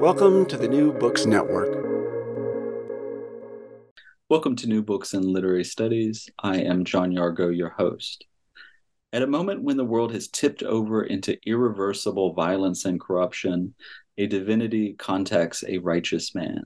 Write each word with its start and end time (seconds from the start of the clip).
Welcome 0.00 0.44
to 0.46 0.58
the 0.58 0.68
New 0.68 0.92
Books 0.92 1.24
Network. 1.24 1.74
Welcome 4.28 4.54
to 4.56 4.66
New 4.66 4.82
Books 4.82 5.14
in 5.14 5.22
Literary 5.22 5.64
Studies. 5.64 6.28
I 6.38 6.58
am 6.58 6.84
John 6.84 7.12
Yargo, 7.12 7.56
your 7.56 7.70
host. 7.70 8.26
At 9.14 9.22
a 9.22 9.26
moment 9.26 9.62
when 9.62 9.78
the 9.78 9.86
world 9.86 10.12
has 10.12 10.28
tipped 10.28 10.62
over 10.62 11.04
into 11.04 11.38
irreversible 11.46 12.34
violence 12.34 12.84
and 12.84 13.00
corruption, 13.00 13.74
a 14.18 14.26
divinity 14.26 14.92
contacts 14.98 15.64
a 15.66 15.78
righteous 15.78 16.34
man. 16.34 16.64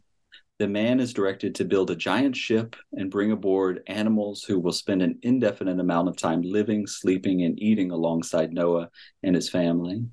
The 0.59 0.69
man 0.69 0.99
is 0.99 1.15
directed 1.15 1.55
to 1.55 1.65
build 1.65 1.91
a 1.91 1.97
giant 1.97 2.37
ship 2.37 2.77
and 2.93 3.11
bring 3.11 3.31
aboard 3.31 3.83
animals 3.87 4.43
who 4.43 4.59
will 4.59 4.73
spend 4.73 5.03
an 5.03 5.19
indefinite 5.23 5.81
amount 5.81 6.09
of 6.09 6.17
time 6.17 6.43
living, 6.43 6.87
sleeping, 6.87 7.45
and 7.45 7.63
eating 7.63 7.93
alongside 7.93 8.53
Noah 8.53 8.91
and 9.23 9.35
his 9.35 9.49
family. 9.49 10.05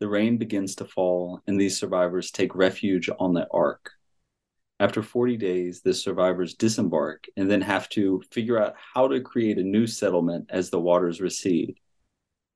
The 0.00 0.08
rain 0.08 0.38
begins 0.38 0.76
to 0.76 0.84
fall, 0.84 1.40
and 1.46 1.60
these 1.60 1.78
survivors 1.78 2.30
take 2.30 2.54
refuge 2.54 3.10
on 3.18 3.34
the 3.34 3.48
ark. 3.50 3.90
After 4.80 5.02
40 5.02 5.36
days, 5.36 5.80
the 5.80 5.92
survivors 5.92 6.54
disembark 6.54 7.24
and 7.36 7.50
then 7.50 7.60
have 7.62 7.88
to 7.90 8.22
figure 8.30 8.62
out 8.62 8.74
how 8.94 9.08
to 9.08 9.20
create 9.20 9.58
a 9.58 9.64
new 9.64 9.88
settlement 9.88 10.46
as 10.50 10.70
the 10.70 10.78
waters 10.78 11.20
recede. 11.20 11.74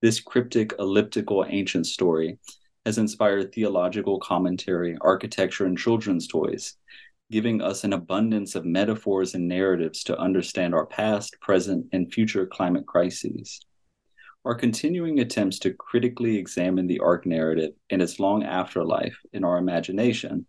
This 0.02 0.20
cryptic, 0.20 0.74
elliptical 0.78 1.44
ancient 1.48 1.86
story 1.86 2.38
has 2.86 2.98
inspired 2.98 3.52
theological 3.52 4.20
commentary, 4.20 4.96
architecture, 5.00 5.66
and 5.66 5.76
children's 5.76 6.28
toys, 6.28 6.76
giving 7.32 7.60
us 7.60 7.82
an 7.82 7.92
abundance 7.92 8.54
of 8.54 8.64
metaphors 8.64 9.34
and 9.34 9.48
narratives 9.48 10.04
to 10.04 10.18
understand 10.18 10.74
our 10.74 10.86
past, 10.86 11.36
present, 11.40 11.86
and 11.92 12.12
future 12.12 12.46
climate 12.46 12.86
crises. 12.86 13.60
Our 14.44 14.56
continuing 14.56 15.20
attempts 15.20 15.60
to 15.60 15.72
critically 15.72 16.36
examine 16.36 16.88
the 16.88 16.98
ark 16.98 17.26
narrative 17.26 17.74
and 17.90 18.02
its 18.02 18.18
long 18.18 18.42
afterlife 18.42 19.16
in 19.32 19.44
our 19.44 19.56
imagination 19.56 20.46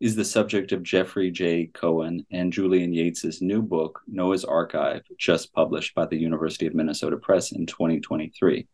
is 0.00 0.16
the 0.16 0.24
subject 0.24 0.72
of 0.72 0.82
Jeffrey 0.82 1.30
J. 1.30 1.66
Cohen 1.66 2.26
and 2.32 2.52
Julian 2.52 2.92
Yates's 2.92 3.40
new 3.40 3.62
book, 3.62 4.00
Noah's 4.08 4.44
Arkive, 4.44 5.02
just 5.18 5.52
published 5.52 5.94
by 5.94 6.06
the 6.06 6.16
University 6.16 6.66
of 6.66 6.74
Minnesota 6.74 7.16
Press 7.16 7.52
in 7.52 7.64
2023. 7.64 8.66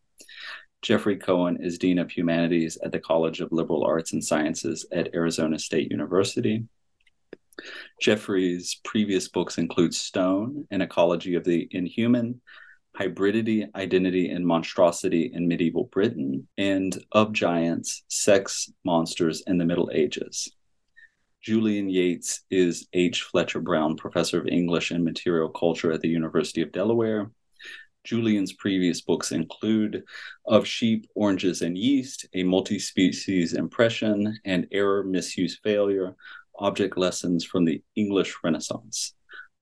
Jeffrey 0.81 1.17
Cohen 1.17 1.57
is 1.61 1.77
Dean 1.77 1.99
of 1.99 2.09
Humanities 2.09 2.79
at 2.83 2.91
the 2.91 2.99
College 2.99 3.41
of 3.41 3.51
Liberal 3.51 3.83
Arts 3.83 4.13
and 4.13 4.23
Sciences 4.23 4.83
at 4.91 5.13
Arizona 5.13 5.59
State 5.59 5.91
University. 5.91 6.63
Jeffrey's 8.01 8.81
previous 8.83 9.27
books 9.27 9.59
include 9.59 9.93
Stone, 9.93 10.67
An 10.71 10.81
Ecology 10.81 11.35
of 11.35 11.43
the 11.43 11.67
Inhuman, 11.69 12.41
Hybridity, 12.99 13.67
Identity, 13.75 14.29
and 14.29 14.45
Monstrosity 14.45 15.31
in 15.33 15.47
Medieval 15.47 15.85
Britain, 15.85 16.47
and 16.57 16.97
Of 17.11 17.33
Giants, 17.33 18.03
Sex, 18.07 18.71
Monsters, 18.85 19.43
in 19.47 19.57
the 19.57 19.65
Middle 19.65 19.89
Ages. 19.93 20.51
Julian 21.41 21.89
Yates 21.89 22.41
is 22.49 22.87
H. 22.93 23.23
Fletcher 23.23 23.59
Brown 23.59 23.97
Professor 23.97 24.39
of 24.39 24.47
English 24.47 24.91
and 24.91 25.03
Material 25.03 25.49
Culture 25.49 25.91
at 25.91 26.01
the 26.01 26.07
University 26.07 26.61
of 26.61 26.71
Delaware. 26.71 27.31
Julian's 28.05 28.53
previous 28.53 29.01
books 29.01 29.31
include 29.31 30.03
Of 30.45 30.65
Sheep, 30.65 31.05
Oranges, 31.15 31.61
and 31.61 31.77
Yeast, 31.77 32.25
A 32.33 32.43
Multi 32.43 32.79
Species 32.79 33.53
Impression, 33.53 34.39
and 34.45 34.67
Error, 34.71 35.03
Misuse, 35.03 35.59
Failure 35.63 36.15
Object 36.59 36.97
Lessons 36.97 37.43
from 37.43 37.65
the 37.65 37.83
English 37.95 38.35
Renaissance. 38.43 39.13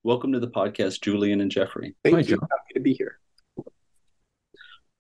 Welcome 0.03 0.33
to 0.33 0.39
the 0.39 0.49
podcast, 0.49 1.01
Julian 1.01 1.41
and 1.41 1.49
Jeffrey. 1.49 1.95
Thank 2.03 2.15
Hi, 2.15 2.21
you. 2.21 2.27
John. 2.27 2.39
Happy 2.41 2.73
to 2.75 2.79
be 2.79 2.93
here. 2.93 3.19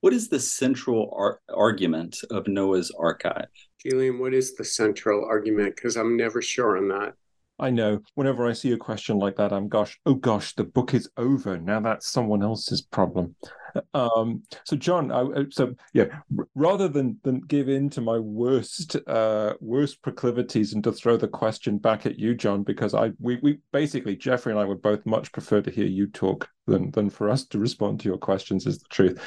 What 0.03 0.11
is 0.11 0.27
the 0.27 0.37
central 0.37 1.09
ar- 1.15 1.39
argument 1.47 2.17
of 2.29 2.45
Noah's 2.45 2.91
Arkive? 2.91 3.47
Julian, 3.81 4.19
what 4.19 4.33
is 4.33 4.53
the 4.53 4.65
central 4.65 5.23
argument? 5.23 5.77
Because 5.77 5.95
I'm 5.95 6.17
never 6.17 6.41
sure 6.41 6.75
on 6.75 6.89
that. 6.89 7.13
I 7.59 7.69
know. 7.69 7.99
Whenever 8.15 8.47
I 8.47 8.53
see 8.53 8.71
a 8.71 8.77
question 8.77 9.17
like 9.19 9.35
that, 9.35 9.53
I'm 9.53 9.67
gosh, 9.67 9.99
oh 10.05 10.15
gosh, 10.15 10.55
the 10.55 10.63
book 10.63 10.93
is 10.93 11.09
over. 11.17 11.57
Now 11.57 11.79
that's 11.79 12.09
someone 12.09 12.43
else's 12.43 12.81
problem. 12.81 13.35
Um, 13.93 14.43
so, 14.65 14.75
John, 14.75 15.11
I, 15.11 15.45
so 15.49 15.75
yeah, 15.93 16.05
rather 16.55 16.87
than 16.87 17.19
than 17.23 17.41
give 17.41 17.69
in 17.69 17.89
to 17.91 18.01
my 18.01 18.19
worst 18.19 18.95
uh, 19.07 19.53
worst 19.59 20.01
proclivities 20.01 20.73
and 20.73 20.83
to 20.83 20.91
throw 20.91 21.17
the 21.17 21.27
question 21.27 21.77
back 21.77 22.05
at 22.05 22.19
you, 22.19 22.35
John, 22.35 22.63
because 22.63 22.93
I 22.93 23.11
we 23.19 23.39
we 23.41 23.59
basically 23.71 24.15
Jeffrey 24.15 24.51
and 24.51 24.59
I 24.59 24.65
would 24.65 24.81
both 24.81 25.05
much 25.05 25.31
prefer 25.31 25.61
to 25.61 25.71
hear 25.71 25.87
you 25.87 26.07
talk 26.07 26.49
than 26.67 26.91
than 26.91 27.09
for 27.09 27.29
us 27.29 27.45
to 27.47 27.59
respond 27.59 27.99
to 28.01 28.09
your 28.09 28.17
questions. 28.17 28.67
Is 28.67 28.79
the 28.79 28.89
truth. 28.89 29.21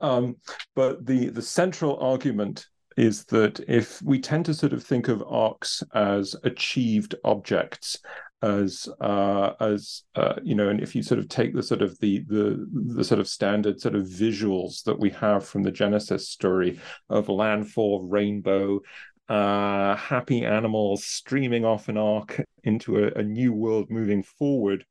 Um, 0.00 0.36
but 0.74 1.04
the 1.06 1.28
the 1.28 1.42
central 1.42 1.98
argument 2.00 2.66
is 2.96 3.24
that 3.26 3.60
if 3.68 4.00
we 4.02 4.18
tend 4.18 4.46
to 4.46 4.54
sort 4.54 4.72
of 4.72 4.82
think 4.82 5.08
of 5.08 5.22
arks 5.28 5.82
as 5.94 6.34
achieved 6.44 7.14
objects 7.24 7.98
as 8.42 8.88
uh, 9.00 9.52
as 9.60 10.02
uh, 10.14 10.34
you 10.42 10.54
know, 10.54 10.68
and 10.68 10.80
if 10.80 10.94
you 10.94 11.02
sort 11.02 11.18
of 11.18 11.28
take 11.28 11.54
the 11.54 11.62
sort 11.62 11.82
of 11.82 11.98
the 12.00 12.20
the 12.28 12.66
the 12.72 13.04
sort 13.04 13.20
of 13.20 13.28
standard 13.28 13.80
sort 13.80 13.94
of 13.94 14.04
visuals 14.04 14.82
that 14.84 14.98
we 14.98 15.10
have 15.10 15.46
from 15.46 15.62
the 15.62 15.70
Genesis 15.70 16.28
story 16.28 16.78
of 17.08 17.28
landfall, 17.28 18.06
rainbow, 18.06 18.80
uh, 19.28 19.96
happy 19.96 20.44
animals 20.44 21.04
streaming 21.04 21.64
off 21.64 21.88
an 21.88 21.96
ark 21.96 22.40
into 22.64 22.98
a, 22.98 23.10
a 23.18 23.22
new 23.22 23.52
world 23.52 23.90
moving 23.90 24.22
forward 24.22 24.84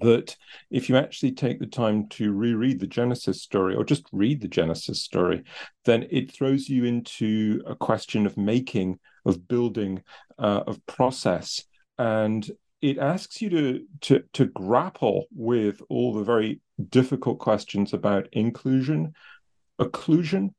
that 0.00 0.36
if 0.70 0.88
you 0.88 0.96
actually 0.96 1.32
take 1.32 1.58
the 1.58 1.66
time 1.66 2.08
to 2.08 2.32
reread 2.32 2.80
the 2.80 2.86
Genesis 2.86 3.42
story 3.42 3.74
or 3.74 3.84
just 3.84 4.04
read 4.12 4.40
the 4.40 4.48
Genesis 4.48 5.02
story, 5.02 5.42
then 5.84 6.06
it 6.10 6.32
throws 6.32 6.68
you 6.68 6.84
into 6.84 7.62
a 7.66 7.74
question 7.74 8.26
of 8.26 8.36
making, 8.36 8.98
of 9.24 9.46
building, 9.46 10.02
uh, 10.38 10.62
of 10.66 10.84
process. 10.86 11.64
And 11.98 12.48
it 12.80 12.98
asks 12.98 13.40
you 13.40 13.50
to, 13.50 13.84
to, 14.02 14.22
to 14.32 14.46
grapple 14.46 15.26
with 15.34 15.80
all 15.88 16.12
the 16.12 16.24
very 16.24 16.60
difficult 16.88 17.38
questions 17.38 17.92
about 17.92 18.28
inclusion, 18.32 19.14
occlusion, 19.80 20.54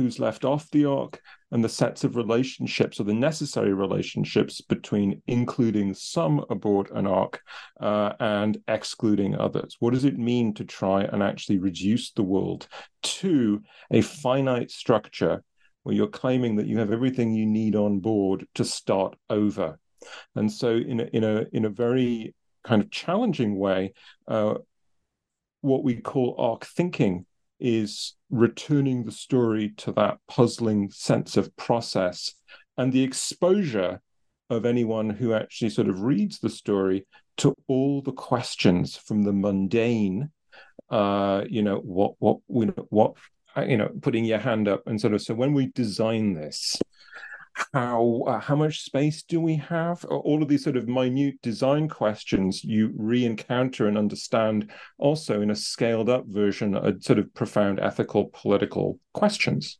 who's 0.00 0.18
left 0.18 0.44
off 0.44 0.70
the 0.70 0.84
ark, 0.84 1.20
and 1.50 1.62
the 1.62 1.68
sets 1.68 2.04
of 2.04 2.16
relationships 2.16 3.00
or 3.00 3.04
the 3.04 3.12
necessary 3.12 3.74
relationships 3.74 4.60
between 4.60 5.20
including 5.26 5.92
some 5.92 6.44
aboard 6.48 6.90
an 6.92 7.06
ark 7.06 7.40
uh, 7.80 8.12
and 8.20 8.58
excluding 8.68 9.34
others. 9.34 9.76
What 9.80 9.92
does 9.92 10.04
it 10.04 10.18
mean 10.18 10.54
to 10.54 10.64
try 10.64 11.02
and 11.02 11.22
actually 11.22 11.58
reduce 11.58 12.12
the 12.12 12.22
world 12.22 12.68
to 13.02 13.62
a 13.90 14.00
finite 14.00 14.70
structure 14.70 15.42
where 15.82 15.94
you're 15.94 16.06
claiming 16.06 16.56
that 16.56 16.66
you 16.66 16.78
have 16.78 16.92
everything 16.92 17.32
you 17.32 17.46
need 17.46 17.74
on 17.74 18.00
board 18.00 18.46
to 18.54 18.64
start 18.64 19.16
over. 19.28 19.78
And 20.34 20.50
so, 20.50 20.76
in 20.76 21.00
a, 21.00 21.04
in 21.12 21.24
a 21.24 21.44
in 21.52 21.64
a 21.64 21.70
very 21.70 22.34
kind 22.64 22.82
of 22.82 22.90
challenging 22.90 23.58
way, 23.58 23.94
uh, 24.28 24.54
what 25.60 25.84
we 25.84 26.00
call 26.00 26.36
ark 26.38 26.64
thinking 26.64 27.26
is 27.60 28.14
returning 28.30 29.04
the 29.04 29.12
story 29.12 29.72
to 29.76 29.92
that 29.92 30.18
puzzling 30.28 30.90
sense 30.90 31.36
of 31.36 31.54
process 31.56 32.34
and 32.76 32.92
the 32.92 33.02
exposure 33.02 34.00
of 34.48 34.64
anyone 34.64 35.10
who 35.10 35.32
actually 35.34 35.70
sort 35.70 35.88
of 35.88 36.02
reads 36.02 36.38
the 36.40 36.50
story 36.50 37.06
to 37.36 37.54
all 37.68 38.02
the 38.02 38.12
questions 38.12 38.96
from 38.96 39.22
the 39.22 39.32
mundane 39.32 40.30
uh 40.90 41.42
you 41.48 41.62
know 41.62 41.76
what 41.76 42.14
what 42.18 42.38
what 42.90 43.14
you 43.66 43.76
know 43.76 43.88
putting 44.00 44.24
your 44.24 44.38
hand 44.38 44.68
up 44.68 44.82
and 44.86 45.00
sort 45.00 45.14
of 45.14 45.22
so 45.22 45.34
when 45.34 45.52
we 45.52 45.66
design 45.66 46.34
this 46.34 46.80
how 47.72 48.22
uh, 48.26 48.40
how 48.40 48.56
much 48.56 48.82
space 48.82 49.22
do 49.22 49.40
we 49.40 49.56
have? 49.56 50.04
All 50.04 50.42
of 50.42 50.48
these 50.48 50.64
sort 50.64 50.76
of 50.76 50.88
minute 50.88 51.40
design 51.42 51.88
questions 51.88 52.64
you 52.64 52.92
re-encounter 52.96 53.86
and 53.86 53.98
understand 53.98 54.70
also 54.98 55.40
in 55.40 55.50
a 55.50 55.56
scaled 55.56 56.08
up 56.08 56.24
version 56.26 56.74
a 56.74 57.00
sort 57.00 57.18
of 57.18 57.32
profound 57.34 57.80
ethical 57.80 58.30
political 58.32 58.98
questions. 59.12 59.78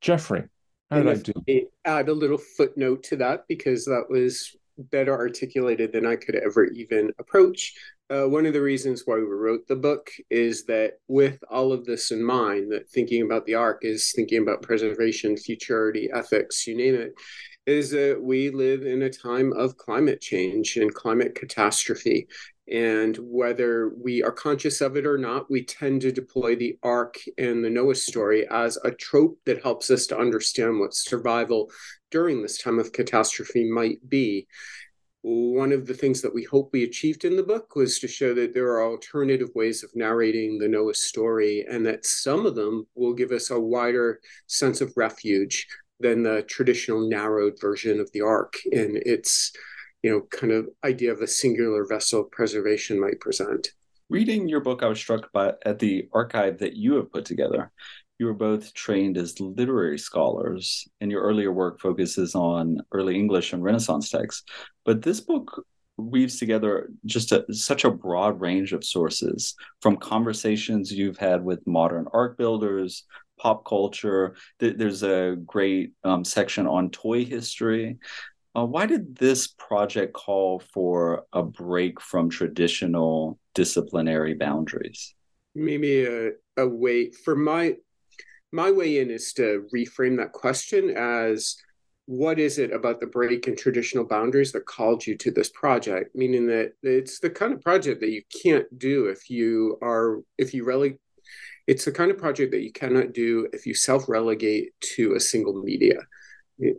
Jeffrey 0.00 0.44
how 0.90 1.02
did 1.02 1.08
i 1.08 1.32
do? 1.46 1.68
Add 1.84 2.08
a 2.08 2.12
little 2.12 2.38
footnote 2.38 3.02
to 3.04 3.16
that 3.16 3.44
because 3.48 3.84
that 3.86 4.04
was 4.08 4.54
better 4.78 5.12
articulated 5.12 5.92
than 5.92 6.06
i 6.06 6.16
could 6.16 6.34
ever 6.36 6.64
even 6.66 7.10
approach 7.18 7.74
uh, 8.08 8.24
one 8.24 8.46
of 8.46 8.52
the 8.52 8.62
reasons 8.62 9.02
why 9.04 9.16
we 9.16 9.22
wrote 9.22 9.66
the 9.66 9.74
book 9.74 10.10
is 10.30 10.64
that 10.66 10.92
with 11.08 11.42
all 11.50 11.72
of 11.72 11.84
this 11.84 12.12
in 12.12 12.22
mind, 12.22 12.70
that 12.70 12.88
thinking 12.88 13.22
about 13.22 13.44
the 13.46 13.54
ark 13.54 13.80
is 13.82 14.12
thinking 14.14 14.42
about 14.42 14.62
preservation, 14.62 15.36
futurity, 15.36 16.08
ethics, 16.14 16.66
you 16.68 16.76
name 16.76 16.94
it, 16.94 17.14
is 17.66 17.90
that 17.90 18.20
we 18.22 18.50
live 18.50 18.86
in 18.86 19.02
a 19.02 19.10
time 19.10 19.52
of 19.54 19.76
climate 19.76 20.20
change 20.20 20.76
and 20.76 20.94
climate 20.94 21.34
catastrophe. 21.34 22.28
And 22.70 23.16
whether 23.20 23.90
we 23.90 24.22
are 24.22 24.32
conscious 24.32 24.80
of 24.80 24.96
it 24.96 25.06
or 25.06 25.18
not, 25.18 25.50
we 25.50 25.64
tend 25.64 26.00
to 26.00 26.10
deploy 26.10 26.56
the 26.56 26.76
ark 26.82 27.16
and 27.38 27.64
the 27.64 27.70
Noah 27.70 27.94
story 27.94 28.46
as 28.48 28.76
a 28.84 28.90
trope 28.90 29.38
that 29.44 29.62
helps 29.62 29.90
us 29.90 30.06
to 30.08 30.18
understand 30.18 30.80
what 30.80 30.94
survival 30.94 31.70
during 32.10 32.42
this 32.42 32.58
time 32.58 32.78
of 32.78 32.92
catastrophe 32.92 33.70
might 33.70 34.08
be. 34.08 34.48
One 35.22 35.72
of 35.72 35.86
the 35.86 35.94
things 35.94 36.22
that 36.22 36.34
we 36.34 36.44
hope 36.44 36.70
we 36.72 36.84
achieved 36.84 37.24
in 37.24 37.36
the 37.36 37.42
book 37.42 37.74
was 37.74 37.98
to 37.98 38.08
show 38.08 38.32
that 38.34 38.54
there 38.54 38.68
are 38.68 38.84
alternative 38.84 39.50
ways 39.54 39.82
of 39.82 39.90
narrating 39.94 40.58
the 40.58 40.68
Noah 40.68 40.94
story, 40.94 41.66
and 41.68 41.84
that 41.86 42.06
some 42.06 42.46
of 42.46 42.54
them 42.54 42.86
will 42.94 43.12
give 43.12 43.32
us 43.32 43.50
a 43.50 43.58
wider 43.58 44.20
sense 44.46 44.80
of 44.80 44.92
refuge 44.96 45.66
than 45.98 46.22
the 46.22 46.42
traditional 46.42 47.08
narrowed 47.08 47.60
version 47.60 47.98
of 47.98 48.10
the 48.12 48.20
Ark 48.20 48.54
and 48.70 48.98
its, 48.98 49.52
you 50.06 50.12
know, 50.12 50.20
kind 50.30 50.52
of 50.52 50.68
idea 50.84 51.12
of 51.12 51.18
the 51.18 51.26
singular 51.26 51.84
vessel 51.84 52.22
preservation 52.22 53.00
might 53.00 53.18
present. 53.18 53.72
Reading 54.08 54.48
your 54.48 54.60
book, 54.60 54.84
I 54.84 54.86
was 54.86 54.98
struck 54.98 55.32
by 55.32 55.54
at 55.64 55.80
the 55.80 56.08
archive 56.12 56.58
that 56.58 56.76
you 56.76 56.94
have 56.94 57.10
put 57.10 57.24
together 57.24 57.72
you 58.18 58.26
were 58.26 58.34
both 58.34 58.72
trained 58.72 59.16
as 59.16 59.40
literary 59.40 59.98
scholars, 59.98 60.88
and 61.00 61.10
your 61.10 61.22
earlier 61.22 61.52
work 61.52 61.80
focuses 61.80 62.34
on 62.34 62.78
early 62.92 63.14
English 63.14 63.52
and 63.52 63.62
Renaissance 63.62 64.10
texts. 64.10 64.44
But 64.84 65.02
this 65.02 65.20
book 65.20 65.64
weaves 65.98 66.38
together 66.38 66.90
just 67.04 67.32
a, 67.32 67.44
such 67.52 67.84
a 67.84 67.90
broad 67.90 68.40
range 68.40 68.72
of 68.72 68.84
sources 68.84 69.54
from 69.80 69.96
conversations 69.96 70.92
you've 70.92 71.18
had 71.18 71.44
with 71.44 71.66
modern 71.66 72.06
ark 72.12 72.38
builders, 72.38 73.04
pop 73.38 73.66
culture. 73.66 74.36
There's 74.58 75.02
a 75.02 75.36
great 75.44 75.92
um, 76.04 76.24
section 76.24 76.66
on 76.66 76.90
toy 76.90 77.24
history. 77.24 77.98
Uh, 78.56 78.64
why 78.64 78.86
did 78.86 79.14
this 79.16 79.48
project 79.48 80.14
call 80.14 80.60
for 80.72 81.26
a 81.34 81.42
break 81.42 82.00
from 82.00 82.30
traditional 82.30 83.38
disciplinary 83.54 84.32
boundaries? 84.32 85.14
Maybe 85.54 86.06
a, 86.06 86.30
a 86.56 86.66
way 86.66 87.10
for 87.10 87.36
my 87.36 87.74
my 88.52 88.70
way 88.70 89.00
in 89.00 89.10
is 89.10 89.34
to 89.34 89.66
reframe 89.74 90.16
that 90.16 90.32
question 90.32 90.94
as 90.96 91.56
what 92.06 92.38
is 92.38 92.58
it 92.58 92.72
about 92.72 93.00
the 93.00 93.06
break 93.06 93.46
in 93.46 93.56
traditional 93.56 94.04
boundaries 94.04 94.52
that 94.52 94.64
called 94.64 95.04
you 95.06 95.16
to 95.18 95.32
this 95.32 95.50
project 95.50 96.14
meaning 96.14 96.46
that 96.46 96.72
it's 96.84 97.18
the 97.18 97.28
kind 97.28 97.52
of 97.52 97.60
project 97.60 98.00
that 98.00 98.10
you 98.10 98.22
can't 98.42 98.66
do 98.78 99.06
if 99.06 99.28
you 99.28 99.76
are 99.82 100.20
if 100.38 100.54
you 100.54 100.64
really 100.64 100.96
it's 101.66 101.84
the 101.84 101.90
kind 101.90 102.12
of 102.12 102.16
project 102.16 102.52
that 102.52 102.62
you 102.62 102.72
cannot 102.72 103.12
do 103.12 103.48
if 103.52 103.66
you 103.66 103.74
self 103.74 104.08
relegate 104.08 104.68
to 104.80 105.14
a 105.14 105.20
single 105.20 105.60
media 105.60 105.98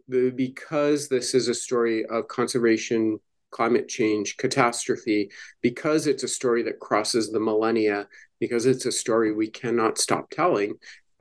because 0.08 1.08
this 1.08 1.34
is 1.34 1.48
a 1.48 1.54
story 1.54 2.06
of 2.06 2.28
conservation 2.28 3.20
climate 3.52 3.88
change 3.88 4.36
catastrophe 4.38 5.30
because 5.62 6.06
it's 6.06 6.24
a 6.24 6.28
story 6.28 6.64
that 6.64 6.80
crosses 6.80 7.32
the 7.32 7.40
millennia 7.40 8.08
because 8.40 8.66
it's 8.66 8.86
a 8.86 8.92
story 8.92 9.34
we 9.34 9.50
cannot 9.50 9.98
stop 9.98 10.30
telling 10.30 10.74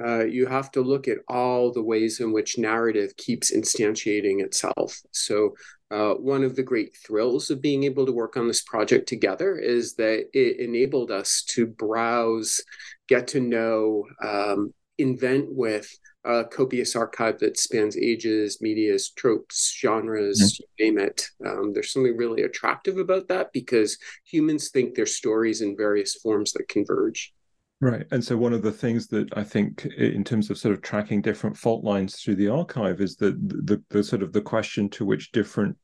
uh, 0.04 0.24
you 0.24 0.46
have 0.46 0.70
to 0.72 0.82
look 0.82 1.08
at 1.08 1.18
all 1.28 1.72
the 1.72 1.82
ways 1.82 2.20
in 2.20 2.32
which 2.32 2.58
narrative 2.58 3.16
keeps 3.16 3.50
instantiating 3.50 4.42
itself. 4.42 5.00
So, 5.12 5.54
uh, 5.90 6.14
one 6.14 6.42
of 6.42 6.56
the 6.56 6.64
great 6.64 6.96
thrills 6.96 7.48
of 7.48 7.62
being 7.62 7.84
able 7.84 8.04
to 8.06 8.12
work 8.12 8.36
on 8.36 8.48
this 8.48 8.62
project 8.62 9.08
together 9.08 9.56
is 9.56 9.94
that 9.94 10.26
it 10.32 10.58
enabled 10.58 11.10
us 11.10 11.44
to 11.50 11.66
browse, 11.66 12.60
get 13.08 13.28
to 13.28 13.40
know, 13.40 14.04
um, 14.22 14.74
invent 14.98 15.46
with 15.48 15.88
a 16.26 16.44
copious 16.44 16.96
archive 16.96 17.38
that 17.38 17.58
spans 17.58 17.96
ages, 17.96 18.58
medias, 18.60 19.10
tropes, 19.10 19.74
genres, 19.80 20.40
mm-hmm. 20.40 20.82
you 20.82 20.86
name 20.86 20.98
it. 20.98 21.26
Um, 21.46 21.72
there's 21.72 21.92
something 21.92 22.16
really 22.16 22.42
attractive 22.42 22.98
about 22.98 23.28
that 23.28 23.52
because 23.52 23.96
humans 24.24 24.70
think 24.70 24.94
their 24.94 25.06
stories 25.06 25.60
in 25.60 25.76
various 25.76 26.14
forms 26.16 26.52
that 26.52 26.68
converge. 26.68 27.32
Right. 27.80 28.06
And 28.10 28.24
so 28.24 28.36
one 28.38 28.54
of 28.54 28.62
the 28.62 28.72
things 28.72 29.06
that 29.08 29.28
I 29.36 29.44
think 29.44 29.84
in 29.98 30.24
terms 30.24 30.50
of 30.50 30.56
sort 30.56 30.74
of 30.74 30.80
tracking 30.80 31.20
different 31.20 31.56
fault 31.56 31.84
lines 31.84 32.16
through 32.16 32.36
the 32.36 32.48
archive 32.48 33.00
is 33.02 33.16
that 33.16 33.36
the, 33.48 33.76
the, 33.76 33.82
the 33.90 34.02
sort 34.02 34.22
of 34.22 34.32
the 34.32 34.40
question 34.40 34.88
to 34.90 35.04
which 35.04 35.30
different 35.32 35.76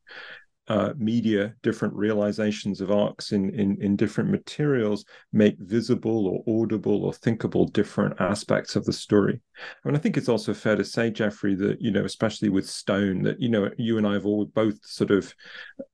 uh, 0.69 0.93
media, 0.97 1.55
different 1.62 1.94
realizations 1.94 2.81
of 2.81 2.91
arks 2.91 3.32
in, 3.32 3.53
in 3.59 3.76
in 3.82 3.97
different 3.97 4.31
materials 4.31 5.05
make 5.32 5.56
visible 5.59 6.26
or 6.29 6.62
audible 6.62 7.05
or 7.05 7.12
thinkable 7.12 7.67
different 7.67 8.20
aspects 8.20 8.76
of 8.76 8.85
the 8.85 8.93
story. 8.93 9.41
I 9.59 9.88
mean, 9.88 9.97
I 9.97 9.99
think 9.99 10.17
it's 10.17 10.29
also 10.29 10.55
fair 10.55 10.76
to 10.76 10.85
say, 10.85 11.11
Jeffrey, 11.11 11.55
that 11.56 11.81
you 11.81 11.91
know, 11.91 12.05
especially 12.05 12.49
with 12.49 12.69
Stone, 12.69 13.23
that 13.23 13.41
you 13.41 13.49
know, 13.49 13.70
you 13.76 13.99
and 13.99 14.06
I 14.06 14.14
have 14.14 14.26
all 14.26 14.44
both 14.44 14.79
sort 14.85 15.11
of 15.11 15.35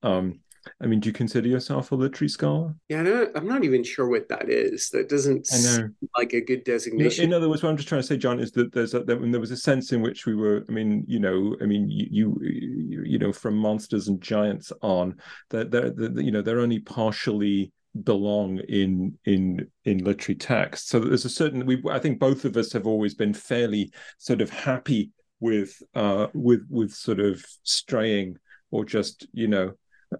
um, 0.03 0.41
I 0.81 0.87
mean, 0.87 1.01
do 1.01 1.09
you 1.09 1.13
consider 1.13 1.49
yourself 1.49 1.91
a 1.91 1.97
literary 1.97 2.29
scholar? 2.29 2.73
Yeah, 2.89 3.25
I'm 3.35 3.49
not 3.49 3.65
even 3.65 3.83
sure 3.83 4.09
what 4.09 4.29
that 4.29 4.49
is. 4.49 4.91
That 4.91 5.09
doesn't 5.09 5.49
I 5.53 5.59
know. 5.61 5.89
like 6.17 6.35
a 6.35 6.41
good 6.41 6.63
designation. 6.63 7.25
In 7.25 7.33
other 7.33 7.49
words, 7.49 7.65
what 7.65 7.71
I'm 7.71 7.77
just 7.77 7.89
trying 7.89 8.03
to 8.03 8.07
say, 8.07 8.17
John, 8.17 8.39
is 8.39 8.53
that 8.53 8.73
there's 8.73 8.95
a, 8.95 9.01
that 9.01 9.21
there 9.21 9.41
was 9.41 9.51
a 9.51 9.57
sense 9.57 9.93
in 9.93 10.03
which 10.03 10.25
we 10.25 10.37
were. 10.37 10.65
I 10.69 10.73
mean, 10.73 11.05
you 11.09 11.19
know, 11.19 11.57
I 11.61 11.65
mean, 11.65 11.91
you 11.91 12.39
you, 12.41 13.03
you 13.05 13.19
know, 13.19 13.33
from 13.33 13.57
monsters 13.57 14.07
and 14.07 14.21
giants 14.21 14.73
on, 14.81 15.17
that 15.51 15.73
they're, 15.73 15.91
they're, 15.91 16.21
you 16.21 16.31
know 16.31 16.43
they're 16.43 16.61
only 16.61 16.79
partially 16.79 17.73
belong 18.05 18.59
in 18.69 19.19
in 19.25 19.67
in 19.85 20.05
literary 20.05 20.37
text. 20.37 20.91
So 20.91 21.01
there's 21.01 21.25
a 21.25 21.31
certain. 21.31 21.67
We 21.67 21.83
I 21.91 21.99
think 21.99 22.21
both 22.21 22.45
of 22.45 22.57
us 22.57 22.73
have 22.73 22.87
always 22.87 23.15
been 23.15 23.35
fairly 23.35 23.93
sort 24.19 24.41
of 24.41 24.51
happy 24.51 25.11
with 25.41 25.83
uh 25.97 26.29
with 26.35 26.67
with 26.69 26.93
sort 26.93 27.21
of 27.21 27.45
straying 27.63 28.37
or 28.71 28.85
just 28.85 29.27
you 29.33 29.49
know 29.49 29.73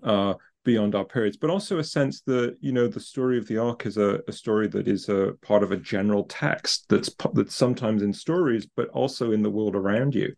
uh, 0.03 0.35
beyond 0.65 0.95
our 0.95 1.05
periods, 1.05 1.37
but 1.37 1.51
also 1.51 1.79
a 1.79 1.85
sense 1.85 2.21
that 2.23 2.57
you 2.61 2.73
know 2.73 2.89
the 2.89 3.01
story 3.01 3.39
of 3.39 3.47
the 3.49 3.59
ark 3.59 3.87
is 3.87 3.97
a, 3.97 4.21
a 4.29 4.33
story 4.33 4.69
that 4.69 4.89
is 4.89 5.09
a 5.09 5.33
part 5.43 5.63
of 5.63 5.73
a 5.73 5.77
general 5.77 6.25
text 6.25 6.85
that's 6.89 7.11
that's 7.35 7.55
sometimes 7.55 8.03
in 8.03 8.13
stories, 8.13 8.67
but 8.77 8.89
also 8.89 9.33
in 9.33 9.43
the 9.43 9.51
world 9.51 9.75
around 9.75 10.15
you. 10.15 10.35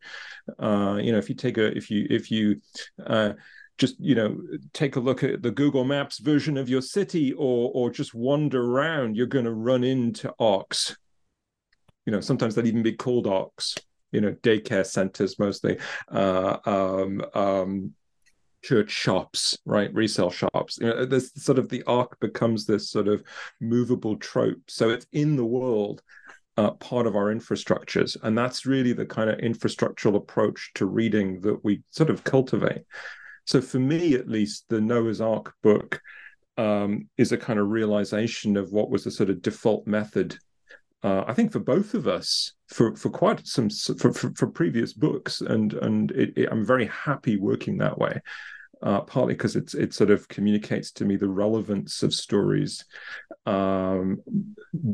Uh, 0.59 0.99
you 1.03 1.13
know, 1.13 1.19
if 1.19 1.29
you 1.29 1.35
take 1.35 1.59
a 1.59 1.77
if 1.77 1.91
you 1.91 2.07
if 2.11 2.31
you 2.31 2.61
uh, 3.07 3.33
just 3.79 3.99
you 3.99 4.15
know 4.15 4.39
take 4.73 4.97
a 4.97 5.01
look 5.01 5.25
at 5.25 5.43
the 5.43 5.51
google 5.51 5.85
maps 5.85 6.19
version 6.19 6.57
of 6.57 6.69
your 6.69 6.83
city 6.83 7.33
or 7.33 7.71
or 7.75 7.91
just 7.91 8.15
wander 8.15 8.63
around 8.63 9.17
you're 9.17 9.27
going 9.27 9.47
to 9.47 9.53
run 9.53 9.83
into 9.83 10.33
arks. 10.39 10.97
You 12.07 12.13
know 12.13 12.21
sometimes 12.21 12.55
they'd 12.55 12.67
even 12.67 12.83
be 12.83 12.93
called 12.93 13.27
arks. 13.27 13.77
You 14.13 14.21
know 14.21 14.33
daycare 14.43 14.87
centers 14.87 15.39
mostly. 15.39 15.79
Uh, 16.09 16.59
um, 16.65 17.23
um, 17.35 17.95
church 18.63 18.91
shops, 18.91 19.59
right? 19.65 19.93
Resale 19.95 20.31
shops. 20.31 20.79
You 20.81 20.89
know, 20.89 21.05
this 21.05 21.33
sort 21.37 21.59
of 21.59 21.69
the 21.69 21.83
ark 21.85 22.19
becomes 22.21 22.67
this 22.67 22.91
sort 22.91 23.09
of 23.09 23.23
movable 23.61 24.17
trope. 24.17 24.63
So 24.69 24.91
it's 24.91 25.07
in 25.13 25.37
the 25.37 25.45
world, 25.45 26.03
uh, 26.57 26.73
part 26.73 27.07
of 27.07 27.17
our 27.17 27.35
infrastructures. 27.35 28.17
And 28.23 28.37
that's 28.37 28.67
really 28.67 28.93
the 28.93 29.07
kind 29.07 29.31
of 29.31 29.39
infrastructural 29.39 30.17
approach 30.17 30.73
to 30.75 30.87
reading 30.87 31.41
that 31.43 31.65
we 31.65 31.83
sort 31.91 32.11
of 32.11 32.25
cultivate. 32.25 32.83
So 33.47 33.61
for 33.61 33.79
me, 33.79 34.15
at 34.15 34.29
least, 34.29 34.67
the 34.69 34.81
Noah's 34.81 35.21
Ark 35.21 35.55
book 35.63 36.01
um, 36.57 37.09
is 37.17 37.33
a 37.33 37.39
kind 37.39 37.59
of 37.59 37.69
realization 37.69 38.57
of 38.57 38.71
what 38.71 38.91
was 38.91 39.05
the 39.05 39.11
sort 39.11 39.31
of 39.31 39.43
default 39.43 39.87
method 39.87 40.37
uh, 41.03 41.25
I 41.27 41.33
think 41.33 41.53
for 41.53 41.61
both 41.61 41.95
of 41.95 42.07
us, 42.07 42.53
for 42.69 42.95
for 42.95 43.11
quite 43.11 43.47
some 43.47 43.71
for, 43.71 44.13
for, 44.13 44.33
for 44.35 44.47
previous 44.49 44.93
books, 44.93 45.41
and 45.41 45.73
and 45.75 46.11
it, 46.13 46.37
it, 46.37 46.49
I'm 46.51 46.65
very 46.65 46.87
happy 46.87 47.37
working 47.37 47.79
that 47.79 47.99
way. 47.99 48.21
Uh, 48.83 49.01
partly 49.03 49.35
because 49.35 49.57
it's 49.57 49.75
it 49.75 49.93
sort 49.93 50.11
of 50.11 50.27
communicates 50.29 50.91
to 50.91 51.05
me 51.05 51.17
the 51.17 51.29
relevance 51.29 52.03
of 52.03 52.15
stories, 52.15 52.85
um, 53.45 54.23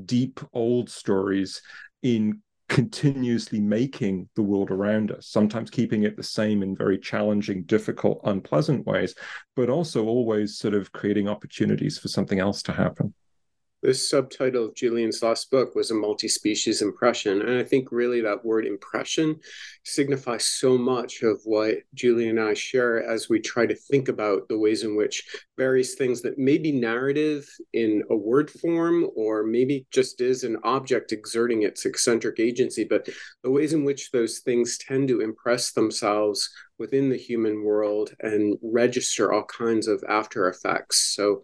deep 0.04 0.40
old 0.52 0.90
stories 0.90 1.62
in 2.02 2.40
continuously 2.68 3.60
making 3.60 4.28
the 4.34 4.42
world 4.42 4.72
around 4.72 5.12
us, 5.12 5.28
sometimes 5.28 5.70
keeping 5.70 6.02
it 6.02 6.16
the 6.16 6.22
same 6.22 6.64
in 6.64 6.74
very 6.74 6.98
challenging, 6.98 7.62
difficult, 7.62 8.20
unpleasant 8.24 8.84
ways, 8.86 9.14
but 9.54 9.70
also 9.70 10.04
always 10.06 10.58
sort 10.58 10.74
of 10.74 10.90
creating 10.90 11.28
opportunities 11.28 11.96
for 11.96 12.08
something 12.08 12.40
else 12.40 12.62
to 12.62 12.72
happen 12.72 13.14
the 13.82 13.92
subtitle 13.94 14.66
of 14.66 14.74
Julian's 14.74 15.22
last 15.22 15.50
book 15.50 15.74
was 15.74 15.90
a 15.90 15.94
multi-species 15.94 16.82
impression. 16.82 17.42
And 17.42 17.58
I 17.58 17.62
think 17.62 17.92
really 17.92 18.20
that 18.22 18.44
word 18.44 18.66
impression 18.66 19.38
signifies 19.84 20.44
so 20.44 20.76
much 20.78 21.22
of 21.22 21.40
what 21.44 21.76
Julian 21.94 22.38
and 22.38 22.48
I 22.48 22.54
share 22.54 23.02
as 23.08 23.28
we 23.28 23.38
try 23.38 23.66
to 23.66 23.74
think 23.74 24.08
about 24.08 24.48
the 24.48 24.58
ways 24.58 24.82
in 24.82 24.96
which 24.96 25.22
various 25.56 25.94
things 25.94 26.22
that 26.22 26.38
may 26.38 26.58
be 26.58 26.72
narrative 26.72 27.46
in 27.72 28.02
a 28.10 28.16
word 28.16 28.50
form 28.50 29.08
or 29.14 29.44
maybe 29.44 29.86
just 29.90 30.20
is 30.20 30.42
an 30.42 30.56
object 30.64 31.12
exerting 31.12 31.62
its 31.62 31.86
eccentric 31.86 32.40
agency, 32.40 32.84
but 32.84 33.08
the 33.44 33.50
ways 33.50 33.72
in 33.72 33.84
which 33.84 34.10
those 34.10 34.40
things 34.40 34.78
tend 34.78 35.08
to 35.08 35.20
impress 35.20 35.72
themselves 35.72 36.50
within 36.78 37.08
the 37.08 37.16
human 37.16 37.62
world 37.62 38.14
and 38.20 38.58
register 38.62 39.32
all 39.32 39.44
kinds 39.44 39.86
of 39.86 40.02
after 40.08 40.48
effects. 40.48 41.14
So 41.14 41.42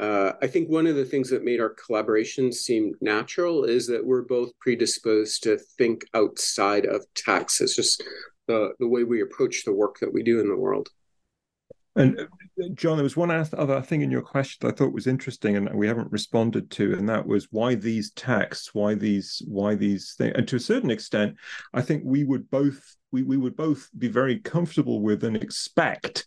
uh, 0.00 0.32
I 0.42 0.46
think 0.48 0.68
one 0.68 0.86
of 0.86 0.96
the 0.96 1.04
things 1.04 1.30
that 1.30 1.44
made 1.44 1.60
our 1.60 1.70
collaboration 1.70 2.52
seem 2.52 2.94
natural 3.00 3.64
is 3.64 3.86
that 3.86 4.04
we're 4.04 4.22
both 4.22 4.50
predisposed 4.58 5.42
to 5.44 5.58
think 5.78 6.04
outside 6.14 6.84
of 6.84 7.06
text. 7.14 7.60
It's 7.60 7.76
just 7.76 8.02
the 8.48 8.72
the 8.80 8.88
way 8.88 9.04
we 9.04 9.22
approach 9.22 9.64
the 9.64 9.72
work 9.72 9.98
that 10.00 10.12
we 10.12 10.22
do 10.22 10.40
in 10.40 10.48
the 10.48 10.56
world. 10.56 10.88
And 11.96 12.18
uh, 12.18 12.24
John, 12.74 12.96
there 12.96 13.04
was 13.04 13.16
one 13.16 13.30
other 13.30 13.80
thing 13.80 14.00
in 14.00 14.10
your 14.10 14.22
question 14.22 14.68
I 14.68 14.72
thought 14.72 14.92
was 14.92 15.06
interesting, 15.06 15.56
and 15.56 15.72
we 15.74 15.86
haven't 15.86 16.10
responded 16.10 16.68
to, 16.72 16.94
and 16.94 17.08
that 17.08 17.24
was 17.24 17.46
why 17.52 17.76
these 17.76 18.10
texts, 18.12 18.74
why 18.74 18.96
these, 18.96 19.42
why 19.46 19.76
these 19.76 20.14
things, 20.18 20.32
and 20.34 20.48
to 20.48 20.56
a 20.56 20.60
certain 20.60 20.90
extent, 20.90 21.36
I 21.72 21.82
think 21.82 22.02
we 22.04 22.24
would 22.24 22.50
both 22.50 22.96
we 23.12 23.22
we 23.22 23.36
would 23.36 23.56
both 23.56 23.90
be 23.96 24.08
very 24.08 24.40
comfortable 24.40 25.00
with 25.02 25.22
and 25.22 25.36
expect 25.36 26.26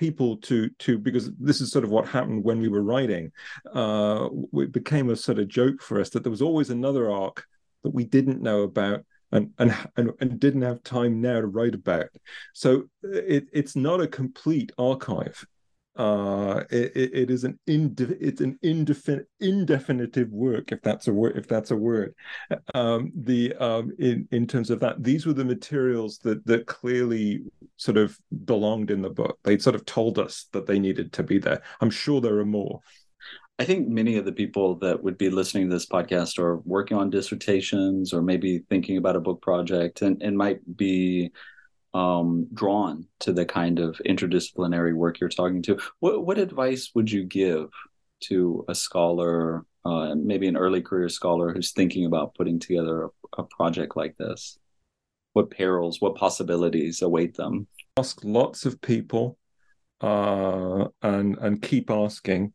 people 0.00 0.38
to 0.38 0.68
to 0.78 0.98
because 0.98 1.30
this 1.38 1.60
is 1.60 1.70
sort 1.70 1.84
of 1.84 1.90
what 1.90 2.08
happened 2.08 2.42
when 2.42 2.58
we 2.58 2.68
were 2.68 2.82
writing 2.82 3.30
uh 3.74 4.28
it 4.54 4.72
became 4.72 5.10
a 5.10 5.16
sort 5.16 5.38
of 5.38 5.46
joke 5.46 5.82
for 5.82 6.00
us 6.00 6.08
that 6.10 6.22
there 6.24 6.30
was 6.30 6.42
always 6.42 6.70
another 6.70 7.10
ark 7.10 7.44
that 7.84 7.94
we 7.94 8.04
didn't 8.04 8.42
know 8.42 8.62
about 8.62 9.04
and 9.32 9.50
and 9.58 9.74
and, 9.96 10.40
didn't 10.40 10.62
have 10.62 10.82
time 10.82 11.20
now 11.20 11.40
to 11.40 11.46
write 11.46 11.74
about. 11.74 12.08
So 12.52 12.84
it, 13.02 13.46
it's 13.52 13.76
not 13.76 14.00
a 14.00 14.08
complete 14.08 14.72
archive 14.78 15.44
uh, 16.00 16.64
it, 16.70 16.92
it 16.96 17.30
is 17.30 17.44
an 17.44 17.58
inde- 17.66 18.16
it's 18.18 18.40
an 18.40 18.58
indefinite 18.62 19.28
indefinitive 19.38 20.30
work 20.30 20.72
if 20.72 20.80
that's 20.80 21.08
a 21.08 21.12
word 21.12 21.36
if 21.36 21.46
that's 21.46 21.72
a 21.72 21.76
word. 21.76 22.14
Um, 22.74 23.12
the 23.14 23.54
um, 23.56 23.92
in 23.98 24.26
in 24.32 24.46
terms 24.46 24.70
of 24.70 24.80
that 24.80 25.04
these 25.04 25.26
were 25.26 25.34
the 25.34 25.44
materials 25.44 26.16
that 26.20 26.46
that 26.46 26.66
clearly 26.66 27.42
sort 27.76 27.98
of 27.98 28.18
belonged 28.46 28.90
in 28.90 29.02
the 29.02 29.10
book. 29.10 29.38
They 29.44 29.58
sort 29.58 29.76
of 29.76 29.84
told 29.84 30.18
us 30.18 30.46
that 30.52 30.66
they 30.66 30.78
needed 30.78 31.12
to 31.12 31.22
be 31.22 31.38
there. 31.38 31.60
I'm 31.82 31.90
sure 31.90 32.22
there 32.22 32.38
are 32.38 32.46
more. 32.46 32.80
I 33.58 33.66
think 33.66 33.86
many 33.88 34.16
of 34.16 34.24
the 34.24 34.32
people 34.32 34.76
that 34.76 35.02
would 35.02 35.18
be 35.18 35.28
listening 35.28 35.68
to 35.68 35.74
this 35.74 35.84
podcast 35.84 36.38
are 36.38 36.60
working 36.60 36.96
on 36.96 37.10
dissertations 37.10 38.14
or 38.14 38.22
maybe 38.22 38.60
thinking 38.70 38.96
about 38.96 39.16
a 39.16 39.20
book 39.20 39.42
project 39.42 40.00
and, 40.00 40.22
and 40.22 40.34
might 40.34 40.60
be 40.78 41.30
um, 41.94 42.46
drawn 42.54 43.06
to 43.20 43.32
the 43.32 43.44
kind 43.44 43.78
of 43.78 44.00
interdisciplinary 44.06 44.94
work 44.94 45.20
you're 45.20 45.28
talking 45.28 45.62
to. 45.62 45.78
What, 46.00 46.24
what 46.24 46.38
advice 46.38 46.90
would 46.94 47.10
you 47.10 47.24
give 47.24 47.70
to 48.24 48.64
a 48.68 48.74
scholar, 48.74 49.64
uh, 49.84 50.14
maybe 50.14 50.46
an 50.46 50.56
early 50.56 50.82
career 50.82 51.08
scholar 51.08 51.52
who's 51.52 51.72
thinking 51.72 52.04
about 52.04 52.34
putting 52.34 52.58
together 52.58 53.04
a, 53.04 53.08
a 53.38 53.42
project 53.44 53.96
like 53.96 54.16
this? 54.16 54.58
What 55.32 55.50
perils, 55.50 56.00
what 56.00 56.16
possibilities 56.16 57.02
await 57.02 57.36
them? 57.36 57.66
Ask 57.96 58.20
lots 58.24 58.66
of 58.66 58.80
people 58.80 59.38
uh, 60.00 60.86
and 61.02 61.38
and 61.38 61.62
keep 61.62 61.90
asking. 61.90 62.52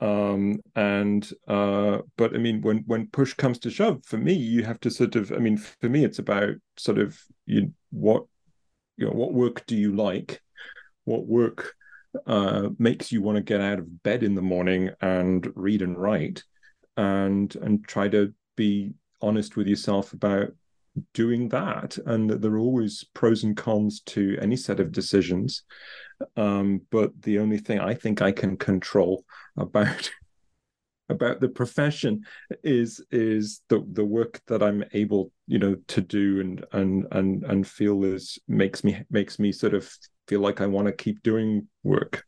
Um, 0.00 0.60
and 0.74 1.28
uh, 1.46 1.98
but 2.16 2.34
I 2.34 2.38
mean, 2.38 2.60
when 2.62 2.84
when 2.86 3.08
push 3.08 3.34
comes 3.34 3.58
to 3.60 3.70
shove, 3.70 4.04
for 4.04 4.18
me, 4.18 4.32
you 4.32 4.64
have 4.64 4.80
to 4.80 4.90
sort 4.90 5.16
of. 5.16 5.32
I 5.32 5.38
mean, 5.38 5.56
for 5.56 5.88
me, 5.88 6.04
it's 6.04 6.18
about 6.18 6.54
sort 6.76 6.98
of 6.98 7.18
you 7.46 7.72
what 7.90 8.24
you 9.02 9.08
know 9.08 9.14
what 9.18 9.32
work 9.32 9.66
do 9.66 9.76
you 9.76 9.94
like? 9.94 10.40
What 11.04 11.26
work 11.26 11.74
uh, 12.26 12.68
makes 12.78 13.10
you 13.10 13.22
want 13.22 13.36
to 13.36 13.42
get 13.42 13.60
out 13.60 13.78
of 13.78 14.02
bed 14.02 14.22
in 14.22 14.34
the 14.34 14.42
morning 14.42 14.90
and 15.00 15.50
read 15.54 15.82
and 15.82 15.98
write 15.98 16.44
and 16.96 17.54
and 17.56 17.86
try 17.86 18.08
to 18.08 18.32
be 18.56 18.92
honest 19.20 19.56
with 19.56 19.66
yourself 19.66 20.12
about 20.12 20.50
doing 21.14 21.48
that? 21.48 21.98
And 22.06 22.30
there 22.30 22.52
are 22.52 22.58
always 22.58 23.04
pros 23.14 23.44
and 23.44 23.56
cons 23.56 24.00
to 24.06 24.38
any 24.40 24.56
set 24.56 24.78
of 24.78 24.92
decisions 24.92 25.64
um, 26.36 26.80
but 26.90 27.10
the 27.22 27.38
only 27.38 27.58
thing 27.58 27.80
i 27.80 27.94
think 27.94 28.22
i 28.22 28.32
can 28.32 28.56
control 28.56 29.24
about 29.56 30.10
about 31.12 31.40
the 31.40 31.48
profession 31.48 32.22
is 32.64 33.04
is 33.10 33.62
the 33.68 33.86
the 33.92 34.04
work 34.04 34.40
that 34.48 34.62
I'm 34.62 34.84
able 34.92 35.30
you 35.46 35.58
know 35.58 35.76
to 35.88 36.00
do 36.00 36.40
and 36.40 36.64
and 36.72 37.06
and 37.12 37.44
and 37.44 37.66
feel 37.66 38.04
is 38.04 38.38
makes 38.48 38.82
me 38.82 39.02
makes 39.10 39.38
me 39.38 39.52
sort 39.52 39.74
of 39.74 39.88
feel 40.26 40.40
like 40.40 40.60
I 40.60 40.66
want 40.66 40.88
to 40.88 40.92
keep 40.92 41.22
doing 41.22 41.68
work. 41.84 42.24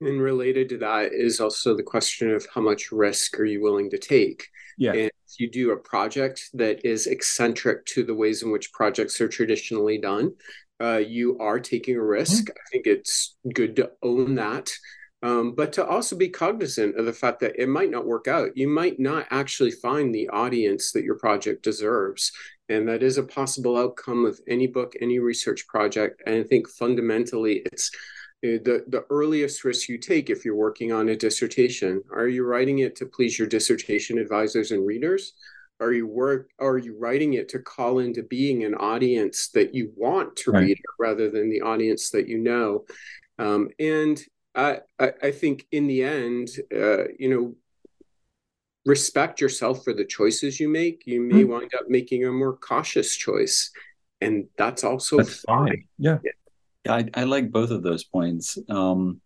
And 0.00 0.20
related 0.20 0.68
to 0.70 0.78
that 0.78 1.12
is 1.12 1.40
also 1.40 1.74
the 1.74 1.82
question 1.82 2.30
of 2.30 2.46
how 2.54 2.60
much 2.60 2.92
risk 2.92 3.38
are 3.40 3.46
you 3.46 3.62
willing 3.62 3.90
to 3.90 3.98
take? 3.98 4.46
Yeah. 4.76 4.92
And 4.92 5.10
if 5.26 5.40
you 5.40 5.50
do 5.50 5.70
a 5.70 5.76
project 5.76 6.50
that 6.54 6.84
is 6.84 7.06
eccentric 7.06 7.86
to 7.86 8.04
the 8.04 8.14
ways 8.14 8.42
in 8.42 8.50
which 8.50 8.72
projects 8.72 9.20
are 9.22 9.28
traditionally 9.28 9.98
done, 9.98 10.34
uh, 10.80 10.98
you 10.98 11.38
are 11.38 11.58
taking 11.58 11.96
a 11.96 12.02
risk. 12.02 12.44
Mm-hmm. 12.44 12.58
I 12.58 12.70
think 12.70 12.86
it's 12.86 13.36
good 13.54 13.76
to 13.76 13.92
own 14.02 14.34
that 14.34 14.70
um, 15.22 15.54
but 15.54 15.72
to 15.74 15.86
also 15.86 16.16
be 16.16 16.28
cognizant 16.28 16.98
of 16.98 17.06
the 17.06 17.12
fact 17.12 17.40
that 17.40 17.60
it 17.60 17.68
might 17.68 17.90
not 17.90 18.06
work 18.06 18.28
out. 18.28 18.56
You 18.56 18.68
might 18.68 19.00
not 19.00 19.26
actually 19.30 19.70
find 19.70 20.14
the 20.14 20.28
audience 20.28 20.92
that 20.92 21.04
your 21.04 21.18
project 21.18 21.62
deserves. 21.62 22.32
And 22.68 22.88
that 22.88 23.02
is 23.02 23.16
a 23.16 23.22
possible 23.22 23.76
outcome 23.76 24.26
of 24.26 24.40
any 24.48 24.66
book, 24.66 24.94
any 25.00 25.18
research 25.18 25.66
project. 25.68 26.22
And 26.26 26.34
I 26.34 26.42
think 26.42 26.68
fundamentally, 26.68 27.62
it's 27.72 27.90
uh, 28.44 28.58
the, 28.64 28.84
the 28.88 29.04
earliest 29.08 29.64
risk 29.64 29.88
you 29.88 29.98
take 29.98 30.28
if 30.28 30.44
you're 30.44 30.56
working 30.56 30.92
on 30.92 31.08
a 31.08 31.16
dissertation. 31.16 32.02
Are 32.12 32.28
you 32.28 32.44
writing 32.44 32.80
it 32.80 32.96
to 32.96 33.06
please 33.06 33.38
your 33.38 33.48
dissertation 33.48 34.18
advisors 34.18 34.72
and 34.72 34.84
readers? 34.84 35.32
Are 35.80 35.92
you 35.92 36.06
work? 36.06 36.50
Are 36.58 36.78
you 36.78 36.98
writing 36.98 37.34
it 37.34 37.48
to 37.50 37.58
call 37.58 38.00
into 38.00 38.22
being 38.22 38.64
an 38.64 38.74
audience 38.74 39.48
that 39.50 39.74
you 39.74 39.92
want 39.94 40.36
to 40.36 40.50
right. 40.50 40.60
read 40.60 40.78
rather 40.98 41.30
than 41.30 41.50
the 41.50 41.62
audience 41.62 42.10
that 42.10 42.28
you 42.28 42.38
know? 42.38 42.84
Um, 43.38 43.68
and 43.78 44.20
I, 44.56 44.80
I 44.98 45.30
think 45.30 45.66
in 45.70 45.86
the 45.86 46.02
end, 46.02 46.48
uh, 46.74 47.08
you 47.18 47.28
know, 47.28 47.54
respect 48.86 49.40
yourself 49.40 49.84
for 49.84 49.92
the 49.92 50.04
choices 50.04 50.58
you 50.58 50.68
make. 50.68 51.02
You 51.06 51.20
may 51.20 51.42
mm-hmm. 51.42 51.52
wind 51.52 51.72
up 51.78 51.88
making 51.88 52.24
a 52.24 52.32
more 52.32 52.56
cautious 52.56 53.14
choice, 53.14 53.70
and 54.20 54.46
that's 54.56 54.84
also 54.84 55.18
that's 55.18 55.40
fine. 55.40 55.68
fine. 55.68 55.84
Yeah. 55.98 56.18
yeah. 56.24 56.94
I, 56.94 57.08
I 57.14 57.24
like 57.24 57.50
both 57.50 57.70
of 57.70 57.82
those 57.82 58.04
points. 58.04 58.56
Um, 58.68 59.20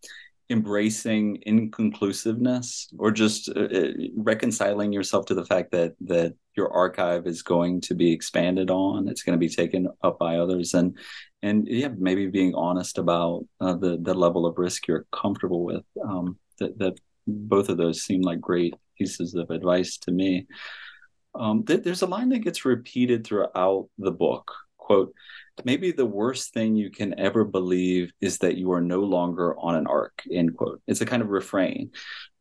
embracing 0.51 1.41
inconclusiveness 1.45 2.89
or 2.99 3.11
just 3.11 3.49
uh, 3.49 3.61
uh, 3.61 3.91
reconciling 4.15 4.91
yourself 4.93 5.25
to 5.25 5.33
the 5.33 5.45
fact 5.45 5.71
that 5.71 5.93
that 6.01 6.33
your 6.55 6.71
archive 6.73 7.25
is 7.25 7.41
going 7.41 7.79
to 7.79 7.95
be 7.95 8.11
expanded 8.11 8.69
on 8.69 9.07
it's 9.07 9.23
going 9.23 9.37
to 9.37 9.39
be 9.39 9.49
taken 9.49 9.87
up 10.03 10.19
by 10.19 10.35
others 10.35 10.73
and 10.73 10.97
and 11.41 11.67
yeah 11.67 11.89
maybe 11.97 12.27
being 12.27 12.53
honest 12.55 12.97
about 12.97 13.45
uh, 13.59 13.75
the 13.75 13.97
the 14.01 14.13
level 14.13 14.45
of 14.45 14.57
risk 14.57 14.87
you're 14.87 15.05
comfortable 15.11 15.63
with. 15.63 15.83
Um, 16.03 16.37
that 16.59 16.77
that 16.79 16.99
both 17.27 17.69
of 17.69 17.77
those 17.77 18.01
seem 18.01 18.21
like 18.21 18.41
great 18.41 18.73
pieces 18.97 19.35
of 19.35 19.49
advice 19.49 19.97
to 19.97 20.11
me. 20.11 20.47
Um, 21.33 21.63
th- 21.63 21.83
there's 21.83 22.01
a 22.01 22.07
line 22.07 22.29
that 22.29 22.39
gets 22.39 22.65
repeated 22.65 23.25
throughout 23.25 23.87
the 23.97 24.11
book 24.11 24.51
quote 24.91 25.13
maybe 25.65 25.91
the 25.91 26.05
worst 26.05 26.53
thing 26.53 26.75
you 26.75 26.89
can 26.89 27.19
ever 27.19 27.43
believe 27.43 28.11
is 28.21 28.39
that 28.39 28.57
you 28.57 28.71
are 28.71 28.81
no 28.81 28.99
longer 28.99 29.57
on 29.59 29.75
an 29.75 29.87
ark 29.87 30.23
end 30.31 30.55
quote. 30.55 30.81
It's 30.87 31.01
a 31.01 31.05
kind 31.05 31.21
of 31.21 31.29
refrain. 31.29 31.91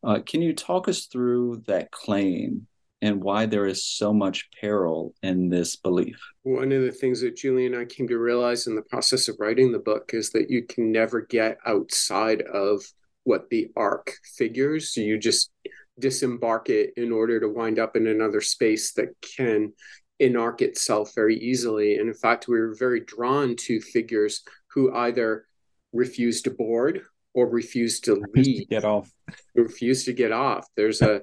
Uh, 0.02 0.20
can 0.24 0.42
you 0.42 0.54
talk 0.54 0.88
us 0.88 1.06
through 1.06 1.62
that 1.66 1.90
claim 1.90 2.66
and 3.02 3.22
why 3.22 3.46
there 3.46 3.66
is 3.66 3.84
so 3.84 4.12
much 4.12 4.48
peril 4.60 5.14
in 5.22 5.48
this 5.48 5.76
belief? 5.76 6.18
One 6.42 6.72
of 6.72 6.82
the 6.82 6.92
things 6.92 7.20
that 7.22 7.36
julie 7.36 7.66
and 7.66 7.76
i 7.76 7.84
came 7.84 8.08
to 8.08 8.18
realize 8.18 8.66
in 8.66 8.74
the 8.74 8.82
process 8.82 9.28
of 9.28 9.36
writing 9.38 9.72
the 9.72 9.78
book 9.78 10.10
is 10.12 10.30
that 10.30 10.50
you 10.50 10.64
can 10.64 10.92
never 10.92 11.22
get 11.22 11.58
outside 11.66 12.42
of 12.42 12.82
what 13.24 13.50
the 13.50 13.70
ark 13.76 14.12
figures. 14.36 14.96
You 14.96 15.18
just 15.18 15.50
disembark 15.98 16.70
it 16.70 16.94
in 16.96 17.12
order 17.12 17.38
to 17.38 17.48
wind 17.48 17.78
up 17.78 17.94
in 17.94 18.06
another 18.06 18.40
space 18.40 18.92
that 18.94 19.08
can 19.36 19.72
enarc 20.20 20.60
itself 20.60 21.14
very 21.14 21.36
easily. 21.36 21.96
And 21.96 22.08
in 22.08 22.14
fact, 22.14 22.48
we 22.48 22.60
were 22.60 22.74
very 22.74 23.00
drawn 23.00 23.56
to 23.56 23.80
figures 23.80 24.42
who 24.68 24.94
either 24.94 25.46
refused 25.92 26.44
to 26.44 26.50
board 26.50 27.02
or 27.34 27.48
refused 27.48 28.04
to 28.04 28.22
leave. 28.34 28.58
to 28.58 28.64
get 28.66 28.84
off. 28.84 29.10
Refused 29.54 30.06
to 30.06 30.12
get 30.12 30.32
off. 30.32 30.66
There's 30.76 31.02
a, 31.02 31.22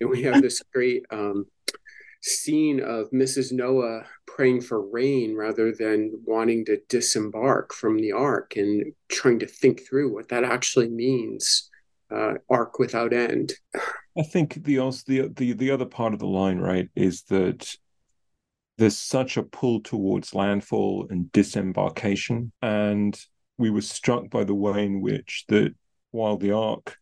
and 0.00 0.10
we 0.10 0.22
have 0.22 0.42
this 0.42 0.62
great 0.72 1.04
um, 1.10 1.46
scene 2.22 2.80
of 2.80 3.10
Mrs. 3.10 3.52
Noah 3.52 4.02
praying 4.26 4.60
for 4.60 4.86
rain 4.86 5.34
rather 5.34 5.72
than 5.72 6.12
wanting 6.24 6.64
to 6.66 6.80
disembark 6.88 7.72
from 7.72 7.98
the 7.98 8.12
ark 8.12 8.54
and 8.56 8.92
trying 9.08 9.38
to 9.38 9.46
think 9.46 9.86
through 9.86 10.12
what 10.12 10.28
that 10.28 10.44
actually 10.44 10.88
means. 10.88 11.70
Uh, 12.08 12.34
ark 12.48 12.78
without 12.78 13.12
end. 13.12 13.52
I 14.16 14.22
think 14.22 14.62
the 14.62 14.76
the 15.08 15.32
the 15.34 15.52
the 15.54 15.72
other 15.72 15.86
part 15.86 16.12
of 16.12 16.20
the 16.20 16.26
line, 16.28 16.60
right, 16.60 16.88
is 16.94 17.22
that 17.24 17.76
there's 18.78 18.98
such 18.98 19.36
a 19.36 19.42
pull 19.42 19.80
towards 19.80 20.34
landfall 20.34 21.06
and 21.10 21.30
disembarkation, 21.32 22.52
and 22.62 23.18
we 23.58 23.70
were 23.70 23.80
struck 23.80 24.28
by 24.30 24.44
the 24.44 24.54
way 24.54 24.84
in 24.84 25.00
which 25.00 25.44
that 25.48 25.74
while 26.10 26.36
the 26.36 26.52
ark 26.52 26.98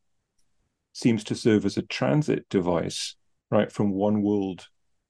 seems 0.93 1.25
to 1.25 1.35
serve 1.35 1.65
as 1.65 1.77
a 1.77 1.83
transit 1.83 2.49
device, 2.49 3.17
right, 3.51 3.71
from 3.73 3.91
one 3.91 4.23
world 4.23 4.67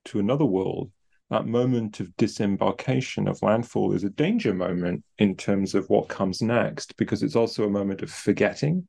to 0.07 0.19
another 0.19 0.47
world, 0.47 0.91
that 1.31 1.47
moment 1.47 2.01
of 2.01 2.17
disembarkation 2.17 3.29
of 3.29 3.43
landfall 3.43 3.93
is 3.93 4.05
a 4.05 4.11
danger 4.11 4.55
moment 4.55 5.05
in 5.19 5.37
terms 5.37 5.75
of 5.75 5.89
what 5.89 6.09
comes 6.09 6.41
next, 6.41 6.97
because 6.97 7.23
it's 7.23 7.37
also 7.37 7.65
a 7.65 7.71
moment 7.71 8.03
of 8.03 8.11
forgetting. 8.11 8.87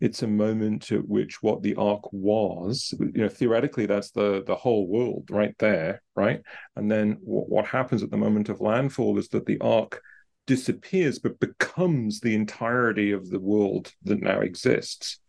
It's 0.00 0.22
a 0.22 0.26
moment 0.26 0.90
at 0.92 1.06
which 1.06 1.42
what 1.42 1.62
the 1.62 1.74
ark 1.74 2.12
was, 2.12 2.94
you 2.98 3.22
know, 3.22 3.28
theoretically, 3.28 3.86
that's 3.86 4.10
the 4.10 4.42
the 4.46 4.56
whole 4.56 4.86
world 4.88 5.28
right 5.30 5.54
there, 5.58 6.02
right? 6.16 6.40
And 6.76 6.90
then 6.90 7.18
what, 7.20 7.48
what 7.48 7.66
happens 7.66 8.02
at 8.02 8.10
the 8.10 8.16
moment 8.16 8.48
of 8.48 8.60
landfall 8.60 9.18
is 9.18 9.28
that 9.28 9.46
the 9.46 9.60
ark 9.60 10.00
disappears, 10.46 11.18
but 11.18 11.38
becomes 11.38 12.20
the 12.20 12.34
entirety 12.34 13.12
of 13.12 13.30
the 13.30 13.38
world 13.38 13.92
that 14.04 14.20
now 14.20 14.40
exists. 14.40 15.20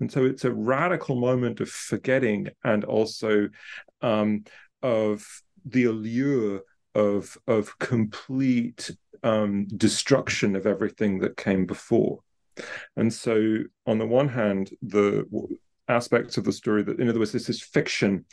And 0.00 0.10
so 0.10 0.24
it's 0.24 0.44
a 0.44 0.52
radical 0.52 1.16
moment 1.16 1.60
of 1.60 1.68
forgetting 1.68 2.48
and 2.64 2.82
also 2.84 3.48
um, 4.02 4.44
of 4.82 5.24
the 5.64 5.84
allure 5.84 6.62
of 6.94 7.36
of 7.46 7.78
complete 7.78 8.90
um, 9.22 9.66
destruction 9.76 10.56
of 10.56 10.66
everything 10.66 11.20
that 11.20 11.36
came 11.36 11.66
before. 11.66 12.20
And 12.96 13.12
so, 13.12 13.58
on 13.86 13.98
the 13.98 14.06
one 14.06 14.28
hand, 14.28 14.70
the 14.82 15.24
aspects 15.88 16.38
of 16.38 16.44
the 16.44 16.52
story 16.52 16.82
that, 16.82 16.98
in 16.98 17.08
other 17.08 17.18
words, 17.18 17.32
this 17.32 17.48
is 17.48 17.62
fiction 17.62 18.24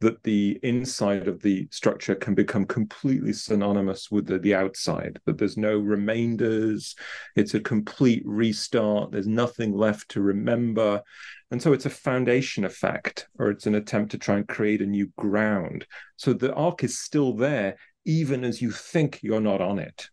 that 0.00 0.22
the 0.22 0.58
inside 0.62 1.26
of 1.26 1.42
the 1.42 1.66
structure 1.70 2.14
can 2.14 2.34
become 2.34 2.64
completely 2.64 3.32
synonymous 3.32 4.10
with 4.10 4.26
the, 4.26 4.38
the 4.38 4.54
outside, 4.54 5.18
that 5.26 5.38
there's 5.38 5.56
no 5.56 5.78
remainders, 5.78 6.94
it's 7.36 7.54
a 7.54 7.60
complete 7.60 8.22
restart, 8.24 9.10
there's 9.10 9.26
nothing 9.26 9.76
left 9.76 10.08
to 10.10 10.20
remember. 10.20 11.02
And 11.50 11.60
so 11.60 11.72
it's 11.72 11.86
a 11.86 11.90
foundation 11.90 12.64
effect, 12.64 13.28
or 13.38 13.50
it's 13.50 13.66
an 13.66 13.74
attempt 13.74 14.12
to 14.12 14.18
try 14.18 14.36
and 14.36 14.46
create 14.46 14.80
a 14.80 14.86
new 14.86 15.10
ground. 15.16 15.86
So 16.16 16.32
the 16.32 16.54
ark 16.54 16.84
is 16.84 16.98
still 16.98 17.34
there, 17.34 17.76
even 18.04 18.44
as 18.44 18.62
you 18.62 18.70
think 18.70 19.20
you're 19.22 19.40
not 19.40 19.60
on 19.60 19.78
it. 19.78 20.08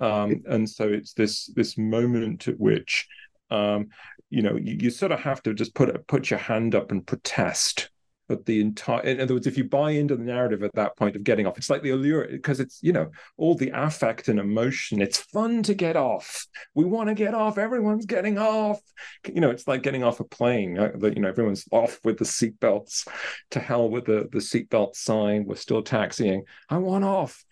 Um, 0.00 0.42
and 0.48 0.68
so 0.68 0.88
it's 0.88 1.12
this 1.12 1.46
this 1.54 1.78
moment 1.78 2.48
at 2.48 2.58
which 2.58 3.06
um, 3.50 3.88
you 4.30 4.42
know 4.42 4.56
you, 4.56 4.76
you 4.80 4.90
sort 4.90 5.12
of 5.12 5.20
have 5.20 5.42
to 5.44 5.54
just 5.54 5.74
put 5.74 6.06
put 6.06 6.30
your 6.30 6.38
hand 6.38 6.74
up 6.74 6.90
and 6.90 7.06
protest 7.06 7.90
but 8.28 8.44
the 8.44 8.60
entire 8.60 9.00
in 9.00 9.20
other 9.20 9.34
words 9.34 9.46
if 9.46 9.56
you 9.56 9.64
buy 9.64 9.92
into 9.92 10.14
the 10.14 10.22
narrative 10.22 10.62
at 10.62 10.74
that 10.74 10.96
point 10.96 11.16
of 11.16 11.24
getting 11.24 11.46
off 11.46 11.56
it's 11.56 11.70
like 11.70 11.82
the 11.82 11.90
allure 11.90 12.28
because 12.28 12.60
it's 12.60 12.78
you 12.82 12.92
know 12.92 13.10
all 13.38 13.54
the 13.54 13.70
affect 13.70 14.28
and 14.28 14.38
emotion 14.38 15.00
it's 15.00 15.18
fun 15.18 15.62
to 15.62 15.74
get 15.74 15.96
off. 15.96 16.46
We 16.74 16.84
want 16.84 17.08
to 17.08 17.14
get 17.14 17.34
off. 17.34 17.58
Everyone's 17.58 18.06
getting 18.06 18.38
off. 18.38 18.80
You 19.26 19.40
know 19.40 19.50
it's 19.50 19.66
like 19.66 19.82
getting 19.82 20.04
off 20.04 20.20
a 20.20 20.24
plane 20.24 20.74
that 20.74 21.14
you 21.14 21.22
know 21.22 21.28
everyone's 21.28 21.64
off 21.72 21.98
with 22.04 22.18
the 22.18 22.24
seatbelts. 22.24 23.08
To 23.52 23.60
hell 23.60 23.88
with 23.88 24.04
the 24.04 24.28
the 24.30 24.38
seatbelt 24.38 24.94
sign. 24.94 25.46
We're 25.46 25.56
still 25.56 25.82
taxiing. 25.82 26.44
I 26.68 26.78
want 26.78 27.04
off. 27.04 27.44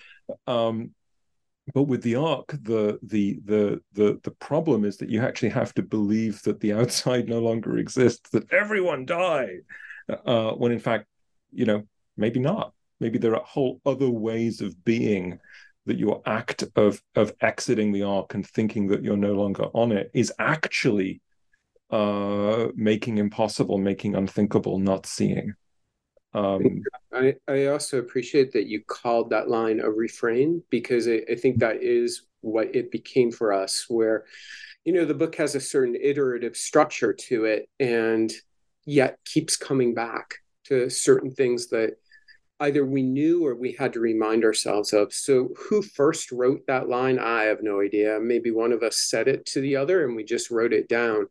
Um 0.46 0.90
but 1.74 1.84
with 1.84 2.02
the 2.02 2.16
ark 2.16 2.52
the 2.62 2.98
the 3.02 3.40
the 3.44 3.80
the 3.92 4.20
the 4.22 4.30
problem 4.30 4.84
is 4.84 4.96
that 4.98 5.10
you 5.10 5.20
actually 5.20 5.48
have 5.48 5.74
to 5.74 5.82
believe 5.82 6.42
that 6.42 6.60
the 6.60 6.72
outside 6.80 7.28
no 7.28 7.40
longer 7.40 7.78
exists 7.78 8.30
that 8.30 8.52
everyone 8.52 9.04
died. 9.04 9.60
Uh, 10.08 10.52
when 10.52 10.72
in 10.72 10.78
fact 10.78 11.06
you 11.52 11.64
know 11.64 11.82
maybe 12.16 12.40
not. 12.40 12.72
Maybe 12.98 13.18
there 13.18 13.36
are 13.36 13.44
whole 13.44 13.80
other 13.84 14.08
ways 14.08 14.62
of 14.62 14.82
being 14.84 15.38
that 15.84 15.98
your 15.98 16.22
act 16.26 16.64
of 16.76 17.02
of 17.14 17.32
exiting 17.40 17.92
the 17.92 18.02
ark 18.02 18.34
and 18.34 18.46
thinking 18.46 18.88
that 18.88 19.02
you're 19.02 19.16
no 19.16 19.34
longer 19.34 19.64
on 19.74 19.92
it 19.92 20.10
is 20.14 20.32
actually 20.38 21.20
uh 21.90 22.66
making 22.74 23.18
impossible 23.18 23.78
making 23.78 24.16
unthinkable 24.16 24.80
not 24.80 25.06
seeing 25.06 25.54
um, 26.36 26.82
I, 27.14 27.34
I 27.48 27.66
also 27.66 27.98
appreciate 27.98 28.52
that 28.52 28.66
you 28.66 28.82
called 28.86 29.30
that 29.30 29.48
line 29.48 29.80
a 29.80 29.90
refrain 29.90 30.62
because 30.68 31.08
I, 31.08 31.22
I 31.30 31.34
think 31.34 31.58
that 31.58 31.82
is 31.82 32.26
what 32.42 32.76
it 32.76 32.90
became 32.90 33.32
for 33.32 33.54
us, 33.54 33.86
where, 33.88 34.24
you 34.84 34.92
know, 34.92 35.06
the 35.06 35.14
book 35.14 35.34
has 35.36 35.54
a 35.54 35.60
certain 35.60 35.96
iterative 35.96 36.54
structure 36.54 37.14
to 37.14 37.46
it 37.46 37.70
and 37.80 38.30
yet 38.84 39.18
keeps 39.24 39.56
coming 39.56 39.94
back 39.94 40.34
to 40.64 40.90
certain 40.90 41.30
things 41.30 41.68
that 41.68 41.94
either 42.60 42.84
we 42.84 43.02
knew 43.02 43.46
or 43.46 43.54
we 43.54 43.72
had 43.72 43.94
to 43.94 44.00
remind 44.00 44.44
ourselves 44.44 44.92
of. 44.92 45.14
So, 45.14 45.50
who 45.56 45.80
first 45.80 46.32
wrote 46.32 46.66
that 46.66 46.88
line? 46.88 47.18
I 47.18 47.44
have 47.44 47.62
no 47.62 47.80
idea. 47.80 48.18
Maybe 48.20 48.50
one 48.50 48.72
of 48.72 48.82
us 48.82 48.96
said 48.96 49.26
it 49.26 49.46
to 49.46 49.60
the 49.62 49.76
other 49.76 50.04
and 50.04 50.14
we 50.14 50.22
just 50.22 50.50
wrote 50.50 50.74
it 50.74 50.88
down 50.88 51.28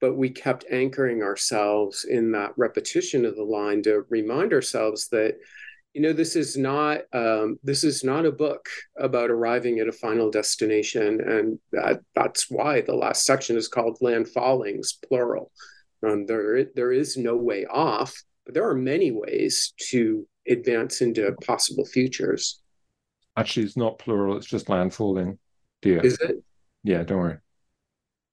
but 0.00 0.16
we 0.16 0.28
kept 0.28 0.64
anchoring 0.70 1.22
ourselves 1.22 2.04
in 2.04 2.32
that 2.32 2.52
repetition 2.56 3.24
of 3.24 3.36
the 3.36 3.42
line 3.42 3.82
to 3.82 4.04
remind 4.10 4.52
ourselves 4.52 5.08
that 5.08 5.36
you 5.94 6.02
know 6.02 6.12
this 6.12 6.36
is 6.36 6.58
not 6.58 7.00
um, 7.14 7.58
this 7.62 7.82
is 7.82 8.04
not 8.04 8.26
a 8.26 8.32
book 8.32 8.68
about 8.98 9.30
arriving 9.30 9.78
at 9.78 9.88
a 9.88 9.92
final 9.92 10.30
destination 10.30 11.20
and 11.22 11.58
that, 11.72 12.00
that's 12.14 12.50
why 12.50 12.82
the 12.82 12.94
last 12.94 13.24
section 13.24 13.56
is 13.56 13.68
called 13.68 13.96
land 14.02 14.28
fallings 14.28 14.98
plural. 15.08 15.50
Um, 16.06 16.26
there 16.26 16.66
there 16.74 16.92
is 16.92 17.16
no 17.16 17.36
way 17.36 17.64
off 17.64 18.14
but 18.44 18.54
there 18.54 18.68
are 18.68 18.74
many 18.74 19.10
ways 19.10 19.72
to 19.88 20.28
advance 20.46 21.00
into 21.00 21.34
possible 21.46 21.86
futures. 21.86 22.60
Actually 23.38 23.64
it's 23.64 23.76
not 23.78 23.98
plural 23.98 24.36
it's 24.36 24.46
just 24.46 24.68
land 24.68 24.92
falling 24.92 25.38
dear. 25.80 26.00
Is 26.00 26.18
it? 26.20 26.36
Yeah 26.84 27.04
don't 27.04 27.18
worry 27.18 27.38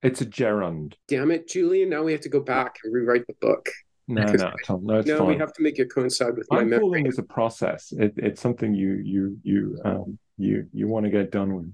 it's 0.04 0.20
a 0.20 0.26
gerund. 0.26 0.94
Damn 1.08 1.30
it, 1.30 1.48
Julian! 1.48 1.90
Now 1.90 2.02
we 2.02 2.12
have 2.12 2.20
to 2.22 2.28
go 2.28 2.40
back 2.40 2.76
and 2.84 2.92
rewrite 2.92 3.26
the 3.26 3.34
book. 3.40 3.68
No, 4.06 4.24
no, 4.24 4.52
no, 4.82 4.98
it's 4.98 5.08
no, 5.08 5.18
fine. 5.18 5.26
we 5.28 5.36
have 5.38 5.52
to 5.54 5.62
make 5.62 5.78
it 5.78 5.92
coincide 5.92 6.36
with 6.36 6.46
my 6.50 6.62
memory. 6.62 7.04
is 7.06 7.18
a 7.18 7.22
process. 7.22 7.90
It, 7.92 8.12
it's 8.16 8.40
something 8.40 8.74
you 8.74 9.00
you 9.02 9.38
you 9.42 9.80
um, 9.84 10.18
you 10.36 10.68
you 10.72 10.88
want 10.88 11.04
to 11.06 11.10
get 11.10 11.30
done 11.30 11.54
with. 11.54 11.72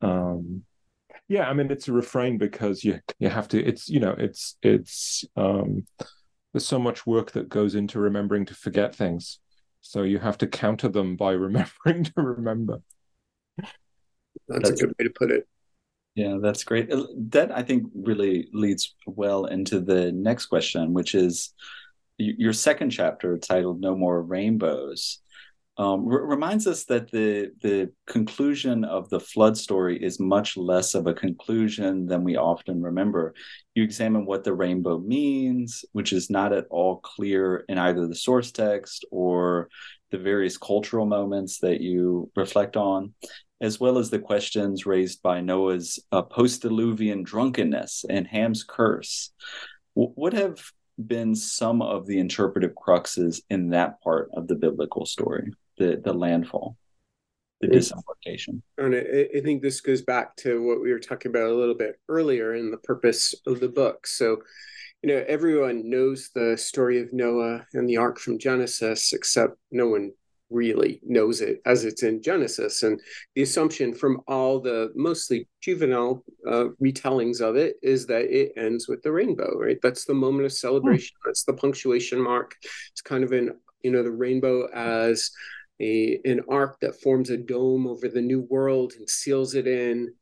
Um, 0.00 0.62
yeah, 1.28 1.48
I 1.48 1.52
mean 1.52 1.70
it's 1.70 1.88
a 1.88 1.92
refrain 1.92 2.38
because 2.38 2.84
you 2.84 3.00
you 3.18 3.28
have 3.28 3.48
to. 3.48 3.62
It's 3.62 3.88
you 3.88 4.00
know 4.00 4.14
it's 4.16 4.56
it's 4.62 5.24
um, 5.36 5.86
there's 6.52 6.66
so 6.66 6.78
much 6.78 7.06
work 7.06 7.32
that 7.32 7.50
goes 7.50 7.74
into 7.74 7.98
remembering 7.98 8.46
to 8.46 8.54
forget 8.54 8.94
things, 8.94 9.38
so 9.82 10.04
you 10.04 10.18
have 10.20 10.38
to 10.38 10.46
counter 10.46 10.88
them 10.88 11.16
by 11.16 11.32
remembering 11.32 12.04
to 12.04 12.12
remember. 12.16 12.80
That's, 14.48 14.70
That's 14.70 14.70
a 14.70 14.86
good 14.86 14.94
way 14.98 15.04
to 15.04 15.12
put 15.14 15.30
it. 15.30 15.46
Yeah, 16.14 16.38
that's 16.42 16.64
great. 16.64 16.92
Uh, 16.92 17.06
that 17.30 17.50
I 17.56 17.62
think 17.62 17.90
really 17.94 18.48
leads 18.52 18.94
well 19.06 19.46
into 19.46 19.80
the 19.80 20.12
next 20.12 20.46
question, 20.46 20.92
which 20.92 21.14
is 21.14 21.54
your 22.18 22.52
second 22.52 22.90
chapter 22.90 23.38
titled 23.38 23.80
"No 23.80 23.96
More 23.96 24.22
Rainbows." 24.22 25.20
Um, 25.78 26.06
r- 26.06 26.26
reminds 26.26 26.66
us 26.66 26.84
that 26.84 27.10
the 27.10 27.52
the 27.62 27.90
conclusion 28.06 28.84
of 28.84 29.08
the 29.08 29.20
flood 29.20 29.56
story 29.56 30.02
is 30.02 30.20
much 30.20 30.56
less 30.56 30.94
of 30.94 31.06
a 31.06 31.14
conclusion 31.14 32.06
than 32.06 32.24
we 32.24 32.36
often 32.36 32.82
remember. 32.82 33.34
You 33.74 33.82
examine 33.82 34.26
what 34.26 34.44
the 34.44 34.52
rainbow 34.52 34.98
means, 34.98 35.84
which 35.92 36.12
is 36.12 36.28
not 36.28 36.52
at 36.52 36.66
all 36.68 36.98
clear 36.98 37.64
in 37.68 37.78
either 37.78 38.06
the 38.06 38.14
source 38.14 38.52
text 38.52 39.06
or 39.10 39.70
the 40.10 40.18
various 40.18 40.58
cultural 40.58 41.06
moments 41.06 41.58
that 41.60 41.80
you 41.80 42.30
reflect 42.36 42.76
on 42.76 43.14
as 43.62 43.78
well 43.78 43.96
as 43.96 44.10
the 44.10 44.18
questions 44.18 44.86
raised 44.86 45.22
by 45.22 45.40
Noah's 45.40 46.04
uh, 46.10 46.20
post 46.20 46.64
diluvian 46.64 47.22
drunkenness 47.24 48.04
and 48.10 48.26
Ham's 48.26 48.64
curse. 48.64 49.30
W- 49.94 50.12
what 50.16 50.32
have 50.32 50.60
been 50.98 51.34
some 51.34 51.80
of 51.80 52.06
the 52.06 52.18
interpretive 52.18 52.72
cruxes 52.74 53.40
in 53.48 53.70
that 53.70 54.02
part 54.02 54.30
of 54.34 54.48
the 54.48 54.56
biblical 54.56 55.06
story, 55.06 55.52
the, 55.82 56.00
the 56.02 56.12
landfall? 56.12 56.76
The 57.60 57.68
disembarkation. 57.68 58.62
And 58.76 58.94
I, 58.94 59.38
I 59.38 59.40
think 59.40 59.62
this 59.62 59.80
goes 59.80 60.02
back 60.02 60.34
to 60.38 60.60
what 60.66 60.80
we 60.82 60.90
were 60.90 60.98
talking 60.98 61.30
about 61.30 61.50
a 61.50 61.54
little 61.54 61.76
bit 61.76 61.94
earlier 62.08 62.54
in 62.54 62.72
the 62.72 62.78
purpose 62.78 63.34
of 63.46 63.60
the 63.60 63.68
book. 63.68 64.06
So, 64.06 64.38
you 65.02 65.10
know, 65.10 65.24
everyone 65.28 65.88
knows 65.88 66.30
the 66.34 66.56
story 66.56 67.00
of 67.00 67.12
Noah 67.12 67.64
and 67.74 67.88
the 67.88 67.98
ark 67.98 68.18
from 68.18 68.38
Genesis, 68.38 69.12
except 69.12 69.54
no 69.70 69.86
one 69.86 70.10
really 70.50 71.00
knows 71.04 71.40
it 71.40 71.62
as 71.64 71.84
it's 71.84 72.02
in 72.02 72.20
Genesis. 72.20 72.82
And 72.82 73.00
the 73.36 73.42
assumption 73.42 73.94
from 73.94 74.22
all 74.26 74.60
the 74.60 74.90
mostly 74.94 75.48
juvenile 75.60 76.24
uh, 76.46 76.66
retellings 76.82 77.40
of 77.40 77.56
it 77.56 77.76
is 77.80 78.06
that 78.06 78.24
it 78.24 78.52
ends 78.56 78.88
with 78.88 79.02
the 79.02 79.12
rainbow, 79.12 79.56
right? 79.56 79.78
That's 79.82 80.04
the 80.04 80.14
moment 80.14 80.46
of 80.46 80.52
celebration. 80.52 81.14
Hmm. 81.22 81.28
That's 81.28 81.44
the 81.44 81.54
punctuation 81.54 82.20
mark. 82.20 82.56
It's 82.90 83.02
kind 83.02 83.24
of 83.24 83.32
an, 83.32 83.56
you 83.82 83.92
know, 83.92 84.02
the 84.02 84.10
rainbow 84.10 84.66
as 84.74 85.30
a, 85.82 86.20
an 86.24 86.40
arc 86.48 86.80
that 86.80 87.00
forms 87.02 87.30
a 87.30 87.36
dome 87.36 87.86
over 87.86 88.08
the 88.08 88.22
new 88.22 88.40
world 88.42 88.92
and 88.96 89.08
seals 89.08 89.54
it 89.54 89.66
in, 89.66 90.14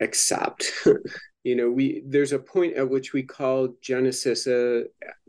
except 0.00 0.70
you 1.44 1.54
know 1.54 1.70
we 1.70 2.02
there's 2.06 2.32
a 2.32 2.38
point 2.38 2.74
at 2.74 2.90
which 2.90 3.12
we 3.12 3.22
call 3.22 3.68
genesis 3.80 4.46
a 4.46 4.82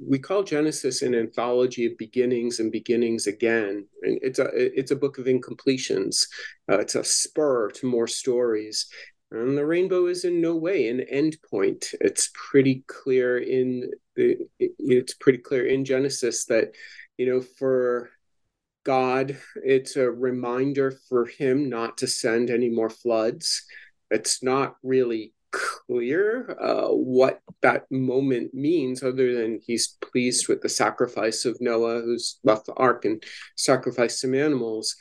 we 0.04 0.18
call 0.20 0.44
genesis 0.44 1.02
an 1.04 1.14
anthology 1.14 1.86
of 1.86 1.98
beginnings 1.98 2.60
and 2.60 2.72
beginnings 2.72 3.28
again. 3.28 3.88
And 4.02 4.20
it's 4.22 4.40
a 4.40 4.50
it's 4.54 4.92
a 4.92 4.96
book 4.96 5.20
of 5.20 5.26
incompletions. 5.26 6.28
Uh, 6.70 6.80
it's 6.80 6.96
a 6.96 7.04
spur 7.04 7.70
to 7.72 7.86
more 7.86 8.08
stories. 8.08 8.88
And 9.30 9.58
the 9.58 9.66
rainbow 9.66 10.08
is 10.08 10.24
in 10.24 10.40
no 10.42 10.56
way 10.56 10.88
an 10.88 11.02
end 11.02 11.38
point. 11.50 11.94
It's 12.00 12.32
pretty 12.34 12.84
clear 12.88 13.38
in 13.40 13.92
the 14.16 14.38
it's 14.60 15.14
pretty 15.16 15.40
clear 15.40 15.68
in 15.68 15.86
genesis 15.86 16.46
that 16.46 16.72
you 17.18 17.28
know 17.28 17.42
for 17.42 18.10
god 18.88 19.38
it's 19.64 19.96
a 19.98 20.10
reminder 20.10 20.98
for 21.10 21.26
him 21.26 21.70
not 21.70 21.98
to 21.98 22.08
send 22.08 22.50
any 22.50 22.70
more 22.70 22.90
floods 22.90 23.64
it's 24.10 24.42
not 24.42 24.78
really 24.82 25.34
clear 25.52 26.56
uh, 26.62 26.90
what 26.90 27.42
that 27.62 27.90
moment 27.92 28.54
means, 28.54 29.04
other 29.04 29.36
than 29.36 29.60
he's 29.66 29.98
pleased 30.02 30.48
with 30.48 30.62
the 30.62 30.70
sacrifice 30.70 31.46
of 31.46 31.58
Noah, 31.60 32.02
who's 32.02 32.40
left 32.44 32.66
the 32.66 32.74
ark 32.74 33.06
and 33.06 33.24
sacrificed 33.56 34.20
some 34.20 34.36
animals. 34.36 34.96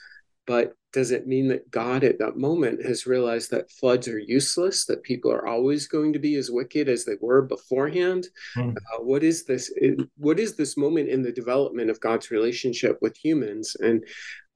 But 0.46 0.74
does 0.92 1.10
it 1.10 1.26
mean 1.26 1.48
that 1.48 1.70
God 1.70 2.04
at 2.04 2.18
that 2.20 2.38
moment 2.38 2.84
has 2.84 3.06
realized 3.06 3.50
that 3.50 3.70
floods 3.70 4.08
are 4.08 4.18
useless, 4.18 4.86
that 4.86 5.02
people 5.02 5.30
are 5.30 5.46
always 5.46 5.86
going 5.86 6.12
to 6.14 6.18
be 6.18 6.36
as 6.36 6.50
wicked 6.50 6.88
as 6.88 7.04
they 7.04 7.16
were 7.20 7.42
beforehand? 7.42 8.28
Mm. 8.56 8.74
Uh, 8.76 9.02
what 9.02 9.22
is 9.22 9.44
this? 9.44 9.70
What 10.16 10.40
is 10.40 10.56
this 10.56 10.76
moment 10.76 11.08
in 11.08 11.22
the 11.22 11.32
development 11.32 11.90
of 11.90 12.00
God's 12.00 12.30
relationship 12.30 12.98
with 13.02 13.16
humans? 13.16 13.76
And 13.80 14.04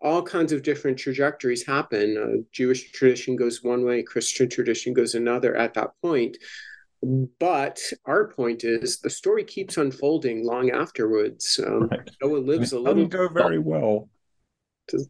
all 0.01 0.23
kinds 0.23 0.53
of 0.53 0.63
different 0.63 0.99
trajectories 0.99 1.67
happen. 1.67 2.17
Uh, 2.17 2.43
Jewish 2.53 2.91
tradition 2.93 3.37
goes 3.37 3.63
one 3.63 3.85
way, 3.85 4.03
Christian 4.03 4.49
tradition 4.49 4.95
goes 4.95 5.15
another 5.15 5.57
at 5.57 5.75
that 5.75 5.91
point. 6.01 6.39
But 7.39 7.81
our 8.05 8.29
point 8.29 8.65
is 8.65 9.01
the 9.01 9.11
story 9.11 9.45
keeps 9.45 9.79
unfolding 9.79 10.45
long 10.45 10.71
afterwards. 10.71 11.59
Um, 11.65 11.89
right. 11.89 12.11
Noah 12.23 12.39
lives 12.39 12.73
a 12.73 12.79
little. 12.79 13.07
go 13.07 13.29
very 13.29 13.59
well. 13.59 14.09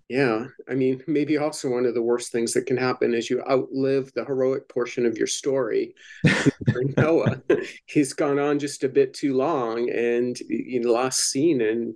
Yeah, 0.09 0.47
I 0.69 0.75
mean, 0.75 1.03
maybe 1.07 1.39
also 1.39 1.71
one 1.71 1.87
of 1.87 1.95
the 1.95 2.03
worst 2.03 2.33
things 2.33 2.53
that 2.55 2.67
can 2.67 2.77
happen 2.77 3.15
is 3.15 3.31
you 3.31 3.43
outlive 3.49 4.13
the 4.15 4.25
heroic 4.25 4.69
portion 4.69 5.07
of 5.07 5.17
your 5.17 5.27
story. 5.27 5.95
Noah, 6.97 7.43
he's 7.87 8.13
gone 8.13 8.39
on 8.39 8.59
just 8.59 8.85
a 8.85 8.89
bit 8.89 9.15
too 9.15 9.37
long, 9.37 9.91
and 9.91 10.41
in 10.41 10.83
the 10.83 10.93
last 10.93 11.31
scene 11.31 11.61
in 11.61 11.95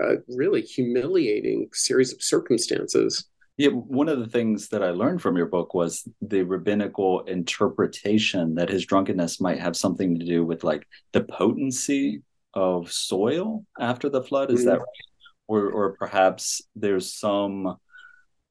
a 0.00 0.16
really 0.28 0.62
humiliating 0.62 1.68
series 1.72 2.12
of 2.12 2.22
circumstances. 2.22 3.26
Yeah, 3.56 3.68
one 3.68 4.08
of 4.08 4.18
the 4.18 4.26
things 4.26 4.68
that 4.70 4.82
I 4.82 4.90
learned 4.90 5.22
from 5.22 5.36
your 5.36 5.46
book 5.46 5.74
was 5.74 6.08
the 6.20 6.42
rabbinical 6.42 7.20
interpretation 7.20 8.56
that 8.56 8.68
his 8.68 8.84
drunkenness 8.84 9.40
might 9.40 9.60
have 9.60 9.76
something 9.76 10.18
to 10.18 10.26
do 10.26 10.44
with 10.44 10.64
like 10.64 10.86
the 11.12 11.22
potency 11.22 12.22
of 12.52 12.90
soil 12.90 13.64
after 13.78 14.08
the 14.08 14.22
flood. 14.22 14.50
Is 14.50 14.62
mm. 14.62 14.66
that 14.66 14.78
right? 14.78 14.86
Or, 15.46 15.70
or 15.70 15.92
perhaps 15.92 16.62
there's 16.74 17.14
some 17.14 17.76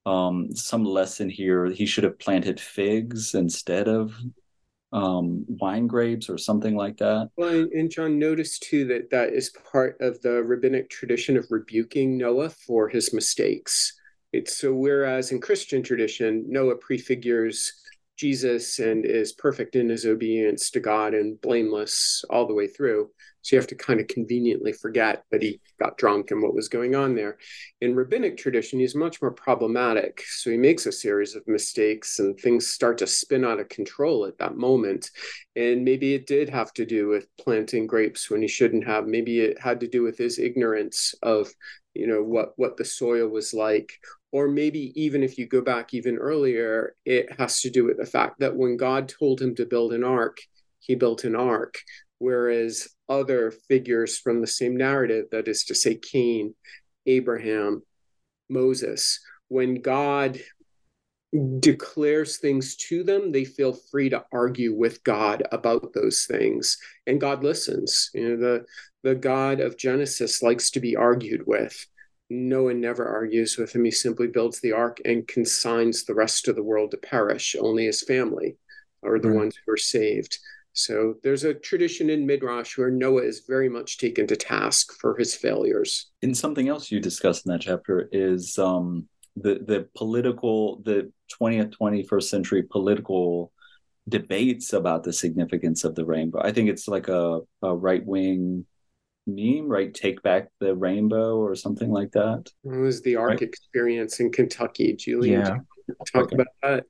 um, 0.06 0.54
some 0.54 0.84
lesson 0.84 1.30
here. 1.30 1.66
He 1.66 1.86
should 1.86 2.04
have 2.04 2.20
planted 2.20 2.60
figs 2.60 3.36
instead 3.36 3.88
of 3.88 4.14
um, 4.92 5.46
wine 5.48 5.88
grapes 5.88 6.30
or 6.30 6.38
something 6.38 6.76
like 6.76 6.98
that. 6.98 7.30
Well, 7.36 7.68
and 7.74 7.90
John 7.90 8.20
noticed 8.20 8.64
too 8.64 8.86
that 8.88 9.10
that 9.10 9.34
is 9.34 9.56
part 9.72 9.98
of 10.02 10.22
the 10.22 10.44
rabbinic 10.44 10.90
tradition 10.90 11.36
of 11.36 11.48
rebuking 11.50 12.18
Noah 12.18 12.50
for 12.50 12.90
his 12.90 13.14
mistakes. 13.14 13.94
It's 14.34 14.58
so 14.58 14.74
whereas 14.74 15.32
in 15.32 15.42
Christian 15.42 15.84
tradition, 15.84 16.46
Noah 16.48 16.76
prefigures 16.76 17.72
Jesus 18.18 18.80
and 18.80 19.06
is 19.06 19.34
perfect 19.34 19.76
in 19.76 19.90
his 19.90 20.06
obedience 20.06 20.70
to 20.72 20.80
God 20.80 21.14
and 21.14 21.42
blameless 21.42 22.24
all 22.30 22.48
the 22.48 22.54
way 22.54 22.68
through. 22.68 23.10
So 23.44 23.56
you 23.56 23.60
have 23.60 23.68
to 23.68 23.76
kind 23.76 24.00
of 24.00 24.08
conveniently 24.08 24.74
forget 24.74 25.24
that 25.32 25.42
he 25.42 25.60
got 25.80 25.98
drunk 25.98 26.32
and 26.32 26.42
what 26.42 26.56
was 26.56 26.70
going 26.70 26.96
on 26.96 27.14
there. 27.14 27.38
In 27.82 27.94
rabbinic 27.94 28.38
tradition, 28.38 28.80
he's 28.80 28.96
much 28.96 29.22
more 29.22 29.32
problematic. 29.32 30.24
So 30.28 30.50
he 30.50 30.58
makes 30.58 30.86
a 30.86 30.92
series 30.92 31.36
of 31.36 31.48
mistakes 31.48 32.20
and 32.20 32.40
things 32.40 32.68
start 32.68 32.98
to 33.00 33.08
spin 33.08 33.44
out 33.44 33.60
of 33.60 33.70
control 33.70 34.26
at 34.26 34.38
that 34.38 34.56
moment. 34.56 35.12
And 35.56 35.84
maybe 35.84 36.14
it 36.14 36.26
did 36.26 36.50
have 36.50 36.74
to 36.74 36.86
do 36.86 37.10
with 37.10 37.28
planting 37.38 37.86
grapes 37.86 38.30
when 38.30 38.42
he 38.42 38.48
shouldn't 38.48 38.86
have. 38.86 39.08
Maybe 39.08 39.42
it 39.42 39.60
had 39.60 39.82
to 39.82 39.88
do 39.88 40.04
with 40.04 40.18
his 40.18 40.40
ignorance 40.40 41.14
of 41.22 41.52
you 41.94 42.08
know 42.08 42.24
what 42.24 42.54
what 42.56 42.78
the 42.78 42.86
soil 42.86 43.28
was 43.28 43.54
like 43.54 43.94
or 44.32 44.48
maybe 44.48 44.92
even 44.96 45.22
if 45.22 45.38
you 45.38 45.46
go 45.46 45.62
back 45.62 45.94
even 45.94 46.18
earlier 46.18 46.96
it 47.06 47.32
has 47.40 47.62
to 47.62 47.70
do 47.70 47.86
with 47.86 47.98
the 47.98 48.06
fact 48.06 48.40
that 48.40 48.56
when 48.56 48.78
god 48.78 49.08
told 49.08 49.40
him 49.40 49.54
to 49.56 49.66
build 49.66 49.94
an 49.94 50.04
ark 50.04 50.40
he 50.80 50.96
built 50.96 51.24
an 51.24 51.36
ark 51.36 51.78
whereas 52.18 52.88
other 53.10 53.52
figures 53.52 54.18
from 54.18 54.42
the 54.42 54.48
same 54.48 54.78
narrative, 54.78 55.26
that 55.32 55.48
is 55.48 55.66
to 55.66 55.76
say, 55.76 55.96
Cain, 55.96 56.56
Abraham, 57.06 57.84
Moses, 58.50 59.20
when 59.48 59.82
God 59.82 60.40
declares 61.60 62.38
things 62.38 62.76
to 62.76 63.04
them, 63.04 63.32
they 63.32 63.46
feel 63.46 63.74
free 63.74 64.10
to 64.10 64.24
argue 64.32 64.74
with 64.74 65.04
God 65.04 65.44
about 65.52 65.94
those 65.94 66.26
things. 66.26 66.78
And 67.08 67.20
God 67.20 67.44
listens. 67.44 68.12
You 68.14 68.30
know, 68.30 68.38
the, 68.38 68.66
the 69.04 69.16
God 69.16 69.60
of 69.60 69.78
Genesis 69.78 70.44
likes 70.44 70.70
to 70.72 70.80
be 70.80 70.96
argued 70.96 71.46
with. 71.48 71.88
No 72.30 72.64
one 72.64 72.80
never 72.80 73.06
argues 73.06 73.58
with 73.58 73.76
him. 73.76 73.84
He 73.84 73.92
simply 73.92 74.28
builds 74.28 74.60
the 74.60 74.74
ark 74.74 75.00
and 75.06 75.28
consigns 75.28 76.04
the 76.04 76.16
rest 76.16 76.48
of 76.48 76.56
the 76.56 76.64
world 76.64 76.92
to 76.92 76.98
perish. 76.98 77.56
Only 77.60 77.86
his 77.86 78.02
family 78.02 78.58
are 79.04 79.20
the 79.20 79.30
right. 79.30 79.38
ones 79.38 79.56
who 79.66 79.74
are 79.74 79.78
saved. 79.78 80.38
So 80.74 81.16
there's 81.24 81.44
a 81.44 81.54
tradition 81.54 82.10
in 82.10 82.26
Midrash 82.26 82.78
where 82.78 82.90
Noah 82.90 83.24
is 83.24 83.44
very 83.48 83.70
much 83.70 84.00
taken 84.00 84.26
to 84.28 84.36
task 84.36 84.94
for 85.00 85.16
his 85.16 85.36
failures. 85.36 86.12
And 86.24 86.36
something 86.36 86.68
else 86.68 86.92
you 86.92 87.00
discuss 87.00 87.46
in 87.46 87.52
that 87.52 87.62
chapter 87.62 88.10
is 88.12 88.58
um, 88.58 89.08
the 89.36 89.60
the 89.66 89.88
political, 89.96 90.82
the 90.84 91.12
20th, 91.40 91.76
21st 91.80 92.24
century 92.24 92.64
political 92.64 93.52
debates 94.10 94.74
about 94.74 95.04
the 95.04 95.14
significance 95.14 95.84
of 95.84 95.96
the 95.96 96.06
rainbow. 96.06 96.42
I 96.44 96.52
think 96.52 96.70
it's 96.70 96.88
like 96.88 97.08
a, 97.08 97.42
a 97.62 97.76
right 97.76 98.06
wing 98.06 98.66
meme, 99.28 99.68
right? 99.68 99.94
Take 99.94 100.22
back 100.24 100.50
the 100.60 100.76
rainbow 100.76 101.38
or 101.38 101.56
something 101.56 101.92
like 101.92 102.12
that. 102.12 102.50
It 102.66 102.78
was 102.78 103.02
the 103.02 103.16
Ark 103.16 103.30
right. 103.30 103.42
experience 103.42 104.20
in 104.20 104.32
Kentucky. 104.32 104.94
Julian, 104.94 105.42
yeah. 105.42 105.58
talk 106.12 106.24
okay. 106.26 106.36
about 106.36 106.48
that. 106.62 106.84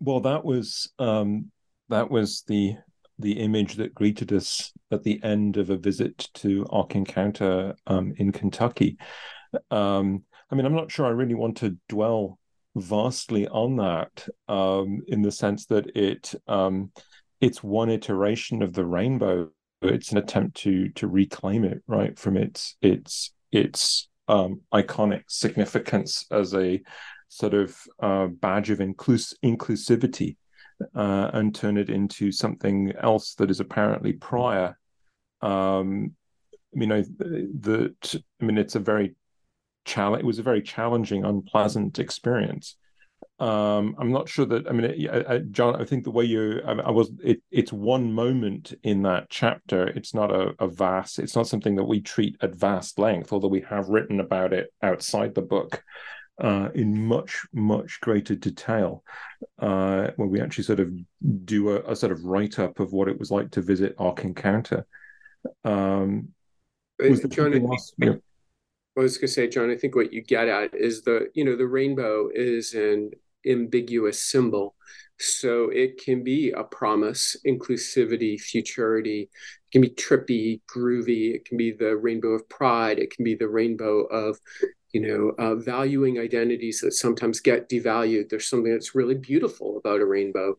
Well, 0.00 0.20
that 0.20 0.44
was 0.44 0.92
um, 0.98 1.50
that 1.88 2.10
was 2.10 2.44
the 2.46 2.76
the 3.20 3.40
image 3.40 3.76
that 3.76 3.94
greeted 3.94 4.32
us 4.32 4.72
at 4.90 5.02
the 5.02 5.20
end 5.22 5.56
of 5.56 5.70
a 5.70 5.76
visit 5.76 6.28
to 6.34 6.66
Ark 6.70 6.94
Encounter 6.94 7.74
um, 7.86 8.12
in 8.16 8.32
Kentucky. 8.32 8.98
Um, 9.70 10.24
I 10.50 10.54
mean, 10.54 10.66
I'm 10.66 10.74
not 10.74 10.90
sure 10.90 11.06
I 11.06 11.10
really 11.10 11.34
want 11.34 11.58
to 11.58 11.76
dwell 11.88 12.38
vastly 12.76 13.48
on 13.48 13.76
that 13.76 14.28
um, 14.48 15.02
in 15.08 15.22
the 15.22 15.32
sense 15.32 15.66
that 15.66 15.96
it 15.96 16.34
um, 16.46 16.92
it's 17.40 17.62
one 17.62 17.90
iteration 17.90 18.62
of 18.62 18.72
the 18.72 18.84
rainbow. 18.84 19.50
It's 19.82 20.12
an 20.12 20.18
attempt 20.18 20.56
to 20.58 20.88
to 20.90 21.08
reclaim 21.08 21.64
it 21.64 21.82
right 21.86 22.18
from 22.18 22.36
its 22.36 22.76
its 22.82 23.32
its 23.50 24.08
um, 24.28 24.60
iconic 24.72 25.22
significance 25.26 26.26
as 26.30 26.54
a 26.54 26.80
sort 27.28 27.54
of 27.54 27.76
uh, 28.00 28.26
badge 28.26 28.70
of 28.70 28.78
inclus- 28.78 29.34
inclusivity 29.44 30.36
uh, 30.94 31.30
and 31.32 31.54
turn 31.54 31.76
it 31.76 31.90
into 31.90 32.32
something 32.32 32.92
else 33.00 33.34
that 33.34 33.50
is 33.50 33.60
apparently 33.60 34.12
prior. 34.12 34.78
Um, 35.42 36.12
I 36.74 36.78
mean, 36.78 36.92
I, 36.92 37.02
that 37.60 38.22
I 38.40 38.44
mean, 38.44 38.58
it's 38.58 38.76
a 38.76 38.80
very 38.80 39.14
challenge. 39.84 40.22
It 40.22 40.26
was 40.26 40.38
a 40.38 40.44
very 40.44 40.62
challenging, 40.62 41.24
unpleasant 41.24 41.98
experience. 41.98 42.76
Um, 43.38 43.96
I'm 43.98 44.12
not 44.12 44.28
sure 44.28 44.44
that. 44.46 44.68
I 44.68 44.72
mean, 44.72 44.84
it, 44.84 45.26
I, 45.28 45.38
John, 45.38 45.80
I 45.80 45.84
think 45.84 46.04
the 46.04 46.10
way 46.10 46.24
you, 46.24 46.60
I, 46.66 46.72
I, 46.72 46.90
was, 46.90 47.10
it, 47.24 47.42
it's 47.50 47.72
one 47.72 48.12
moment 48.12 48.74
in 48.82 49.02
that 49.02 49.30
chapter. 49.30 49.88
It's 49.88 50.14
not 50.14 50.30
a, 50.30 50.54
a 50.58 50.68
vast. 50.68 51.18
It's 51.18 51.34
not 51.34 51.48
something 51.48 51.76
that 51.76 51.84
we 51.84 52.00
treat 52.00 52.36
at 52.42 52.54
vast 52.54 52.98
length, 52.98 53.32
although 53.32 53.48
we 53.48 53.62
have 53.62 53.88
written 53.88 54.20
about 54.20 54.52
it 54.52 54.72
outside 54.82 55.34
the 55.34 55.42
book 55.42 55.82
uh, 56.40 56.70
in 56.74 57.06
much 57.06 57.46
much 57.52 58.00
greater 58.00 58.34
detail, 58.34 59.04
uh, 59.58 60.08
where 60.16 60.28
we 60.28 60.40
actually 60.40 60.64
sort 60.64 60.80
of 60.80 60.92
do 61.44 61.70
a, 61.70 61.92
a 61.92 61.96
sort 61.96 62.12
of 62.12 62.24
write 62.24 62.58
up 62.58 62.80
of 62.80 62.92
what 62.92 63.08
it 63.08 63.18
was 63.18 63.30
like 63.30 63.50
to 63.52 63.62
visit 63.62 63.94
Ark 63.98 64.24
Encounter. 64.24 64.86
Um, 65.64 66.28
was 66.98 67.22
John, 67.30 67.54
I, 67.54 68.06
I 68.96 69.00
was 69.00 69.16
going 69.16 69.28
to 69.28 69.28
say, 69.28 69.48
John, 69.48 69.70
I 69.70 69.76
think 69.76 69.94
what 69.94 70.12
you 70.12 70.22
get 70.22 70.48
at 70.48 70.74
is 70.74 71.02
the, 71.02 71.30
you 71.34 71.44
know, 71.44 71.56
the 71.56 71.66
rainbow 71.66 72.28
is 72.34 72.74
an 72.74 73.12
ambiguous 73.46 74.22
symbol. 74.22 74.74
So 75.18 75.68
it 75.68 76.02
can 76.02 76.24
be 76.24 76.50
a 76.50 76.64
promise, 76.64 77.36
inclusivity, 77.46 78.40
futurity. 78.40 79.28
It 79.70 79.72
can 79.72 79.82
be 79.82 79.90
trippy, 79.90 80.60
groovy. 80.66 81.34
It 81.34 81.44
can 81.44 81.56
be 81.56 81.72
the 81.72 81.96
rainbow 81.96 82.30
of 82.30 82.48
pride. 82.48 82.98
It 82.98 83.14
can 83.14 83.24
be 83.24 83.34
the 83.34 83.48
rainbow 83.48 84.02
of, 84.06 84.38
you 84.92 85.00
know, 85.00 85.32
uh, 85.38 85.54
valuing 85.54 86.18
identities 86.18 86.80
that 86.80 86.92
sometimes 86.92 87.40
get 87.40 87.68
devalued. 87.68 88.28
There's 88.28 88.48
something 88.48 88.72
that's 88.72 88.94
really 88.94 89.14
beautiful 89.14 89.78
about 89.78 90.00
a 90.00 90.06
rainbow. 90.06 90.56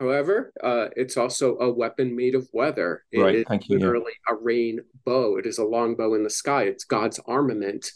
However, 0.00 0.52
uh, 0.62 0.88
it's 0.96 1.16
also 1.16 1.56
a 1.58 1.70
weapon 1.70 2.16
made 2.16 2.34
of 2.34 2.48
weather. 2.52 3.04
It 3.12 3.20
right. 3.20 3.34
is 3.36 3.44
Thank 3.46 3.68
you. 3.68 3.78
literally 3.78 4.12
yeah. 4.28 4.34
a 4.34 4.38
rainbow. 4.38 5.36
It 5.36 5.46
is 5.46 5.58
a 5.58 5.64
long 5.64 5.94
bow 5.94 6.14
in 6.14 6.24
the 6.24 6.30
sky. 6.30 6.64
It's 6.64 6.84
God's 6.84 7.20
armament 7.26 7.90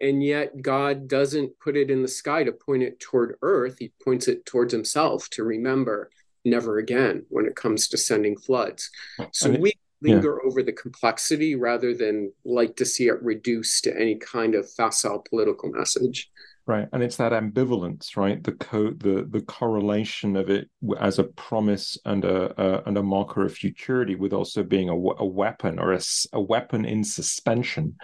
and 0.00 0.22
yet 0.22 0.62
God 0.62 1.08
doesn't 1.08 1.58
put 1.58 1.76
it 1.76 1.90
in 1.90 2.02
the 2.02 2.08
sky 2.08 2.44
to 2.44 2.52
point 2.52 2.82
it 2.82 3.00
toward 3.00 3.36
earth. 3.42 3.76
He 3.78 3.92
points 4.02 4.28
it 4.28 4.46
towards 4.46 4.72
himself 4.72 5.28
to 5.30 5.42
remember 5.42 6.10
never 6.44 6.78
again 6.78 7.24
when 7.28 7.46
it 7.46 7.56
comes 7.56 7.88
to 7.88 7.96
sending 7.96 8.36
floods. 8.36 8.90
So 9.32 9.50
we 9.50 9.72
linger 10.02 10.40
yeah. 10.40 10.48
over 10.48 10.62
the 10.62 10.72
complexity 10.72 11.54
rather 11.54 11.94
than 11.94 12.32
like 12.44 12.76
to 12.76 12.84
see 12.84 13.08
it 13.08 13.22
reduced 13.22 13.84
to 13.84 14.00
any 14.00 14.16
kind 14.16 14.54
of 14.54 14.70
facile 14.70 15.24
political 15.28 15.70
message 15.70 16.30
right 16.66 16.88
and 16.92 17.02
it's 17.02 17.16
that 17.16 17.32
ambivalence 17.32 18.16
right 18.16 18.44
the 18.44 18.52
co 18.52 18.90
the 18.90 19.26
the 19.30 19.40
correlation 19.40 20.36
of 20.36 20.50
it 20.50 20.68
as 21.00 21.18
a 21.18 21.24
promise 21.24 21.98
and 22.04 22.24
a, 22.24 22.62
a 22.62 22.82
and 22.86 22.98
a 22.98 23.02
marker 23.02 23.44
of 23.44 23.52
futurity 23.52 24.14
with 24.14 24.32
also 24.32 24.62
being 24.62 24.88
a, 24.88 24.94
a 24.94 25.26
weapon 25.26 25.78
or 25.78 25.92
a, 25.92 26.00
a 26.34 26.40
weapon 26.40 26.84
in 26.84 27.02
suspension 27.02 27.96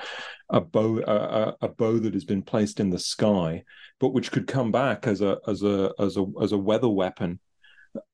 a 0.50 0.60
bow 0.60 1.00
a, 1.06 1.66
a 1.66 1.68
bow 1.68 1.98
that 1.98 2.14
has 2.14 2.24
been 2.24 2.42
placed 2.42 2.80
in 2.80 2.90
the 2.90 2.98
sky 2.98 3.62
but 4.00 4.08
which 4.08 4.32
could 4.32 4.46
come 4.46 4.72
back 4.72 5.06
as 5.06 5.20
a 5.20 5.38
as 5.46 5.62
a 5.62 5.92
as 5.98 6.16
a 6.16 6.24
as 6.42 6.52
a 6.52 6.58
weather 6.58 6.88
weapon 6.88 7.38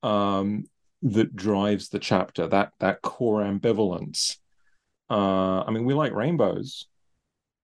um 0.03 0.65
that 1.03 1.35
drives 1.35 1.89
the 1.89 1.99
chapter 1.99 2.47
that 2.47 2.73
that 2.79 3.01
core 3.01 3.41
ambivalence. 3.41 4.37
Uh 5.09 5.61
i 5.63 5.71
mean 5.71 5.85
we 5.85 5.93
like 5.93 6.13
rainbows. 6.13 6.87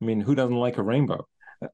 I 0.01 0.05
mean 0.05 0.21
who 0.21 0.35
doesn't 0.35 0.55
like 0.55 0.77
a 0.77 0.83
rainbow? 0.83 1.27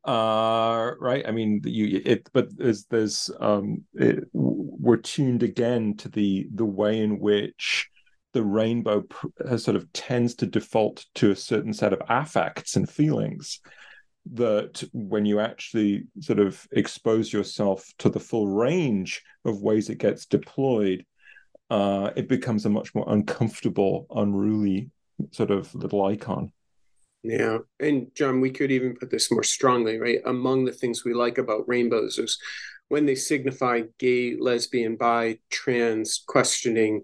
Uh 0.06 0.91
right? 0.99 1.26
I 1.28 1.32
mean 1.32 1.62
you 1.65 2.02
it 2.06 2.30
but 2.34 2.56
there's 2.58 2.86
there's 2.86 3.30
um 3.39 3.84
it, 3.93 4.26
we're 4.34 4.97
tuned 4.97 5.43
again 5.43 5.95
to 5.97 6.10
the 6.10 6.47
the 6.54 6.65
way 6.65 6.99
in 6.99 7.19
which 7.19 7.89
the 8.34 8.43
rainbow 8.43 9.04
has 9.47 9.63
sort 9.63 9.78
of 9.78 9.91
tends 9.93 10.36
to 10.36 10.45
default 10.45 11.06
to 11.15 11.32
a 11.32 11.36
certain 11.36 11.73
set 11.73 11.93
of 11.93 12.02
affects 12.10 12.76
and 12.76 12.89
feelings 12.89 13.60
that 14.34 14.84
when 14.93 15.26
you 15.26 15.39
actually 15.39 16.06
sort 16.19 16.39
of 16.39 16.65
expose 16.71 17.32
yourself 17.32 17.91
to 17.99 18.10
the 18.10 18.19
full 18.19 18.47
range 18.47 19.21
of 19.45 19.62
ways 19.62 19.89
it 19.89 19.97
gets 19.97 20.26
deployed 20.26 21.06
uh 21.75 22.12
it 22.15 22.27
becomes 22.27 22.65
a 22.65 22.69
much 22.69 22.89
more 22.95 23.05
uncomfortable 23.15 24.05
unruly 24.23 24.79
sort 25.31 25.51
of 25.51 25.73
little 25.75 26.01
icon 26.05 26.51
yeah. 27.23 27.59
And 27.79 28.13
John, 28.15 28.41
we 28.41 28.51
could 28.51 28.69
even 28.71 28.97
put 28.97 29.09
this 29.09 29.31
more 29.31 29.43
strongly, 29.43 29.97
right? 29.97 30.19
Among 30.25 30.65
the 30.65 30.73
things 30.73 31.05
we 31.05 31.13
like 31.13 31.38
about 31.38 31.67
rainbows 31.67 32.17
is 32.17 32.38
when 32.89 33.05
they 33.05 33.15
signify 33.15 33.83
gay, 33.97 34.36
lesbian, 34.36 34.97
bi, 34.97 35.39
trans, 35.49 36.21
questioning 36.27 37.03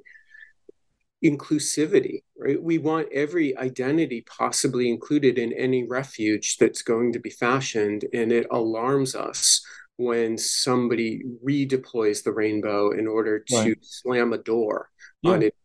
inclusivity, 1.23 2.23
right? 2.37 2.61
We 2.61 2.77
want 2.77 3.07
every 3.13 3.57
identity 3.57 4.25
possibly 4.27 4.89
included 4.89 5.37
in 5.37 5.53
any 5.53 5.87
refuge 5.87 6.57
that's 6.57 6.81
going 6.81 7.13
to 7.13 7.19
be 7.19 7.29
fashioned. 7.29 8.05
And 8.13 8.31
it 8.31 8.47
alarms 8.51 9.15
us 9.15 9.65
when 9.99 10.37
somebody 10.37 11.23
redeploys 11.45 12.23
the 12.23 12.31
rainbow 12.31 12.91
in 12.91 13.07
order 13.07 13.39
to 13.39 13.55
right. 13.55 13.77
slam 13.81 14.33
a 14.33 14.37
door 14.37 14.89
yeah. 15.21 15.31
on 15.31 15.43
it. 15.43 15.55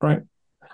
Right 0.00 0.22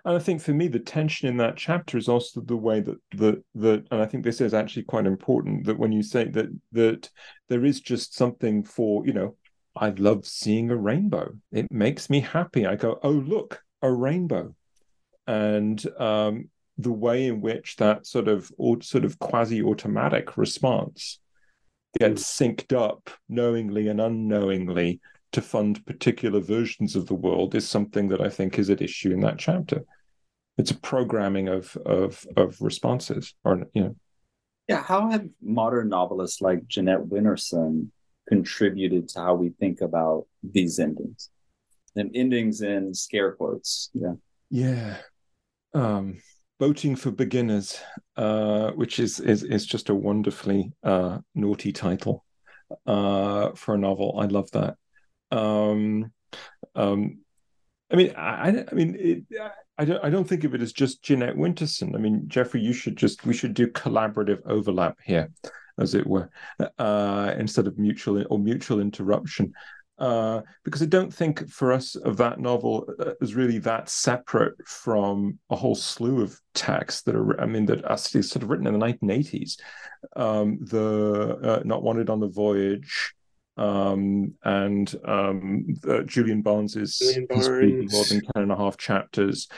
and 0.04 0.16
I 0.16 0.18
think 0.18 0.42
for 0.42 0.52
me, 0.52 0.68
the 0.68 0.78
tension 0.78 1.28
in 1.28 1.38
that 1.38 1.56
chapter 1.56 1.96
is 1.96 2.08
also 2.08 2.42
the 2.42 2.56
way 2.56 2.80
that 2.80 2.98
that 3.12 3.42
that, 3.54 3.86
and 3.90 4.02
I 4.02 4.06
think 4.06 4.22
this 4.22 4.40
is 4.40 4.52
actually 4.52 4.82
quite 4.82 5.06
important 5.06 5.64
that 5.64 5.78
when 5.78 5.92
you 5.92 6.02
say 6.02 6.24
that 6.28 6.48
that 6.72 7.10
there 7.48 7.64
is 7.64 7.80
just 7.80 8.14
something 8.14 8.64
for 8.64 9.06
you 9.06 9.14
know, 9.14 9.36
I 9.74 9.90
love 9.90 10.26
seeing 10.26 10.70
a 10.70 10.76
rainbow. 10.76 11.32
It 11.52 11.72
makes 11.72 12.10
me 12.10 12.20
happy. 12.20 12.66
I 12.66 12.76
go, 12.76 12.98
oh 13.02 13.10
look, 13.10 13.62
a 13.80 13.90
rainbow, 13.90 14.54
and 15.26 15.82
um, 15.98 16.50
the 16.76 16.92
way 16.92 17.26
in 17.26 17.40
which 17.40 17.76
that 17.76 18.06
sort 18.06 18.28
of 18.28 18.52
sort 18.82 19.04
of 19.06 19.18
quasi 19.18 19.62
automatic 19.62 20.36
response 20.36 21.18
gets 21.98 22.22
mm. 22.22 22.56
synced 22.56 22.76
up 22.76 23.10
knowingly 23.28 23.88
and 23.88 24.00
unknowingly 24.00 25.00
to 25.32 25.42
fund 25.42 25.84
particular 25.84 26.40
versions 26.40 26.94
of 26.94 27.06
the 27.06 27.14
world 27.14 27.54
is 27.54 27.68
something 27.68 28.08
that 28.08 28.20
I 28.20 28.28
think 28.28 28.58
is 28.58 28.70
at 28.70 28.80
issue 28.80 29.12
in 29.12 29.20
that 29.20 29.38
chapter. 29.38 29.84
It's 30.56 30.70
a 30.70 30.78
programming 30.78 31.48
of 31.48 31.76
of 31.84 32.24
of 32.36 32.56
responses, 32.60 33.34
or 33.44 33.64
you 33.74 33.82
know. 33.82 33.96
Yeah, 34.68 34.82
how 34.82 35.10
have 35.10 35.28
modern 35.42 35.88
novelists 35.88 36.40
like 36.40 36.66
Jeanette 36.68 37.04
Winterson 37.04 37.88
contributed 38.28 39.08
to 39.08 39.20
how 39.20 39.34
we 39.34 39.50
think 39.50 39.80
about 39.80 40.26
these 40.42 40.78
endings? 40.78 41.30
And 41.96 42.10
endings 42.14 42.62
in 42.62 42.94
scare 42.94 43.32
quotes. 43.32 43.90
Yeah. 43.92 44.14
Yeah. 44.50 44.96
Um, 45.74 46.20
boating 46.58 46.96
for 46.96 47.10
beginners, 47.10 47.80
uh, 48.16 48.70
which 48.72 48.98
is 48.98 49.20
is 49.20 49.42
is 49.42 49.66
just 49.66 49.88
a 49.88 49.94
wonderfully 49.94 50.72
uh, 50.82 51.18
naughty 51.34 51.72
title 51.72 52.24
uh, 52.86 53.50
for 53.54 53.74
a 53.74 53.78
novel. 53.78 54.18
I 54.18 54.26
love 54.26 54.50
that. 54.52 54.76
Um, 55.30 56.12
um, 56.74 57.18
I 57.90 57.96
mean, 57.96 58.14
I, 58.16 58.64
I 58.70 58.74
mean, 58.74 58.96
it, 58.98 59.24
I 59.76 59.84
don't, 59.84 60.04
I 60.04 60.10
don't 60.10 60.28
think 60.28 60.44
of 60.44 60.54
it 60.54 60.62
as 60.62 60.72
just 60.72 61.02
Jeanette 61.02 61.36
Winterson. 61.36 61.94
I 61.94 61.98
mean, 61.98 62.24
Jeffrey, 62.28 62.60
you 62.60 62.72
should 62.72 62.96
just, 62.96 63.26
we 63.26 63.34
should 63.34 63.54
do 63.54 63.66
collaborative 63.68 64.40
overlap 64.46 64.98
here, 65.04 65.30
as 65.78 65.94
it 65.94 66.06
were, 66.06 66.30
uh, 66.78 67.34
instead 67.38 67.66
of 67.66 67.78
mutual 67.78 68.24
or 68.30 68.38
mutual 68.38 68.80
interruption. 68.80 69.52
Uh, 69.96 70.40
because 70.64 70.82
I 70.82 70.86
don't 70.86 71.14
think 71.14 71.48
for 71.48 71.72
us 71.72 71.94
of 71.94 72.16
that 72.16 72.40
novel 72.40 72.88
uh, 72.98 73.12
is 73.20 73.36
really 73.36 73.58
that 73.58 73.88
separate 73.88 74.54
from 74.66 75.38
a 75.50 75.56
whole 75.56 75.76
slew 75.76 76.20
of 76.20 76.36
texts 76.52 77.02
that 77.02 77.14
are, 77.14 77.40
I 77.40 77.46
mean, 77.46 77.66
that 77.66 77.84
are 77.84 77.96
sort 77.96 78.42
of 78.42 78.50
written 78.50 78.66
in 78.66 78.76
the 78.76 78.84
1980s. 78.84 79.60
Um, 80.16 80.58
the 80.62 81.38
uh, 81.42 81.62
Not 81.64 81.84
Wanted 81.84 82.10
on 82.10 82.18
the 82.18 82.28
Voyage, 82.28 83.14
um, 83.56 84.34
and 84.42 84.92
um, 85.04 85.66
uh, 85.88 86.02
Julian 86.02 86.42
Barnes 86.42 86.76
is 86.76 87.00
more 87.92 88.04
than 88.04 88.20
10 88.20 88.42
and 88.42 88.52
a 88.52 88.56
half 88.56 88.76
chapters. 88.76 89.48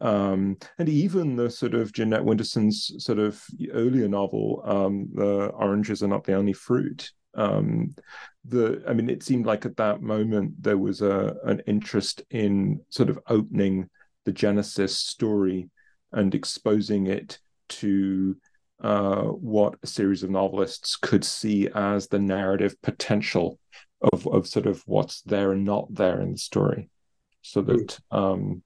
Um, 0.00 0.56
and 0.78 0.88
even 0.88 1.36
the 1.36 1.50
sort 1.50 1.74
of 1.74 1.92
Jeanette 1.92 2.24
Winterson's 2.24 2.92
sort 2.98 3.18
of 3.18 3.42
earlier 3.72 4.08
novel, 4.08 4.62
um, 4.64 5.08
The 5.14 5.46
Oranges 5.48 6.02
Are 6.02 6.08
Not 6.08 6.24
the 6.24 6.34
Only 6.34 6.52
Fruit. 6.52 7.12
Um, 7.36 7.94
the 8.44 8.82
I 8.86 8.92
mean, 8.92 9.10
it 9.10 9.22
seemed 9.22 9.46
like 9.46 9.64
at 9.64 9.76
that 9.76 10.02
moment 10.02 10.62
there 10.62 10.78
was 10.78 11.02
a 11.02 11.36
an 11.44 11.60
interest 11.66 12.22
in 12.30 12.80
sort 12.90 13.10
of 13.10 13.18
opening 13.28 13.88
the 14.24 14.32
Genesis 14.32 14.96
story 14.96 15.70
and 16.12 16.34
exposing 16.34 17.06
it 17.06 17.38
to 17.68 18.36
uh, 18.82 19.22
what 19.22 19.74
a 19.82 19.86
series 19.86 20.22
of 20.22 20.30
novelists 20.30 20.96
could 20.96 21.24
see 21.24 21.68
as 21.74 22.08
the 22.08 22.18
narrative 22.18 22.80
potential 22.82 23.58
of, 24.12 24.26
of 24.26 24.46
sort 24.46 24.66
of 24.66 24.82
what's 24.86 25.22
there 25.22 25.52
and 25.52 25.64
not 25.64 25.92
there 25.94 26.20
in 26.20 26.32
the 26.32 26.38
story. 26.38 26.88
So 27.42 27.62
that, 27.62 27.98
um, 28.10 28.62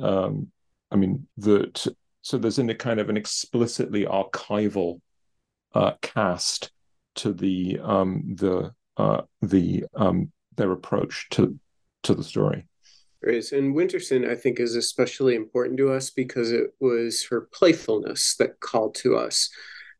um, 0.00 0.50
I 0.90 0.96
mean, 0.96 1.26
that 1.38 1.86
so 2.22 2.38
there's 2.38 2.58
in 2.58 2.70
a 2.70 2.74
kind 2.74 3.00
of 3.00 3.08
an 3.08 3.16
explicitly 3.16 4.04
archival 4.04 5.00
uh, 5.74 5.92
cast 6.02 6.70
to 7.18 7.32
the 7.32 7.78
um, 7.82 8.34
the 8.36 8.72
uh, 8.96 9.22
the 9.42 9.84
um, 9.94 10.32
their 10.56 10.72
approach 10.72 11.28
to 11.30 11.58
to 12.02 12.14
the 12.14 12.24
story 12.24 12.66
is. 13.22 13.52
And 13.52 13.74
Winterson, 13.74 14.28
I 14.28 14.34
think, 14.34 14.60
is 14.60 14.76
especially 14.76 15.34
important 15.34 15.76
to 15.78 15.92
us 15.92 16.10
because 16.10 16.52
it 16.52 16.70
was 16.80 17.26
her 17.30 17.48
playfulness 17.52 18.36
that 18.36 18.60
called 18.60 18.94
to 18.96 19.16
us. 19.16 19.50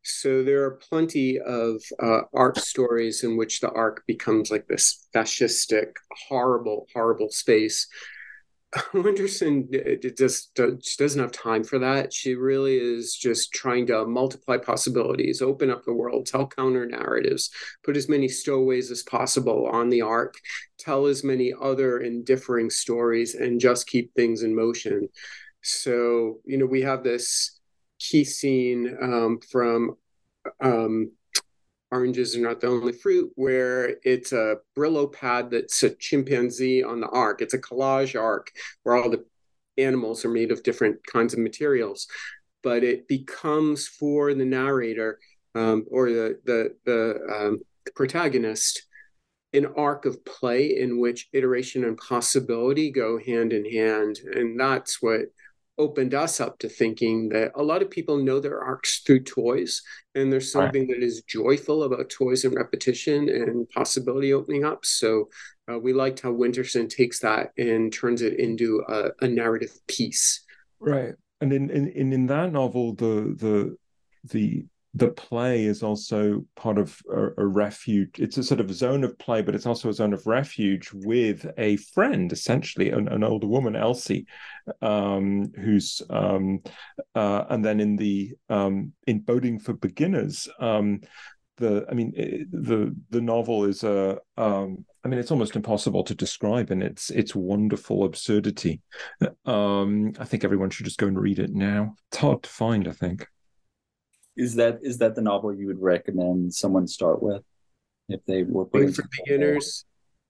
So 0.03 0.43
there 0.43 0.63
are 0.63 0.79
plenty 0.89 1.39
of 1.39 1.81
uh, 2.01 2.21
ark 2.33 2.57
stories 2.57 3.23
in 3.23 3.35
which 3.35 3.59
the 3.59 3.69
ark 3.71 4.03
becomes 4.07 4.49
like 4.49 4.67
this 4.67 5.07
fascistic, 5.13 5.91
horrible, 6.29 6.87
horrible 6.93 7.29
space 7.29 7.87
Winterson 8.93 10.15
just 10.15 10.55
she 10.55 11.03
doesn't 11.03 11.21
have 11.21 11.31
time 11.31 11.63
for 11.63 11.79
that. 11.79 12.13
She 12.13 12.35
really 12.35 12.77
is 12.77 13.15
just 13.15 13.51
trying 13.51 13.87
to 13.87 14.05
multiply 14.05 14.57
possibilities, 14.57 15.41
open 15.41 15.71
up 15.71 15.83
the 15.85 15.93
world, 15.93 16.27
tell 16.27 16.45
counter 16.45 16.85
narratives, 16.85 17.49
put 17.83 17.97
as 17.97 18.07
many 18.07 18.27
stowaways 18.27 18.91
as 18.91 19.01
possible 19.01 19.67
on 19.67 19.89
the 19.89 20.01
ark, 20.01 20.35
tell 20.77 21.07
as 21.07 21.23
many 21.23 21.51
other 21.59 21.97
and 21.97 22.23
differing 22.23 22.69
stories, 22.69 23.33
and 23.33 23.59
just 23.59 23.87
keep 23.87 24.13
things 24.13 24.43
in 24.43 24.55
motion. 24.55 25.09
So, 25.61 26.37
you 26.45 26.57
know, 26.57 26.67
we 26.67 26.81
have 26.83 27.03
this 27.03 27.59
key 27.97 28.23
scene 28.23 28.95
um, 29.01 29.39
from 29.51 29.95
um, 30.61 31.11
Oranges 31.91 32.35
Are 32.35 32.41
Not 32.41 32.61
the 32.61 32.67
Only 32.67 32.93
Fruit, 32.93 33.31
where 33.35 33.97
it's 34.03 34.31
a 34.31 34.57
Brillo 34.77 35.11
pad 35.11 35.51
that's 35.51 35.81
a 35.83 35.95
chimpanzee 35.95 36.83
on 36.83 37.01
the 37.01 37.09
ark. 37.09 37.41
It's 37.41 37.53
a 37.53 37.59
collage 37.59 38.19
ark 38.19 38.51
where 38.83 38.95
all 38.95 39.09
the 39.09 39.25
animals 39.77 40.23
are 40.25 40.29
made 40.29 40.51
of 40.51 40.63
different 40.63 41.05
kinds 41.05 41.33
of 41.33 41.39
materials. 41.39 42.07
But 42.61 42.83
it 42.83 43.07
becomes 43.07 43.87
for 43.87 44.33
the 44.33 44.45
narrator 44.45 45.19
um, 45.55 45.85
or 45.89 46.09
the 46.09 46.39
the 46.45 46.75
the, 46.85 47.19
um, 47.33 47.59
the 47.85 47.91
protagonist 47.93 48.83
an 49.53 49.65
ark 49.75 50.05
of 50.05 50.23
play 50.25 50.77
in 50.77 50.99
which 50.99 51.27
iteration 51.33 51.83
and 51.83 51.97
possibility 51.97 52.91
go 52.91 53.19
hand 53.19 53.51
in 53.51 53.65
hand, 53.65 54.19
and 54.33 54.59
that's 54.59 55.01
what 55.01 55.21
opened 55.79 56.13
us 56.13 56.39
up 56.39 56.59
to 56.59 56.69
thinking 56.69 57.29
that 57.29 57.51
a 57.55 57.63
lot 57.63 57.81
of 57.81 57.89
people 57.89 58.17
know 58.17 58.39
their 58.39 58.61
arks 58.61 58.99
through 58.99 59.23
toys 59.23 59.81
and 60.13 60.31
there's 60.31 60.51
something 60.51 60.87
right. 60.87 60.99
that 60.99 61.03
is 61.03 61.23
joyful 61.23 61.83
about 61.83 62.09
toys 62.09 62.45
and 62.45 62.53
repetition 62.53 63.29
and 63.29 63.67
possibility 63.69 64.33
opening 64.33 64.65
up. 64.65 64.85
So 64.85 65.29
uh, 65.71 65.79
we 65.79 65.93
liked 65.93 66.19
how 66.19 66.31
winterson 66.31 66.89
takes 66.89 67.19
that 67.21 67.51
and 67.57 67.91
turns 67.91 68.21
it 68.21 68.39
into 68.39 68.83
a, 68.87 69.25
a 69.25 69.27
narrative 69.27 69.71
piece. 69.87 70.43
Right. 70.79 71.15
And 71.41 71.53
in, 71.53 71.69
in 71.69 72.11
in 72.13 72.25
that 72.27 72.51
novel 72.51 72.93
the 72.93 73.33
the 73.37 73.77
the 74.25 74.65
the 74.99 75.09
play 75.09 75.63
is 75.63 75.81
also 75.81 76.45
part 76.55 76.77
of 76.77 77.01
a, 77.11 77.41
a, 77.41 77.45
refuge. 77.45 78.19
It's 78.19 78.37
a 78.37 78.43
sort 78.43 78.59
of 78.59 78.73
zone 78.73 79.03
of 79.03 79.17
play, 79.17 79.41
but 79.41 79.55
it's 79.55 79.65
also 79.65 79.89
a 79.89 79.93
zone 79.93 80.13
of 80.13 80.27
refuge 80.27 80.91
with 80.93 81.45
a 81.57 81.77
friend, 81.77 82.31
essentially, 82.31 82.91
an, 82.91 83.07
an 83.07 83.23
older 83.23 83.47
woman, 83.47 83.75
Elsie, 83.75 84.27
um, 84.81 85.51
who's 85.55 86.01
um, 86.09 86.61
uh, 87.15 87.45
and 87.49 87.63
then 87.63 87.79
in 87.79 87.95
the 87.95 88.33
um, 88.49 88.93
in 89.07 89.19
boating 89.19 89.59
for 89.59 89.73
beginners. 89.73 90.47
Um, 90.59 91.01
the, 91.57 91.85
I 91.89 91.93
mean, 91.93 92.13
it, 92.15 92.51
the 92.51 92.95
the 93.09 93.21
novel 93.21 93.65
is 93.65 93.83
a. 93.83 94.19
Um, 94.37 94.85
I 95.03 95.07
mean, 95.07 95.19
it's 95.19 95.31
almost 95.31 95.55
impossible 95.55 96.03
to 96.03 96.15
describe 96.15 96.71
in 96.71 96.81
its 96.81 97.09
its 97.09 97.33
wonderful 97.33 98.03
absurdity. 98.03 98.81
Um, 99.45 100.13
I 100.19 100.25
think 100.25 100.43
everyone 100.43 100.69
should 100.69 100.85
just 100.85 100.99
go 100.99 101.07
and 101.07 101.19
read 101.19 101.39
it 101.39 101.53
now. 101.53 101.95
It's 102.11 102.17
hard 102.17 102.43
to 102.43 102.49
find, 102.49 102.87
I 102.87 102.91
think 102.91 103.25
is 104.39 104.55
that 104.55 104.79
is 104.81 104.97
that 104.99 105.15
the 105.15 105.21
novel 105.21 105.53
you 105.53 105.67
would 105.67 105.81
recommend 105.81 106.53
someone 106.53 106.87
start 106.87 107.21
with 107.21 107.43
if 108.07 108.23
they 108.25 108.43
were 108.43 108.65
Boating 108.65 108.93
for 108.93 109.03
Beginners? 109.17 109.85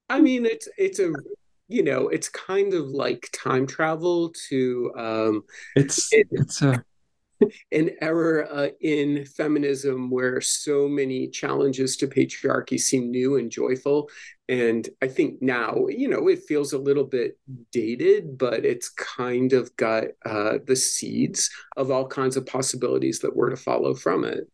I 0.10 0.20
mean, 0.20 0.46
it's 0.46 0.68
it's 0.78 1.00
a 1.00 1.14
you 1.68 1.84
know 1.84 2.10
it's 2.10 2.28
kind 2.28 2.74
of 2.74 2.88
like 2.88 3.30
time 3.32 3.68
travel 3.68 4.34
to 4.50 4.92
um 4.98 5.44
it's 5.76 6.12
it, 6.12 6.28
it's 6.32 6.62
a 6.64 6.84
an 7.72 7.92
era 8.02 8.48
uh, 8.48 8.70
in 8.82 9.26
feminism 9.26 10.10
where 10.10 10.42
so 10.42 10.88
many 10.88 11.28
challenges 11.28 11.98
to 11.98 12.08
patriarchy 12.08 12.80
seem 12.80 13.12
new 13.12 13.38
and 13.38 13.52
joyful. 13.52 14.10
And 14.48 14.90
I 15.02 15.08
think 15.08 15.42
now, 15.42 15.86
you 15.88 16.08
know, 16.08 16.28
it 16.28 16.44
feels 16.44 16.74
a 16.74 16.80
little 16.80 17.04
bit 17.04 17.38
dated, 17.72 18.38
but 18.38 18.66
it's 18.66 18.90
kind 18.90 19.54
of 19.54 19.76
got 19.76 20.06
uh, 20.26 20.58
the 20.66 20.76
seeds 20.76 21.50
of 21.78 21.92
all 21.92 22.08
kinds 22.08 22.36
of 22.36 22.46
possibilities 22.46 23.20
that 23.20 23.36
were 23.36 23.52
to 23.52 23.58
follow 23.58 23.94
from 23.94 24.24
it. 24.24 24.50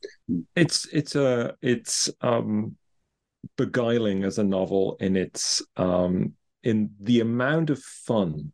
It's 0.56 0.86
it's 0.92 1.16
a 1.16 1.56
it's 1.62 2.10
um, 2.22 2.76
beguiling 3.58 4.24
as 4.24 4.38
a 4.38 4.44
novel 4.44 4.98
in 5.00 5.16
its 5.16 5.62
um, 5.78 6.34
in 6.64 6.90
the 7.00 7.22
amount 7.22 7.70
of 7.70 7.80
fun 7.80 8.52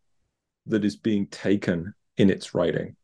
that 0.67 0.85
is 0.85 0.95
being 0.95 1.25
taken 1.27 1.93
in 2.17 2.29
its 2.29 2.53
writing 2.53 2.95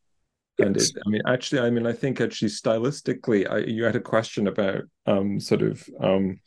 and 0.59 0.77
it, 0.77 0.91
I 1.05 1.09
mean, 1.09 1.21
actually, 1.27 1.61
I 1.61 1.69
mean, 1.69 1.85
I 1.85 1.93
think 1.93 2.19
actually 2.19 2.49
stylistically, 2.49 3.49
I, 3.49 3.59
you 3.59 3.83
had 3.83 3.95
a 3.95 4.01
question 4.01 4.47
about 4.47 4.83
um, 5.05 5.39
sort 5.39 5.61
of 5.61 5.87
um, 6.01 6.39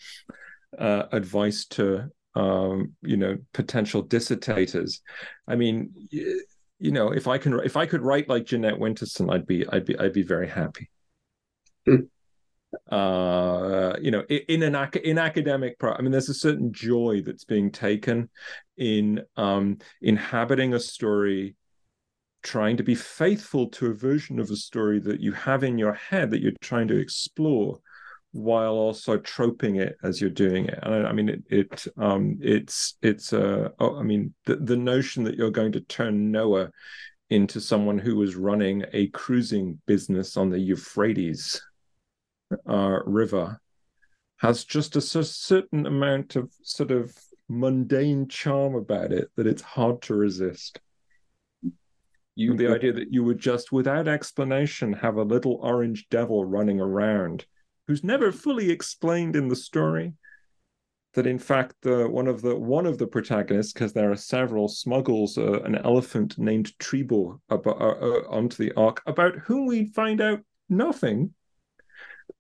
uh, 0.79 1.05
advice 1.13 1.65
to 1.67 2.11
um, 2.35 2.93
you 3.03 3.17
know 3.17 3.39
potential 3.53 4.05
dissertators. 4.05 5.01
I 5.47 5.57
mean, 5.57 5.93
you, 6.11 6.91
know, 6.93 7.13
if 7.13 7.29
I 7.29 7.39
can, 7.39 7.59
if 7.61 7.77
I 7.77 7.87
could 7.87 8.03
write 8.03 8.29
like 8.29 8.47
Jeanette 8.47 8.79
Winterson, 8.79 9.33
I'd 9.33 9.47
be, 9.47 9.67
I'd 9.69 9.85
be, 9.85 9.99
I'd 9.99 10.13
be 10.13 10.23
very 10.23 10.49
happy. 10.49 10.91
Mm. 11.89 12.09
Uh, 12.91 13.97
you 14.01 14.11
know, 14.11 14.25
in, 14.29 14.63
in 14.63 14.75
an 14.75 14.89
in 15.05 15.19
academic, 15.19 15.79
pro- 15.79 15.95
I 15.95 16.03
mean, 16.03 16.13
there's 16.13 16.29
a 16.29 16.35
certain 16.35 16.73
joy 16.73 17.23
that's 17.25 17.45
being 17.45 17.71
taken 17.71 18.29
in 18.77 19.23
um, 19.37 19.79
inhabiting 20.01 20.75
a 20.75 20.81
story 20.81 21.57
trying 22.43 22.77
to 22.77 22.83
be 22.83 22.95
faithful 22.95 23.69
to 23.69 23.87
a 23.87 23.95
version 23.95 24.39
of 24.39 24.51
a 24.51 24.57
story 24.57 24.99
that 25.01 25.21
you 25.21 25.33
have 25.33 25.63
in 25.63 25.79
your 25.79 25.93
head 25.93 26.31
that 26.31 26.41
you're 26.41 26.53
trying 26.61 26.89
to 26.89 26.99
explore 26.99 27.79
while 28.33 28.75
also 28.75 29.19
troping 29.19 29.77
it 29.77 29.97
as 30.03 30.21
you're 30.21 30.31
doing 30.31 30.67
it. 30.67 30.79
And 30.83 31.07
i, 31.07 31.13
mean 31.13 31.29
it, 31.29 31.43
it 31.49 31.87
um 31.97 32.39
it's 32.41 32.97
it's 33.03 33.33
uh 33.33 33.71
oh, 33.79 33.99
i 33.99 34.03
mean 34.03 34.35
the, 34.47 34.57
the 34.57 34.77
notion 34.77 35.25
that 35.25 35.35
you're 35.35 35.51
going 35.51 35.73
to 35.73 35.81
turn 35.81 36.31
noah 36.31 36.71
into 37.29 37.61
someone 37.61 37.99
who 37.99 38.17
was 38.17 38.37
running 38.37 38.85
a 38.93 39.09
cruising 39.09 39.81
business 39.87 40.37
on 40.37 40.51
the 40.51 40.59
euphrates 40.59 41.61
uh, 42.69 42.99
river 43.05 43.61
has 44.39 44.65
just 44.65 44.97
a 44.97 45.01
certain 45.01 45.87
amount 45.87 46.35
of 46.35 46.51
sort 46.63 46.91
of 46.91 47.17
mundane 47.49 48.27
charm 48.29 48.75
about 48.75 49.13
it 49.13 49.29
that 49.37 49.47
it's 49.47 49.63
hard 49.63 50.01
to 50.03 50.15
resist 50.15 50.81
you, 52.41 52.57
the 52.57 52.75
idea 52.75 52.93
that 52.93 53.13
you 53.13 53.23
would 53.25 53.39
just, 53.39 53.71
without 53.71 54.09
explanation, 54.09 54.93
have 54.95 55.17
a 55.17 55.23
little 55.23 55.59
orange 55.63 56.09
devil 56.09 56.45
running 56.45 56.81
around 56.81 57.45
who's 57.87 58.03
never 58.03 58.33
fully 58.33 58.71
explained 58.71 59.37
in 59.37 59.49
the 59.49 59.57
story. 59.57 60.13
That 61.15 61.27
in 61.27 61.41
fact, 61.41 61.75
the 61.83 62.09
one 62.09 62.29
of 62.29 62.41
the 62.41 62.57
one 62.57 62.87
of 62.87 62.99
the 62.99 63.07
protagonists, 63.07 63.73
because 63.73 63.93
there 63.93 64.13
are 64.13 64.17
several, 64.17 64.69
smuggles 64.69 65.37
uh, 65.37 65.61
an 65.63 65.75
elephant 65.75 66.39
named 66.39 66.73
about, 67.49 67.81
uh, 67.81 67.97
uh, 68.01 68.23
onto 68.29 68.63
the 68.63 68.73
ark, 68.77 69.03
about 69.07 69.35
whom 69.37 69.67
we 69.67 69.87
find 69.87 70.21
out 70.21 70.41
nothing 70.69 71.35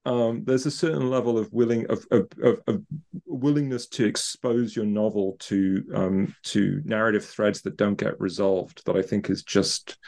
um, 0.06 0.44
there's 0.44 0.66
a 0.66 0.70
certain 0.70 1.10
level 1.10 1.38
of 1.38 1.52
willing 1.52 1.86
of, 1.90 2.06
of, 2.10 2.28
of, 2.42 2.60
of 2.66 2.82
willingness 3.26 3.86
to 3.88 4.06
expose 4.06 4.74
your 4.74 4.86
novel 4.86 5.36
to 5.40 5.84
um, 5.94 6.34
to 6.44 6.80
narrative 6.84 7.24
threads 7.24 7.62
that 7.62 7.76
don't 7.76 7.98
get 7.98 8.20
resolved 8.20 8.82
that 8.86 8.96
I 8.96 9.02
think 9.02 9.28
is 9.28 9.42
just 9.42 9.98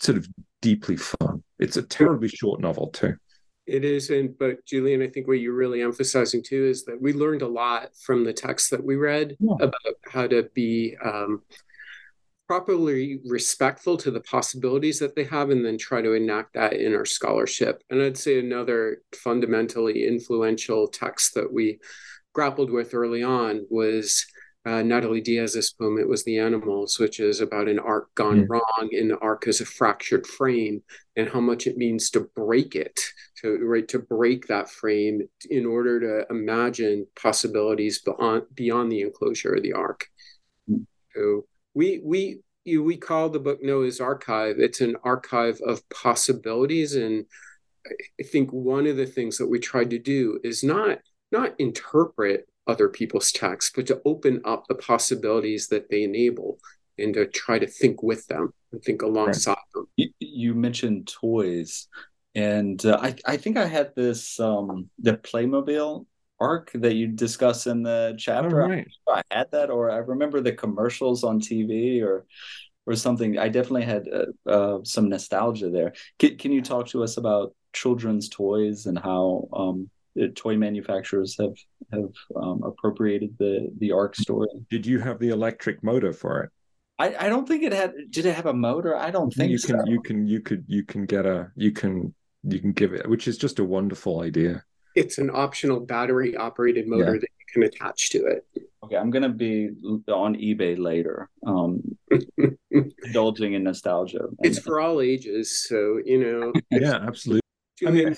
sort 0.00 0.18
of 0.18 0.28
deeply 0.60 0.96
fun. 0.96 1.42
It's 1.58 1.76
a 1.76 1.82
terribly 1.82 2.28
short 2.28 2.60
novel 2.60 2.88
too. 2.88 3.14
It 3.66 3.84
is, 3.84 4.10
and 4.10 4.36
but 4.38 4.64
Julian, 4.66 5.02
I 5.02 5.08
think 5.08 5.26
what 5.26 5.40
you're 5.40 5.54
really 5.54 5.82
emphasizing 5.82 6.42
too 6.42 6.66
is 6.66 6.84
that 6.84 7.00
we 7.00 7.12
learned 7.12 7.42
a 7.42 7.48
lot 7.48 7.90
from 8.02 8.24
the 8.24 8.32
text 8.32 8.70
that 8.70 8.82
we 8.82 8.96
read 8.96 9.36
yeah. 9.40 9.56
about 9.60 9.94
how 10.10 10.26
to 10.26 10.48
be 10.54 10.96
um, 11.04 11.42
properly 12.48 13.20
respectful 13.26 13.98
to 13.98 14.10
the 14.10 14.22
possibilities 14.22 14.98
that 14.98 15.14
they 15.14 15.24
have 15.24 15.50
and 15.50 15.64
then 15.64 15.76
try 15.76 16.00
to 16.00 16.14
enact 16.14 16.54
that 16.54 16.72
in 16.72 16.94
our 16.94 17.04
scholarship. 17.04 17.82
And 17.90 18.00
I'd 18.00 18.16
say 18.16 18.40
another 18.40 19.02
fundamentally 19.14 20.06
influential 20.06 20.88
text 20.88 21.34
that 21.34 21.52
we 21.52 21.78
grappled 22.32 22.70
with 22.70 22.94
early 22.94 23.22
on 23.22 23.66
was 23.68 24.24
uh, 24.64 24.82
Natalie 24.82 25.20
Diaz's 25.20 25.72
poem, 25.72 25.98
It 25.98 26.08
Was 26.08 26.24
the 26.24 26.38
Animals, 26.38 26.98
which 26.98 27.20
is 27.20 27.42
about 27.42 27.68
an 27.68 27.78
ark 27.78 28.08
gone 28.14 28.44
mm. 28.44 28.48
wrong 28.48 28.88
and 28.92 29.10
the 29.10 29.18
ark 29.18 29.46
as 29.46 29.60
a 29.60 29.66
fractured 29.66 30.26
frame 30.26 30.82
and 31.16 31.28
how 31.28 31.40
much 31.40 31.66
it 31.66 31.76
means 31.76 32.10
to 32.10 32.28
break 32.34 32.74
it, 32.74 32.98
to, 33.42 33.58
right, 33.58 33.86
to 33.88 33.98
break 33.98 34.46
that 34.46 34.70
frame 34.70 35.20
in 35.50 35.66
order 35.66 36.00
to 36.00 36.34
imagine 36.34 37.06
possibilities 37.20 38.00
beyond, 38.00 38.44
beyond 38.54 38.90
the 38.90 39.02
enclosure 39.02 39.54
of 39.54 39.62
the 39.62 39.74
ark. 39.74 40.06
Mm. 40.70 40.86
So 41.14 41.44
we 41.78 42.00
we 42.02 42.40
you, 42.64 42.82
we 42.82 42.96
call 42.96 43.30
the 43.30 43.38
book 43.38 43.62
Noah's 43.62 44.00
Arkive. 44.00 44.58
It's 44.58 44.80
an 44.80 44.96
archive 45.04 45.60
of 45.64 45.88
possibilities, 45.90 46.96
and 46.96 47.24
I 47.86 48.24
think 48.24 48.50
one 48.50 48.86
of 48.88 48.96
the 48.96 49.06
things 49.06 49.38
that 49.38 49.46
we 49.46 49.60
tried 49.60 49.90
to 49.90 49.98
do 49.98 50.40
is 50.42 50.64
not 50.64 50.98
not 51.30 51.54
interpret 51.60 52.48
other 52.66 52.88
people's 52.88 53.30
texts, 53.30 53.70
but 53.74 53.86
to 53.86 54.02
open 54.04 54.42
up 54.44 54.64
the 54.66 54.74
possibilities 54.74 55.68
that 55.68 55.88
they 55.88 56.02
enable 56.02 56.58
and 56.98 57.14
to 57.14 57.26
try 57.26 57.60
to 57.60 57.66
think 57.66 58.02
with 58.02 58.26
them 58.26 58.52
and 58.72 58.82
think 58.82 59.02
alongside 59.02 59.52
right. 59.52 59.72
them. 59.72 59.86
You, 59.96 60.10
you, 60.18 60.54
mentioned 60.54 61.06
toys, 61.06 61.86
and 62.34 62.84
uh, 62.84 62.98
I, 63.00 63.14
I 63.24 63.36
think 63.36 63.56
I 63.56 63.66
had 63.66 63.92
this 63.94 64.40
um, 64.40 64.90
the 64.98 65.16
Playmobil 65.16 66.06
ark 66.40 66.70
that 66.74 66.94
you 66.94 67.08
discuss 67.08 67.66
in 67.66 67.82
the 67.82 68.14
chapter. 68.18 68.62
Oh, 68.62 68.68
right. 68.68 68.88
I 69.08 69.22
had 69.30 69.50
that, 69.52 69.70
or 69.70 69.90
I 69.90 69.98
remember 69.98 70.40
the 70.40 70.52
commercials 70.52 71.24
on 71.24 71.40
TV, 71.40 72.02
or 72.02 72.26
or 72.86 72.94
something. 72.94 73.38
I 73.38 73.48
definitely 73.48 73.84
had 73.84 74.06
uh, 74.08 74.50
uh, 74.50 74.78
some 74.84 75.08
nostalgia 75.08 75.70
there. 75.70 75.92
Can, 76.18 76.38
can 76.38 76.52
you 76.52 76.62
talk 76.62 76.88
to 76.88 77.02
us 77.02 77.16
about 77.16 77.54
children's 77.72 78.28
toys 78.28 78.86
and 78.86 78.98
how 78.98 79.48
um, 79.52 79.90
toy 80.34 80.56
manufacturers 80.56 81.36
have 81.38 81.54
have 81.92 82.10
um, 82.36 82.62
appropriated 82.64 83.36
the 83.38 83.70
the 83.78 83.92
ark 83.92 84.16
story? 84.16 84.48
Did 84.70 84.86
you 84.86 84.98
have 85.00 85.18
the 85.18 85.28
electric 85.28 85.82
motor 85.82 86.12
for 86.12 86.44
it? 86.44 86.50
I, 87.00 87.26
I 87.26 87.28
don't 87.28 87.46
think 87.46 87.62
it 87.62 87.72
had. 87.72 87.92
Did 88.10 88.26
it 88.26 88.34
have 88.34 88.46
a 88.46 88.52
motor? 88.52 88.96
I 88.96 89.10
don't 89.10 89.30
think 89.30 89.50
you 89.50 89.58
so. 89.58 89.68
can 89.68 89.86
you 89.86 90.00
can 90.00 90.26
you 90.26 90.40
could 90.40 90.64
you 90.66 90.84
can 90.84 91.06
get 91.06 91.26
a 91.26 91.50
you 91.54 91.72
can 91.72 92.14
you 92.42 92.58
can 92.58 92.72
give 92.72 92.92
it, 92.92 93.08
which 93.08 93.28
is 93.28 93.38
just 93.38 93.58
a 93.58 93.64
wonderful 93.64 94.20
idea. 94.22 94.64
It's 94.98 95.18
an 95.18 95.30
optional 95.32 95.78
battery 95.80 96.36
operated 96.36 96.88
motor 96.88 97.14
Yeah. 97.14 97.20
that 97.20 97.28
you 97.38 97.46
can 97.52 97.62
attach 97.62 98.10
to 98.10 98.26
it. 98.26 98.44
Okay, 98.82 98.96
I'm 98.96 99.10
gonna 99.10 99.28
be 99.28 99.68
on 100.08 100.34
eBay 100.34 100.76
later, 100.78 101.28
um, 101.46 101.96
indulging 103.04 103.52
in 103.52 103.62
nostalgia. 103.62 104.26
It's 104.40 104.58
for 104.58 104.80
all 104.80 105.00
ages, 105.00 105.64
so 105.68 106.00
you 106.04 106.18
know. 106.18 106.52
Yeah, 106.70 106.96
absolutely. 107.06 107.42
I 107.86 107.90
mean, 107.90 108.16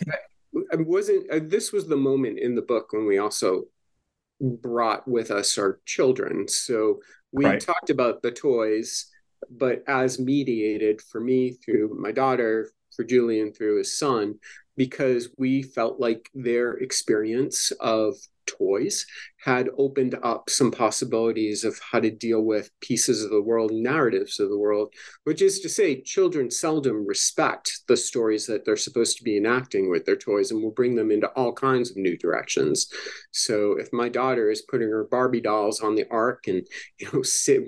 I 0.73 0.77
wasn't. 0.77 1.31
Uh, 1.31 1.41
this 1.43 1.71
was 1.73 1.87
the 1.87 1.97
moment 1.97 2.39
in 2.39 2.55
the 2.55 2.63
book 2.63 2.93
when 2.93 3.07
we 3.07 3.19
also 3.19 3.65
brought 4.41 5.07
with 5.07 5.31
us 5.31 5.59
our 5.59 5.81
children. 5.85 6.49
So 6.49 7.01
we 7.33 7.45
Right. 7.45 7.61
talked 7.61 7.91
about 7.91 8.23
the 8.23 8.31
toys, 8.33 9.07
but 9.51 9.83
as 9.87 10.19
mediated 10.19 11.03
for 11.03 11.21
me 11.21 11.53
through 11.53 11.97
my 12.01 12.11
daughter, 12.13 12.71
for 12.95 13.05
Julian 13.05 13.53
through 13.53 13.79
his 13.79 13.99
son, 13.99 14.37
because 14.77 15.29
we 15.37 15.63
felt 15.63 16.01
like 16.01 16.31
their 16.35 16.73
experience 16.75 17.73
of 17.81 18.15
toys 18.47 19.07
had 19.43 19.71
opened 19.79 20.15
up 20.23 20.51
some 20.51 20.71
possibilities 20.71 21.65
of 21.65 21.79
how 21.79 21.99
to 21.99 22.11
deal 22.11 22.43
with 22.43 22.71
pieces 22.81 23.25
of 23.25 23.31
the 23.31 23.41
world, 23.41 23.73
narratives 23.73 24.39
of 24.39 24.51
the 24.51 24.59
world, 24.59 24.93
which 25.25 25.41
is 25.41 25.61
to 25.61 25.69
say, 25.69 26.03
children 26.03 26.51
seldom 26.51 27.07
respect 27.07 27.81
the 27.89 27.97
stories 27.97 28.47
that 28.47 28.65
they're 28.65 28.77
supposed 28.77 29.17
to 29.17 29.25
be 29.25 29.39
enacting 29.39 29.89
with 29.89 30.05
their 30.05 30.17
toys 30.17 30.51
and 30.51 30.63
will 30.63 30.71
bring 30.71 30.95
them 30.95 31.11
into 31.11 31.29
all 31.29 31.53
kinds 31.53 31.91
of 31.91 31.97
new 31.97 32.19
directions. 32.19 32.93
So 33.31 33.79
if 33.79 33.91
my 33.93 34.11
daughter 34.11 34.51
is 34.51 34.63
putting 34.63 34.91
her 34.91 35.05
Barbie 35.05 35.41
dolls 35.41 35.81
on 35.81 35.95
the 35.95 36.07
ark 36.11 36.45
and 36.47 36.67
you 36.99 37.09
know 37.13 37.23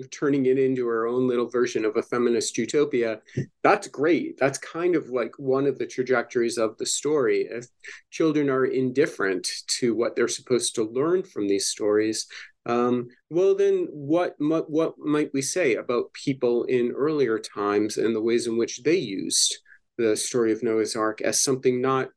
turning 0.11 0.45
it 0.45 0.59
into 0.59 0.85
her 0.87 1.07
own 1.07 1.27
little 1.27 1.49
version 1.49 1.85
of 1.85 1.97
a 1.97 2.03
feminist 2.03 2.57
utopia, 2.57 3.19
that's 3.63 3.87
great. 3.87 4.37
That's 4.37 4.57
kind 4.59 4.95
of 4.95 5.09
like 5.09 5.33
one 5.37 5.65
of 5.65 5.79
the 5.79 5.87
trajectories 5.87 6.57
of 6.57 6.77
the 6.77 6.85
story. 6.85 7.47
If 7.49 7.65
children 8.11 8.49
are 8.49 8.65
indifferent 8.65 9.47
to 9.79 9.95
what 9.95 10.15
they're 10.15 10.27
supposed 10.27 10.75
to 10.75 10.83
learn 10.83 11.23
from 11.23 11.47
these 11.47 11.62
stories, 11.67 12.27
um, 12.65 13.09
well, 13.29 13.55
then 13.55 13.87
what, 13.91 14.35
what 14.39 14.97
might 14.97 15.31
we 15.33 15.41
say 15.41 15.75
about 15.75 16.13
people 16.13 16.63
in 16.63 16.91
earlier 16.91 17.39
times 17.39 17.97
and 17.97 18.15
the 18.15 18.21
ways 18.21 18.47
in 18.47 18.57
which 18.57 18.83
they 18.83 18.95
used 18.95 19.57
the 19.97 20.15
story 20.15 20.51
of 20.51 20.63
Noah's 20.63 20.95
Ark 20.95 21.21
as 21.21 21.41
something 21.41 21.81
not 21.81 22.09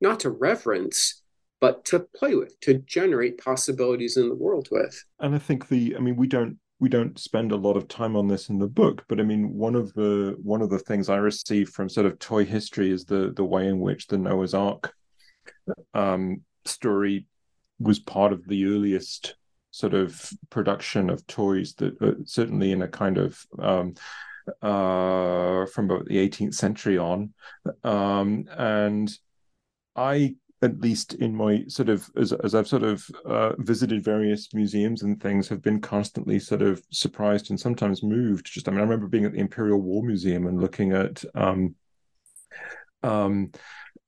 not 0.00 0.20
to 0.20 0.30
reverence, 0.30 1.22
but 1.60 1.84
to 1.86 2.06
play 2.14 2.36
with, 2.36 2.58
to 2.60 2.74
generate 2.74 3.42
possibilities 3.42 4.16
in 4.16 4.28
the 4.28 4.34
world 4.34 4.68
with. 4.70 5.04
and 5.18 5.34
I 5.34 5.38
think 5.38 5.68
the 5.68 5.96
I 5.96 6.00
mean 6.00 6.16
we 6.16 6.28
don't 6.28 6.58
we 6.80 6.88
don't 6.88 7.18
spend 7.18 7.50
a 7.50 7.56
lot 7.56 7.76
of 7.76 7.88
time 7.88 8.14
on 8.14 8.28
this 8.28 8.48
in 8.48 8.58
the 8.58 8.68
book, 8.68 9.04
but 9.08 9.20
I 9.20 9.24
mean 9.24 9.52
one 9.54 9.74
of 9.74 9.92
the 9.94 10.36
one 10.42 10.62
of 10.62 10.70
the 10.70 10.78
things 10.78 11.08
I 11.08 11.16
received 11.16 11.74
from 11.74 11.88
sort 11.88 12.06
of 12.06 12.18
toy 12.18 12.44
history 12.44 12.90
is 12.90 13.04
the 13.04 13.32
the 13.34 13.44
way 13.44 13.66
in 13.66 13.80
which 13.80 14.06
the 14.06 14.18
Noah's 14.18 14.54
Ark 14.54 14.94
um, 15.94 16.42
story 16.64 17.26
was 17.78 17.98
part 17.98 18.32
of 18.32 18.46
the 18.46 18.66
earliest 18.66 19.36
sort 19.70 19.94
of 19.94 20.30
production 20.50 21.10
of 21.10 21.26
toys 21.26 21.74
that 21.74 22.00
uh, 22.02 22.12
certainly 22.24 22.72
in 22.72 22.82
a 22.82 22.88
kind 22.88 23.18
of 23.18 23.38
um, 23.58 23.94
uh, 24.62 25.66
from 25.66 25.90
about 25.90 26.06
the 26.06 26.16
18th 26.16 26.54
century 26.54 26.98
on, 26.98 27.32
um, 27.84 28.44
and 28.56 29.10
I 29.94 30.36
at 30.60 30.80
least 30.80 31.14
in 31.14 31.34
my 31.34 31.64
sort 31.68 31.88
of 31.88 32.10
as 32.16 32.32
as 32.32 32.54
I've 32.54 32.66
sort 32.66 32.82
of 32.82 33.04
uh, 33.24 33.52
visited 33.58 34.02
various 34.02 34.52
museums 34.54 35.02
and 35.02 35.20
things, 35.20 35.48
have 35.48 35.62
been 35.62 35.80
constantly 35.80 36.38
sort 36.38 36.62
of 36.62 36.82
surprised 36.90 37.50
and 37.50 37.60
sometimes 37.60 38.02
moved. 38.02 38.46
Just 38.46 38.68
I 38.68 38.72
mean, 38.72 38.80
I 38.80 38.84
remember 38.84 39.06
being 39.06 39.24
at 39.24 39.32
the 39.32 39.40
Imperial 39.40 39.80
War 39.80 40.02
Museum 40.02 40.46
and 40.46 40.60
looking 40.60 40.92
at 40.92 41.22
um, 41.34 41.74
um, 43.02 43.52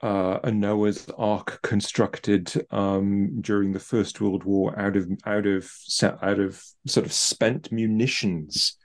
uh, 0.02 0.38
a 0.44 0.50
Noah's 0.50 1.06
Ark 1.18 1.60
constructed 1.62 2.52
um, 2.70 3.40
during 3.40 3.72
the 3.72 3.80
First 3.80 4.20
World 4.20 4.44
War 4.44 4.78
out 4.78 4.96
of 4.96 5.10
out 5.26 5.46
of 5.46 5.70
out 6.02 6.38
of 6.38 6.62
sort 6.86 7.06
of 7.06 7.12
spent 7.12 7.70
munitions 7.70 8.76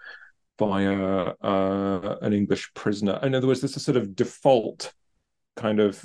by 0.57 0.83
a, 0.83 1.33
uh, 1.41 2.17
an 2.21 2.33
English 2.33 2.73
prisoner. 2.73 3.19
In 3.23 3.35
other 3.35 3.47
words, 3.47 3.61
this 3.61 3.75
is 3.75 3.83
sort 3.83 3.97
of 3.97 4.15
default 4.15 4.93
kind 5.55 5.79
of 5.79 6.03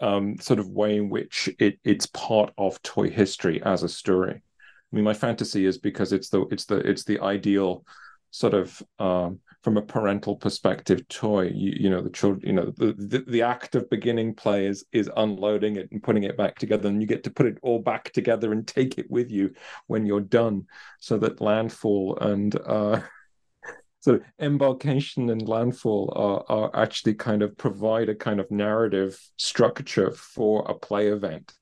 um, 0.00 0.38
sort 0.38 0.58
of 0.58 0.68
way 0.68 0.96
in 0.96 1.08
which 1.08 1.48
it 1.58 1.78
it's 1.84 2.06
part 2.06 2.52
of 2.58 2.80
toy 2.82 3.08
history 3.08 3.62
as 3.62 3.82
a 3.82 3.88
story. 3.88 4.34
I 4.34 4.96
mean, 4.96 5.04
my 5.04 5.14
fantasy 5.14 5.66
is 5.66 5.78
because 5.78 6.12
it's 6.12 6.28
the 6.28 6.42
it's 6.50 6.66
the 6.66 6.76
it's 6.76 7.04
the 7.04 7.20
ideal 7.20 7.84
sort 8.30 8.54
of 8.54 8.82
um, 8.98 9.40
from 9.62 9.76
a 9.76 9.82
parental 9.82 10.36
perspective 10.36 11.06
toy. 11.08 11.50
You, 11.54 11.72
you 11.78 11.90
know, 11.90 12.00
the 12.00 12.10
children, 12.10 12.46
you 12.46 12.52
know, 12.52 12.72
the, 12.76 12.92
the 12.92 13.24
the 13.26 13.42
act 13.42 13.74
of 13.74 13.90
beginning 13.90 14.34
play 14.34 14.66
is 14.66 14.84
is 14.92 15.10
unloading 15.16 15.76
it 15.76 15.90
and 15.90 16.02
putting 16.02 16.24
it 16.24 16.36
back 16.36 16.58
together, 16.58 16.88
and 16.88 17.00
you 17.00 17.08
get 17.08 17.24
to 17.24 17.30
put 17.30 17.46
it 17.46 17.58
all 17.62 17.80
back 17.80 18.12
together 18.12 18.52
and 18.52 18.66
take 18.66 18.98
it 18.98 19.10
with 19.10 19.30
you 19.30 19.52
when 19.86 20.06
you're 20.06 20.20
done, 20.20 20.66
so 21.00 21.18
that 21.18 21.40
landfall 21.40 22.18
and 22.20 22.56
uh, 22.66 23.00
of 24.06 24.22
embarkation 24.38 25.30
and 25.30 25.48
landfall 25.48 26.12
are, 26.16 26.44
are 26.48 26.82
actually 26.82 27.14
kind 27.14 27.42
of 27.42 27.56
provide 27.58 28.08
a 28.08 28.14
kind 28.14 28.40
of 28.40 28.50
narrative 28.50 29.20
structure 29.36 30.10
for 30.12 30.64
a 30.68 30.74
play 30.74 31.08
event. 31.08 31.52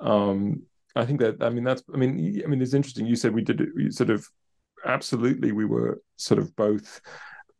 Um, 0.00 0.62
I 0.96 1.04
think 1.04 1.20
that 1.20 1.42
I 1.42 1.50
mean 1.50 1.64
that's 1.64 1.82
I 1.92 1.96
mean 1.96 2.42
I 2.44 2.46
mean 2.46 2.62
it's 2.62 2.74
interesting. 2.74 3.06
You 3.06 3.16
said 3.16 3.34
we 3.34 3.42
did 3.42 3.60
sort 3.92 4.10
of 4.10 4.26
absolutely 4.84 5.52
we 5.52 5.64
were 5.64 6.00
sort 6.16 6.38
of 6.38 6.54
both. 6.56 7.00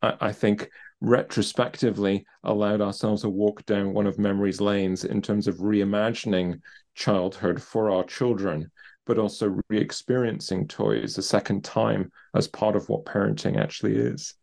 I, 0.02 0.14
I 0.20 0.32
think 0.32 0.70
retrospectively 1.00 2.24
allowed 2.44 2.80
ourselves 2.80 3.24
a 3.24 3.28
walk 3.28 3.64
down 3.66 3.92
one 3.92 4.06
of 4.06 4.18
memory's 4.18 4.60
lanes 4.60 5.04
in 5.04 5.20
terms 5.20 5.46
of 5.46 5.56
reimagining 5.56 6.60
childhood 6.94 7.60
for 7.62 7.90
our 7.90 8.04
children 8.04 8.70
but 9.06 9.18
also 9.18 9.60
re-experiencing 9.68 10.66
toys 10.66 11.18
a 11.18 11.22
second 11.22 11.62
time 11.64 12.10
as 12.34 12.48
part 12.48 12.76
of 12.76 12.88
what 12.88 13.04
parenting 13.04 13.58
actually 13.58 13.96
is. 13.96 14.34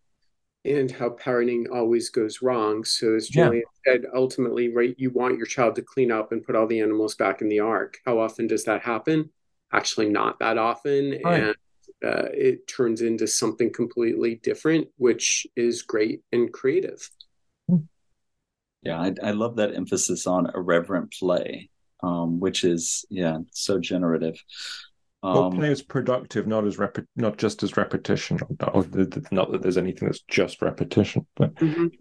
And 0.64 0.92
how 0.92 1.10
parenting 1.10 1.66
always 1.74 2.10
goes 2.10 2.42
wrong. 2.42 2.84
So, 2.84 3.16
as 3.16 3.36
Yeah. 3.36 3.46
Julian 3.46 3.64
said, 3.86 4.06
ultimately, 4.14 4.74
right, 4.74 4.94
you 4.98 5.10
want 5.10 5.38
your 5.38 5.48
child 5.48 5.76
to 5.76 5.82
clean 5.82 6.12
up 6.12 6.32
and 6.32 6.44
put 6.44 6.56
all 6.56 6.68
the 6.68 6.80
animals 6.80 7.16
back 7.16 7.42
in 7.42 7.50
the 7.50 7.60
ark. 7.60 7.98
How 8.06 8.20
often 8.20 8.46
does 8.46 8.66
that 8.66 8.84
happen? 8.84 9.32
Actually, 9.74 10.10
not 10.10 10.38
that 10.40 10.60
often. 10.60 11.20
Right. 11.24 11.44
And 11.44 11.56
uh, 12.04 12.30
it 12.34 12.68
turns 12.68 13.02
into 13.02 13.28
something 13.28 13.72
completely 13.72 14.36
different, 14.44 14.88
which 14.98 15.48
is 15.56 15.82
great 15.82 16.22
and 16.32 16.52
creative. 16.52 17.10
Yeah, 18.84 19.00
I, 19.00 19.14
I 19.24 19.32
love 19.32 19.58
that 19.58 19.76
emphasis 19.76 20.26
on 20.26 20.52
irreverent 20.56 21.14
play, 21.14 21.70
um, 22.02 22.39
which 22.39 22.64
is 22.64 23.06
yeah 23.10 23.39
so 23.52 23.80
generative. 23.80 24.42
Well, 25.24 25.46
Um, 25.46 25.52
play 25.58 25.72
is 25.72 25.84
productive, 25.84 26.48
not 26.48 26.66
as 26.66 26.80
rep- 26.80 27.06
not 27.16 27.38
just 27.38 27.62
as 27.62 27.78
repetition. 27.78 28.40
Not, 28.60 29.32
not 29.32 29.52
that 29.52 29.62
there's 29.62 29.78
anything 29.78 30.08
that's 30.08 30.22
just 30.22 30.62
repetition, 30.62 31.28
but 31.36 31.54
Mhm. 31.56 31.92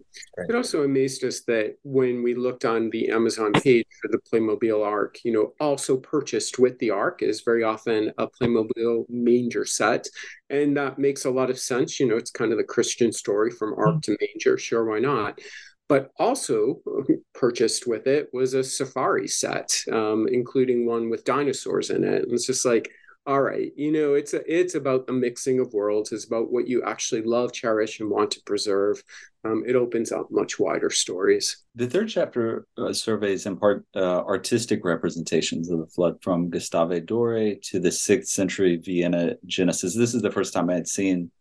It 0.49 0.55
also 0.55 0.83
amazed 0.83 1.23
us 1.23 1.41
that 1.43 1.77
when 1.83 2.23
we 2.23 2.33
looked 2.35 2.65
on 2.65 2.89
the 2.89 3.09
Amazon 3.09 3.53
page 3.53 3.85
for 4.01 4.07
the 4.09 4.19
Playmobil 4.19 4.83
Ark, 4.83 5.19
you 5.23 5.31
know, 5.31 5.53
also 5.59 5.97
purchased 5.97 6.57
with 6.59 6.77
the 6.79 6.89
Ark 6.89 7.21
is 7.21 7.41
very 7.41 7.63
often 7.63 8.11
a 8.17 8.27
Playmobil 8.27 9.05
manger 9.07 9.65
set. 9.65 10.07
And 10.49 10.75
that 10.77 10.97
makes 10.99 11.25
a 11.25 11.29
lot 11.31 11.49
of 11.49 11.59
sense. 11.59 11.99
You 11.99 12.07
know, 12.07 12.17
it's 12.17 12.31
kind 12.31 12.51
of 12.51 12.57
the 12.57 12.63
Christian 12.63 13.11
story 13.11 13.51
from 13.51 13.73
Ark 13.77 14.01
to 14.03 14.17
manger. 14.19 14.57
Sure, 14.57 14.83
why 14.83 14.99
not? 14.99 15.39
But 15.87 16.09
also 16.17 16.81
purchased 17.33 17.85
with 17.87 18.07
it 18.07 18.29
was 18.33 18.53
a 18.53 18.63
safari 18.63 19.27
set, 19.27 19.79
um, 19.91 20.27
including 20.27 20.85
one 20.85 21.09
with 21.09 21.23
dinosaurs 21.23 21.89
in 21.89 22.03
it. 22.03 22.23
And 22.23 22.33
it's 22.33 22.47
just 22.47 22.65
like, 22.65 22.89
all 23.27 23.41
right, 23.41 23.71
you 23.75 23.91
know, 23.91 24.15
it's 24.15 24.33
a, 24.33 24.41
it's 24.51 24.73
about 24.73 25.05
the 25.05 25.13
mixing 25.13 25.59
of 25.59 25.73
worlds. 25.73 26.11
It's 26.11 26.25
about 26.25 26.51
what 26.51 26.67
you 26.67 26.83
actually 26.83 27.21
love, 27.21 27.53
cherish, 27.53 27.99
and 27.99 28.09
want 28.09 28.31
to 28.31 28.41
preserve. 28.45 29.03
Um, 29.45 29.63
it 29.67 29.75
opens 29.75 30.11
up 30.11 30.27
much 30.31 30.57
wider 30.59 30.89
stories. 30.89 31.63
The 31.75 31.87
third 31.87 32.09
chapter 32.09 32.65
uh, 32.77 32.93
surveys 32.93 33.45
in 33.45 33.57
part 33.57 33.85
uh, 33.95 34.21
artistic 34.21 34.83
representations 34.83 35.69
of 35.69 35.79
the 35.79 35.87
flood 35.87 36.17
from 36.21 36.49
Gustave 36.49 37.01
Dore 37.01 37.55
to 37.61 37.79
the 37.79 37.91
sixth 37.91 38.31
century 38.31 38.77
Vienna 38.77 39.35
Genesis. 39.45 39.95
This 39.95 40.15
is 40.15 40.23
the 40.23 40.31
first 40.31 40.53
time 40.53 40.69
I 40.71 40.75
had 40.75 40.87
seen 40.87 41.31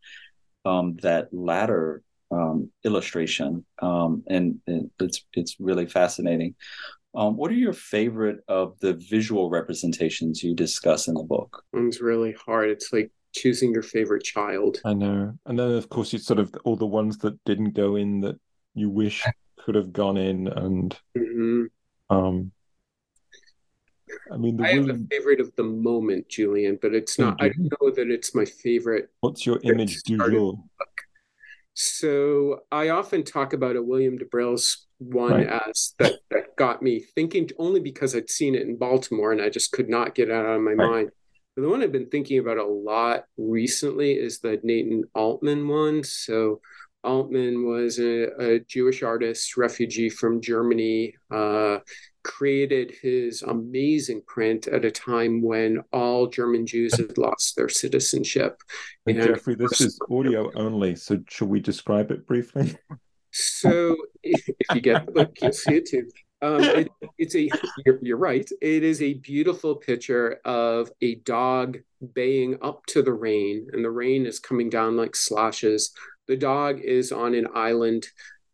um, 0.67 0.97
that 1.03 1.29
latter 1.33 2.03
um, 2.31 2.71
illustration, 2.85 3.65
um, 3.81 4.23
and, 4.29 4.61
and 4.67 4.91
it's 5.01 5.25
it's 5.33 5.57
really 5.59 5.87
fascinating. 5.87 6.55
Um, 7.15 7.37
what 7.37 7.51
are 7.51 7.55
your 7.55 7.73
favorite 7.73 8.39
of 8.47 8.79
the 8.81 8.95
visual 8.95 9.51
representations 9.51 10.43
you 10.43 10.55
discuss 10.55 11.09
in 11.09 11.15
the 11.15 11.25
book? 11.25 11.65
It's 11.73 12.01
really 12.01 12.33
hard. 12.33 12.71
It's 12.71 12.93
like 12.93 13.11
choosing 13.35 13.73
your 13.73 13.83
favorite 13.83 14.23
child. 14.23 14.81
I 14.85 14.95
know. 14.95 15.37
And 15.47 15.59
then 15.59 15.73
of 15.73 15.89
course 15.89 16.13
you 16.13 16.19
sort 16.21 16.39
of 16.39 16.55
all 16.65 16.77
the 16.77 16.87
ones 16.87 17.19
that 17.19 17.43
didn't 17.45 17.73
go 17.75 17.97
in 17.97 18.21
that 18.21 18.39
you 18.75 18.89
wish 18.91 19.25
could 19.59 19.75
have 19.75 19.93
gone 19.93 20.17
in, 20.17 20.47
and 20.49 20.97
Mhm. 21.17 21.67
um, 22.09 22.53
I 24.33 24.37
mean, 24.37 24.57
the 24.57 24.65
I 24.65 24.75
William... 24.75 24.89
have 24.89 25.01
a 25.01 25.07
favorite 25.11 25.41
of 25.41 25.55
the 25.57 25.63
moment, 25.65 26.29
Julian, 26.29 26.79
but 26.81 26.95
it's 26.95 27.19
not. 27.19 27.41
I 27.43 27.49
don't 27.49 27.71
know 27.81 27.91
that 27.91 28.11
it's 28.11 28.35
my 28.35 28.45
favorite. 28.45 29.11
What's 29.21 29.45
your 29.45 29.61
image 29.65 30.03
du 30.05 30.17
jour? 30.17 30.63
So 31.75 32.61
I 32.71 32.91
often 32.91 33.25
talk 33.25 33.53
about 33.53 33.77
a 33.77 33.83
William 33.83 34.19
de 34.19 34.25
Brailes' 34.25 34.87
one 34.99 35.33
right. 35.33 35.63
as 35.69 35.95
that 35.99 36.15
that 36.31 36.57
got 36.57 36.83
me 36.83 37.01
thinking 37.01 37.49
only 37.59 37.81
because 37.81 38.15
I'd 38.15 38.31
seen 38.31 38.55
it 38.55 38.63
in 38.63 38.77
Baltimore 38.77 39.33
and 39.33 39.41
I 39.41 39.49
just 39.49 39.73
could 39.73 39.89
not 39.89 40.15
get 40.15 40.29
it 40.29 40.35
out 40.35 40.45
of 40.45 40.61
my 40.61 40.73
right. 40.73 40.91
mind. 40.91 41.11
But 41.57 41.63
the 41.63 41.69
one 41.69 41.83
I've 41.83 41.93
been 41.93 42.11
thinking 42.11 42.39
about 42.39 42.59
a 42.59 42.67
lot 42.67 43.25
recently 43.37 44.13
is 44.13 44.39
the 44.39 44.61
Nathan 44.63 45.05
Altman 45.15 45.67
one. 45.67 46.05
So 46.05 46.61
Altman 47.03 47.65
was 47.67 47.99
a, 47.99 48.29
a 48.39 48.61
Jewish 48.61 49.03
artist, 49.03 49.57
refugee 49.57 50.11
from 50.11 50.41
Germany, 50.41 51.15
uh, 51.31 51.79
created 52.23 52.93
his 53.03 53.43
amazing 53.43 54.23
print 54.27 54.67
at 54.67 54.85
a 54.85 54.91
time 54.91 55.43
when 55.43 55.83
all 55.93 56.27
German 56.27 56.67
Jews 56.67 56.97
had 56.97 57.19
lost 57.19 57.57
their 57.57 57.69
citizenship. 57.69 58.61
And, 59.07 59.19
and 59.19 59.29
Jeffrey, 59.29 59.55
this 59.55 59.81
is 59.81 59.99
audio 60.11 60.51
only, 60.55 60.97
so 60.97 61.19
should 61.29 61.49
we 61.49 61.61
describe 61.61 62.11
it 62.11 62.27
briefly? 62.27 62.77
So, 63.33 63.97
if 64.23 64.43
you 64.75 64.81
get 64.81 65.07
the 65.07 65.13
book, 65.13 65.37
you'll 65.41 65.53
see 65.53 65.77
it 65.77 65.89
too. 65.89 66.09
Um, 66.43 66.63
it, 66.63 66.89
it's 67.19 67.35
a 67.35 67.49
you're, 67.85 67.99
you're, 68.03 68.17
right. 68.17 68.49
It 68.63 68.83
is 68.83 69.03
a 69.03 69.15
beautiful 69.15 69.77
picture 69.77 70.41
of 70.45 70.91
a 71.03 71.17
dog 71.17 71.79
baying 72.15 72.59
up 72.63 72.87
to 72.87 73.03
the 73.03 73.13
rain, 73.13 73.69
and 73.73 73.85
the 73.85 73.91
rain 73.91 74.27
is 74.27 74.41
coming 74.41 74.71
down 74.71 74.97
like 74.97 75.15
slashes. 75.15 75.93
The 76.29 76.37
dog 76.37 76.81
is 76.81 77.13
on 77.13 77.35
an 77.35 77.49
island 77.55 78.07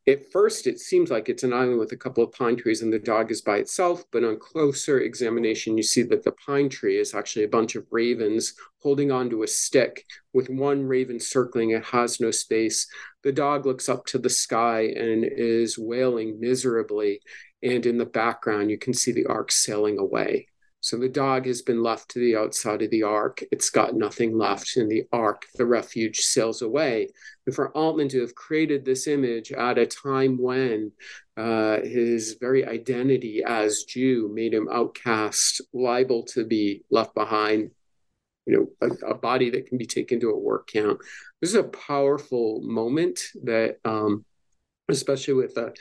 at 0.09 0.30
first, 0.30 0.68
it 0.68 0.78
seems 0.78 1.11
like 1.11 1.28
it's 1.28 1.42
an 1.42 1.52
island 1.52 1.80
with 1.80 1.90
a 1.90 1.96
couple 1.96 2.22
of 2.22 2.30
pine 2.32 2.57
trees 2.57 2.82
and 2.82 2.92
the 2.92 2.98
dog 2.98 3.32
is 3.32 3.42
by 3.42 3.57
itself, 3.57 4.04
but 4.12 4.22
on 4.22 4.38
closer 4.38 5.00
examination, 5.00 5.76
you 5.76 5.82
see 5.82 6.02
that 6.02 6.22
the 6.22 6.30
pine 6.32 6.68
tree 6.68 6.98
is 6.98 7.12
actually 7.12 7.44
a 7.44 7.48
bunch 7.48 7.74
of 7.74 7.86
ravens 7.90 8.54
holding 8.78 9.11
onto 9.11 9.42
a 9.42 9.48
stick 9.48 10.04
with 10.32 10.48
one 10.48 10.86
raven 10.86 11.18
circling. 11.18 11.70
It 11.70 11.84
has 11.86 12.20
no 12.20 12.30
space. 12.30 12.86
The 13.24 13.32
dog 13.32 13.66
looks 13.66 13.88
up 13.88 14.07
to 14.07 14.18
the 14.18 14.30
sky 14.30 14.92
and 14.96 15.24
is 15.24 15.76
wailing 15.76 16.38
miserably. 16.38 17.20
And 17.62 17.84
in 17.84 17.98
the 17.98 18.07
background, 18.07 18.70
you 18.70 18.78
can 18.78 18.94
see 18.94 19.11
the 19.11 19.26
ark 19.26 19.50
sailing 19.50 19.98
away. 19.98 20.46
So 20.87 20.97
the 20.97 21.09
dog 21.09 21.47
has 21.47 21.62
been 21.62 21.82
left 21.82 22.11
to 22.11 22.20
the 22.20 22.37
outside 22.37 22.80
of 22.80 22.91
the 22.91 23.03
ark. 23.03 23.43
It's 23.51 23.70
got 23.70 23.97
nothing 23.97 24.39
left 24.39 24.76
in 24.76 24.87
the 24.87 25.03
ark. 25.12 25.45
The 25.57 25.66
refuge 25.66 26.20
sails 26.20 26.62
away. 26.62 27.09
And 27.45 27.53
for 27.53 27.76
Altman 27.76 28.09
to 28.11 28.20
have 28.20 28.37
created 28.37 28.84
this 28.84 29.09
image 29.09 29.51
at 29.51 29.78
a 29.78 29.87
time 29.87 30.41
when 30.41 30.93
uh, 31.37 31.80
his 31.80 32.37
very 32.41 32.64
identity 32.64 33.43
as 33.45 33.82
Jew 33.82 34.30
made 34.32 34.55
him 34.55 34.68
outcast, 34.70 35.61
liable 35.72 36.22
to 36.26 36.45
be 36.45 36.84
left 36.89 37.16
behind, 37.16 37.72
you 38.47 38.57
know, 38.80 38.89
a, 38.89 39.09
a 39.09 39.14
body 39.14 39.51
that 39.51 39.66
can 39.66 39.78
be 39.78 39.87
taken 39.87 40.20
to 40.20 40.30
a 40.30 40.39
work 40.39 40.68
camp. 40.68 41.01
This 41.41 41.51
is 41.51 41.57
a 41.57 41.64
powerful 41.64 42.61
moment 42.62 43.18
that, 43.43 43.78
um, 43.84 44.24
especially 44.89 45.34
with 45.34 45.57
a 45.57 45.72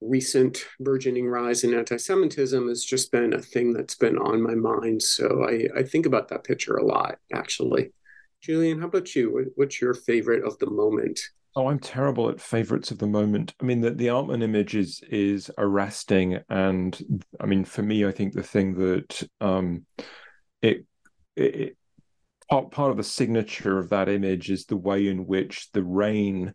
recent 0.00 0.64
burgeoning 0.78 1.28
rise 1.28 1.64
in 1.64 1.74
anti-Semitism 1.74 2.68
has 2.68 2.84
just 2.84 3.12
been 3.12 3.34
a 3.34 3.42
thing 3.42 3.72
that's 3.72 3.94
been 3.94 4.18
on 4.18 4.40
my 4.40 4.54
mind. 4.54 5.02
So 5.02 5.44
I, 5.48 5.68
I 5.78 5.82
think 5.82 6.06
about 6.06 6.28
that 6.28 6.44
picture 6.44 6.76
a 6.76 6.84
lot, 6.84 7.18
actually. 7.32 7.92
Julian, 8.40 8.80
how 8.80 8.86
about 8.86 9.14
you? 9.14 9.52
What's 9.56 9.80
your 9.80 9.94
favorite 9.94 10.44
of 10.44 10.58
the 10.58 10.70
moment? 10.70 11.20
Oh, 11.56 11.66
I'm 11.66 11.80
terrible 11.80 12.30
at 12.30 12.40
favorites 12.40 12.90
of 12.90 12.98
the 12.98 13.06
moment. 13.06 13.54
I 13.60 13.64
mean, 13.64 13.80
the, 13.80 13.90
the 13.90 14.10
Altman 14.10 14.42
image 14.42 14.76
is 14.76 15.02
is 15.10 15.50
arresting, 15.58 16.38
and 16.48 17.22
I 17.40 17.46
mean, 17.46 17.64
for 17.64 17.82
me, 17.82 18.06
I 18.06 18.12
think 18.12 18.32
the 18.32 18.42
thing 18.42 18.74
that 18.74 19.28
um, 19.40 19.84
it, 20.62 20.86
it 21.36 21.76
part 22.48 22.70
part 22.70 22.92
of 22.92 22.96
the 22.96 23.02
signature 23.02 23.78
of 23.78 23.90
that 23.90 24.08
image 24.08 24.48
is 24.48 24.66
the 24.66 24.76
way 24.76 25.08
in 25.08 25.26
which 25.26 25.70
the 25.72 25.82
rain 25.82 26.54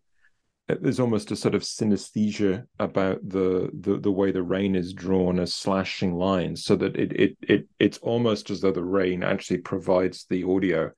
there's 0.67 0.99
almost 0.99 1.31
a 1.31 1.35
sort 1.35 1.53
of 1.53 1.61
synesthesia 1.61 2.65
about 2.79 3.19
the, 3.27 3.69
the 3.79 3.97
the 3.97 4.11
way 4.11 4.31
the 4.31 4.41
rain 4.41 4.75
is 4.75 4.93
drawn 4.93 5.39
as 5.39 5.53
slashing 5.53 6.15
lines 6.15 6.65
so 6.65 6.75
that 6.75 6.95
it 6.95 7.11
it 7.13 7.37
it 7.41 7.67
it's 7.79 7.99
almost 7.99 8.49
as 8.49 8.61
though 8.61 8.71
the 8.71 8.83
rain 8.83 9.23
actually 9.23 9.59
provides 9.59 10.25
the 10.29 10.43
audio 10.43 10.91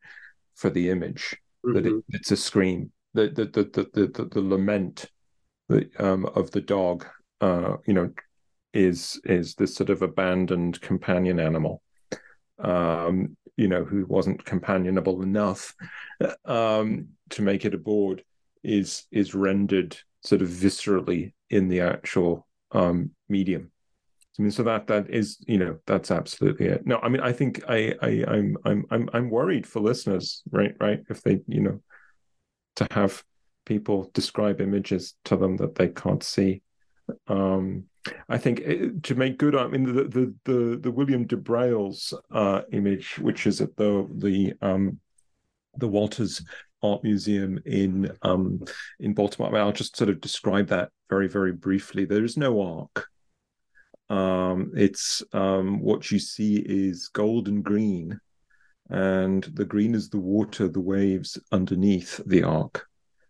for 0.56 0.70
the 0.70 0.90
image 0.90 1.36
mm-hmm. 1.66 1.76
that 1.76 1.86
it, 1.86 1.94
mm-hmm. 1.94 2.16
it's 2.16 2.32
a 2.32 2.38
scream 2.38 2.92
the 3.14 3.28
the 3.28 3.46
the 3.46 3.64
the 3.94 4.08
the, 4.08 4.26
the 4.26 4.42
lament 4.42 5.06
the, 5.68 5.90
um, 6.00 6.26
of 6.28 6.50
the 6.52 6.62
dog 6.62 7.06
uh, 7.42 7.76
you 7.86 7.94
know 7.94 8.10
is 8.74 9.20
is 9.26 9.56
this 9.56 9.76
sort 9.76 9.90
of 9.90 10.02
abandoned 10.02 10.80
companion 10.80 11.40
animal 11.40 11.82
um, 12.60 13.36
you 13.58 13.68
know 13.68 13.84
who 13.84 14.06
wasn't 14.06 14.46
companionable 14.46 15.22
enough 15.22 15.74
um, 16.46 17.10
to 17.30 17.42
make 17.42 17.66
it 17.66 17.74
aboard 17.74 18.24
is 18.64 19.06
is 19.12 19.36
rendered 19.36 19.98
sort 20.24 20.42
of 20.42 20.50
viscerally 20.50 21.34
in 21.50 21.68
the 21.68 21.82
actual 21.82 22.48
um, 22.72 23.12
medium. 23.30 23.72
I 24.38 24.44
mean, 24.44 24.52
so 24.52 24.64
that 24.64 24.88
that 24.88 25.10
is 25.10 25.44
you 25.48 25.58
know 25.58 25.78
that's 25.86 26.12
absolutely 26.12 26.68
it. 26.68 26.86
No, 26.86 27.00
I 27.00 27.10
mean, 27.10 27.22
I 27.22 27.32
think 27.32 27.64
I 27.68 27.96
I 28.02 28.24
I'm 28.28 28.58
I'm 28.66 28.86
I'm 28.92 29.10
I'm 29.14 29.30
worried 29.30 29.66
for 29.66 29.80
listeners, 29.80 30.44
right? 30.52 30.76
Right, 30.80 31.02
if 31.10 31.24
they 31.24 31.42
you 31.48 31.62
know 31.62 31.82
to 32.76 32.88
have 32.92 33.24
people 33.66 34.10
describe 34.14 34.62
images 34.62 35.16
to 35.26 35.36
them 35.36 35.58
that 35.58 35.76
they 35.76 35.90
can't 35.90 36.24
see. 36.24 36.62
Um, 37.28 37.86
I 38.30 38.38
think 38.38 38.62
eh, 38.64 38.90
to 39.04 39.16
make 39.16 39.38
good. 39.38 39.56
I 39.56 39.68
mean, 39.68 39.84
the 39.84 40.04
the 40.04 40.34
the, 40.46 40.78
the 40.78 40.92
William 40.92 41.26
de 41.26 41.36
Brailes' 41.36 42.14
uh, 42.32 42.62
image, 42.72 43.18
which 43.20 43.48
is 43.48 43.60
at 43.60 43.76
the 43.76 44.08
the 44.16 44.54
um, 44.62 45.00
the 45.78 45.88
Walters 45.88 46.42
Art 46.84 47.04
Museum 47.04 47.60
in 47.66 48.12
um, 48.22 48.64
in 49.00 49.14
Baltimore. 49.14 49.50
I 49.50 49.52
mean, 49.54 49.62
I'll 49.62 49.72
just 49.72 49.98
sort 49.98 50.10
of 50.10 50.22
describe 50.22 50.68
that 50.68 50.90
very 51.10 51.28
very 51.28 51.54
briefly. 51.54 52.06
There 52.06 52.24
is 52.24 52.38
no 52.38 52.62
ark. 52.62 53.08
Um, 54.10 54.72
it's 54.76 55.24
um, 55.34 55.82
what 55.82 56.12
you 56.12 56.20
see 56.20 56.58
is 56.58 57.10
gold 57.10 57.48
and 57.48 57.64
green, 57.64 58.20
and 58.90 59.44
the 59.44 59.66
green 59.66 59.96
is 59.96 60.10
the 60.10 60.20
water, 60.20 60.68
the 60.68 60.80
waves 60.80 61.38
underneath 61.52 62.22
the 62.26 62.44
ark 62.44 62.88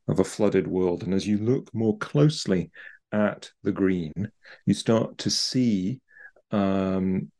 of 0.07 0.19
a 0.19 0.23
flooded 0.23 0.67
world. 0.67 1.03
And 1.03 1.13
as 1.13 1.27
you 1.27 1.37
look 1.37 1.73
more 1.73 1.97
closely 1.97 2.71
at 3.11 3.51
the 3.63 3.71
green, 3.71 4.31
you 4.65 4.73
start 4.73 5.17
to 5.19 5.29
see 5.29 5.99
um, 6.51 7.31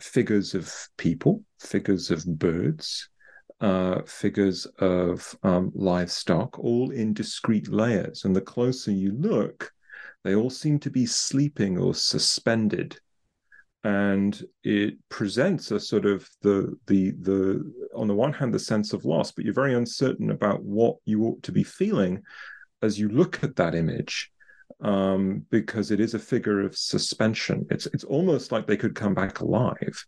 figures 0.00 0.54
of 0.54 0.72
people, 0.96 1.44
figures 1.60 2.10
of 2.10 2.24
birds, 2.38 3.08
uh, 3.60 4.02
figures 4.06 4.66
of 4.78 5.34
um, 5.42 5.72
livestock, 5.74 6.58
all 6.58 6.90
in 6.90 7.14
discrete 7.14 7.68
layers. 7.68 8.24
And 8.24 8.34
the 8.34 8.40
closer 8.40 8.90
you 8.90 9.12
look, 9.12 9.72
they 10.24 10.34
all 10.34 10.50
seem 10.50 10.78
to 10.80 10.90
be 10.90 11.06
sleeping 11.06 11.78
or 11.78 11.94
suspended. 11.94 12.98
And 13.84 14.44
it 14.64 14.94
presents 15.08 15.70
a 15.70 15.78
sort 15.78 16.06
of 16.06 16.28
the 16.42 16.76
the 16.86 17.12
the 17.12 17.72
on 17.94 18.08
the 18.08 18.14
one 18.14 18.32
hand 18.32 18.52
the 18.52 18.58
sense 18.58 18.92
of 18.92 19.04
loss, 19.04 19.30
but 19.30 19.44
you're 19.44 19.54
very 19.54 19.74
uncertain 19.74 20.30
about 20.30 20.62
what 20.64 20.96
you 21.04 21.24
ought 21.24 21.42
to 21.44 21.52
be 21.52 21.62
feeling 21.62 22.22
as 22.82 22.98
you 22.98 23.08
look 23.08 23.44
at 23.44 23.56
that 23.56 23.76
image 23.76 24.32
um, 24.80 25.44
because 25.50 25.90
it 25.90 26.00
is 26.00 26.14
a 26.14 26.18
figure 26.18 26.60
of 26.60 26.76
suspension. 26.76 27.66
It's 27.70 27.86
it's 27.86 28.04
almost 28.04 28.50
like 28.50 28.66
they 28.66 28.76
could 28.76 28.96
come 28.96 29.14
back 29.14 29.40
alive 29.40 30.04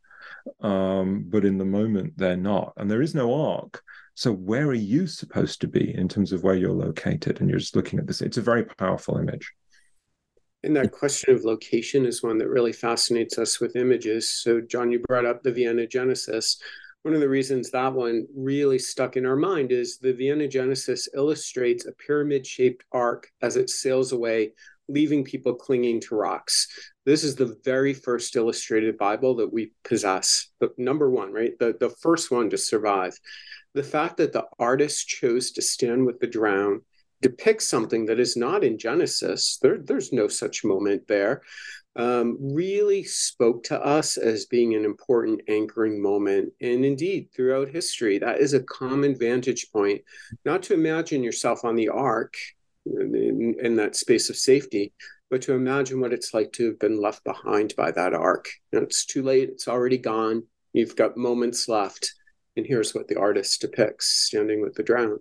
um, 0.61 1.25
but 1.29 1.45
in 1.45 1.59
the 1.59 1.65
moment 1.65 2.15
they're 2.17 2.37
not, 2.37 2.73
and 2.77 2.91
there 2.91 3.03
is 3.03 3.15
no 3.15 3.35
ark. 3.35 3.83
So 4.15 4.33
where 4.33 4.67
are 4.67 4.75
you 4.75 5.07
supposed 5.07 5.61
to 5.61 5.69
be 5.69 5.95
in 5.95 6.09
terms 6.09 6.33
of 6.33 6.43
where 6.43 6.57
you're 6.57 6.73
located? 6.73 7.41
And 7.41 7.49
you're 7.49 7.61
just 7.61 7.77
looking 7.77 8.01
at 8.01 8.07
this. 8.09 8.21
It's 8.21 8.37
a 8.37 8.43
very 8.43 8.65
powerful 8.65 9.17
image. 9.17 9.53
And 10.65 10.75
that 10.75 10.91
question 10.91 11.33
of 11.35 11.45
location 11.45 12.05
is 12.05 12.21
one 12.21 12.39
that 12.39 12.49
really 12.49 12.73
fascinates 12.73 13.39
us 13.39 13.61
with 13.61 13.77
images. 13.77 14.29
So, 14.43 14.61
John, 14.61 14.91
you 14.91 14.99
brought 15.07 15.25
up 15.25 15.43
the 15.43 15.53
Vienna 15.53 15.87
Genesis. 15.87 16.61
One 17.03 17.15
of 17.15 17.21
the 17.21 17.29
reasons 17.29 17.71
that 17.71 17.93
one 17.93 18.27
really 18.35 18.81
stuck 18.81 19.17
in 19.17 19.25
our 19.25 19.37
mind 19.37 19.71
is 19.71 19.99
the 19.99 20.13
Vienna 20.13 20.49
Genesis 20.49 21.09
illustrates 21.15 21.87
a 21.87 21.93
pyramid 21.93 22.45
shaped 22.45 22.85
ark 22.91 23.31
as 23.41 23.57
it 23.57 23.71
sails 23.71 24.11
away 24.11 24.53
leaving 24.89 25.23
people 25.23 25.55
clinging 25.55 26.01
to 26.01 26.15
rocks. 26.17 26.67
This 27.09 27.25
is 27.25 27.37
the 27.37 27.59
very 27.65 27.95
first 27.95 28.37
illustrated 28.37 28.99
Bible 28.99 29.37
that 29.37 29.51
we 29.51 29.73
possess. 29.83 30.49
The 30.61 30.75
number 30.77 31.09
one, 31.11 31.33
right? 31.33 31.59
The, 31.59 31.75
the 31.81 31.89
first 31.89 32.31
one 32.31 32.51
to 32.51 32.59
survive. 32.59 33.19
The 33.73 33.83
fact 33.83 34.19
that 34.19 34.35
the 34.35 34.45
artist 34.59 35.09
chose 35.09 35.51
to 35.53 35.63
stand 35.63 36.05
with 36.05 36.21
the 36.21 36.27
drowned 36.27 36.83
depicts 37.23 37.67
something 37.67 38.05
that 38.07 38.21
is 38.21 38.37
not 38.37 38.63
in 38.63 38.77
Genesis. 38.77 39.59
There, 39.63 39.79
there's 39.79 40.13
no 40.13 40.29
such 40.29 40.67
moment 40.67 41.09
there. 41.09 41.41
Um, 41.97 42.37
really 42.39 43.05
spoke 43.05 43.63
to 43.65 43.81
us 43.81 44.19
as 44.19 44.45
being 44.45 44.75
an 44.75 44.85
important 44.85 45.41
anchoring 45.49 46.03
moment. 46.03 46.53
And 46.61 46.85
indeed, 46.85 47.31
throughout 47.35 47.71
history, 47.71 48.19
that 48.19 48.41
is 48.41 48.53
a 48.53 48.63
common 48.65 49.19
vantage 49.19 49.73
point. 49.73 50.03
Not 50.45 50.63
to 50.65 50.75
imagine 50.75 51.23
yourself 51.23 51.65
on 51.65 51.75
the 51.75 51.89
ark 51.89 52.35
in, 52.85 53.57
in 53.63 53.77
that 53.77 53.97
space 53.97 54.29
of 54.29 54.37
safety, 54.37 54.93
but 55.31 55.43
to 55.43 55.55
imagine 55.55 56.01
what 56.01 56.13
it's 56.13 56.33
like 56.33 56.53
to 56.53 56.67
have 56.67 56.79
been 56.79 57.01
left 57.01 57.25
behind 57.25 57.75
by 57.77 57.91
that 57.91 58.15
ark. 58.15 58.49
You 58.73 58.79
know, 58.79 58.85
it's 58.85 59.05
too 59.05 59.23
late, 59.23 59.49
it's 59.51 59.69
already 59.69 59.99
gone. 59.99 60.45
You've 60.73 60.97
got 60.97 61.17
moments 61.17 61.69
left. 61.69 62.15
And 62.57 62.67
here's 62.67 62.95
what 62.95 63.09
the 63.09 63.19
artist 63.19 63.61
depicts 63.61 64.07
standing 64.07 64.61
with 64.61 64.75
the 64.75 64.83
drowned. 64.83 65.21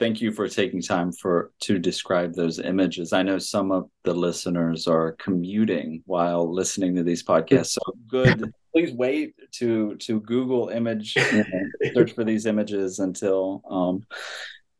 Thank 0.00 0.20
you 0.20 0.32
for 0.32 0.48
taking 0.48 0.82
time 0.82 1.12
for 1.12 1.52
to 1.60 1.78
describe 1.78 2.34
those 2.34 2.58
images. 2.58 3.12
I 3.12 3.22
know 3.22 3.38
some 3.38 3.70
of 3.70 3.88
the 4.02 4.12
listeners 4.12 4.88
are 4.88 5.12
commuting 5.12 6.02
while 6.04 6.52
listening 6.52 6.96
to 6.96 7.04
these 7.04 7.22
podcasts. 7.22 7.74
So 7.74 7.80
good. 8.08 8.52
Please 8.74 8.92
wait 8.92 9.34
to 9.52 9.94
to 9.96 10.20
Google 10.20 10.68
image 10.68 11.14
search 11.94 12.12
for 12.12 12.24
these 12.24 12.46
images 12.46 12.98
until 12.98 13.62
um, 13.70 14.04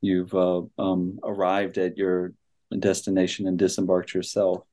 you've 0.01 0.35
uh, 0.35 0.63
um, 0.79 1.21
arrived 1.23 1.79
at 1.79 1.97
your 1.97 2.33
destination 2.77 3.47
and 3.47 3.59
disembarked 3.59 4.15
yourself. 4.15 4.65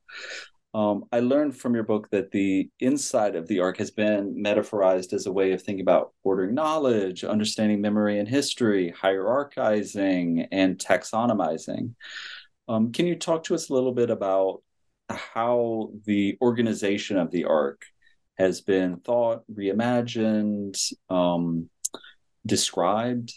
Um, 0.76 1.06
I 1.14 1.22
learned 1.22 1.56
from 1.56 1.74
your 1.74 1.86
book 1.86 2.10
that 2.10 2.32
the 2.32 2.70
inside 2.82 3.38
of 3.38 3.48
the 3.48 3.62
ark 3.62 3.78
has 3.78 3.92
been 3.92 4.36
metaphorized 4.36 5.14
as 5.14 5.26
a 5.26 5.32
way 5.32 5.54
of 5.54 5.62
thinking 5.62 5.82
about 5.82 6.12
ordering 6.22 6.54
knowledge, 6.54 7.24
understanding 7.24 7.80
memory 7.80 8.20
and 8.20 8.28
history, 8.28 8.94
hierarchizing, 9.02 10.50
and 10.52 10.78
taxonomizing. 10.78 11.94
Um, 12.68 12.92
can 12.92 13.08
you 13.08 13.16
talk 13.16 13.46
to 13.46 13.56
us 13.56 13.70
a 13.70 13.74
little 13.74 13.94
bit 13.94 14.10
about 14.10 14.64
how 15.08 15.92
the 16.04 16.38
organization 16.42 17.20
of 17.20 17.32
the 17.32 17.46
ark 17.46 17.86
has 18.38 18.60
been 18.60 18.98
thought, 18.98 19.44
reimagined, 19.50 20.78
um, 21.10 21.70
described? 22.46 23.34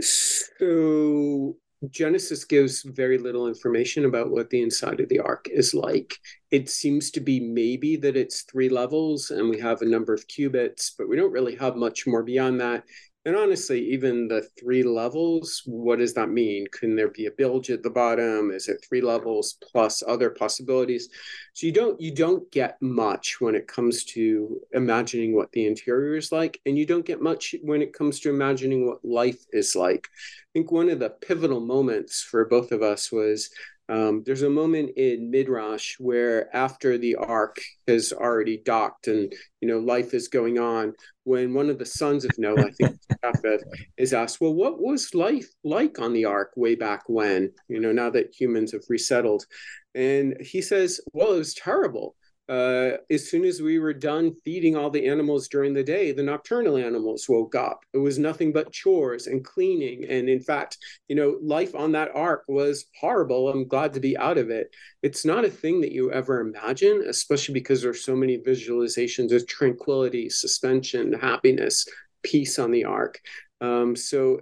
So 0.00 1.56
Genesis 1.90 2.44
gives 2.44 2.82
very 2.82 3.18
little 3.18 3.46
information 3.46 4.04
about 4.04 4.30
what 4.30 4.50
the 4.50 4.60
inside 4.60 4.98
of 4.98 5.08
the 5.08 5.20
ark 5.20 5.46
is 5.48 5.74
like. 5.74 6.16
It 6.50 6.68
seems 6.68 7.10
to 7.12 7.20
be 7.20 7.38
maybe 7.38 7.96
that 7.96 8.16
it's 8.16 8.42
three 8.42 8.68
levels 8.68 9.30
and 9.30 9.48
we 9.48 9.60
have 9.60 9.80
a 9.80 9.86
number 9.86 10.12
of 10.12 10.26
cubits, 10.26 10.94
but 10.98 11.08
we 11.08 11.16
don't 11.16 11.32
really 11.32 11.54
have 11.54 11.76
much 11.76 12.04
more 12.04 12.24
beyond 12.24 12.60
that. 12.60 12.82
And 13.24 13.36
honestly, 13.36 13.84
even 13.92 14.28
the 14.28 14.48
three 14.58 14.82
levels, 14.82 15.62
what 15.66 15.98
does 15.98 16.14
that 16.14 16.30
mean? 16.30 16.66
Can 16.72 16.96
there 16.96 17.10
be 17.10 17.26
a 17.26 17.30
bilge 17.30 17.68
at 17.68 17.82
the 17.82 17.90
bottom? 17.90 18.50
Is 18.50 18.68
it 18.68 18.82
three 18.88 19.02
levels 19.02 19.58
plus 19.60 20.02
other 20.06 20.30
possibilities? 20.30 21.10
So 21.52 21.66
you 21.66 21.72
don't 21.72 22.00
you 22.00 22.14
don't 22.14 22.50
get 22.50 22.80
much 22.80 23.40
when 23.40 23.54
it 23.54 23.66
comes 23.66 24.04
to 24.14 24.60
imagining 24.72 25.34
what 25.34 25.52
the 25.52 25.66
interior 25.66 26.16
is 26.16 26.32
like, 26.32 26.60
and 26.64 26.78
you 26.78 26.86
don't 26.86 27.04
get 27.04 27.20
much 27.20 27.54
when 27.62 27.82
it 27.82 27.92
comes 27.92 28.20
to 28.20 28.30
imagining 28.30 28.86
what 28.86 29.04
life 29.04 29.44
is 29.52 29.76
like. 29.76 30.06
I 30.06 30.48
think 30.54 30.72
one 30.72 30.88
of 30.88 31.00
the 31.00 31.10
pivotal 31.10 31.60
moments 31.60 32.22
for 32.22 32.46
both 32.46 32.72
of 32.72 32.82
us 32.82 33.12
was 33.12 33.50
um, 33.88 34.22
there's 34.26 34.42
a 34.42 34.50
moment 34.50 34.90
in 34.96 35.30
Midrash 35.30 35.96
where 35.98 36.54
after 36.54 36.98
the 36.98 37.16
ark 37.16 37.56
has 37.86 38.12
already 38.12 38.58
docked 38.58 39.08
and 39.08 39.32
you 39.60 39.68
know 39.68 39.78
life 39.78 40.12
is 40.12 40.28
going 40.28 40.58
on, 40.58 40.92
when 41.24 41.54
one 41.54 41.70
of 41.70 41.78
the 41.78 41.86
sons 41.86 42.24
of 42.24 42.30
Noah, 42.38 42.66
I 42.66 42.70
think 42.70 42.98
Japheth, 43.24 43.62
is 43.96 44.12
asked, 44.12 44.40
"Well, 44.40 44.54
what 44.54 44.80
was 44.80 45.14
life 45.14 45.48
like 45.64 45.98
on 45.98 46.12
the 46.12 46.26
ark 46.26 46.52
way 46.56 46.74
back 46.74 47.04
when? 47.08 47.52
You 47.68 47.80
know, 47.80 47.92
now 47.92 48.10
that 48.10 48.34
humans 48.38 48.72
have 48.72 48.82
resettled," 48.88 49.46
and 49.94 50.36
he 50.40 50.60
says, 50.60 51.00
"Well, 51.12 51.34
it 51.34 51.38
was 51.38 51.54
terrible." 51.54 52.14
Uh, 52.48 52.96
as 53.10 53.28
soon 53.28 53.44
as 53.44 53.60
we 53.60 53.78
were 53.78 53.92
done 53.92 54.34
feeding 54.44 54.74
all 54.74 54.88
the 54.88 55.06
animals 55.06 55.48
during 55.48 55.74
the 55.74 55.84
day, 55.84 56.12
the 56.12 56.22
nocturnal 56.22 56.78
animals 56.78 57.28
woke 57.28 57.54
up. 57.54 57.80
It 57.92 57.98
was 57.98 58.18
nothing 58.18 58.52
but 58.52 58.72
chores 58.72 59.26
and 59.26 59.44
cleaning. 59.44 60.06
And 60.08 60.28
in 60.28 60.40
fact, 60.40 60.78
you 61.08 61.16
know, 61.16 61.38
life 61.42 61.74
on 61.74 61.92
that 61.92 62.10
ark 62.14 62.44
was 62.48 62.86
horrible. 62.98 63.50
I'm 63.50 63.68
glad 63.68 63.92
to 63.94 64.00
be 64.00 64.16
out 64.16 64.38
of 64.38 64.48
it. 64.48 64.74
It's 65.02 65.26
not 65.26 65.44
a 65.44 65.50
thing 65.50 65.82
that 65.82 65.92
you 65.92 66.10
ever 66.10 66.40
imagine, 66.40 67.04
especially 67.06 67.54
because 67.54 67.82
there's 67.82 68.04
so 68.04 68.16
many 68.16 68.38
visualizations 68.38 69.30
of 69.32 69.46
tranquility, 69.46 70.30
suspension, 70.30 71.12
happiness, 71.12 71.86
peace 72.22 72.58
on 72.58 72.70
the 72.70 72.84
ark. 72.84 73.20
Um, 73.60 73.94
so 73.94 74.40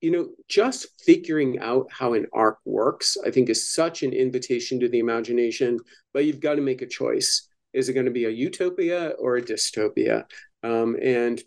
you 0.00 0.10
know, 0.10 0.28
just 0.48 0.86
figuring 1.04 1.58
out 1.58 1.86
how 1.90 2.14
an 2.14 2.26
ark 2.32 2.58
works, 2.64 3.16
I 3.26 3.30
think, 3.30 3.48
is 3.48 3.70
such 3.70 4.02
an 4.02 4.12
invitation 4.12 4.78
to 4.80 4.88
the 4.88 5.00
imagination. 5.00 5.80
But 6.12 6.24
you've 6.24 6.40
got 6.40 6.54
to 6.54 6.62
make 6.62 6.82
a 6.82 6.86
choice. 6.86 7.48
Is 7.72 7.88
it 7.88 7.94
going 7.94 8.06
to 8.06 8.12
be 8.12 8.26
a 8.26 8.30
utopia 8.30 9.10
or 9.18 9.36
a 9.36 9.42
dystopia? 9.42 10.24
Um, 10.62 10.96
and 11.02 11.42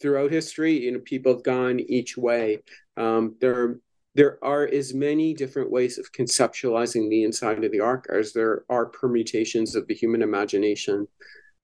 throughout 0.00 0.32
history, 0.32 0.84
you 0.84 0.92
know, 0.92 1.00
people 1.00 1.32
have 1.32 1.44
gone 1.44 1.80
each 1.80 2.16
way. 2.16 2.60
Um, 2.96 3.36
there, 3.40 3.78
there 4.14 4.44
are 4.44 4.66
as 4.66 4.92
many 4.92 5.32
different 5.32 5.70
ways 5.70 5.98
of 5.98 6.12
conceptualizing 6.12 7.08
the 7.08 7.22
inside 7.22 7.64
of 7.64 7.70
the 7.70 7.80
ark 7.80 8.06
as 8.12 8.32
there 8.32 8.64
are 8.68 8.86
permutations 8.86 9.76
of 9.76 9.86
the 9.86 9.94
human 9.94 10.22
imagination. 10.22 11.06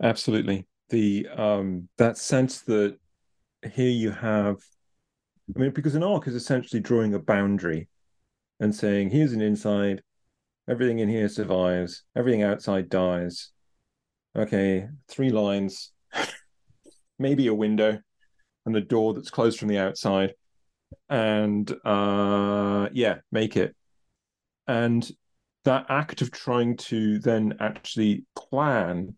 Absolutely, 0.03 0.67
the 0.89 1.29
um, 1.37 1.89
that 1.99 2.17
sense 2.17 2.63
that 2.63 2.97
here 3.73 3.91
you 3.91 4.11
have 4.11 4.57
I 5.55 5.59
mean, 5.59 5.71
because 5.71 5.95
an 5.95 6.03
ark 6.03 6.29
is 6.29 6.35
essentially 6.35 6.81
drawing 6.81 7.15
a 7.15 7.19
boundary 7.19 7.89
and 8.61 8.75
saying, 8.75 9.11
here's 9.11 9.33
an 9.33 9.41
inside, 9.41 10.03
everything 10.69 10.99
in 10.99 11.09
here 11.09 11.29
survives, 11.29 12.05
everything 12.17 12.43
outside 12.43 12.89
dies. 12.89 13.51
Okay, 14.37 14.87
three 15.09 15.31
lines, 15.31 15.93
maybe 17.19 17.49
a 17.49 17.55
window, 17.55 17.99
and 18.67 18.77
a 18.77 18.81
door 18.81 19.15
that's 19.15 19.31
closed 19.31 19.59
from 19.59 19.69
the 19.69 19.79
outside. 19.79 20.35
And 21.09 21.71
uh, 21.85 22.89
yeah, 22.93 23.17
make 23.33 23.57
it. 23.57 23.75
And 24.69 25.11
that 25.65 25.87
act 25.89 26.23
of 26.23 26.31
trying 26.31 26.77
to 26.77 27.19
then 27.19 27.55
actually 27.61 28.25
plan, 28.37 29.17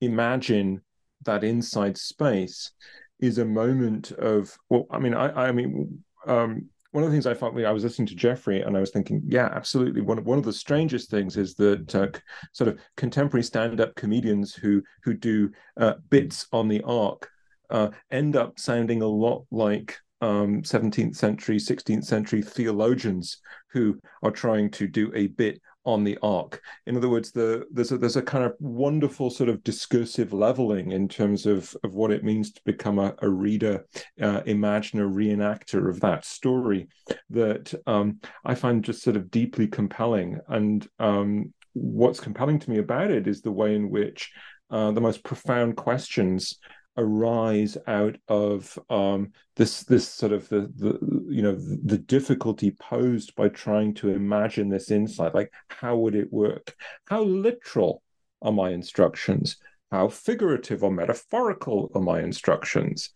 imagine 0.00 0.82
that 1.24 1.44
inside 1.44 1.98
space 1.98 2.72
is 3.20 3.38
a 3.38 3.44
moment 3.44 4.12
of 4.12 4.56
well 4.68 4.86
i 4.90 4.98
mean 4.98 5.14
i 5.14 5.48
i 5.48 5.52
mean 5.52 6.02
um 6.26 6.68
one 6.90 7.04
of 7.04 7.10
the 7.10 7.14
things 7.14 7.26
I 7.26 7.34
found, 7.34 7.64
I 7.66 7.70
was 7.70 7.84
listening 7.84 8.08
to 8.08 8.14
Jeffrey 8.14 8.62
and 8.62 8.76
I 8.76 8.80
was 8.80 8.90
thinking, 8.90 9.20
yeah, 9.26 9.50
absolutely. 9.52 10.00
One 10.00 10.18
of 10.18 10.24
one 10.24 10.38
of 10.38 10.44
the 10.44 10.52
strangest 10.52 11.10
things 11.10 11.36
is 11.36 11.54
that 11.56 11.94
uh, 11.94 12.08
sort 12.52 12.68
of 12.68 12.80
contemporary 12.96 13.42
stand-up 13.42 13.94
comedians 13.94 14.54
who 14.54 14.82
who 15.04 15.14
do 15.14 15.50
uh, 15.78 15.94
bits 16.08 16.46
on 16.50 16.66
the 16.66 16.82
ark 16.82 17.28
uh, 17.70 17.90
end 18.10 18.36
up 18.36 18.58
sounding 18.58 19.02
a 19.02 19.06
lot 19.06 19.44
like 19.50 19.98
um, 20.20 20.62
17th 20.62 21.14
century, 21.14 21.58
16th 21.58 22.04
century 22.04 22.42
theologians 22.42 23.38
who 23.70 24.00
are 24.22 24.30
trying 24.30 24.70
to 24.70 24.88
do 24.88 25.12
a 25.14 25.28
bit 25.28 25.60
on 25.88 26.04
the 26.04 26.18
ark. 26.22 26.60
In 26.86 26.98
other 26.98 27.08
words, 27.08 27.32
the, 27.32 27.66
there's 27.72 27.92
a, 27.92 27.96
there's 27.96 28.16
a 28.16 28.22
kind 28.22 28.44
of 28.44 28.52
wonderful 28.60 29.30
sort 29.30 29.48
of 29.48 29.64
discursive 29.64 30.34
leveling 30.34 30.92
in 30.92 31.08
terms 31.08 31.46
of, 31.46 31.74
of 31.82 31.94
what 31.94 32.10
it 32.10 32.22
means 32.22 32.52
to 32.52 32.60
become 32.66 32.98
a, 32.98 33.14
a 33.22 33.28
reader, 33.28 33.86
uh, 34.20 34.42
imaginer, 34.44 35.08
reenactor 35.08 35.88
of 35.88 35.98
that 36.00 36.26
story 36.26 36.88
that 37.30 37.72
um, 37.86 38.20
I 38.44 38.54
find 38.54 38.84
just 38.84 39.02
sort 39.02 39.16
of 39.16 39.30
deeply 39.30 39.66
compelling. 39.66 40.38
And 40.48 40.86
um, 40.98 41.54
what's 41.72 42.20
compelling 42.20 42.58
to 42.58 42.70
me 42.70 42.78
about 42.80 43.10
it 43.10 43.26
is 43.26 43.40
the 43.40 43.50
way 43.50 43.74
in 43.74 43.88
which 43.88 44.30
uh, 44.70 44.90
the 44.90 45.00
most 45.00 45.24
profound 45.24 45.74
questions 45.76 46.58
arise 46.98 47.78
out 47.86 48.16
of 48.26 48.78
um, 48.90 49.32
this 49.56 49.84
this 49.84 50.06
sort 50.06 50.32
of 50.32 50.48
the 50.48 50.70
the 50.76 50.98
you 51.28 51.40
know 51.40 51.54
the 51.54 51.96
difficulty 51.98 52.72
posed 52.72 53.34
by 53.36 53.48
trying 53.48 53.94
to 53.94 54.10
imagine 54.10 54.68
this 54.68 54.90
insight 54.90 55.34
like 55.34 55.52
how 55.68 55.96
would 55.96 56.14
it 56.14 56.32
work? 56.32 56.74
How 57.06 57.22
literal 57.22 58.02
are 58.42 58.52
my 58.52 58.70
instructions? 58.70 59.56
How 59.90 60.08
figurative 60.08 60.84
or 60.84 60.90
metaphorical 60.90 61.90
are 61.94 62.02
my 62.02 62.20
instructions? 62.20 63.08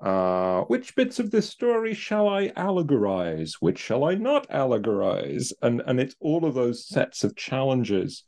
Uh, 0.00 0.62
which 0.62 0.94
bits 0.94 1.18
of 1.18 1.30
this 1.30 1.50
story 1.50 1.92
shall 1.92 2.28
i 2.28 2.48
allegorize? 2.56 3.54
Which 3.60 3.78
shall 3.78 4.04
i 4.04 4.14
not 4.14 4.48
allegorize? 4.48 5.52
And 5.60 5.82
and 5.86 6.00
it's 6.00 6.16
all 6.20 6.46
of 6.46 6.54
those 6.54 6.86
sets 6.86 7.24
of 7.24 7.36
challenges 7.36 8.24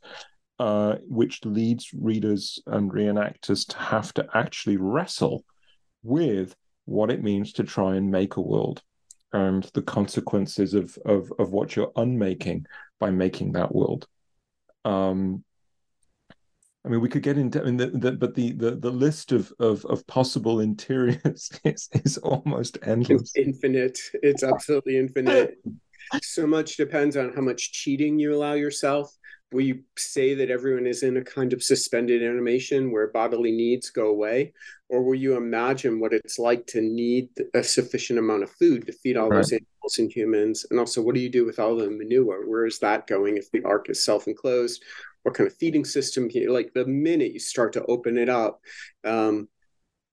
uh, 0.59 0.95
which 1.07 1.45
leads 1.45 1.93
readers 1.93 2.59
and 2.67 2.91
reenactors 2.91 3.67
to 3.67 3.77
have 3.77 4.13
to 4.15 4.27
actually 4.33 4.77
wrestle 4.77 5.45
with 6.03 6.55
what 6.85 7.11
it 7.11 7.23
means 7.23 7.53
to 7.53 7.63
try 7.63 7.95
and 7.95 8.09
make 8.09 8.37
a 8.37 8.41
world 8.41 8.81
and 9.33 9.65
the 9.73 9.81
consequences 9.81 10.73
of 10.73 10.97
of, 11.05 11.31
of 11.37 11.51
what 11.51 11.75
you're 11.75 11.91
unmaking 11.95 12.65
by 12.99 13.11
making 13.11 13.51
that 13.51 13.73
world. 13.73 14.07
Um, 14.85 15.43
I 16.85 16.89
mean, 16.89 17.01
we 17.01 17.09
could 17.09 17.23
get 17.23 17.37
into, 17.37 17.61
I 17.61 17.65
mean, 17.65 17.75
the, 17.75 17.87
the, 17.87 18.11
but 18.13 18.33
the, 18.33 18.53
the 18.53 18.71
the 18.77 18.89
list 18.89 19.33
of 19.33 19.51
of, 19.59 19.83
of 19.85 20.07
possible 20.07 20.61
interiors 20.61 21.51
is, 21.65 21.89
is 22.05 22.17
almost 22.19 22.77
endless. 22.81 23.33
It's 23.35 23.35
infinite. 23.35 23.99
It's 24.23 24.43
absolutely 24.43 24.97
infinite. 24.97 25.57
so 26.21 26.47
much 26.47 26.77
depends 26.77 27.17
on 27.17 27.33
how 27.33 27.41
much 27.41 27.73
cheating 27.73 28.17
you 28.17 28.33
allow 28.33 28.53
yourself 28.53 29.13
will 29.51 29.61
you 29.61 29.81
say 29.97 30.33
that 30.33 30.49
everyone 30.49 30.85
is 30.85 31.03
in 31.03 31.17
a 31.17 31.23
kind 31.23 31.53
of 31.53 31.63
suspended 31.63 32.21
animation 32.21 32.91
where 32.91 33.07
bodily 33.07 33.51
needs 33.51 33.89
go 33.89 34.07
away 34.09 34.53
or 34.89 35.03
will 35.03 35.15
you 35.15 35.35
imagine 35.35 35.99
what 35.99 36.13
it's 36.13 36.37
like 36.37 36.65
to 36.67 36.81
need 36.81 37.29
a 37.53 37.63
sufficient 37.63 38.19
amount 38.19 38.43
of 38.43 38.51
food 38.51 38.85
to 38.85 38.93
feed 38.93 39.17
all 39.17 39.29
right. 39.29 39.37
those 39.37 39.51
animals 39.51 39.97
and 39.99 40.11
humans? 40.11 40.65
And 40.69 40.79
also 40.79 41.01
what 41.01 41.15
do 41.15 41.21
you 41.21 41.29
do 41.29 41.45
with 41.45 41.59
all 41.59 41.75
the 41.75 41.89
manure? 41.89 42.47
Where 42.47 42.65
is 42.65 42.79
that 42.79 43.07
going 43.07 43.37
if 43.37 43.51
the 43.51 43.63
ark 43.63 43.89
is 43.89 44.03
self-enclosed? 44.03 44.83
What 45.23 45.35
kind 45.35 45.47
of 45.47 45.55
feeding 45.57 45.85
system 45.85 46.29
here 46.29 46.49
like 46.49 46.73
the 46.73 46.85
minute 46.85 47.33
you 47.33 47.39
start 47.39 47.73
to 47.73 47.85
open 47.85 48.17
it 48.17 48.29
up 48.29 48.61
um, 49.03 49.49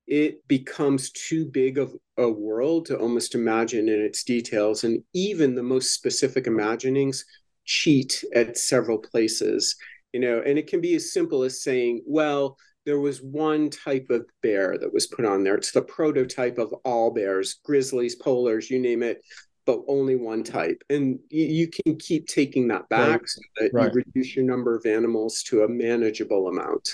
it 0.07 0.47
becomes 0.49 1.11
too 1.11 1.47
big 1.47 1.79
of 1.79 1.95
a 2.19 2.29
world 2.29 2.87
to 2.87 2.99
almost 2.99 3.35
imagine 3.35 3.89
in 3.89 4.01
its 4.01 4.23
details. 4.23 4.85
And 4.85 5.03
even 5.15 5.55
the 5.55 5.63
most 5.63 5.93
specific 5.93 6.47
imaginings 6.47 7.25
cheat 7.65 8.25
at 8.35 8.57
several 8.57 8.99
places 8.99 9.77
you 10.13 10.21
know 10.21 10.43
and 10.45 10.59
it 10.59 10.67
can 10.67 10.81
be 10.81 10.95
as 10.95 11.13
simple 11.13 11.43
as 11.43 11.63
saying 11.63 12.03
well 12.07 12.57
there 12.87 13.01
was 13.01 13.23
one 13.23 13.71
type 13.71 14.07
of 14.11 14.27
bear 14.43 14.77
that 14.79 14.93
was 14.93 15.07
put 15.07 15.25
on 15.25 15.43
there 15.43 15.55
it's 15.55 15.73
the 15.73 15.83
prototype 15.83 16.59
of 16.59 16.73
all 16.85 17.11
bears 17.11 17.55
grizzlies 17.65 18.17
polars 18.21 18.71
you 18.71 18.79
name 18.79 19.03
it 19.03 19.21
but 19.67 19.81
only 19.89 20.17
one 20.17 20.43
type 20.43 20.83
and 20.91 21.19
you, 21.31 21.47
you 21.47 21.69
can 21.69 21.97
keep 21.97 22.27
taking 22.27 22.69
that 22.69 22.89
back 22.89 23.21
right. 23.21 23.29
so 23.29 23.41
that 23.59 23.71
right. 23.73 23.93
you 23.93 24.03
reduce 24.07 24.37
your 24.37 24.45
number 24.45 24.77
of 24.77 24.85
animals 24.87 25.43
to 25.43 25.63
a 25.63 25.69
manageable 25.69 26.49
amount 26.49 26.89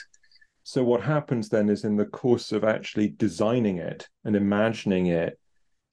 so 0.63 0.85
what 0.85 1.03
happens 1.03 1.49
then 1.49 1.69
is 1.69 1.85
in 1.85 1.97
the 1.97 2.07
course 2.07 2.53
of 2.53 2.65
actually 2.65 3.09
designing 3.09 3.79
it 3.79 4.09
and 4.25 4.37
imagining 4.37 5.07
it 5.07 5.39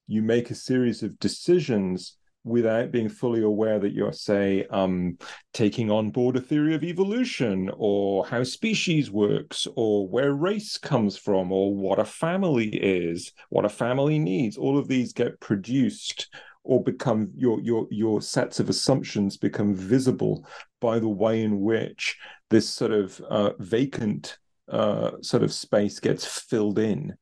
you 0.07 0.21
make 0.21 0.51
a 0.51 0.55
series 0.55 1.03
of 1.03 1.17
decisions 1.19 2.17
without 2.47 2.91
being 2.91 3.09
fully 3.09 3.43
aware 3.43 3.79
that 3.79 3.93
you're, 3.93 4.13
say, 4.13 4.65
um, 4.69 5.17
taking 5.53 5.91
on 5.91 6.09
board 6.09 6.35
a 6.35 6.41
theory 6.41 6.75
of 6.75 6.83
evolution 6.83 7.69
or 7.77 8.25
how 8.25 8.43
species 8.43 9.11
works 9.11 9.67
or 9.75 10.07
where 10.07 10.33
race 10.33 10.77
comes 10.77 11.17
from 11.17 11.51
or 11.51 11.73
what 11.73 11.99
a 11.99 12.05
family 12.05 12.69
is, 12.69 13.33
what 13.49 13.65
a 13.65 13.69
family 13.69 14.19
needs. 14.19 14.57
All 14.57 14.77
of 14.77 14.87
these 14.87 15.13
get 15.13 15.39
produced 15.39 16.29
or 16.63 16.83
become 16.83 17.31
your 17.35 17.61
your 17.61 17.87
your 17.89 18.21
sets 18.21 18.59
of 18.59 18.67
assumptions 18.67 19.37
become 19.37 19.73
visible 19.73 20.45
by 20.81 20.99
the 20.99 21.07
way 21.07 21.41
in 21.41 21.61
which 21.61 22.17
this 22.49 22.69
sort 22.69 22.91
of 22.91 23.19
uh, 23.29 23.51
vacant 23.59 24.37
uh, 24.69 25.11
sort 25.21 25.43
of 25.43 25.53
space 25.53 25.99
gets 25.99 26.25
filled 26.25 26.77
in. 26.77 27.15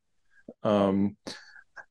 Um, 0.63 1.15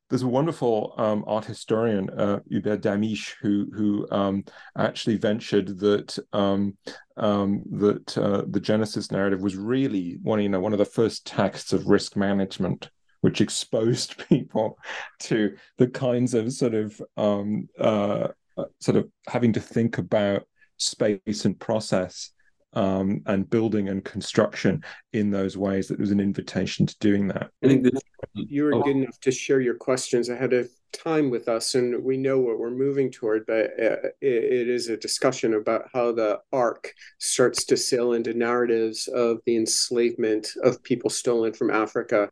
there's 0.09 0.21
a 0.21 0.27
wonderful 0.27 0.93
um, 0.97 1.23
art 1.27 1.45
historian, 1.45 2.09
uh, 2.11 2.39
Hubert 2.47 2.81
Damisch, 2.81 3.33
who 3.41 3.67
who 3.73 4.07
um, 4.11 4.43
actually 4.77 5.17
ventured 5.17 5.79
that 5.79 6.17
um, 6.31 6.77
um, 7.17 7.63
that 7.71 8.17
uh, 8.17 8.43
the 8.47 8.59
Genesis 8.59 9.11
narrative 9.11 9.41
was 9.41 9.55
really 9.55 10.17
one 10.21 10.41
you 10.41 10.49
know 10.49 10.59
one 10.59 10.73
of 10.73 10.79
the 10.79 10.85
first 10.85 11.25
texts 11.25 11.73
of 11.73 11.87
risk 11.87 12.15
management, 12.15 12.89
which 13.21 13.41
exposed 13.41 14.17
people 14.29 14.77
to 15.21 15.55
the 15.77 15.87
kinds 15.87 16.33
of 16.33 16.53
sort 16.53 16.75
of 16.75 17.01
um, 17.17 17.67
uh, 17.79 18.27
uh, 18.57 18.65
sort 18.79 18.97
of 18.97 19.09
having 19.27 19.53
to 19.53 19.59
think 19.59 19.97
about 19.97 20.43
space 20.77 21.45
and 21.45 21.59
process 21.59 22.31
um, 22.75 23.21
and 23.25 23.49
building 23.49 23.89
and 23.89 24.03
construction 24.03 24.83
in 25.13 25.31
those 25.31 25.57
ways 25.57 25.87
that 25.87 25.97
there 25.97 26.03
was 26.03 26.11
an 26.11 26.19
invitation 26.19 26.85
to 26.85 26.95
doing 26.99 27.27
that. 27.29 27.49
I 27.63 27.67
think 27.67 27.83
that 27.83 28.01
you 28.33 28.65
were 28.65 28.75
oh. 28.75 28.81
good 28.81 28.97
enough 28.97 29.19
to 29.21 29.31
share 29.31 29.61
your 29.61 29.75
questions 29.75 30.29
ahead 30.29 30.53
of 30.53 30.69
time 30.91 31.29
with 31.29 31.47
us, 31.47 31.75
and 31.75 32.03
we 32.03 32.17
know 32.17 32.39
what 32.39 32.59
we're 32.59 32.69
moving 32.69 33.11
toward, 33.11 33.45
but 33.45 33.71
uh, 33.79 34.09
it 34.21 34.69
is 34.69 34.89
a 34.89 34.97
discussion 34.97 35.53
about 35.53 35.89
how 35.93 36.11
the 36.11 36.39
ark 36.51 36.93
starts 37.19 37.65
to 37.65 37.77
sail 37.77 38.13
into 38.13 38.33
narratives 38.33 39.07
of 39.07 39.39
the 39.45 39.57
enslavement 39.57 40.49
of 40.63 40.83
people 40.83 41.09
stolen 41.09 41.53
from 41.53 41.69
Africa 41.69 42.29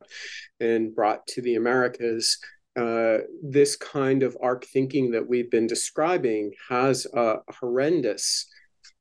and 0.60 0.96
brought 0.96 1.26
to 1.28 1.42
the 1.42 1.56
Americas. 1.56 2.38
Uh, 2.76 3.20
this 3.44 3.76
kind 3.76 4.24
of 4.24 4.38
ark 4.42 4.66
thinking 4.66 5.12
that 5.12 5.28
we've 5.28 5.52
been 5.52 5.68
describing 5.68 6.52
has 6.70 7.06
a 7.14 7.36
horrendous 7.60 8.48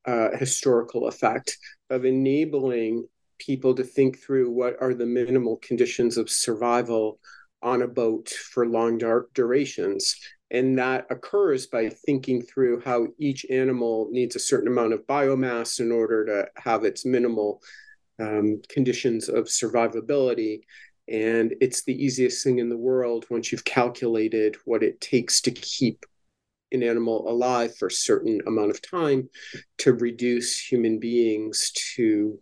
uh, 0.06 0.36
historical 0.36 1.08
effect 1.08 1.56
of 1.90 2.04
enabling 2.04 3.06
people 3.38 3.74
to 3.74 3.84
think 3.84 4.18
through 4.18 4.50
what 4.50 4.76
are 4.80 4.94
the 4.94 5.06
minimal 5.06 5.56
conditions 5.56 6.16
of 6.16 6.30
survival 6.30 7.18
on 7.62 7.82
a 7.82 7.88
boat 7.88 8.28
for 8.28 8.66
long 8.66 8.98
durations. 9.34 10.16
And 10.50 10.78
that 10.78 11.06
occurs 11.10 11.66
by 11.66 11.88
thinking 11.88 12.42
through 12.42 12.80
how 12.80 13.08
each 13.18 13.46
animal 13.50 14.08
needs 14.10 14.36
a 14.36 14.40
certain 14.40 14.68
amount 14.68 14.92
of 14.92 15.06
biomass 15.06 15.80
in 15.80 15.90
order 15.90 16.26
to 16.26 16.60
have 16.60 16.84
its 16.84 17.06
minimal 17.06 17.62
um, 18.20 18.60
conditions 18.68 19.28
of 19.28 19.46
survivability. 19.46 20.60
And 21.08 21.54
it's 21.60 21.84
the 21.84 22.04
easiest 22.04 22.44
thing 22.44 22.58
in 22.58 22.68
the 22.68 22.76
world 22.76 23.26
once 23.30 23.50
you've 23.50 23.64
calculated 23.64 24.56
what 24.64 24.82
it 24.82 25.00
takes 25.00 25.40
to 25.42 25.50
keep 25.50 26.04
an 26.72 26.82
animal 26.82 27.28
alive 27.28 27.76
for 27.76 27.86
a 27.86 27.90
certain 27.92 28.40
amount 28.46 28.70
of 28.70 28.82
time 28.82 29.28
to 29.78 29.92
reduce 29.92 30.58
human 30.58 30.98
beings 30.98 31.72
to 31.96 32.38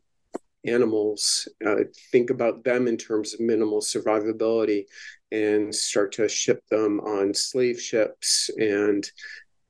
animals, 0.65 1.49
uh, 1.67 1.77
think 2.13 2.31
about 2.31 2.65
them 2.65 2.87
in 2.87 2.97
terms 2.97 3.35
of 3.35 3.41
minimal 3.41 3.81
survivability, 3.81 4.85
and 5.33 5.75
start 5.75 6.13
to 6.13 6.29
ship 6.29 6.63
them 6.71 7.01
on 7.01 7.33
slave 7.33 7.81
ships 7.81 8.51
and 8.59 9.11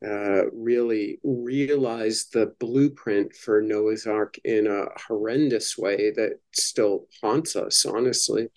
uh, 0.06 0.50
really 0.52 1.18
realize 1.22 2.28
the 2.32 2.54
blueprint 2.58 3.34
for 3.36 3.60
Noah's 3.60 4.06
Ark 4.06 4.38
in 4.44 4.66
a 4.66 4.86
horrendous 5.06 5.76
way 5.76 6.10
that 6.12 6.40
still 6.52 7.06
haunts 7.22 7.54
us, 7.54 7.84
honestly. 7.84 8.48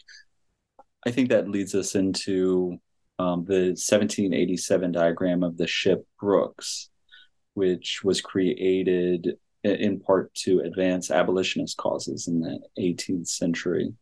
I 1.05 1.11
think 1.11 1.29
that 1.29 1.49
leads 1.49 1.75
us 1.75 1.95
into 1.95 2.79
um, 3.23 3.45
the 3.45 3.71
1787 3.75 4.91
diagram 4.91 5.43
of 5.43 5.57
the 5.57 5.67
ship 5.67 6.05
Brooks, 6.19 6.89
which 7.53 8.01
was 8.03 8.21
created 8.21 9.37
in 9.63 9.99
part 9.99 10.33
to 10.33 10.59
advance 10.59 11.09
abolitionist 11.09 11.77
causes 11.77 12.27
in 12.27 12.41
the 12.41 12.59
18th 12.79 13.27
century 13.27 13.93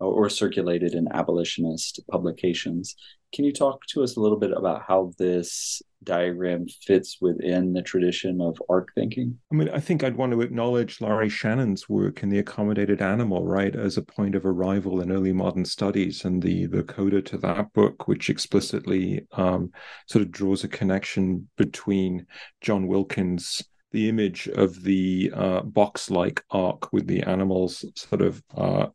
or 0.00 0.28
circulated 0.28 0.94
in 0.94 1.08
abolitionist 1.12 2.00
publications. 2.10 2.94
Can 3.32 3.44
you 3.44 3.52
talk 3.52 3.84
to 3.86 4.02
us 4.02 4.16
a 4.16 4.20
little 4.20 4.38
bit 4.38 4.52
about 4.52 4.82
how 4.86 5.12
this 5.18 5.82
diagram 6.04 6.66
fits 6.68 7.18
within 7.20 7.72
the 7.72 7.82
tradition 7.82 8.40
of 8.40 8.60
ark 8.68 8.90
thinking? 8.94 9.38
I 9.52 9.54
mean, 9.54 9.68
I 9.70 9.80
think 9.80 10.02
I'd 10.02 10.16
want 10.16 10.32
to 10.32 10.40
acknowledge 10.40 11.00
Laurie 11.00 11.28
Shannon's 11.28 11.88
work 11.88 12.22
in 12.22 12.28
The 12.28 12.38
Accommodated 12.38 13.02
Animal, 13.02 13.46
right, 13.46 13.74
as 13.74 13.96
a 13.96 14.02
point 14.02 14.34
of 14.34 14.46
arrival 14.46 15.00
in 15.00 15.12
early 15.12 15.32
modern 15.32 15.64
studies, 15.64 16.24
and 16.24 16.42
the 16.42 16.66
the 16.66 16.82
coda 16.82 17.22
to 17.22 17.38
that 17.38 17.72
book, 17.72 18.08
which 18.08 18.30
explicitly 18.30 19.26
um, 19.32 19.70
sort 20.06 20.22
of 20.22 20.30
draws 20.30 20.64
a 20.64 20.68
connection 20.68 21.48
between 21.56 22.26
John 22.60 22.86
Wilkins' 22.86 23.62
the 23.90 24.08
image 24.08 24.48
of 24.48 24.82
the 24.82 25.32
uh, 25.34 25.60
box-like 25.62 26.44
ark 26.50 26.92
with 26.92 27.06
the 27.06 27.22
animals 27.22 27.84
sort 27.94 28.20
of 28.20 28.42
uh, 28.54 28.86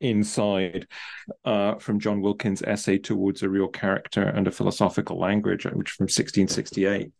inside 0.00 0.86
uh, 1.44 1.76
from 1.76 1.98
John 1.98 2.20
Wilkins' 2.20 2.62
essay 2.62 2.98
towards 2.98 3.42
a 3.42 3.48
real 3.48 3.68
character 3.68 4.22
and 4.22 4.46
a 4.46 4.52
philosophical 4.52 5.18
language, 5.18 5.64
which 5.64 5.90
from 5.90 6.04
1668. 6.04 7.10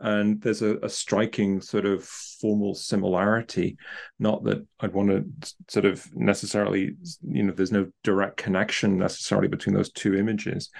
And 0.00 0.40
there's 0.40 0.62
a, 0.62 0.76
a, 0.78 0.88
striking 0.88 1.60
sort 1.60 1.86
of 1.86 2.04
formal 2.04 2.74
similarity. 2.74 3.76
Not 4.18 4.44
that 4.44 4.66
I'd 4.80 4.92
want 4.92 5.10
to 5.10 5.54
sort 5.68 5.84
of 5.84 6.04
necessarily, 6.14 6.96
you 7.22 7.42
know, 7.44 7.52
there's 7.52 7.72
no 7.72 7.86
direct 8.02 8.36
connection 8.36 8.98
necessarily 8.98 9.48
between 9.48 9.74
those 9.74 9.92
two 9.92 10.14
images. 10.14 10.70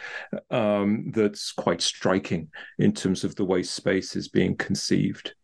Um, 0.51 1.13
that's 1.15 1.53
quite 1.53 1.81
striking 1.81 2.49
in 2.79 2.93
terms 2.93 3.25
of 3.25 3.37
the 3.37 3.45
way 3.45 3.63
space 3.63 4.17
is 4.17 4.29
being 4.29 4.57
conceived. 4.57 5.35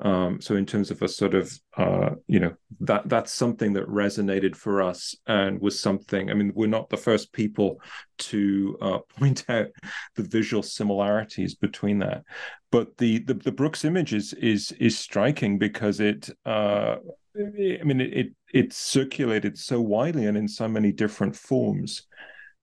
Um, 0.00 0.40
so 0.40 0.54
in 0.54 0.64
terms 0.64 0.92
of 0.92 1.02
a 1.02 1.08
sort 1.08 1.34
of 1.34 1.52
uh, 1.76 2.10
you 2.28 2.38
know 2.38 2.54
that 2.80 3.08
that's 3.08 3.32
something 3.32 3.72
that 3.72 3.88
resonated 3.88 4.54
for 4.54 4.80
us 4.80 5.16
and 5.26 5.60
was 5.60 5.80
something. 5.80 6.30
I 6.30 6.34
mean, 6.34 6.52
we're 6.54 6.68
not 6.68 6.88
the 6.88 6.96
first 6.96 7.32
people 7.32 7.80
to 8.18 8.78
uh, 8.80 8.98
point 9.18 9.44
out 9.48 9.66
the 10.14 10.22
visual 10.22 10.62
similarities 10.62 11.56
between 11.56 11.98
that, 11.98 12.22
but 12.70 12.96
the 12.98 13.18
the, 13.20 13.34
the 13.34 13.52
Brooks 13.52 13.84
image 13.84 14.14
is 14.14 14.32
is 14.34 14.72
is 14.72 14.98
striking 14.98 15.58
because 15.58 16.00
it. 16.00 16.30
Uh, 16.46 16.96
I 17.36 17.84
mean, 17.84 18.00
it, 18.00 18.12
it 18.12 18.32
it 18.52 18.72
circulated 18.72 19.58
so 19.58 19.80
widely 19.80 20.26
and 20.26 20.36
in 20.36 20.48
so 20.48 20.66
many 20.66 20.92
different 20.92 21.36
forms 21.36 22.04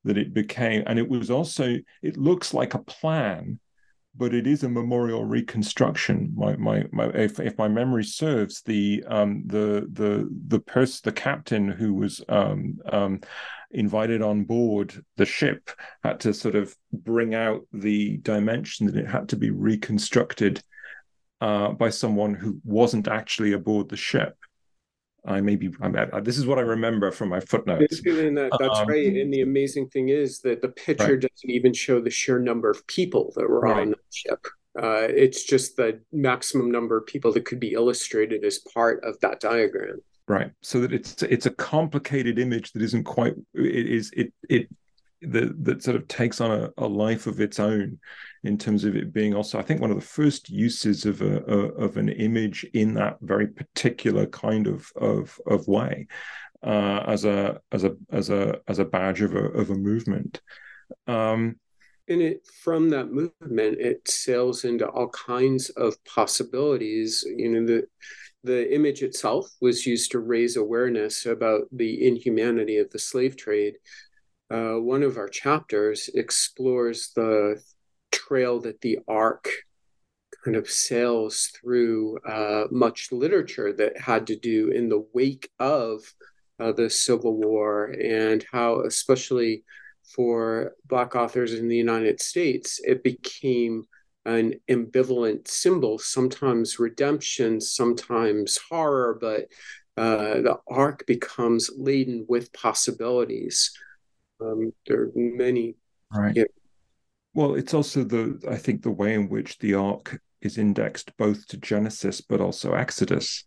that 0.04 0.18
it 0.18 0.34
became, 0.34 0.84
and 0.86 1.00
it 1.00 1.08
was 1.08 1.30
also 1.30 1.76
it 2.02 2.18
looks 2.18 2.54
like 2.54 2.74
a 2.74 2.80
plan 2.80 3.60
but 4.18 4.34
it 4.34 4.48
is 4.48 4.64
a 4.64 4.70
memorial 4.70 5.26
reconstruction. 5.26 6.32
My 6.36 6.56
my, 6.56 6.86
my 6.92 7.08
if, 7.10 7.40
if 7.40 7.58
my 7.58 7.68
memory 7.68 8.04
serves, 8.04 8.62
the 8.62 9.04
um 9.08 9.44
the 9.46 9.88
the 9.92 10.30
the 10.48 11.02
the 11.04 11.12
captain 11.12 11.68
who 11.68 11.94
was 11.94 12.22
um 12.30 12.78
um 12.92 13.22
invited 13.72 14.22
on 14.22 14.44
board 14.44 15.04
the 15.18 15.26
ship 15.26 15.70
had 16.04 16.20
to 16.22 16.34
sort 16.34 16.56
of 16.56 16.74
bring 16.94 17.36
out 17.36 17.62
the 17.74 18.18
dimension 18.18 18.88
that 18.88 18.96
it 18.96 19.08
had 19.08 19.28
to 19.30 19.36
be 19.36 19.50
reconstructed 19.50 20.64
uh, 21.42 21.70
by 21.70 21.90
someone 21.90 22.34
who 22.34 22.60
wasn't 22.64 23.08
actually 23.08 23.52
aboard 23.52 23.90
the 23.90 23.98
ship. 23.98 24.38
I 25.28 25.42
maybe 25.42 25.72
I'm 25.82 25.96
at, 25.96 26.24
this 26.24 26.38
is 26.38 26.46
what 26.46 26.58
I 26.58 26.62
remember 26.62 27.12
from 27.12 27.30
my 27.30 27.40
footnotes. 27.40 28.02
That, 28.02 28.58
that's 28.60 28.80
um, 28.80 28.88
right. 28.88 29.08
And 29.08 29.34
the 29.34 29.42
amazing 29.42 29.90
thing 29.90 30.10
is 30.10 30.40
that 30.42 30.62
the 30.62 30.70
picture 30.70 31.14
right. 31.14 31.22
doesn't 31.22 31.50
even 31.50 31.74
show 31.74 32.00
the 32.00 32.10
sheer 32.10 32.40
number 32.40 32.70
of 32.70 32.86
people 32.88 33.34
that 33.36 33.50
were 33.50 33.62
right. 33.62 33.82
on 33.82 33.90
the 33.92 33.98
ship. 34.12 34.46
Uh, 34.78 35.08
it's 35.10 35.44
just 35.44 35.78
the 35.78 36.02
maximum 36.12 36.70
number 36.70 36.98
of 36.98 37.06
people 37.06 37.32
that 37.32 37.46
could 37.46 37.60
be 37.60 37.74
illustrated 37.74 38.44
as 38.44 38.60
part 38.60 39.04
of 39.04 39.20
that 39.22 39.40
diagram. 39.40 40.00
Right. 40.28 40.52
So 40.62 40.82
that 40.82 40.92
it's 40.92 41.22
it's 41.24 41.46
a 41.46 41.52
complicated 41.52 42.40
image 42.40 42.72
that 42.74 42.82
isn't 42.82 43.04
quite 43.04 43.36
it 43.54 43.88
is 43.88 44.12
it 44.16 44.34
it 44.50 44.68
that 45.32 45.64
that 45.64 45.84
sort 45.84 45.96
of 45.96 46.08
takes 46.08 46.42
on 46.42 46.52
a, 46.52 46.70
a 46.78 46.88
life 46.88 47.28
of 47.28 47.40
its 47.40 47.60
own 47.60 48.00
in 48.44 48.58
terms 48.58 48.84
of 48.84 48.96
it 48.96 49.14
being 49.14 49.34
also, 49.34 49.58
I 49.58 49.64
think, 49.64 49.82
one 49.82 49.92
of 49.92 49.98
the 50.00 50.06
first 50.06 50.50
uses 50.50 51.06
of 51.06 51.22
a, 51.22 51.38
a 51.46 51.58
of 51.76 51.98
an 51.98 52.10
image 52.10 52.66
in 52.74 52.94
that 52.96 53.18
very 53.22 53.48
particular 53.48 54.26
kind 54.28 54.68
of 54.68 54.92
of 54.96 55.40
of 55.48 55.68
way, 55.68 56.08
uh, 56.64 57.04
as 57.08 57.26
a 57.26 57.60
as 57.72 57.84
a 57.84 57.96
as 58.12 58.30
a 58.30 58.60
as 58.68 58.80
a 58.80 58.86
badge 58.86 59.22
of 59.22 59.36
a 59.36 59.46
of 59.52 59.70
a 59.70 59.76
movement. 59.76 60.42
Um, 61.08 61.58
and 62.08 62.22
it 62.22 62.48
from 62.64 62.90
that 62.90 63.12
movement, 63.12 63.80
it 63.80 64.08
sails 64.08 64.64
into 64.64 64.88
all 64.88 65.10
kinds 65.10 65.70
of 65.72 65.96
possibilities. 66.06 67.26
You 67.28 67.50
know, 67.50 67.66
the 67.66 67.88
the 68.44 68.74
image 68.74 69.02
itself 69.02 69.50
was 69.60 69.88
used 69.88 70.12
to 70.12 70.20
raise 70.20 70.56
awareness 70.56 71.26
about 71.26 71.64
the 71.72 72.08
inhumanity 72.08 72.78
of 72.78 72.90
the 72.92 73.00
slave 73.00 73.36
trade. 73.36 73.76
Uh, 74.52 74.76
one 74.76 75.04
of 75.04 75.18
our 75.18 75.28
chapters 75.28 76.10
explores 76.14 77.12
the 77.16 77.62
trail 78.12 78.60
that 78.60 78.82
the 78.82 79.00
ark 79.08 79.50
kind 80.44 80.56
of 80.56 80.70
sails 80.70 81.50
through 81.56 82.20
uh, 82.20 82.66
much 82.72 83.12
literature 83.12 83.74
that 83.74 84.00
had 84.00 84.28
to 84.28 84.36
do 84.36 84.70
in 84.70 84.90
the 84.90 85.06
wake 85.14 85.50
of 85.60 86.02
uh, 86.60 86.72
the 86.72 86.90
Civil 86.90 87.38
War 87.38 87.86
and 87.86 88.46
how, 88.52 88.82
especially 88.82 89.64
for 90.04 90.74
Black 90.86 91.16
authors 91.16 91.54
in 91.54 91.68
the 91.68 91.76
United 91.76 92.22
States, 92.22 92.80
it 92.84 93.04
became 93.04 93.86
an 94.26 94.56
ambivalent 94.70 95.48
symbol, 95.48 95.98
sometimes 95.98 96.80
redemption, 96.80 97.60
sometimes 97.60 98.60
horror, 98.70 99.18
but 99.20 99.46
uh, 99.98 100.42
the 100.42 100.58
ark 100.68 101.04
becomes 101.08 101.70
laden 101.76 102.26
with 102.28 102.54
possibilities. 102.54 103.72
Um, 104.42 104.74
there 104.88 105.04
are 105.04 105.12
many 105.16 105.76
right. 106.12 106.36
Know, 106.36 106.46
well, 107.34 107.56
it's 107.56 107.74
also 107.74 108.04
the 108.04 108.42
I 108.50 108.58
think 108.58 108.82
the 108.82 108.92
way 108.92 109.14
in 109.14 109.30
which 109.30 109.58
the 109.60 109.74
ark 109.74 110.20
is 110.42 110.58
indexed 110.58 111.16
both 111.18 111.48
to 111.48 111.58
Genesis 111.58 112.22
but 112.22 112.42
also 112.42 112.74
Exodus, 112.74 113.46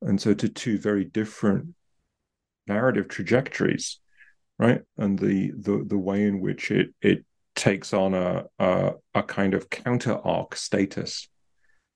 and 0.00 0.20
so 0.20 0.34
to 0.34 0.48
two 0.48 0.78
very 0.78 1.04
different 1.04 1.74
narrative 2.66 3.08
trajectories, 3.08 4.00
right? 4.58 4.82
And 4.96 5.18
the 5.18 5.52
the 5.52 5.84
the 5.86 5.98
way 5.98 6.24
in 6.24 6.40
which 6.40 6.70
it 6.70 6.94
it 7.00 7.24
takes 7.54 7.92
on 7.92 8.14
a 8.14 8.44
a, 8.58 8.92
a 9.14 9.22
kind 9.22 9.54
of 9.54 9.70
counter 9.70 10.18
ark 10.24 10.56
status 10.56 11.28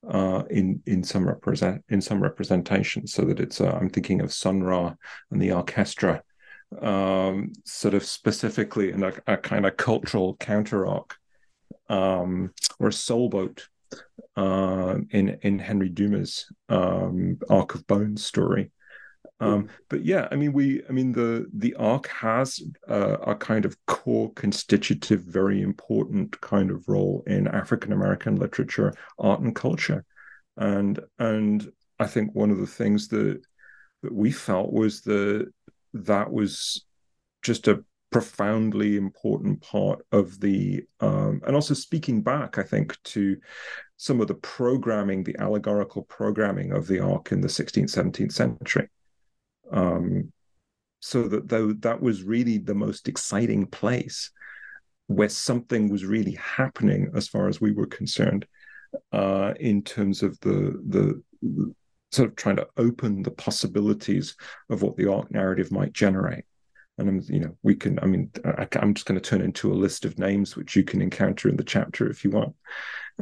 uh, 0.09 0.43
in 0.49 0.81
in 0.85 1.03
some 1.03 1.27
represent 1.27 1.83
in 1.89 2.01
some 2.01 2.21
representation, 2.21 3.07
so 3.07 3.23
that 3.23 3.39
it's 3.39 3.59
uh, 3.59 3.77
I'm 3.79 3.89
thinking 3.89 4.21
of 4.21 4.33
Sun 4.33 4.63
Ra 4.63 4.93
and 5.31 5.41
the 5.41 5.49
Arkestra 5.49 6.21
um, 6.81 7.53
sort 7.63 7.93
of 7.93 8.03
specifically 8.03 8.91
in 8.91 9.03
a, 9.03 9.13
a 9.27 9.37
kind 9.37 9.65
of 9.65 9.77
cultural 9.77 10.35
counter 10.35 10.85
ark 10.85 11.17
um, 11.89 12.53
or 12.79 12.89
a 12.89 12.93
soul 12.93 13.29
boat 13.29 13.67
uh, 14.35 14.95
in 15.11 15.37
in 15.41 15.59
Henry 15.59 15.89
Dumas' 15.89 16.51
um, 16.69 17.37
Ark 17.49 17.75
of 17.75 17.87
Bones 17.87 18.25
story. 18.25 18.71
Um, 19.39 19.69
but 19.89 20.03
yeah, 20.03 20.27
I 20.31 20.35
mean, 20.35 20.51
we, 20.51 20.81
I 20.89 20.91
mean, 20.91 21.11
the 21.11 21.47
the 21.53 21.75
ark 21.75 22.07
has 22.07 22.61
uh, 22.87 23.17
a 23.21 23.35
kind 23.35 23.65
of 23.65 23.77
core 23.85 24.31
constitutive, 24.33 25.21
very 25.21 25.61
important 25.61 26.39
kind 26.41 26.71
of 26.71 26.87
role 26.87 27.23
in 27.27 27.47
African 27.47 27.93
American 27.93 28.35
literature, 28.35 28.93
art, 29.19 29.41
and 29.41 29.55
culture, 29.55 30.05
and 30.57 30.99
and 31.19 31.71
I 31.99 32.07
think 32.07 32.33
one 32.33 32.51
of 32.51 32.57
the 32.57 32.67
things 32.67 33.07
that 33.09 33.41
that 34.03 34.13
we 34.13 34.31
felt 34.31 34.71
was 34.71 35.01
the 35.01 35.51
that 35.93 36.31
was 36.31 36.85
just 37.41 37.67
a 37.67 37.83
profoundly 38.09 38.95
important 38.95 39.61
part 39.61 40.05
of 40.11 40.39
the 40.39 40.81
um, 41.01 41.41
and 41.45 41.55
also 41.55 41.73
speaking 41.73 42.21
back 42.21 42.57
i 42.57 42.63
think 42.63 42.97
to 43.03 43.35
some 43.97 44.21
of 44.21 44.27
the 44.27 44.35
programming 44.35 45.23
the 45.23 45.35
allegorical 45.39 46.03
programming 46.03 46.71
of 46.71 46.87
the 46.87 46.99
ark 46.99 47.31
in 47.31 47.41
the 47.41 47.47
16th 47.47 47.95
17th 47.95 48.31
century. 48.31 48.87
Um, 49.71 50.31
so 50.99 51.27
that 51.27 51.49
though 51.49 51.73
that 51.73 52.01
was 52.01 52.23
really 52.23 52.59
the 52.59 52.75
most 52.75 53.07
exciting 53.07 53.65
place 53.65 54.31
where 55.07 55.29
something 55.29 55.89
was 55.89 56.05
really 56.05 56.33
happening 56.33 57.11
as 57.15 57.27
far 57.27 57.47
as 57.47 57.59
we 57.59 57.71
were 57.71 57.87
concerned 57.87 58.45
uh, 59.11 59.53
in 59.59 59.83
terms 59.83 60.23
of 60.23 60.39
the 60.39 60.81
the 60.87 61.21
sort 62.11 62.29
of 62.29 62.35
trying 62.35 62.55
to 62.57 62.67
open 62.77 63.23
the 63.23 63.31
possibilities 63.31 64.35
of 64.69 64.81
what 64.81 64.95
the 64.95 65.11
ark 65.11 65.31
narrative 65.31 65.71
might 65.71 65.93
generate. 65.93 66.45
And 66.97 67.09
I'm, 67.09 67.21
you 67.27 67.39
know, 67.39 67.55
we 67.61 67.75
can. 67.75 67.99
I 67.99 68.05
mean, 68.05 68.31
I, 68.43 68.67
am 68.81 68.95
just 68.95 69.05
going 69.05 69.19
to 69.19 69.29
turn 69.29 69.41
into 69.41 69.71
a 69.71 69.75
list 69.75 70.03
of 70.03 70.17
names 70.17 70.55
which 70.55 70.75
you 70.75 70.83
can 70.83 71.01
encounter 71.01 71.47
in 71.47 71.55
the 71.55 71.63
chapter 71.63 72.09
if 72.09 72.23
you 72.23 72.31
want, 72.31 72.55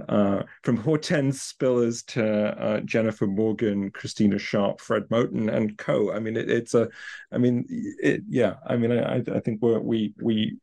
uh, 0.08 0.44
from 0.64 0.78
Hortense 0.78 1.54
Spillers 1.54 2.06
to 2.08 2.26
uh, 2.26 2.80
Jennifer 2.82 3.28
Morgan, 3.28 3.92
Christina 3.92 4.40
Sharpe, 4.40 4.80
Fred 4.80 5.10
Moten, 5.10 5.54
and 5.54 5.78
co. 5.78 6.14
I 6.14 6.20
mean, 6.20 6.38
it, 6.38 6.50
it's 6.50 6.74
a. 6.74 6.88
I 7.34 7.38
mean, 7.38 7.66
it, 7.70 8.22
yeah. 8.30 8.56
I 8.66 8.78
mean, 8.78 8.94
I, 8.94 9.18
I 9.18 9.40
think 9.42 9.62
we're, 9.62 9.80
we 9.80 10.14
we 10.22 10.56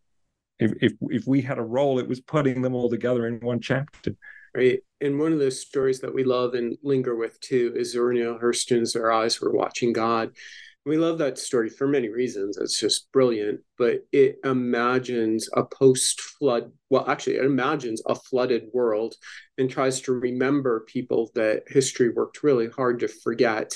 if 0.59 0.73
if 0.81 0.93
if 1.03 1.27
we 1.27 1.43
had 1.43 1.59
a 1.59 1.63
role, 1.63 1.99
it 1.99 2.09
was 2.09 2.21
putting 2.23 2.63
them 2.63 2.75
all 2.75 2.89
together 2.89 3.27
in 3.27 3.41
one 3.41 3.61
chapter 3.61 4.17
right? 4.55 4.81
And 5.01 5.19
one 5.19 5.33
of 5.33 5.39
those 5.39 5.61
stories 5.61 6.01
that 6.01 6.15
we 6.15 6.25
love 6.25 6.55
and 6.55 6.77
linger 6.83 7.17
with 7.17 7.41
too 7.41 7.73
is 7.77 7.93
Zora 7.93 8.15
Neale 8.15 8.39
Hurston's 8.39 8.95
Our 8.95 9.11
Eyes 9.11 9.41
Were 9.41 9.53
Watching 9.53 9.93
God. 9.93 10.33
We 10.85 10.97
love 10.97 11.19
that 11.19 11.39
story 11.39 11.69
for 11.69 11.87
many 11.87 12.09
reasons. 12.09 12.59
It's 12.59 12.79
just 12.79 13.11
brilliant, 13.13 13.61
but 13.79 14.01
it 14.11 14.39
imagines 14.45 15.49
a 15.55 15.65
post 15.65 16.21
flood, 16.21 16.73
well, 16.91 17.09
actually, 17.09 17.37
it 17.37 17.45
imagines 17.45 18.03
a 18.07 18.17
flooded 18.17 18.65
world 18.75 19.15
and 19.59 19.71
tries 19.71 20.01
to 20.03 20.13
remember 20.13 20.85
people 20.89 21.31
that 21.37 21.63
history 21.69 22.11
worked 22.11 22.43
really 22.43 22.69
hard 22.69 22.99
to 23.01 23.09
forget. 23.09 23.73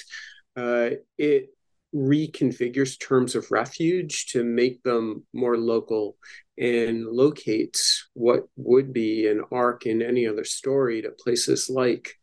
Uh, 0.56 0.90
it 1.16 1.50
reconfigures 1.94 2.98
terms 2.98 3.34
of 3.34 3.50
refuge 3.50 4.26
to 4.26 4.44
make 4.44 4.82
them 4.82 5.24
more 5.32 5.56
local 5.56 6.16
and 6.58 7.06
locates 7.06 8.08
what 8.14 8.44
would 8.56 8.92
be 8.92 9.26
an 9.26 9.42
ark 9.52 9.86
in 9.86 10.00
any 10.02 10.26
other 10.26 10.44
story 10.44 11.02
to 11.02 11.10
places 11.10 11.68
like 11.68 12.14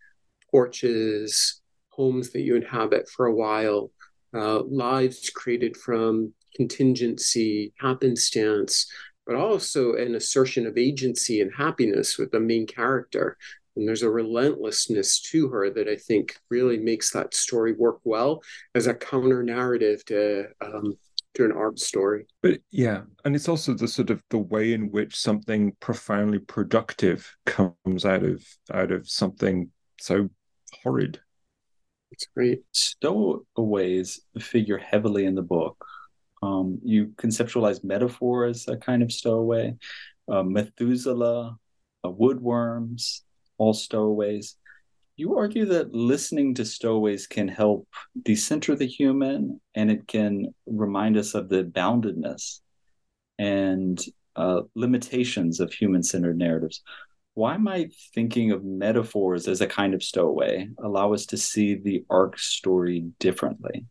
porches, 0.50 1.62
homes 1.90 2.32
that 2.32 2.42
you 2.42 2.56
inhabit 2.56 3.08
for 3.10 3.28
a 3.28 3.36
while, 3.36 3.92
uh, 4.36 4.62
lives 4.64 5.30
created 5.30 5.78
from 5.78 6.34
contingency, 6.56 7.74
happenstance, 7.80 8.92
but 9.26 9.36
also 9.36 9.96
an 9.96 10.16
assertion 10.16 10.66
of 10.66 10.78
agency 10.78 11.42
and 11.42 11.52
happiness 11.56 12.18
with 12.18 12.32
the 12.32 12.40
main 12.40 12.68
character. 12.68 13.38
And 13.76 13.88
there's 13.88 14.04
a 14.04 14.10
relentlessness 14.10 15.20
to 15.32 15.48
her 15.50 15.70
that 15.72 15.88
I 15.88 15.96
think 15.96 16.36
really 16.50 16.78
makes 16.78 17.12
that 17.12 17.34
story 17.34 17.74
work 17.74 18.00
well 18.04 18.44
as 18.76 18.88
a 18.88 18.94
counter 18.94 19.44
narrative 19.44 20.06
to 20.06 20.48
um, 20.62 20.98
to 21.36 21.46
an 21.46 21.52
ark 21.52 21.78
story. 21.78 22.26
But 22.42 22.60
yeah, 22.72 23.02
and 23.26 23.36
it's 23.36 23.50
also 23.50 23.74
the 23.74 23.88
sort 23.88 24.10
of 24.10 24.22
the 24.30 24.38
way 24.38 24.74
in 24.74 24.92
which 24.92 25.16
something 25.16 25.76
profoundly 25.80 26.40
productive 26.40 27.36
comes 27.46 28.06
out 28.06 28.24
of 28.24 28.44
out 28.72 28.92
of 28.92 29.10
something 29.10 29.72
so 30.00 30.30
horrid. 30.84 31.20
It's 32.12 32.28
great. 32.36 32.64
Stowaways 32.72 34.22
figure 34.40 34.78
heavily 34.78 35.26
in 35.26 35.36
the 35.36 35.42
book. 35.42 35.84
Um, 36.44 36.80
you 36.84 37.08
conceptualize 37.16 37.84
metaphor 37.84 38.46
as 38.46 38.68
a 38.68 38.78
kind 38.78 39.02
of 39.02 39.12
stowaway. 39.12 39.76
Uh, 40.30 40.44
Methuselah, 40.44 41.58
uh, 42.04 42.10
woodworms, 42.10 43.22
all 43.58 43.74
stowaways. 43.74 44.58
You 45.16 45.38
argue 45.38 45.66
that 45.66 45.93
listening 45.93 46.55
to 46.55 46.66
stowaways 46.66 47.28
can 47.28 47.47
help 47.47 47.88
decenter 48.24 48.76
the 48.76 48.88
human 48.88 49.61
and 49.76 49.91
it 49.91 50.07
can 50.07 50.53
remind 50.66 51.18
us 51.18 51.36
of 51.36 51.49
the 51.49 51.64
boundedness 51.64 52.61
and 53.38 54.03
uh, 54.36 54.61
limitations 54.74 55.59
of 55.59 55.72
human 55.72 56.01
centered 56.01 56.38
narratives. 56.38 56.82
Why 57.36 57.57
might 57.57 57.93
thinking 58.16 58.51
of 58.51 58.64
metaphors 58.64 59.47
as 59.47 59.61
a 59.61 59.68
kind 59.68 59.93
of 59.93 60.03
stowaway 60.03 60.70
allow 60.84 61.14
us 61.14 61.28
to 61.28 61.38
see 61.38 61.76
the 61.76 62.05
ark 62.09 62.39
story 62.39 63.11
differently? 63.20 63.86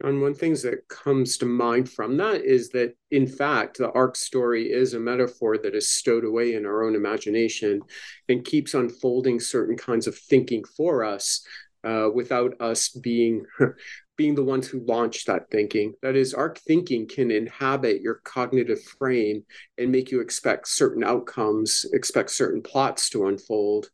And 0.00 0.22
one 0.22 0.34
things 0.34 0.62
that 0.62 0.86
comes 0.88 1.38
to 1.38 1.46
mind 1.46 1.90
from 1.90 2.16
that 2.18 2.44
is 2.44 2.68
that, 2.70 2.94
in 3.10 3.26
fact, 3.26 3.78
the 3.78 3.90
ark 3.90 4.14
story 4.14 4.70
is 4.70 4.94
a 4.94 5.00
metaphor 5.00 5.58
that 5.58 5.74
is 5.74 5.90
stowed 5.90 6.24
away 6.24 6.54
in 6.54 6.66
our 6.66 6.84
own 6.84 6.94
imagination 6.94 7.80
and 8.28 8.44
keeps 8.44 8.74
unfolding 8.74 9.40
certain 9.40 9.76
kinds 9.76 10.06
of 10.06 10.16
thinking 10.16 10.62
for 10.76 11.04
us 11.04 11.44
uh, 11.82 12.08
without 12.14 12.54
us 12.60 12.88
being 12.88 13.44
being 14.16 14.34
the 14.34 14.44
ones 14.44 14.66
who 14.66 14.84
launch 14.84 15.24
that 15.24 15.48
thinking. 15.50 15.94
That 16.02 16.16
is, 16.16 16.34
ark 16.34 16.58
thinking 16.58 17.06
can 17.06 17.30
inhabit 17.30 18.00
your 18.00 18.20
cognitive 18.24 18.82
frame 18.82 19.44
and 19.78 19.92
make 19.92 20.10
you 20.10 20.20
expect 20.20 20.66
certain 20.66 21.04
outcomes, 21.04 21.86
expect 21.92 22.30
certain 22.30 22.60
plots 22.60 23.10
to 23.10 23.28
unfold 23.28 23.88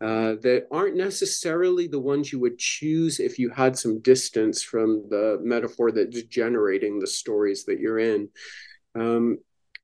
uh, 0.00 0.36
that 0.42 0.66
aren't 0.70 0.96
necessarily 0.96 1.88
the 1.88 1.98
ones 1.98 2.32
you 2.32 2.38
would 2.38 2.58
choose 2.58 3.18
if 3.18 3.38
you 3.38 3.50
had 3.50 3.76
some 3.76 4.00
distance 4.00 4.62
from 4.62 5.04
the 5.10 5.38
metaphor 5.42 5.90
that's 5.90 6.22
generating 6.24 6.98
the 6.98 7.06
stories 7.06 7.64
that 7.64 7.80
you're 7.80 7.98
in. 7.98 8.28
Um, 8.94 9.38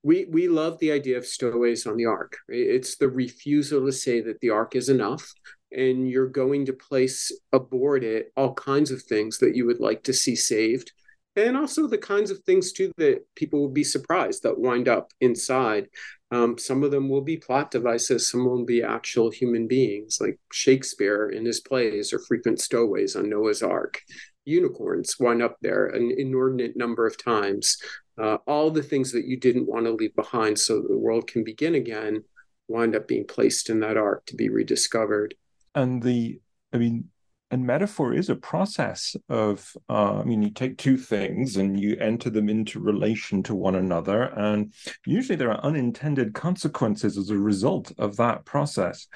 we 0.04 0.26
we 0.26 0.48
love 0.48 0.78
the 0.78 0.92
idea 0.92 1.16
of 1.16 1.26
stowaways 1.26 1.86
on 1.86 1.96
the 1.96 2.04
ark. 2.06 2.36
It's 2.48 2.96
the 2.96 3.08
refusal 3.08 3.86
to 3.86 3.92
say 3.92 4.20
that 4.20 4.38
the 4.40 4.50
ark 4.50 4.76
is 4.76 4.88
enough, 4.88 5.32
and 5.72 6.08
you're 6.08 6.28
going 6.28 6.66
to 6.66 6.72
place 6.74 7.32
aboard 7.52 8.04
it 8.04 8.30
all 8.36 8.54
kinds 8.54 8.90
of 8.90 9.02
things 9.02 9.38
that 9.38 9.56
you 9.56 9.66
would 9.66 9.80
like 9.80 10.04
to 10.04 10.12
see 10.12 10.36
saved, 10.36 10.92
and 11.36 11.56
also 11.56 11.86
the 11.86 11.98
kinds 11.98 12.30
of 12.30 12.38
things 12.40 12.72
too 12.72 12.92
that 12.98 13.22
people 13.34 13.60
will 13.60 13.70
be 13.70 13.82
surprised 13.82 14.42
that 14.42 14.58
wind 14.58 14.88
up 14.88 15.10
inside 15.20 15.88
um, 16.34 16.58
some 16.58 16.82
of 16.82 16.90
them 16.90 17.08
will 17.08 17.20
be 17.20 17.36
plot 17.36 17.70
devices, 17.70 18.28
some 18.28 18.44
will 18.44 18.64
be 18.64 18.82
actual 18.82 19.30
human 19.30 19.68
beings, 19.68 20.18
like 20.20 20.36
Shakespeare 20.52 21.28
in 21.28 21.44
his 21.44 21.60
plays 21.60 22.12
or 22.12 22.18
frequent 22.18 22.60
stowaways 22.60 23.14
on 23.14 23.30
Noah's 23.30 23.62
Ark. 23.62 24.00
Unicorns 24.44 25.16
wind 25.20 25.42
up 25.42 25.56
there 25.62 25.86
an 25.86 26.12
inordinate 26.18 26.76
number 26.76 27.06
of 27.06 27.22
times. 27.22 27.78
Uh, 28.20 28.38
all 28.48 28.72
the 28.72 28.82
things 28.82 29.12
that 29.12 29.26
you 29.26 29.36
didn't 29.36 29.68
want 29.68 29.86
to 29.86 29.92
leave 29.92 30.14
behind 30.16 30.58
so 30.58 30.80
the 30.82 30.98
world 30.98 31.28
can 31.28 31.44
begin 31.44 31.76
again 31.76 32.24
wind 32.66 32.96
up 32.96 33.06
being 33.06 33.26
placed 33.26 33.70
in 33.70 33.78
that 33.80 33.96
ark 33.96 34.26
to 34.26 34.34
be 34.34 34.48
rediscovered. 34.48 35.34
And 35.76 36.02
the, 36.02 36.40
I 36.72 36.78
mean, 36.78 37.10
and 37.54 37.64
metaphor 37.64 38.12
is 38.12 38.30
a 38.30 38.34
process 38.34 39.14
of 39.28 39.76
uh, 39.88 40.18
i 40.18 40.24
mean 40.24 40.42
you 40.42 40.50
take 40.50 40.76
two 40.76 40.96
things 40.96 41.56
and 41.56 41.78
you 41.78 41.96
enter 42.00 42.28
them 42.28 42.48
into 42.48 42.80
relation 42.80 43.44
to 43.44 43.54
one 43.54 43.76
another. 43.76 44.22
And 44.36 44.74
usually 45.06 45.36
there 45.36 45.52
are 45.52 45.64
unintended 45.64 46.34
consequences 46.34 47.16
as 47.16 47.30
a 47.30 47.38
result 47.38 47.92
of 47.96 48.16
that 48.16 48.44
process. 48.44 49.06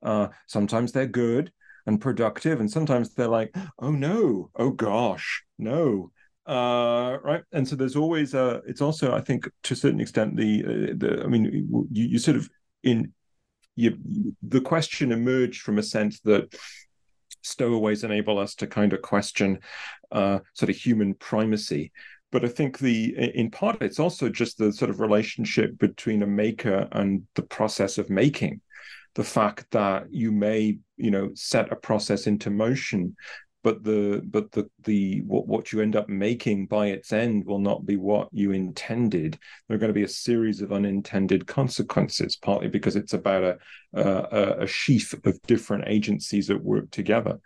Uh, 0.00 0.28
sometimes 0.46 0.92
they're 0.92 1.06
good 1.06 1.50
and 1.86 2.00
productive 2.00 2.60
and 2.60 2.70
sometimes 2.70 3.14
they're 3.14 3.26
like 3.26 3.52
oh 3.80 3.90
no. 3.90 4.50
Oh 4.54 4.70
gosh. 4.70 5.42
No. 5.58 6.12
Uh, 6.46 7.18
right? 7.24 7.42
And 7.52 7.66
so 7.66 7.74
there's 7.74 7.96
always 7.96 8.32
a 8.32 8.62
it's 8.64 8.80
also 8.80 9.12
i 9.12 9.20
think 9.20 9.50
to 9.64 9.74
a 9.74 9.76
certain 9.76 10.00
extent 10.00 10.36
the 10.36 10.64
uh, 10.64 10.94
the 10.96 11.22
i 11.24 11.26
mean 11.26 11.44
you, 11.90 12.04
you 12.12 12.18
sort 12.20 12.36
of 12.36 12.48
in 12.84 13.12
you, 13.74 13.98
the 14.42 14.60
question 14.60 15.12
emerged 15.12 15.62
from 15.62 15.78
a 15.78 15.82
sense 15.82 16.20
that 16.20 16.54
stowaways 17.48 18.04
enable 18.04 18.38
us 18.38 18.54
to 18.56 18.66
kind 18.66 18.92
of 18.92 19.02
question 19.02 19.60
uh, 20.12 20.38
sort 20.54 20.70
of 20.70 20.76
human 20.76 21.14
primacy. 21.14 21.92
But 22.30 22.44
I 22.44 22.48
think 22.48 22.78
the 22.78 23.16
in 23.34 23.50
part 23.50 23.82
it's 23.82 23.98
also 23.98 24.28
just 24.28 24.58
the 24.58 24.72
sort 24.72 24.90
of 24.90 25.00
relationship 25.00 25.78
between 25.78 26.22
a 26.22 26.26
maker 26.26 26.86
and 26.92 27.22
the 27.34 27.42
process 27.42 27.98
of 27.98 28.10
making. 28.10 28.60
The 29.14 29.24
fact 29.24 29.66
that 29.70 30.12
you 30.12 30.30
may, 30.30 30.78
you 30.96 31.10
know, 31.10 31.30
set 31.34 31.72
a 31.72 31.76
process 31.76 32.26
into 32.26 32.50
motion 32.50 33.16
but 33.62 33.82
the 33.82 34.22
but 34.24 34.50
the 34.52 34.68
the 34.84 35.22
what, 35.22 35.46
what 35.46 35.72
you 35.72 35.80
end 35.80 35.96
up 35.96 36.08
making 36.08 36.66
by 36.66 36.86
its 36.86 37.12
end 37.12 37.44
will 37.44 37.58
not 37.58 37.84
be 37.84 37.96
what 37.96 38.28
you 38.32 38.52
intended. 38.52 39.38
There 39.66 39.76
are 39.76 39.78
going 39.80 39.90
to 39.90 39.94
be 39.94 40.04
a 40.04 40.08
series 40.08 40.62
of 40.62 40.72
unintended 40.72 41.46
consequences 41.46 42.36
partly 42.36 42.68
because 42.68 42.96
it's 42.96 43.14
about 43.14 43.44
a 43.44 43.58
a, 43.94 44.62
a 44.62 44.66
sheaf 44.66 45.14
of 45.24 45.42
different 45.42 45.84
agencies 45.86 46.46
that 46.48 46.62
work 46.62 46.90
together. 46.90 47.40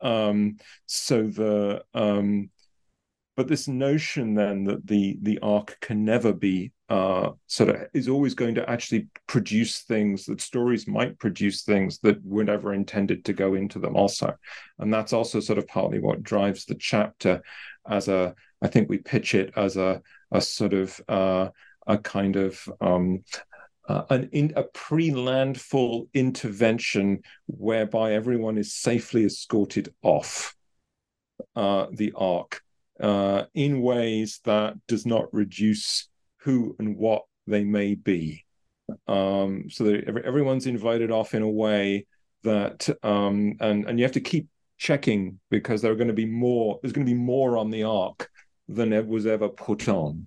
Um, 0.00 0.58
so 0.86 1.26
the 1.26 1.82
um, 1.94 2.50
but 3.36 3.48
this 3.48 3.68
notion 3.68 4.34
then 4.34 4.64
that 4.64 4.86
the 4.86 5.18
the 5.22 5.38
ark 5.40 5.76
can 5.80 6.04
never 6.04 6.32
be 6.32 6.72
uh, 6.88 7.30
sort 7.46 7.70
of 7.70 7.82
is 7.92 8.08
always 8.08 8.34
going 8.34 8.54
to 8.54 8.68
actually 8.70 9.08
produce 9.26 9.82
things 9.82 10.24
that 10.26 10.40
stories 10.40 10.88
might 10.88 11.18
produce 11.18 11.62
things 11.62 11.98
that 11.98 12.24
were 12.24 12.44
never 12.44 12.72
intended 12.72 13.24
to 13.24 13.32
go 13.32 13.54
into 13.54 13.78
them 13.78 13.96
also. 13.96 14.34
And 14.78 14.92
that's 14.92 15.12
also 15.12 15.40
sort 15.40 15.58
of 15.58 15.66
partly 15.66 15.98
what 15.98 16.22
drives 16.22 16.64
the 16.64 16.76
chapter 16.76 17.42
as 17.88 18.08
a 18.08 18.34
i 18.62 18.68
think 18.68 18.88
we 18.88 18.98
pitch 18.98 19.34
it 19.34 19.52
as 19.56 19.76
a 19.76 20.00
a 20.32 20.40
sort 20.40 20.74
of 20.74 21.00
uh, 21.08 21.48
a 21.86 21.98
kind 21.98 22.36
of 22.36 22.68
um, 22.80 23.22
uh, 23.88 24.02
an 24.10 24.28
in, 24.32 24.52
a 24.56 24.64
pre-landfall 24.64 26.08
intervention 26.14 27.20
whereby 27.46 28.12
everyone 28.12 28.58
is 28.58 28.74
safely 28.74 29.24
escorted 29.24 29.94
off 30.02 30.56
uh, 31.54 31.86
the 31.92 32.12
ark 32.16 32.60
uh, 33.00 33.44
in 33.54 33.82
ways 33.82 34.40
that 34.44 34.74
does 34.86 35.06
not 35.06 35.32
reduce 35.32 36.08
who 36.38 36.76
and 36.78 36.96
what 36.96 37.22
they 37.46 37.64
may 37.64 37.94
be. 37.94 38.44
Um, 39.08 39.68
so 39.68 39.84
that 39.84 40.04
every, 40.04 40.24
everyone's 40.24 40.66
invited 40.66 41.10
off 41.10 41.34
in 41.34 41.42
a 41.42 41.50
way 41.50 42.06
that, 42.44 42.88
um, 43.02 43.56
and 43.60 43.84
and 43.86 43.98
you 43.98 44.04
have 44.04 44.12
to 44.12 44.20
keep 44.20 44.46
checking 44.78 45.40
because 45.50 45.82
there 45.82 45.92
are 45.92 45.96
going 45.96 46.08
to 46.08 46.14
be 46.14 46.26
more. 46.26 46.78
There's 46.80 46.92
going 46.92 47.06
to 47.06 47.12
be 47.12 47.18
more 47.18 47.58
on 47.58 47.70
the 47.70 47.82
ark 47.82 48.30
than 48.68 48.92
it 48.92 49.06
was 49.06 49.26
ever 49.26 49.48
put 49.48 49.88
on. 49.88 50.26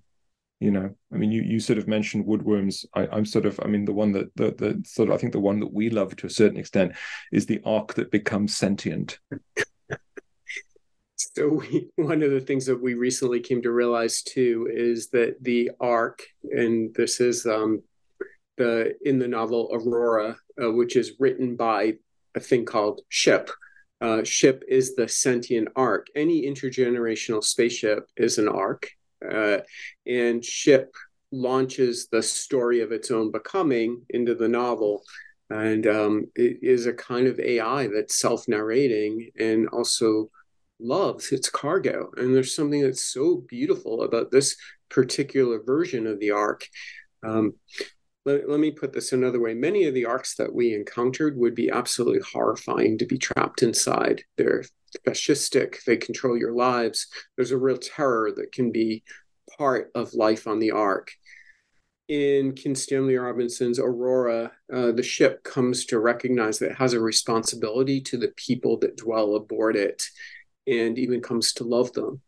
You 0.60 0.70
know, 0.70 0.94
I 1.12 1.16
mean, 1.16 1.32
you 1.32 1.40
you 1.42 1.58
sort 1.58 1.78
of 1.78 1.88
mentioned 1.88 2.26
woodworms. 2.26 2.84
I, 2.94 3.16
am 3.16 3.24
sort 3.24 3.46
of, 3.46 3.58
I 3.62 3.66
mean, 3.66 3.86
the 3.86 3.94
one 3.94 4.12
that 4.12 4.34
the 4.36 4.50
the 4.50 4.82
sort 4.84 5.08
of, 5.08 5.14
I 5.14 5.18
think 5.18 5.32
the 5.32 5.40
one 5.40 5.60
that 5.60 5.72
we 5.72 5.88
love 5.88 6.14
to 6.16 6.26
a 6.26 6.30
certain 6.30 6.58
extent 6.58 6.92
is 7.32 7.46
the 7.46 7.62
ark 7.64 7.94
that 7.94 8.10
becomes 8.10 8.54
sentient. 8.54 9.18
So 11.40 11.48
we, 11.70 11.88
one 11.96 12.22
of 12.22 12.30
the 12.30 12.40
things 12.40 12.66
that 12.66 12.82
we 12.82 12.92
recently 12.92 13.40
came 13.40 13.62
to 13.62 13.72
realize 13.72 14.22
too 14.22 14.68
is 14.70 15.08
that 15.08 15.42
the 15.42 15.70
ark, 15.80 16.22
and 16.42 16.94
this 16.94 17.18
is 17.18 17.46
um, 17.46 17.82
the 18.58 18.94
in 19.06 19.18
the 19.18 19.28
novel 19.28 19.70
Aurora, 19.72 20.36
uh, 20.62 20.70
which 20.70 20.96
is 20.96 21.14
written 21.18 21.56
by 21.56 21.94
a 22.34 22.40
thing 22.40 22.66
called 22.66 23.00
Ship. 23.08 23.50
Uh, 24.02 24.22
ship 24.22 24.62
is 24.68 24.94
the 24.94 25.08
sentient 25.08 25.68
ark. 25.76 26.08
Any 26.14 26.42
intergenerational 26.42 27.42
spaceship 27.42 28.06
is 28.18 28.36
an 28.36 28.48
ark, 28.48 28.90
uh, 29.26 29.58
and 30.06 30.44
Ship 30.44 30.94
launches 31.32 32.08
the 32.08 32.22
story 32.22 32.80
of 32.80 32.92
its 32.92 33.10
own 33.10 33.30
becoming 33.30 34.02
into 34.10 34.34
the 34.34 34.48
novel 34.48 35.02
and 35.48 35.86
um, 35.86 36.26
it 36.36 36.58
is 36.62 36.86
a 36.86 36.92
kind 36.92 37.26
of 37.26 37.40
AI 37.40 37.88
that's 37.88 38.20
self-narrating 38.20 39.30
and 39.38 39.68
also 39.68 40.30
loves 40.80 41.32
its 41.32 41.48
cargo. 41.48 42.10
And 42.16 42.34
there's 42.34 42.54
something 42.54 42.82
that's 42.82 43.04
so 43.04 43.44
beautiful 43.48 44.02
about 44.02 44.30
this 44.30 44.56
particular 44.88 45.62
version 45.62 46.06
of 46.06 46.20
the 46.20 46.30
ark. 46.32 46.66
Um, 47.22 47.54
let, 48.24 48.48
let, 48.48 48.60
me 48.60 48.70
put 48.70 48.92
this 48.92 49.12
another 49.12 49.40
way. 49.40 49.54
Many 49.54 49.84
of 49.84 49.94
the 49.94 50.04
arks 50.04 50.36
that 50.36 50.52
we 50.52 50.74
encountered 50.74 51.36
would 51.38 51.54
be 51.54 51.70
absolutely 51.70 52.20
horrifying 52.32 52.98
to 52.98 53.06
be 53.06 53.18
trapped 53.18 53.62
inside. 53.62 54.22
They're 54.36 54.64
fascistic, 55.06 55.84
they 55.84 55.96
control 55.96 56.36
your 56.36 56.52
lives. 56.52 57.06
There's 57.36 57.52
a 57.52 57.58
real 57.58 57.78
terror 57.78 58.30
that 58.36 58.52
can 58.52 58.72
be 58.72 59.04
part 59.56 59.90
of 59.94 60.14
life 60.14 60.46
on 60.46 60.58
the 60.58 60.72
ark. 60.72 61.12
In 62.08 62.54
Kim 62.54 62.74
Stanley 62.74 63.16
Robinson's 63.16 63.78
Aurora, 63.78 64.50
uh, 64.72 64.90
the 64.90 65.02
ship 65.02 65.44
comes 65.44 65.84
to 65.86 66.00
recognize 66.00 66.58
that 66.58 66.72
it 66.72 66.76
has 66.76 66.92
a 66.92 67.00
responsibility 67.00 68.00
to 68.00 68.16
the 68.16 68.32
people 68.36 68.78
that 68.78 68.96
dwell 68.96 69.36
aboard 69.36 69.76
it 69.76 70.04
and 70.66 70.98
even 70.98 71.20
comes 71.20 71.52
to 71.54 71.64
love 71.64 71.92
them 71.92 72.20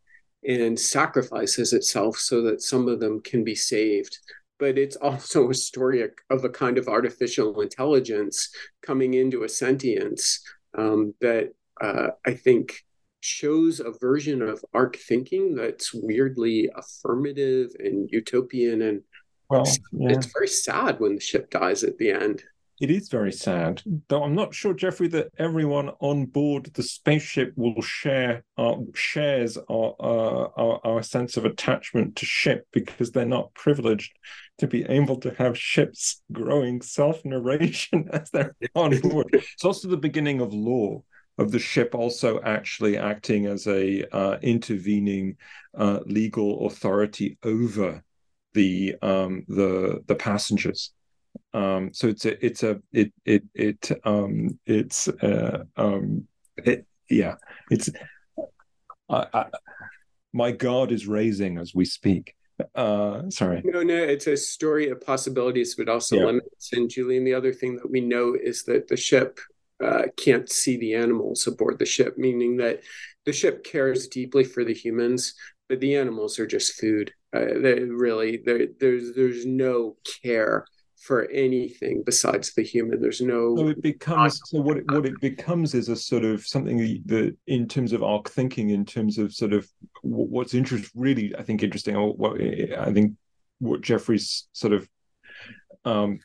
and 0.46 0.78
sacrifices 0.78 1.72
itself 1.72 2.16
so 2.16 2.42
that 2.42 2.62
some 2.62 2.88
of 2.88 3.00
them 3.00 3.20
can 3.20 3.44
be 3.44 3.54
saved. 3.54 4.18
But 4.58 4.78
it's 4.78 4.96
also 4.96 5.50
a 5.50 5.54
story 5.54 6.08
of 6.30 6.44
a 6.44 6.48
kind 6.48 6.78
of 6.78 6.88
artificial 6.88 7.60
intelligence 7.60 8.50
coming 8.84 9.14
into 9.14 9.44
a 9.44 9.48
sentience 9.48 10.40
um, 10.76 11.14
that 11.20 11.52
uh, 11.80 12.08
I 12.26 12.34
think 12.34 12.82
shows 13.20 13.80
a 13.80 13.92
version 14.00 14.42
of 14.42 14.64
ark 14.74 14.96
thinking 14.96 15.54
that's 15.54 15.94
weirdly 15.94 16.68
affirmative 16.74 17.70
and 17.78 18.08
utopian 18.10 18.82
and 18.82 19.02
well 19.48 19.64
yeah. 19.92 20.10
it's 20.10 20.26
very 20.26 20.48
sad 20.48 20.98
when 20.98 21.14
the 21.14 21.20
ship 21.20 21.48
dies 21.48 21.84
at 21.84 21.96
the 21.98 22.10
end 22.10 22.42
it 22.82 22.90
is 22.90 23.08
very 23.08 23.30
sad, 23.30 23.80
though 24.08 24.24
I'm 24.24 24.34
not 24.34 24.52
sure, 24.52 24.74
Jeffrey, 24.74 25.06
that 25.08 25.28
everyone 25.38 25.90
on 26.00 26.26
board 26.26 26.68
the 26.74 26.82
spaceship 26.82 27.52
will 27.54 27.80
share 27.80 28.42
our, 28.58 28.84
shares 28.92 29.56
our, 29.56 29.94
uh, 30.00 30.48
our, 30.60 30.80
our 30.82 31.02
sense 31.04 31.36
of 31.36 31.44
attachment 31.44 32.16
to 32.16 32.26
ship 32.26 32.66
because 32.72 33.12
they're 33.12 33.24
not 33.24 33.54
privileged 33.54 34.18
to 34.58 34.66
be 34.66 34.82
able 34.86 35.16
to 35.20 35.32
have 35.34 35.56
ships 35.56 36.22
growing 36.32 36.82
self 36.82 37.24
narration 37.24 38.08
as 38.12 38.28
they're 38.30 38.56
on 38.74 38.98
board. 39.02 39.28
it's 39.32 39.64
also 39.64 39.86
the 39.86 39.96
beginning 39.96 40.40
of 40.40 40.52
law 40.52 41.00
of 41.38 41.52
the 41.52 41.60
ship 41.60 41.94
also 41.94 42.40
actually 42.42 42.98
acting 42.98 43.46
as 43.46 43.68
a 43.68 44.04
uh, 44.12 44.38
intervening 44.42 45.36
uh, 45.78 46.00
legal 46.04 46.66
authority 46.66 47.38
over 47.44 48.02
the 48.54 48.96
um, 49.02 49.44
the 49.46 50.02
the 50.08 50.16
passengers. 50.16 50.92
Um, 51.54 51.92
so 51.92 52.08
it's 52.08 52.24
a 52.24 52.44
it's 52.44 52.62
a 52.62 52.80
it 52.92 53.12
it 53.24 53.42
it 53.54 53.90
um 54.04 54.58
it's 54.66 55.08
uh 55.08 55.64
um 55.76 56.26
it 56.56 56.86
yeah 57.10 57.34
it's 57.70 57.90
I, 59.08 59.26
I, 59.34 59.44
my 60.32 60.52
guard 60.52 60.92
is 60.92 61.06
raising 61.06 61.58
as 61.58 61.74
we 61.74 61.84
speak. 61.84 62.34
Uh, 62.74 63.28
sorry. 63.30 63.62
No, 63.64 63.82
no, 63.82 63.96
it's 63.96 64.26
a 64.26 64.36
story 64.36 64.88
of 64.90 65.00
possibilities, 65.00 65.74
but 65.74 65.88
also 65.88 66.16
yeah. 66.16 66.26
limits. 66.26 66.72
And 66.72 66.88
Julian, 66.88 67.24
the 67.24 67.34
other 67.34 67.52
thing 67.52 67.76
that 67.76 67.90
we 67.90 68.00
know 68.00 68.36
is 68.40 68.64
that 68.64 68.88
the 68.88 68.96
ship 68.96 69.40
uh, 69.82 70.04
can't 70.16 70.48
see 70.48 70.76
the 70.76 70.94
animals 70.94 71.46
aboard 71.46 71.78
the 71.78 71.86
ship, 71.86 72.16
meaning 72.16 72.56
that 72.58 72.82
the 73.26 73.32
ship 73.32 73.64
cares 73.64 74.08
deeply 74.08 74.44
for 74.44 74.64
the 74.64 74.74
humans, 74.74 75.34
but 75.68 75.80
the 75.80 75.96
animals 75.96 76.38
are 76.38 76.46
just 76.46 76.74
food. 76.74 77.12
Uh, 77.34 77.58
they 77.60 77.80
really, 77.80 78.42
there's 78.44 79.14
there's 79.14 79.46
no 79.46 79.96
care 80.22 80.66
for 81.02 81.28
anything 81.30 82.02
besides 82.06 82.54
the 82.54 82.62
human. 82.62 83.00
There's 83.00 83.20
no. 83.20 83.56
So 83.56 83.68
it 83.68 83.82
becomes 83.82 84.40
so 84.44 84.60
what 84.60 84.76
it, 84.76 84.84
what 84.90 85.04
it 85.04 85.20
becomes 85.20 85.74
is 85.74 85.88
a 85.88 85.96
sort 85.96 86.24
of 86.24 86.46
something 86.46 87.02
that, 87.06 87.36
in 87.48 87.66
terms 87.66 87.92
of 87.92 88.04
ark 88.04 88.30
thinking, 88.30 88.70
in 88.70 88.84
terms 88.84 89.18
of 89.18 89.34
sort 89.34 89.52
of 89.52 89.68
what's 90.02 90.54
interest 90.54 90.90
really, 90.94 91.34
I 91.36 91.42
think 91.42 91.62
interesting. 91.62 91.96
Or 91.96 92.12
what 92.14 92.40
I 92.40 92.92
think 92.92 93.14
what 93.58 93.80
Jeffrey's 93.80 94.48
sort 94.52 94.72
of 94.72 94.88
um, 95.84 96.20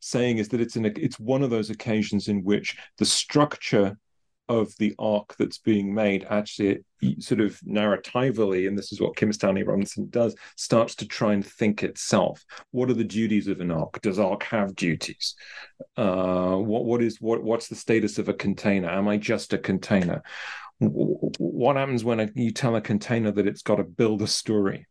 saying 0.00 0.38
is 0.38 0.48
that 0.48 0.60
it's 0.60 0.76
in 0.76 0.86
a, 0.86 0.92
it's 0.96 1.20
one 1.20 1.42
of 1.42 1.50
those 1.50 1.68
occasions 1.68 2.28
in 2.28 2.42
which 2.44 2.78
the 2.96 3.04
structure 3.04 3.98
of 4.48 4.72
the 4.78 4.94
ark 4.98 5.34
that's 5.38 5.58
being 5.58 5.94
made 5.94 6.26
actually 6.28 6.84
sort 7.18 7.40
of 7.40 7.58
narratively 7.60 8.66
and 8.66 8.78
this 8.78 8.92
is 8.92 9.00
what 9.00 9.16
kim 9.16 9.32
stanley 9.32 9.62
robinson 9.62 10.08
does 10.08 10.34
starts 10.56 10.94
to 10.94 11.06
try 11.06 11.32
and 11.32 11.46
think 11.46 11.82
itself. 11.82 12.44
What 12.70 12.90
are 12.90 12.94
the 12.94 13.04
duties 13.04 13.48
of 13.48 13.60
an 13.60 13.70
ark? 13.70 14.00
Does 14.02 14.18
ark 14.18 14.42
have 14.44 14.74
duties? 14.74 15.34
Uh, 15.96 16.56
what 16.56 16.84
what 16.84 17.02
is 17.02 17.20
what 17.20 17.42
what's 17.42 17.68
the 17.68 17.74
status 17.74 18.18
of 18.18 18.28
a 18.28 18.34
container? 18.34 18.88
Am 18.88 19.08
i 19.08 19.16
just 19.16 19.52
a 19.52 19.58
container? 19.58 20.22
What 20.80 21.76
happens 21.76 22.04
when 22.04 22.32
you 22.34 22.50
tell 22.50 22.76
a 22.76 22.80
container 22.80 23.30
that 23.32 23.46
it's 23.46 23.62
got 23.62 23.76
to 23.76 23.84
build 23.84 24.22
a 24.22 24.26
story 24.26 24.86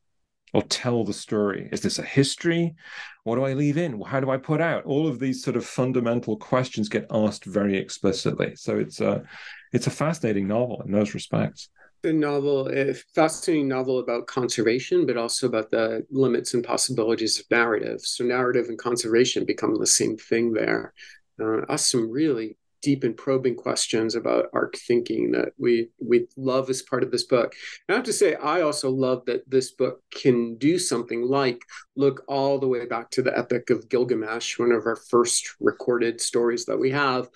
or 0.54 0.62
tell 0.64 1.04
the 1.04 1.14
story? 1.14 1.68
Is 1.72 1.82
this 1.82 2.00
a 2.00 2.04
history? 2.04 2.76
What 3.24 3.36
do 3.36 3.44
I 3.44 3.54
leave 3.54 3.78
in? 3.78 4.02
How 4.02 4.20
do 4.20 4.30
I 4.30 4.38
put 4.38 4.62
out? 4.62 4.86
All 4.86 5.08
of 5.08 5.20
these 5.20 5.44
sort 5.44 5.56
of 5.56 5.66
fundamental 5.66 6.38
questions 6.38 6.90
get 6.90 7.08
asked 7.12 7.46
very 7.46 7.78
explicitly. 7.78 8.56
So 8.56 8.78
it's 8.78 9.02
a 9.02 9.24
it's 9.72 9.88
a 9.88 9.92
fascinating 9.92 10.48
novel 10.48 10.82
in 10.86 10.92
those 10.92 11.14
respects. 11.14 11.70
The 12.04 12.14
novel, 12.14 12.68
a 12.68 12.94
fascinating 12.94 13.70
novel 13.70 14.00
about 14.00 14.28
conservation, 14.28 15.06
but 15.06 15.16
also 15.16 15.48
about 15.48 15.72
the 15.72 16.06
limits 16.12 16.54
and 16.54 16.64
possibilities 16.64 17.40
of 17.40 17.46
narrative. 17.50 18.02
So 18.02 18.26
narrative 18.26 18.68
and 18.68 18.78
conservation 18.78 19.46
become 19.46 19.76
the 19.80 19.88
same 19.88 20.18
thing 20.18 20.52
there. 20.52 20.94
Uh, 21.42 21.62
ask 21.70 21.90
some 21.90 22.12
really 22.12 22.58
deep 22.84 23.04
and 23.04 23.18
probing 23.18 23.56
questions 23.56 24.14
about 24.14 24.50
ark 24.54 24.76
thinking 24.88 25.32
that 25.32 25.54
we 25.58 25.90
we 26.00 26.28
love 26.38 26.70
as 26.70 26.84
part 26.84 27.04
of 27.04 27.10
this 27.10 27.24
book. 27.24 27.56
And 27.88 27.96
I 27.96 27.98
have 27.98 28.06
to 28.06 28.14
say, 28.14 28.36
I 28.36 28.62
also 28.62 28.92
love 28.92 29.26
that 29.26 29.50
this 29.50 29.72
book 29.72 30.02
can 30.14 30.58
do 30.58 30.78
something 30.78 31.24
like 31.24 31.62
look 31.96 32.24
all 32.28 32.60
the 32.60 32.68
way 32.68 32.86
back 32.86 33.10
to 33.12 33.22
the 33.22 33.36
Epic 33.36 33.70
of 33.70 33.90
Gilgamesh, 33.90 34.60
one 34.60 34.72
of 34.72 34.86
our 34.86 34.98
first 35.10 35.56
recorded 35.60 36.22
stories 36.22 36.66
that 36.66 36.80
we 36.80 36.92
have, 36.92 37.30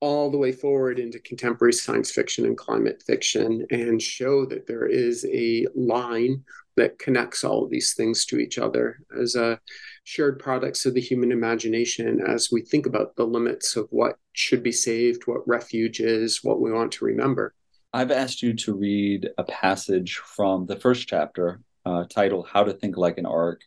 all 0.00 0.30
the 0.30 0.38
way 0.38 0.52
forward 0.52 0.98
into 0.98 1.18
contemporary 1.20 1.72
science 1.72 2.10
fiction 2.10 2.46
and 2.46 2.56
climate 2.56 3.02
fiction, 3.06 3.66
and 3.70 4.00
show 4.00 4.46
that 4.46 4.66
there 4.66 4.86
is 4.86 5.26
a 5.32 5.66
line 5.74 6.42
that 6.76 6.98
connects 6.98 7.44
all 7.44 7.64
of 7.64 7.70
these 7.70 7.94
things 7.94 8.24
to 8.26 8.38
each 8.38 8.58
other 8.58 8.98
as 9.20 9.36
a 9.36 9.60
shared 10.04 10.38
products 10.38 10.86
of 10.86 10.94
the 10.94 11.00
human 11.00 11.32
imagination 11.32 12.20
as 12.26 12.50
we 12.52 12.60
think 12.60 12.86
about 12.86 13.16
the 13.16 13.26
limits 13.26 13.74
of 13.74 13.88
what 13.90 14.16
should 14.34 14.62
be 14.62 14.72
saved, 14.72 15.26
what 15.26 15.46
refuge 15.48 16.00
is, 16.00 16.44
what 16.44 16.60
we 16.60 16.70
want 16.70 16.92
to 16.92 17.04
remember. 17.04 17.54
I've 17.92 18.10
asked 18.10 18.42
you 18.42 18.54
to 18.54 18.74
read 18.74 19.30
a 19.38 19.44
passage 19.44 20.16
from 20.16 20.66
the 20.66 20.76
first 20.76 21.08
chapter 21.08 21.60
uh, 21.86 22.04
titled 22.08 22.48
How 22.52 22.64
to 22.64 22.72
Think 22.72 22.96
Like 22.96 23.18
an 23.18 23.26
Ark. 23.26 23.62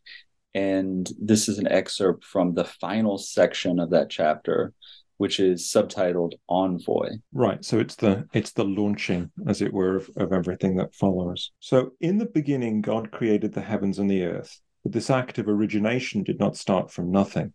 And 0.53 1.09
this 1.19 1.47
is 1.49 1.59
an 1.59 1.67
excerpt 1.67 2.23
from 2.23 2.53
the 2.53 2.65
final 2.65 3.17
section 3.17 3.79
of 3.79 3.91
that 3.91 4.09
chapter, 4.09 4.73
which 5.17 5.39
is 5.39 5.63
subtitled 5.63 6.33
Envoy. 6.49 7.09
Right. 7.31 7.63
So 7.63 7.79
it's 7.79 7.95
the 7.95 8.27
it's 8.33 8.51
the 8.53 8.65
launching, 8.65 9.31
as 9.47 9.61
it 9.61 9.71
were, 9.71 9.97
of, 9.97 10.09
of 10.17 10.33
everything 10.33 10.75
that 10.77 10.95
follows. 10.95 11.51
So 11.59 11.91
in 12.01 12.17
the 12.17 12.25
beginning, 12.25 12.81
God 12.81 13.11
created 13.11 13.53
the 13.53 13.61
heavens 13.61 13.99
and 13.99 14.09
the 14.09 14.23
earth. 14.23 14.59
But 14.88 14.93
this 14.93 15.09
act 15.09 15.38
of 15.38 15.49
origination 15.49 16.23
did 16.23 16.39
not 16.39 16.55
start 16.55 16.89
from 16.89 17.11
nothing. 17.11 17.51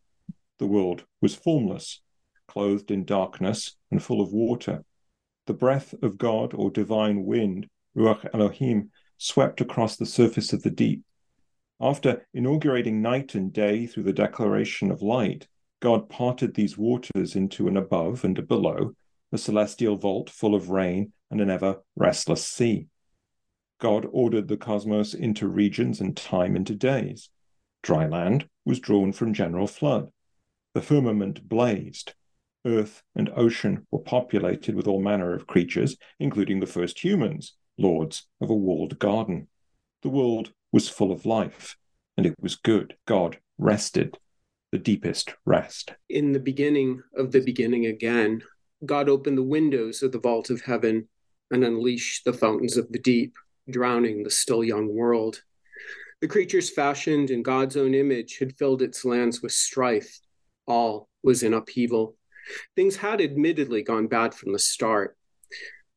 The 0.59 0.66
world 0.66 1.07
was 1.22 1.35
formless, 1.35 2.03
clothed 2.47 2.91
in 2.91 3.07
darkness 3.07 3.74
and 3.91 4.03
full 4.03 4.20
of 4.20 4.35
water. 4.35 4.85
The 5.47 5.55
breath 5.55 5.95
of 6.03 6.18
God 6.18 6.53
or 6.53 6.70
divine 6.70 7.24
wind, 7.24 7.70
Ruach 7.97 8.28
Elohim, 8.35 8.91
swept 9.16 9.62
across 9.62 9.97
the 9.97 10.05
surface 10.05 10.53
of 10.53 10.62
the 10.62 10.70
deep. 10.70 11.05
After 11.80 12.28
inaugurating 12.35 13.01
night 13.01 13.35
and 13.35 13.51
day 13.51 13.87
through 13.87 14.03
the 14.03 14.12
declaration 14.12 14.91
of 14.91 15.01
light, 15.01 15.49
God 15.80 16.11
parted 16.11 16.53
these 16.53 16.76
waters 16.76 17.35
into 17.35 17.66
an 17.66 17.78
above 17.78 18.26
and 18.26 18.39
a 18.39 18.43
below, 18.43 18.95
a 19.33 19.39
celestial 19.39 19.97
vault 19.97 20.28
full 20.28 20.55
of 20.55 20.68
rain 20.68 21.14
and 21.30 21.41
an 21.41 21.49
ever 21.49 21.80
restless 21.97 22.47
sea. 22.47 22.89
God 23.83 24.07
ordered 24.12 24.47
the 24.47 24.57
cosmos 24.57 25.12
into 25.12 25.49
regions 25.49 26.01
and 26.01 26.16
time 26.16 26.55
into 26.55 26.72
days. 26.72 27.30
Dry 27.83 28.07
land 28.07 28.49
was 28.64 28.78
drawn 28.78 29.12
from 29.12 29.35
general 29.35 29.66
flood. 29.66 30.09
The 30.72 30.80
firmament 30.80 31.49
blazed. 31.49 32.14
Earth 32.64 33.03
and 33.16 33.28
ocean 33.35 33.85
were 33.91 33.99
populated 33.99 34.76
with 34.76 34.87
all 34.87 35.03
manner 35.03 35.35
of 35.35 35.49
creatures, 35.49 35.97
including 36.20 36.61
the 36.61 36.66
first 36.66 37.03
humans, 37.03 37.55
lords 37.77 38.28
of 38.40 38.51
a 38.51 38.55
walled 38.55 39.01
garden. 39.01 39.48
The 40.02 40.11
world 40.11 40.52
was 40.70 40.89
full 40.89 41.11
of 41.11 41.27
life, 41.27 41.77
and 42.16 42.24
it 42.24 42.36
was 42.39 42.55
good. 42.55 42.94
God 43.09 43.39
rested, 43.59 44.16
the 44.70 44.78
deepest 44.78 45.35
rest. 45.44 45.93
In 46.09 46.31
the 46.31 46.39
beginning 46.39 47.02
of 47.16 47.32
the 47.32 47.40
beginning 47.40 47.86
again, 47.86 48.44
God 48.86 49.09
opened 49.09 49.39
the 49.39 49.43
windows 49.43 50.05
of 50.05 50.12
the 50.12 50.20
vault 50.20 50.51
of 50.51 50.61
heaven 50.61 51.09
and 51.51 51.65
unleashed 51.65 52.24
the 52.24 52.32
fountains 52.32 52.77
of 52.77 52.93
the 52.93 53.01
deep 53.01 53.35
drowning 53.70 54.22
the 54.22 54.30
still 54.30 54.64
young 54.64 54.94
world. 54.94 55.43
The 56.20 56.28
creatures 56.28 56.70
fashioned 56.70 57.30
in 57.30 57.43
God's 57.43 57.76
own 57.76 57.94
image 57.94 58.39
had 58.39 58.56
filled 58.56 58.82
its 58.82 59.05
lands 59.05 59.43
with 59.43 59.52
strife. 59.52 60.20
All 60.66 61.09
was 61.22 61.43
in 61.43 61.55
upheaval. 61.55 62.16
Things 62.76 62.97
had 62.97 63.20
admittedly 63.20 63.82
gone 63.82 64.06
bad 64.06 64.34
from 64.34 64.52
the 64.52 64.59
start. 64.59 65.16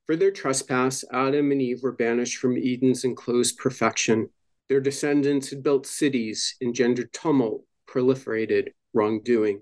For 0.05 0.15
their 0.15 0.31
trespass, 0.31 1.03
Adam 1.11 1.51
and 1.51 1.61
Eve 1.61 1.81
were 1.81 1.91
banished 1.91 2.37
from 2.37 2.57
Eden's 2.57 3.03
enclosed 3.03 3.57
perfection. 3.57 4.29
Their 4.69 4.81
descendants 4.81 5.49
had 5.49 5.63
built 5.63 5.85
cities, 5.85 6.55
engendered 6.61 7.13
tumult, 7.13 7.63
proliferated 7.87 8.69
wrongdoing. 8.93 9.61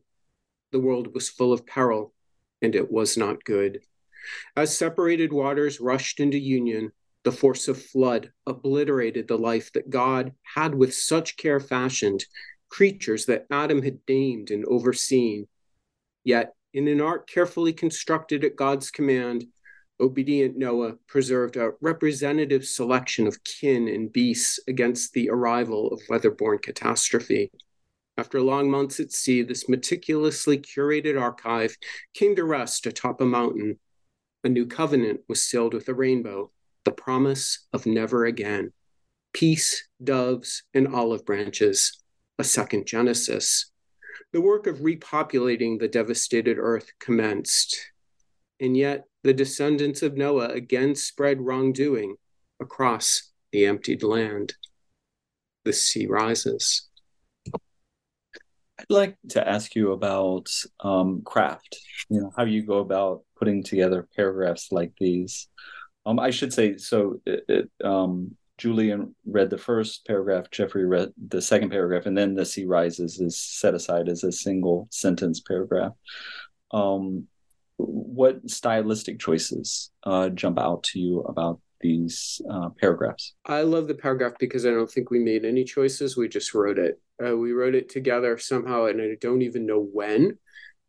The 0.72 0.80
world 0.80 1.14
was 1.14 1.30
full 1.30 1.54
of 1.54 1.66
peril, 1.66 2.14
and 2.62 2.76
it 2.76 2.92
was 2.92 3.18
not 3.18 3.44
good. 3.44 3.82
As 4.56 4.78
separated 4.78 5.34
waters 5.34 5.80
rushed 5.82 6.20
into 6.20 6.38
union, 6.38 6.92
The 7.24 7.32
force 7.32 7.68
of 7.68 7.82
flood 7.82 8.32
obliterated 8.46 9.28
the 9.28 9.38
life 9.38 9.72
that 9.74 9.90
God 9.90 10.34
had 10.44 10.76
with 10.76 10.94
such 10.94 11.38
care 11.38 11.60
fashioned, 11.60 12.26
creatures 12.70 13.26
that 13.28 13.46
Adam 13.50 13.82
had 13.82 14.00
named 14.10 14.52
and 14.52 14.66
overseen. 14.66 15.48
Yet, 16.24 16.54
in 16.74 16.88
an 16.88 17.02
ark 17.02 17.28
carefully 17.28 17.72
constructed 17.72 18.44
at 18.44 18.56
God's 18.56 18.92
command, 18.92 19.46
obedient 20.00 20.58
Noah 20.58 20.96
preserved 21.08 21.56
a 21.56 21.72
representative 21.80 22.66
selection 22.66 23.28
of 23.28 23.44
kin 23.44 23.88
and 23.88 24.12
beasts 24.12 24.60
against 24.68 25.14
the 25.14 25.30
arrival 25.30 25.94
of 25.94 26.02
weather-borne 26.10 26.60
catastrophe. 26.60 27.52
After 28.18 28.42
long 28.42 28.70
months 28.70 29.00
at 29.00 29.12
sea, 29.12 29.44
this 29.44 29.70
meticulously 29.70 30.58
curated 30.58 31.20
archive 31.20 31.78
came 32.14 32.36
to 32.36 32.44
rest 32.44 32.86
atop 32.86 33.22
a 33.22 33.26
mountain. 33.26 33.80
A 34.44 34.50
new 34.50 34.66
covenant 34.66 35.22
was 35.30 35.44
sealed 35.44 35.74
with 35.74 35.88
a 35.88 35.94
rainbow, 35.94 36.52
the 36.86 36.92
promise 36.92 37.68
of 37.74 37.86
never 37.86 38.26
again. 38.26 38.72
Peace, 39.34 39.88
doves, 40.04 40.64
and 40.74 40.88
olive 40.88 41.26
branches, 41.26 42.04
a 42.38 42.44
second 42.44 42.86
Genesis. 42.86 43.72
The 44.32 44.42
work 44.42 44.68
of 44.68 44.80
repopulating 44.80 45.80
the 45.80 45.88
devastated 45.88 46.58
earth 46.60 46.92
commenced. 47.00 47.92
And 48.60 48.78
yet, 48.78 49.06
the 49.24 49.34
descendants 49.34 50.02
of 50.02 50.18
Noah 50.18 50.50
again 50.50 50.96
spread 50.96 51.42
wrongdoing 51.42 52.16
across 52.60 53.32
the 53.52 53.66
emptied 53.66 54.04
land. 54.04 54.54
The 55.66 55.74
sea 55.74 56.08
rises. 56.08 56.90
I'd 58.80 58.90
like 58.90 59.16
to 59.30 59.48
ask 59.48 59.76
you 59.76 59.92
about 59.92 60.50
um, 60.82 61.22
craft. 61.24 61.78
You 62.10 62.22
know 62.22 62.34
how 62.36 62.44
you 62.44 62.64
go 62.64 62.80
about 62.80 63.22
putting 63.38 63.64
together 63.64 64.08
paragraphs 64.16 64.72
like 64.72 64.92
these. 65.00 65.48
Um, 66.06 66.20
I 66.20 66.32
should 66.32 66.54
say 66.54 66.78
so. 66.78 67.22
It, 67.26 67.46
it, 67.48 67.70
um, 67.84 68.36
Julian 68.58 69.16
read 69.26 69.50
the 69.50 69.58
first 69.58 70.06
paragraph, 70.06 70.52
Jeffrey 70.52 70.86
read 70.86 71.12
the 71.28 71.42
second 71.42 71.70
paragraph, 71.70 72.06
and 72.06 72.18
then 72.18 72.36
the 72.36 72.46
sea 72.46 72.66
rises 72.66 73.20
is 73.20 73.40
set 73.40 73.74
aside 73.74 74.08
as 74.08 74.24
a 74.24 74.32
single 74.32 74.88
sentence 74.92 75.40
paragraph. 75.40 75.94
Um, 76.72 77.28
what 77.78 78.50
stylistic 78.50 79.20
choices 79.20 79.92
uh, 80.04 80.30
jump 80.30 80.60
out 80.60 80.84
to 80.84 81.00
you 81.00 81.22
about 81.22 81.60
these 81.82 82.42
uh, 82.50 82.70
paragraphs? 82.80 83.34
I 83.46 83.62
love 83.62 83.88
the 83.88 83.96
paragraph 83.96 84.34
because 84.40 84.66
I 84.66 84.70
don't 84.70 84.90
think 84.90 85.10
we 85.10 85.20
made 85.20 85.46
any 85.46 85.64
choices. 85.64 86.16
We 86.16 86.30
just 86.30 86.54
wrote 86.54 86.80
it. 86.80 87.02
Uh, 87.24 87.36
we 87.36 87.52
wrote 87.52 87.76
it 87.76 87.90
together 87.90 88.38
somehow, 88.38 88.86
and 88.86 89.02
I 89.02 89.16
don't 89.20 89.42
even 89.42 89.66
know 89.66 89.82
when. 89.82 90.38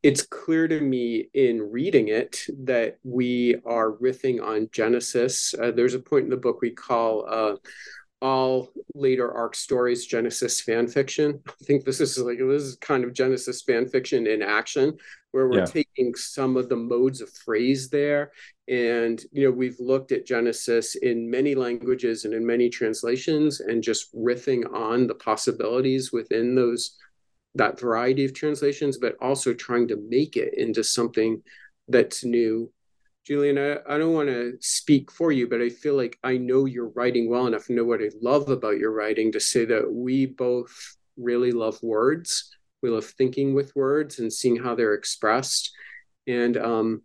It's 0.04 0.20
clear 0.20 0.68
to 0.68 0.82
me 0.82 1.30
in 1.32 1.72
reading 1.72 2.08
it 2.08 2.44
that 2.64 2.98
we 3.04 3.56
are 3.64 3.92
riffing 3.92 4.44
on 4.44 4.68
Genesis. 4.70 5.54
Uh, 5.54 5.70
there's 5.70 5.94
a 5.94 5.98
point 5.98 6.24
in 6.24 6.30
the 6.30 6.36
book 6.36 6.60
we 6.60 6.72
call 6.72 7.24
uh, 7.26 7.56
all 8.20 8.70
later 8.94 9.32
ark 9.32 9.54
stories 9.54 10.04
Genesis 10.04 10.60
fan 10.60 10.88
fiction. 10.88 11.40
I 11.48 11.64
think 11.64 11.86
this 11.86 12.02
is 12.02 12.18
like 12.18 12.36
this 12.36 12.64
is 12.64 12.76
kind 12.76 13.02
of 13.02 13.14
Genesis 13.14 13.62
fan 13.62 13.88
fiction 13.88 14.26
in 14.26 14.42
action, 14.42 14.98
where 15.30 15.48
we're 15.48 15.60
yeah. 15.60 15.64
taking 15.64 16.14
some 16.14 16.58
of 16.58 16.68
the 16.68 16.76
modes 16.76 17.22
of 17.22 17.30
phrase 17.30 17.88
there. 17.88 18.32
And 18.68 19.22
you 19.32 19.44
know, 19.44 19.52
we've 19.52 19.80
looked 19.80 20.12
at 20.12 20.26
Genesis 20.26 20.96
in 20.96 21.30
many 21.30 21.54
languages 21.54 22.26
and 22.26 22.34
in 22.34 22.44
many 22.44 22.68
translations, 22.68 23.60
and 23.60 23.82
just 23.82 24.14
riffing 24.14 24.70
on 24.70 25.06
the 25.06 25.14
possibilities 25.14 26.12
within 26.12 26.54
those 26.54 26.98
that 27.54 27.78
variety 27.78 28.24
of 28.24 28.34
translations, 28.34 28.98
but 28.98 29.16
also 29.20 29.54
trying 29.54 29.88
to 29.88 29.96
make 30.08 30.36
it 30.36 30.54
into 30.54 30.82
something 30.82 31.42
that's 31.88 32.24
new 32.24 32.70
Julian, 33.24 33.56
I, 33.56 33.94
I 33.94 33.98
don't 33.98 34.12
want 34.12 34.28
to 34.28 34.56
speak 34.60 35.10
for 35.10 35.32
you, 35.32 35.48
but 35.48 35.62
I 35.62 35.70
feel 35.70 35.96
like 35.96 36.18
I 36.22 36.36
know 36.36 36.66
your 36.66 36.88
writing 36.88 37.28
well 37.30 37.46
enough, 37.46 37.70
know 37.70 37.84
what 37.84 38.02
I 38.02 38.10
love 38.20 38.50
about 38.50 38.78
your 38.78 38.92
writing 38.92 39.32
to 39.32 39.40
say 39.40 39.64
that 39.64 39.90
we 39.90 40.26
both 40.26 40.96
really 41.16 41.50
love 41.50 41.82
words. 41.82 42.54
We 42.82 42.90
love 42.90 43.06
thinking 43.06 43.54
with 43.54 43.74
words 43.74 44.18
and 44.18 44.30
seeing 44.30 44.56
how 44.56 44.74
they're 44.74 44.92
expressed. 44.92 45.72
And 46.26 46.58
um, 46.58 47.02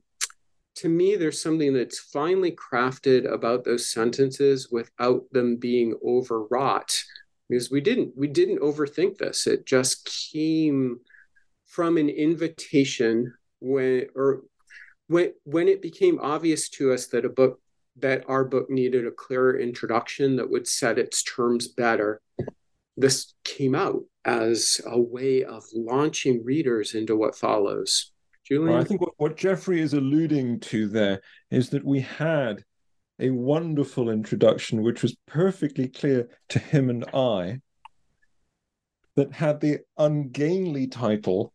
to 0.75 0.89
me, 0.89 1.15
there's 1.15 1.41
something 1.41 1.73
that's 1.73 1.99
finely 1.99 2.51
crafted 2.51 3.31
about 3.31 3.63
those 3.63 3.89
sentences 3.89 4.69
without 4.69 5.23
them 5.31 5.55
being 5.55 5.95
overwrought. 6.05 7.01
Because 7.49 7.71
we 7.71 7.81
didn't, 7.81 8.13
we 8.15 8.27
didn't 8.27 8.61
overthink 8.61 9.17
this. 9.17 9.47
It 9.47 9.65
just 9.65 10.05
came 10.31 10.99
from 11.65 11.97
an 11.97 12.09
invitation 12.09 13.33
when, 13.59 14.07
or 14.15 14.41
when 15.07 15.33
when 15.43 15.67
it 15.67 15.81
became 15.81 16.19
obvious 16.21 16.69
to 16.69 16.93
us 16.93 17.07
that 17.07 17.25
a 17.25 17.29
book 17.29 17.59
that 17.97 18.23
our 18.27 18.45
book 18.45 18.69
needed 18.69 19.05
a 19.05 19.11
clearer 19.11 19.59
introduction 19.59 20.35
that 20.35 20.49
would 20.49 20.67
set 20.67 20.99
its 20.99 21.23
terms 21.23 21.67
better 21.67 22.21
this 22.99 23.33
came 23.45 23.75
out 23.75 24.03
as 24.25 24.81
a 24.85 24.99
way 24.99 25.43
of 25.43 25.63
launching 25.73 26.43
readers 26.43 26.93
into 26.93 27.15
what 27.15 27.35
follows 27.35 28.11
Julian? 28.45 28.73
Well, 28.73 28.81
I 28.81 28.83
think 28.83 29.01
what, 29.01 29.13
what 29.17 29.37
Jeffrey 29.37 29.79
is 29.81 29.93
alluding 29.93 30.59
to 30.61 30.87
there 30.87 31.21
is 31.49 31.69
that 31.69 31.85
we 31.85 32.01
had 32.01 32.63
a 33.19 33.29
wonderful 33.29 34.09
introduction, 34.09 34.81
which 34.81 35.01
was 35.01 35.17
perfectly 35.27 35.87
clear 35.87 36.29
to 36.49 36.59
him 36.59 36.89
and 36.89 37.05
I, 37.13 37.61
that 39.15 39.33
had 39.33 39.59
the 39.59 39.79
ungainly 39.97 40.87
title, 40.87 41.53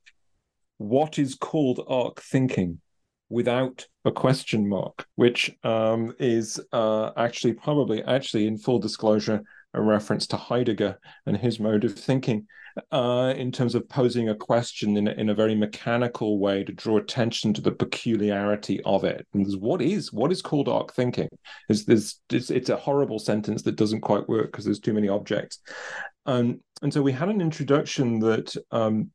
What 0.78 1.19
is 1.19 1.35
Called 1.35 1.85
Ark 1.89 2.20
Thinking? 2.20 2.81
without 3.28 3.86
a 4.05 4.12
question 4.12 4.69
mark, 4.69 5.07
which 5.16 5.51
um, 5.65 6.15
is 6.19 6.61
uh, 6.73 7.11
actually 7.16 7.55
probably 7.55 8.03
actually 8.05 8.47
in 8.47 8.59
full 8.59 8.78
disclosure 8.78 9.43
a 9.75 9.83
reference 9.83 10.27
to 10.29 10.37
Heidegger 10.37 10.99
and 11.27 11.37
his 11.37 11.61
mode 11.61 11.85
of 11.85 11.95
thinking 11.95 12.47
uh, 12.91 13.33
in 13.37 13.53
terms 13.53 13.75
of 13.75 13.89
posing 13.89 14.29
a 14.29 14.35
question 14.35 14.97
in 14.97 15.09
a, 15.09 15.13
in 15.13 15.29
a 15.31 15.35
very 15.35 15.55
mechanical 15.55 16.39
way 16.39 16.65
to 16.65 16.73
draw 16.73 16.97
attention 16.99 17.53
to 17.55 17.61
the 17.61 17.71
peculiarity 17.71 18.81
of 18.85 19.05
it. 19.05 19.27
And 19.33 19.47
what 19.61 19.81
is 19.81 20.13
what 20.13 20.33
is 20.33 20.43
called 20.43 20.69
ark 20.69 20.93
thinking? 20.93 21.29
Is 21.69 21.85
this 21.85 22.21
it's, 22.31 22.51
it's 22.51 22.71
a 22.71 22.77
horrible 22.77 23.19
sentence 23.19 23.63
that 23.63 23.77
doesn't 23.77 24.01
quite 24.01 24.29
work 24.29 24.47
because 24.47 24.65
there's 24.65 24.81
too 24.81 24.95
many 24.95 25.09
objects. 25.09 25.61
Um, 26.27 26.61
and 26.83 26.93
so 26.93 27.03
we 27.03 27.13
had 27.13 27.29
an 27.29 27.41
introduction 27.41 28.19
that 28.21 28.57
um, 28.71 29.11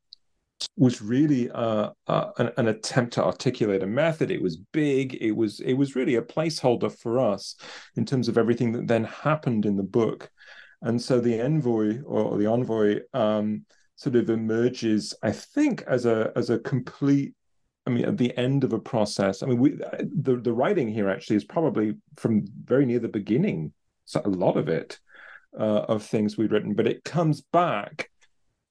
was 0.76 1.02
really 1.02 1.50
uh, 1.50 1.90
uh, 2.06 2.30
an, 2.38 2.50
an, 2.56 2.68
attempt 2.68 3.14
to 3.14 3.24
articulate 3.24 3.82
a 3.82 3.86
method. 3.86 4.30
It 4.30 4.42
was 4.42 4.56
big. 4.56 5.16
It 5.20 5.32
was 5.32 5.60
it 5.60 5.74
was 5.74 5.96
really 5.96 6.16
a 6.16 6.22
placeholder 6.22 6.96
for 6.96 7.18
us 7.18 7.56
in 7.96 8.04
terms 8.04 8.28
of 8.28 8.38
everything 8.38 8.72
that 8.72 8.86
then 8.86 9.04
happened 9.04 9.66
in 9.66 9.76
the 9.76 9.82
book. 9.82 10.30
And 10.82 11.00
so 11.00 11.20
the 11.20 11.40
envoy 11.40 12.02
or 12.02 12.38
the 12.38 12.46
envoy 12.46 13.00
um, 13.12 13.66
sort 13.96 14.16
of 14.16 14.30
emerges, 14.30 15.14
I 15.22 15.32
think, 15.32 15.82
as 15.82 16.06
a 16.06 16.32
as 16.36 16.50
a 16.50 16.58
complete. 16.58 17.34
I 17.86 17.90
mean, 17.90 18.04
at 18.04 18.18
the 18.18 18.36
end 18.36 18.62
of 18.62 18.72
a 18.72 18.78
process. 18.78 19.42
I 19.42 19.46
mean, 19.46 19.58
we 19.58 19.70
the 19.70 20.36
the 20.36 20.52
writing 20.52 20.88
here 20.88 21.08
actually 21.08 21.36
is 21.36 21.44
probably 21.44 21.96
from 22.16 22.44
very 22.64 22.86
near 22.86 22.98
the 22.98 23.08
beginning. 23.08 23.72
So 24.04 24.20
a 24.24 24.28
lot 24.28 24.56
of 24.56 24.68
it 24.68 24.98
uh, 25.58 25.84
of 25.88 26.02
things 26.02 26.36
we'd 26.36 26.52
written, 26.52 26.74
but 26.74 26.86
it 26.86 27.04
comes 27.04 27.40
back 27.40 28.10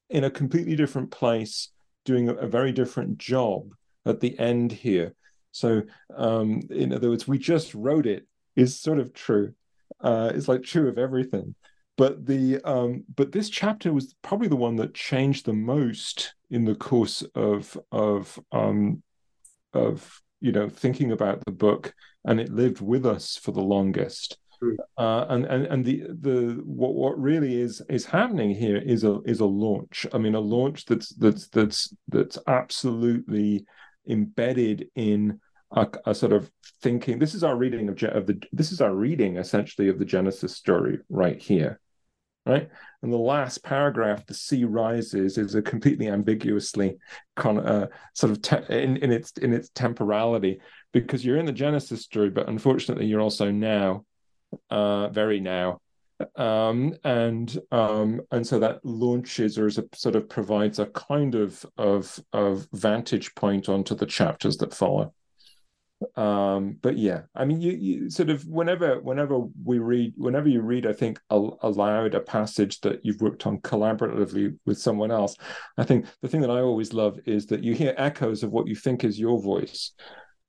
in 0.10 0.24
a 0.24 0.32
completely 0.32 0.76
different 0.76 1.12
place 1.12 1.70
doing 2.06 2.30
a, 2.30 2.48
very 2.48 2.72
different 2.72 3.18
job 3.18 3.72
at 4.06 4.20
the 4.20 4.38
end 4.40 4.72
here. 4.72 5.14
So, 5.52 5.84
um, 6.16 6.62
in 6.70 6.94
other 6.94 7.10
words, 7.10 7.28
we 7.28 7.38
just 7.38 7.76
wrote 7.76 8.06
it 8.06 8.28
is 8.56 8.80
sort 8.80 9.00
of 9.00 9.14
true. 9.14 9.54
Uh, 10.02 10.32
it's 10.34 10.48
like 10.48 10.64
true 10.64 10.88
of 10.88 10.98
everything. 10.98 11.56
But 12.00 12.26
the 12.26 12.62
um, 12.64 13.04
but 13.14 13.34
this 13.34 13.50
chapter 13.50 13.92
was 13.92 14.16
probably 14.22 14.48
the 14.48 14.56
one 14.56 14.78
that 14.78 14.94
changed 14.94 15.46
the 15.46 15.52
most 15.52 16.34
in 16.50 16.64
the 16.64 16.74
course 16.74 17.24
of 17.36 17.78
of 17.92 18.40
um, 18.54 19.04
of 19.74 20.22
you 20.40 20.54
know 20.54 20.70
thinking 20.70 21.12
about 21.12 21.44
the 21.44 21.52
book, 21.52 21.94
and 22.24 22.40
it 22.40 22.54
lived 22.54 22.80
with 22.80 23.06
us 23.06 23.36
for 23.36 23.52
the 23.52 23.60
longest. 23.60 24.38
Hmm. 24.62 24.76
Uh, 24.98 25.26
and 25.28 25.46
and 25.48 25.66
and 25.66 25.84
the 25.84 26.04
the 26.22 26.62
what 26.64 26.94
what 26.94 27.20
really 27.20 27.60
is 27.60 27.82
is 27.90 28.06
happening 28.06 28.56
here 28.56 28.78
is 28.78 29.04
a 29.04 29.20
is 29.26 29.42
a 29.42 29.46
launch. 29.46 30.06
I 30.14 30.20
mean, 30.20 30.36
a 30.36 30.40
launch 30.40 30.86
that's 30.86 31.10
that's 31.16 31.50
that's 31.50 31.94
that's 32.08 32.38
absolutely 32.48 33.66
embedded 34.08 34.88
in 34.96 35.42
a, 35.72 35.86
a 36.06 36.16
sort 36.16 36.32
of 36.32 36.50
thinking. 36.82 37.20
This 37.20 37.34
is 37.36 37.44
our 37.44 37.58
reading 37.58 37.90
of, 37.90 38.02
of 38.04 38.26
the. 38.26 38.42
This 38.54 38.72
is 38.72 38.80
our 38.80 38.96
reading 38.96 39.36
essentially 39.36 39.90
of 39.90 40.00
the 40.00 40.06
Genesis 40.06 40.56
story 40.56 41.00
right 41.10 41.42
here, 41.42 41.82
right. 42.46 42.70
And 43.02 43.14
the 43.14 43.18
last 43.18 43.64
paragraph, 43.64 44.26
the 44.26 44.34
sea 44.34 44.66
rises, 44.66 45.38
is 45.38 45.56
a 45.56 45.62
completely 45.62 46.08
ambiguously 46.08 46.98
con, 47.36 47.60
uh, 47.60 47.88
sort 48.14 48.32
of 48.32 48.42
te- 48.42 48.74
in, 48.74 48.98
in 48.98 49.12
its 49.12 49.32
in 49.34 49.54
its 49.54 49.70
temporality 49.70 50.60
because 50.92 51.24
you're 51.24 51.38
in 51.38 51.46
the 51.46 51.52
Genesis 51.52 52.02
story, 52.02 52.30
but 52.30 52.50
unfortunately 52.50 53.06
you're 53.06 53.22
also 53.22 53.52
now 53.52 54.06
uh, 54.70 55.10
very 55.10 55.40
now. 55.40 55.80
Um, 56.36 56.96
and 57.06 57.58
um, 57.72 58.22
and 58.32 58.46
so 58.46 58.60
that 58.60 58.84
launches 58.84 59.58
or 59.58 59.68
a, 59.68 59.72
sort 59.94 60.16
of 60.16 60.28
provides 60.28 60.80
a 60.80 60.88
kind 60.88 61.36
of 61.36 61.66
of 61.78 62.20
of 62.34 62.68
vantage 62.74 63.34
point 63.36 63.70
onto 63.70 63.96
the 63.96 64.06
chapters 64.06 64.58
that 64.58 64.74
follow. 64.74 65.14
Um 66.16 66.78
but 66.82 66.98
yeah 66.98 67.24
i 67.36 67.44
mean 67.44 67.60
you, 67.60 67.74
you 67.74 68.10
sort 68.10 68.30
of 68.30 68.46
whenever 68.46 69.02
whenever 69.02 69.40
we 69.66 69.80
read 69.80 70.14
whenever 70.16 70.48
you 70.48 70.62
read 70.62 70.88
i 70.88 70.94
think 70.94 71.20
aloud 71.30 72.16
a 72.16 72.22
passage 72.22 72.80
that 72.80 73.04
you've 73.04 73.20
worked 73.20 73.46
on 73.46 73.58
collaboratively 73.60 74.58
with 74.66 74.80
someone 74.80 75.12
else 75.12 75.36
i 75.78 75.84
think 75.84 76.06
the 76.22 76.28
thing 76.30 76.40
that 76.40 76.50
i 76.50 76.62
always 76.62 76.94
love 76.94 77.20
is 77.26 77.48
that 77.48 77.64
you 77.64 77.74
hear 77.74 77.94
echoes 77.98 78.44
of 78.44 78.52
what 78.52 78.68
you 78.68 78.76
think 78.76 79.04
is 79.04 79.20
your 79.20 79.42
voice. 79.42 79.92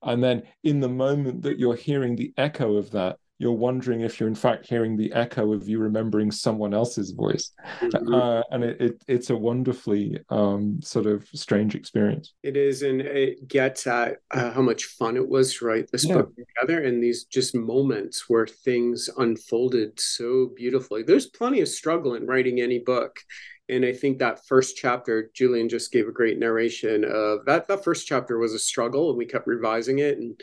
And 0.03 0.23
then 0.23 0.43
in 0.65 0.81
the 0.81 0.89
moment 0.89 1.43
that 1.43 1.59
you're 1.59 1.77
hearing 1.77 2.17
the 2.17 2.33
echo 2.37 2.77
of 2.77 2.91
that 2.93 3.19
you're 3.41 3.53
wondering 3.53 4.03
if 4.03 4.21
you're 4.21 4.29
in 4.29 4.35
fact 4.35 4.67
hearing 4.67 4.99
the 4.99 5.11
echo 5.15 5.55
of 5.55 5.67
you 5.67 5.79
remembering 5.79 6.31
someone 6.31 6.75
else's 6.75 7.13
voice 7.13 7.53
mm-hmm. 7.81 8.15
uh, 8.15 8.43
and 8.51 8.63
it, 8.63 8.81
it, 8.81 9.05
it's 9.09 9.31
a 9.31 9.37
wonderfully 9.37 10.19
um, 10.29 10.79
sort 10.83 11.07
of 11.07 11.27
strange 11.35 11.75
experience 11.75 12.35
it 12.43 12.57
is 12.57 12.83
and 12.83 13.01
it 13.01 13.49
gets 13.49 13.87
at 13.87 14.19
uh, 14.31 14.53
how 14.53 14.61
much 14.61 14.85
fun 14.85 15.17
it 15.17 15.27
was 15.27 15.55
to 15.55 15.65
write 15.65 15.91
this 15.91 16.05
yeah. 16.05 16.17
book 16.17 16.33
together 16.37 16.85
and 16.85 17.03
these 17.03 17.25
just 17.25 17.55
moments 17.55 18.29
where 18.29 18.47
things 18.47 19.09
unfolded 19.17 19.99
so 19.99 20.51
beautifully 20.55 21.03
there's 21.03 21.27
plenty 21.27 21.63
of 21.63 21.69
struggle 21.69 22.15
in 22.15 22.27
writing 22.27 22.61
any 22.61 22.79
book 22.79 23.21
and 23.71 23.85
I 23.85 23.93
think 23.93 24.19
that 24.19 24.47
first 24.47 24.77
chapter, 24.77 25.31
Julian 25.35 25.69
just 25.69 25.93
gave 25.93 26.09
a 26.09 26.13
great 26.13 26.39
narration 26.39 27.05
of 27.05 27.45
that. 27.47 27.69
That 27.69 27.85
first 27.85 28.07
chapter 28.07 28.39
was 28.39 28.53
a 28.53 28.59
struggle, 28.59 29.11
and 29.11 29.19
we 29.19 29.27
kept 29.27 29.47
revising 29.47 30.01
it. 30.01 30.19
And 30.19 30.39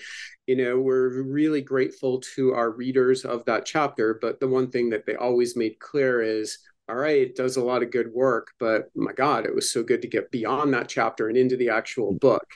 you 0.48 0.56
know, 0.56 0.80
we're 0.80 1.24
really 1.24 1.62
grateful 1.62 2.22
to 2.36 2.54
our 2.54 2.72
readers 2.72 3.26
of 3.26 3.44
that 3.46 3.66
chapter. 3.66 4.18
But 4.22 4.40
the 4.40 4.48
one 4.48 4.72
thing 4.72 4.90
that 4.92 5.06
they 5.06 5.16
always 5.16 5.58
made 5.58 5.80
clear 5.80 6.22
is, 6.22 6.60
all 6.88 6.96
right, 6.96 7.22
it 7.22 7.36
does 7.36 7.58
a 7.58 7.64
lot 7.64 7.84
of 7.84 7.92
good 7.92 8.14
work, 8.14 8.52
but 8.60 8.90
my 8.96 9.12
God, 9.12 9.46
it 9.46 9.54
was 9.54 9.72
so 9.72 9.84
good 9.84 10.02
to 10.02 10.08
get 10.08 10.32
beyond 10.32 10.74
that 10.74 10.88
chapter 10.88 11.28
and 11.28 11.38
into 11.38 11.58
the 11.58 11.70
actual 11.70 12.14
book. 12.14 12.48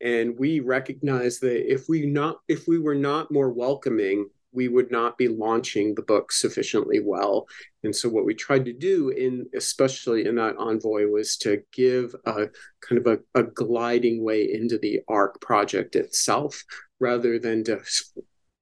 And 0.00 0.38
we 0.38 0.60
recognize 0.60 1.40
that 1.40 1.70
if 1.70 1.88
we 1.88 2.06
not 2.06 2.38
if 2.48 2.68
we 2.68 2.78
were 2.78 2.94
not 2.94 3.32
more 3.32 3.50
welcoming 3.50 4.28
we 4.52 4.68
would 4.68 4.90
not 4.90 5.16
be 5.18 5.28
launching 5.28 5.94
the 5.94 6.02
book 6.02 6.30
sufficiently 6.30 7.00
well. 7.00 7.46
And 7.84 7.94
so 7.94 8.08
what 8.08 8.24
we 8.24 8.34
tried 8.34 8.64
to 8.66 8.72
do 8.72 9.08
in 9.10 9.46
especially 9.56 10.26
in 10.26 10.36
that 10.36 10.56
envoy 10.58 11.06
was 11.06 11.36
to 11.38 11.62
give 11.72 12.14
a 12.26 12.48
kind 12.80 13.04
of 13.04 13.06
a, 13.06 13.40
a 13.40 13.44
gliding 13.44 14.22
way 14.22 14.52
into 14.52 14.78
the 14.78 15.00
ARC 15.08 15.40
project 15.40 15.96
itself 15.96 16.62
rather 17.00 17.38
than 17.38 17.64
to 17.64 17.80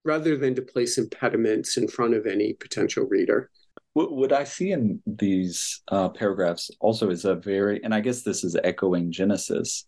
rather 0.04 0.36
than 0.36 0.54
to 0.54 0.62
place 0.62 0.96
impediments 0.96 1.76
in 1.76 1.86
front 1.86 2.14
of 2.14 2.26
any 2.26 2.54
potential 2.54 3.04
reader. 3.04 3.50
What 3.92 4.32
I 4.32 4.44
see 4.44 4.70
in 4.70 5.02
these 5.04 5.82
uh, 5.88 6.10
paragraphs 6.10 6.70
also 6.78 7.10
is 7.10 7.24
a 7.24 7.34
very, 7.34 7.82
and 7.82 7.92
I 7.92 8.00
guess 8.00 8.22
this 8.22 8.44
is 8.44 8.56
echoing 8.62 9.10
Genesis, 9.10 9.84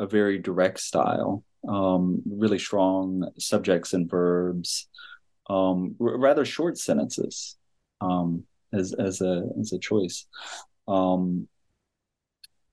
a 0.00 0.06
very 0.06 0.38
direct 0.38 0.80
style, 0.80 1.44
um, 1.68 2.20
really 2.26 2.58
strong 2.58 3.28
subjects 3.38 3.92
and 3.92 4.10
verbs, 4.10 4.88
um, 5.48 5.96
r- 6.00 6.18
rather 6.18 6.44
short 6.44 6.78
sentences 6.78 7.56
um, 8.00 8.44
as 8.72 8.92
as 8.94 9.20
a 9.20 9.44
as 9.60 9.72
a 9.72 9.78
choice. 9.78 10.26
Um, 10.88 11.48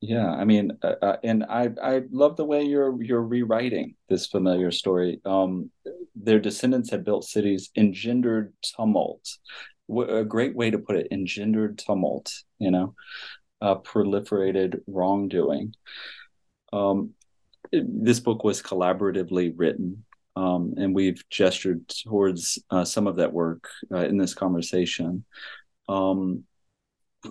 yeah, 0.01 0.29
I 0.31 0.45
mean, 0.45 0.71
uh, 0.81 0.95
uh, 1.01 1.17
and 1.23 1.43
I 1.43 1.69
I 1.81 2.01
love 2.11 2.35
the 2.35 2.45
way 2.45 2.63
you're 2.63 3.01
you're 3.03 3.21
rewriting 3.21 3.95
this 4.09 4.25
familiar 4.25 4.71
story. 4.71 5.21
Um, 5.25 5.69
their 6.15 6.39
descendants 6.39 6.89
had 6.89 7.05
built 7.05 7.23
cities, 7.23 7.69
engendered 7.75 8.53
tumult. 8.63 9.37
a 9.89 10.23
great 10.23 10.55
way 10.55 10.71
to 10.71 10.79
put 10.79 10.95
it, 10.95 11.07
engendered 11.11 11.77
tumult. 11.77 12.33
You 12.57 12.71
know, 12.71 12.95
uh, 13.61 13.75
proliferated 13.75 14.81
wrongdoing. 14.87 15.75
Um, 16.73 17.11
this 17.71 18.19
book 18.19 18.43
was 18.43 18.61
collaboratively 18.61 19.53
written 19.55 20.03
um, 20.35 20.73
and 20.77 20.95
we've 20.95 21.23
gestured 21.29 21.87
towards 21.87 22.59
uh, 22.69 22.85
some 22.85 23.07
of 23.07 23.17
that 23.17 23.33
work 23.33 23.69
uh, 23.91 24.05
in 24.05 24.17
this 24.17 24.33
conversation. 24.33 25.25
Um, 25.89 26.43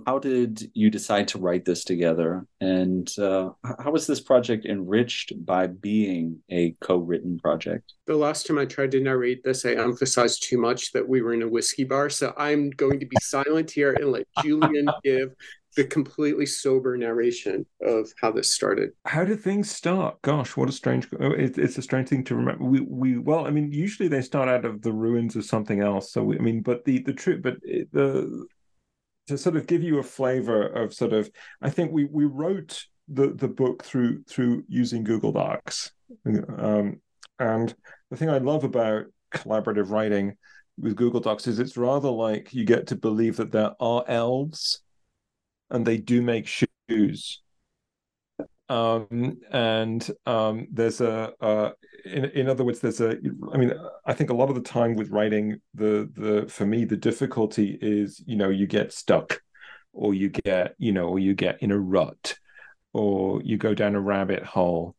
how 0.07 0.21
did 0.21 0.71
you 0.73 0.89
decide 0.89 1.27
to 1.29 1.39
write 1.39 1.65
this 1.65 1.83
together, 1.83 2.47
and 2.61 3.11
uh, 3.19 3.51
how 3.65 3.91
was 3.91 4.07
this 4.07 4.21
project 4.21 4.65
enriched 4.65 5.33
by 5.45 5.67
being 5.67 6.39
a 6.49 6.77
co-written 6.81 7.39
project? 7.41 7.95
The 8.07 8.15
last 8.15 8.47
time 8.47 8.59
I 8.59 8.67
tried 8.67 8.93
to 8.93 9.01
narrate 9.01 9.43
this, 9.43 9.65
I 9.65 9.73
emphasized 9.73 10.45
too 10.45 10.59
much 10.59 10.93
that 10.93 11.09
we 11.09 11.23
were 11.23 11.35
in 11.35 11.43
a 11.43 11.49
whiskey 11.49 11.85
bar, 11.85 12.09
so 12.09 12.33
I'm 12.37 12.71
going 12.71 13.01
to 13.01 13.07
be 13.07 13.17
silent 13.21 13.71
here 13.71 13.95
and 13.95 14.13
let 14.13 14.29
Julian 14.43 14.89
give 15.03 15.35
the 15.77 15.85
completely 15.85 16.47
sober 16.47 16.97
narration 16.97 17.65
of 17.81 18.13
how 18.21 18.33
this 18.33 18.51
started. 18.51 18.91
How 19.05 19.25
did 19.25 19.41
things 19.41 19.71
start? 19.71 20.21
Gosh, 20.23 20.57
what 20.57 20.69
a 20.69 20.73
strange! 20.73 21.09
Oh, 21.19 21.33
it, 21.33 21.59
it's 21.59 21.79
a 21.79 21.83
strange 21.83 22.09
thing 22.09 22.25
to 22.25 22.35
remember. 22.35 22.65
We 22.65 22.81
we 22.81 23.19
well, 23.19 23.47
I 23.47 23.51
mean, 23.51 23.73
usually 23.73 24.09
they 24.09 24.23
start 24.23 24.49
out 24.49 24.65
of 24.65 24.83
the 24.83 24.93
ruins 24.93 25.37
of 25.37 25.45
something 25.45 25.81
else. 25.81 26.13
So 26.13 26.25
we, 26.25 26.39
I 26.39 26.41
mean, 26.41 26.63
but 26.63 26.85
the 26.85 27.03
the 27.03 27.13
truth, 27.13 27.43
but 27.43 27.61
the 27.63 28.47
to 29.29 29.39
sort 29.39 29.57
of 29.57 29.67
give 29.67 29.83
you 29.83 29.99
a 29.99 30.03
flavor 30.03 30.67
of 30.67 30.93
sort 30.93 31.13
of, 31.13 31.31
I 31.63 31.71
think 31.71 31.93
we 31.93 32.05
we 32.05 32.25
wrote 32.25 32.85
the 33.09 33.29
the 33.29 33.49
book 33.49 33.85
through 33.85 34.25
through 34.25 34.65
using 34.69 35.05
Google 35.05 35.33
Docs, 35.33 35.93
um, 36.59 37.01
and 37.39 37.75
the 38.11 38.17
thing 38.17 38.29
I 38.29 38.39
love 38.39 38.65
about 38.65 39.05
collaborative 39.33 39.91
writing 39.91 40.37
with 40.79 40.97
Google 40.97 41.21
Docs 41.21 41.47
is 41.47 41.59
it's 41.59 41.77
rather 41.77 42.11
like 42.11 42.53
you 42.53 42.65
get 42.65 42.89
to 42.89 42.97
believe 42.97 43.37
that 43.37 43.53
there 43.53 43.73
are 43.79 44.05
elves 44.09 44.83
and 45.71 45.87
they 45.87 45.97
do 45.97 46.23
make 46.23 46.47
shoes. 46.47 47.43
Um, 48.69 49.39
and 49.51 50.09
um, 50.27 50.69
there's 50.71 51.01
a, 51.01 51.75
in, 52.05 52.25
in 52.27 52.49
other 52.49 52.65
words, 52.65 52.81
there's 52.81 53.01
a, 53.01 53.17
I 53.53 53.57
mean, 53.57 53.73
I 54.07 54.13
think 54.13 54.31
a 54.31 54.35
lot 54.35 54.49
of 54.49 54.55
the 54.55 54.61
time 54.61 54.95
with 54.95 55.11
writing, 55.11 55.61
the, 55.75 56.09
the, 56.15 56.47
for 56.49 56.67
me, 56.67 56.85
the 56.85 56.97
difficulty 56.97 57.79
is, 57.81 58.23
you 58.27 58.37
know, 58.37 58.49
you 58.49 58.67
get 58.67 58.93
stuck 58.93 59.41
or 59.93 60.15
you 60.15 60.29
get, 60.29 60.75
you 60.79 60.93
know, 60.93 61.09
or 61.09 61.19
you 61.19 61.35
get 61.35 61.63
in 61.63 61.73
a 61.73 61.79
rut 61.79 62.37
or 62.93 63.43
you 63.43 63.57
go 63.57 63.75
down 63.75 63.95
a 63.95 64.01
rabbit 64.01 64.45
hole 64.45 64.95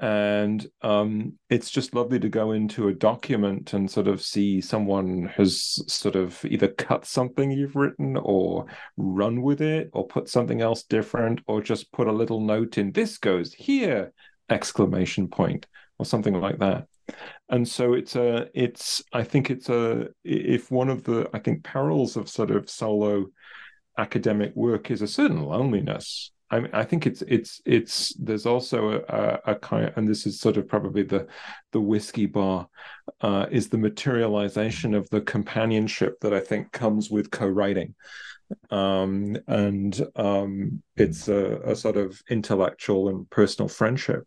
and 0.00 0.66
um, 0.82 1.34
it's 1.50 1.70
just 1.70 1.94
lovely 1.94 2.18
to 2.18 2.28
go 2.28 2.52
into 2.52 2.88
a 2.88 2.94
document 2.94 3.74
and 3.74 3.90
sort 3.90 4.08
of 4.08 4.22
see 4.22 4.60
someone 4.60 5.26
has 5.36 5.80
sort 5.92 6.16
of 6.16 6.44
either 6.44 6.68
cut 6.68 7.06
something 7.06 7.50
you've 7.50 7.76
written 7.76 8.16
or 8.16 8.66
run 8.96 9.40
with 9.40 9.60
it 9.60 9.90
or 9.92 10.06
put 10.06 10.28
something 10.28 10.60
else 10.60 10.82
different 10.82 11.40
or 11.46 11.62
just 11.62 11.92
put 11.92 12.08
a 12.08 12.12
little 12.12 12.40
note 12.40 12.78
in 12.78 12.92
this 12.92 13.18
goes 13.18 13.52
here! 13.52 14.12
exclamation 14.50 15.28
point 15.28 15.66
or 15.98 16.04
something 16.04 16.34
like 16.34 16.58
that. 16.58 16.86
And 17.48 17.66
so 17.66 17.92
it's 17.92 18.16
a 18.16 18.48
it's 18.54 19.02
i 19.12 19.22
think 19.22 19.50
it's 19.50 19.68
a 19.68 20.08
if 20.24 20.70
one 20.70 20.88
of 20.88 21.04
the 21.04 21.28
i 21.34 21.38
think 21.38 21.62
perils 21.62 22.16
of 22.16 22.30
sort 22.30 22.50
of 22.50 22.70
solo 22.70 23.26
academic 23.98 24.56
work 24.56 24.90
is 24.90 25.02
a 25.02 25.06
certain 25.06 25.42
loneliness 25.42 26.32
I, 26.50 26.60
mean, 26.60 26.70
I 26.72 26.84
think 26.84 27.06
it's 27.06 27.22
it's 27.22 27.60
it's 27.64 28.14
there's 28.14 28.46
also 28.46 29.02
a, 29.08 29.52
a, 29.52 29.54
kind 29.56 29.92
and 29.96 30.06
this 30.06 30.26
is 30.26 30.38
sort 30.38 30.56
of 30.56 30.68
probably 30.68 31.02
the 31.02 31.26
the 31.72 31.80
whiskey 31.80 32.26
bar 32.26 32.68
uh, 33.20 33.46
is 33.50 33.68
the 33.68 33.78
materialization 33.78 34.94
of 34.94 35.08
the 35.10 35.20
companionship 35.22 36.20
that 36.20 36.34
I 36.34 36.40
think 36.40 36.70
comes 36.70 37.10
with 37.10 37.30
co-writing, 37.30 37.94
um, 38.70 39.36
and 39.46 40.00
um, 40.16 40.82
it's 40.96 41.28
a, 41.28 41.60
a, 41.64 41.74
sort 41.74 41.96
of 41.96 42.20
intellectual 42.28 43.08
and 43.08 43.28
personal 43.30 43.68
friendship 43.68 44.26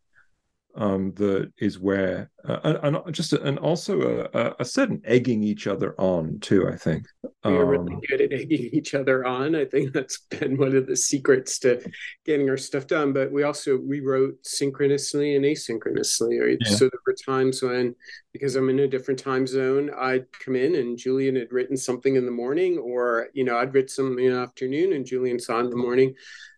um, 0.77 1.11
that 1.15 1.51
is 1.57 1.79
where 1.79 2.29
uh, 2.47 2.77
and, 2.83 2.97
just 3.11 3.33
and 3.33 3.57
also 3.57 4.29
a, 4.33 4.53
a, 4.59 4.65
certain 4.65 5.01
egging 5.05 5.41
each 5.41 5.65
other 5.65 5.99
on 5.99 6.39
too. 6.39 6.67
I 6.67 6.75
think 6.77 7.07
we 7.43 7.51
are 7.51 7.65
really 7.65 7.95
um, 7.95 8.01
good 8.07 8.21
at 8.21 8.31
egging 8.31 8.69
each 8.71 8.93
other 8.93 9.25
on. 9.25 9.55
I 9.55 9.65
think 9.65 9.91
that's 9.91 10.19
been 10.29 10.55
one 10.55 10.75
of 10.75 10.85
the 10.85 10.95
secrets 10.95 11.57
to 11.59 11.81
getting 12.25 12.47
our 12.47 12.57
stuff 12.57 12.85
done. 12.85 13.11
But 13.11 13.31
we 13.31 13.41
also 13.41 13.77
we 13.77 14.01
wrote 14.01 14.35
synchronously 14.43 15.35
and 15.35 15.43
asynchronously. 15.43 16.39
Right? 16.39 16.57
Yeah. 16.63 16.71
So 16.71 16.85
there 16.85 17.01
were 17.07 17.15
times 17.25 17.63
when 17.63 17.95
because 18.31 18.55
I'm 18.55 18.69
in 18.69 18.79
a 18.79 18.87
different 18.87 19.19
time 19.19 19.47
zone, 19.47 19.89
I'd 19.97 20.31
come 20.39 20.55
in 20.55 20.75
and 20.75 20.97
Julian 20.97 21.35
had 21.35 21.51
written 21.51 21.75
something 21.75 22.15
in 22.15 22.25
the 22.25 22.31
morning, 22.31 22.77
or 22.77 23.29
you 23.33 23.43
know 23.43 23.57
I'd 23.57 23.73
written 23.73 23.89
something 23.89 24.23
in 24.23 24.33
the 24.33 24.39
afternoon 24.39 24.93
and 24.93 25.05
Julian 25.05 25.39
saw 25.39 25.59
in 25.59 25.71
the 25.71 25.75
morning 25.75 26.13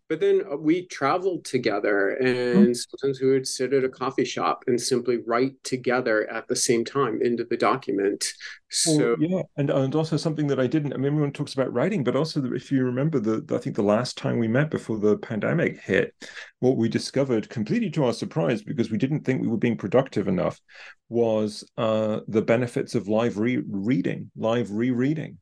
but 0.09 0.19
then 0.19 0.41
uh, 0.51 0.57
we 0.57 0.87
traveled 0.87 1.45
together 1.45 2.15
and 2.15 2.27
mm-hmm. 2.27 2.73
sometimes 2.73 3.21
we 3.21 3.29
would 3.29 3.47
sit 3.47 3.73
at 3.73 3.83
a 3.83 3.89
coffee 3.89 4.25
shop 4.25 4.63
and 4.67 4.81
simply 4.81 5.17
write 5.25 5.53
together 5.63 6.29
at 6.31 6.47
the 6.47 6.55
same 6.55 6.83
time 6.83 7.21
into 7.21 7.45
the 7.45 7.55
document 7.55 8.33
so 8.69 9.15
yeah 9.19 9.41
and, 9.57 9.69
and 9.69 9.95
also 9.95 10.17
something 10.17 10.47
that 10.47 10.59
i 10.59 10.67
didn't 10.67 10.93
i 10.93 10.97
mean 10.97 11.05
everyone 11.05 11.31
talks 11.31 11.53
about 11.53 11.71
writing 11.71 12.03
but 12.03 12.15
also 12.15 12.43
if 12.53 12.71
you 12.71 12.83
remember 12.83 13.19
the, 13.19 13.41
the 13.41 13.55
i 13.55 13.59
think 13.59 13.75
the 13.75 13.81
last 13.81 14.17
time 14.17 14.39
we 14.39 14.47
met 14.47 14.69
before 14.69 14.97
the 14.97 15.17
pandemic 15.19 15.79
hit 15.79 16.13
what 16.59 16.75
we 16.75 16.89
discovered 16.89 17.47
completely 17.49 17.89
to 17.89 18.03
our 18.03 18.13
surprise 18.13 18.61
because 18.63 18.91
we 18.91 18.97
didn't 18.97 19.23
think 19.23 19.41
we 19.41 19.47
were 19.47 19.57
being 19.57 19.77
productive 19.77 20.27
enough 20.27 20.59
was 21.07 21.63
uh, 21.77 22.19
the 22.27 22.41
benefits 22.41 22.93
of 22.93 23.07
live 23.07 23.37
re- 23.37 23.63
reading 23.67 24.29
live 24.35 24.71
rereading 24.71 25.37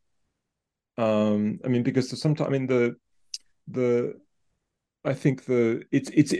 um 0.97 1.59
i 1.63 1.67
mean 1.67 1.83
because 1.83 2.09
sometimes 2.19 2.47
i 2.47 2.51
mean 2.51 2.67
the 2.67 2.95
the 3.69 4.13
I 5.07 5.13
think 5.13 5.45
the 5.45 5.83
it's 5.91 6.09
it's 6.11 6.33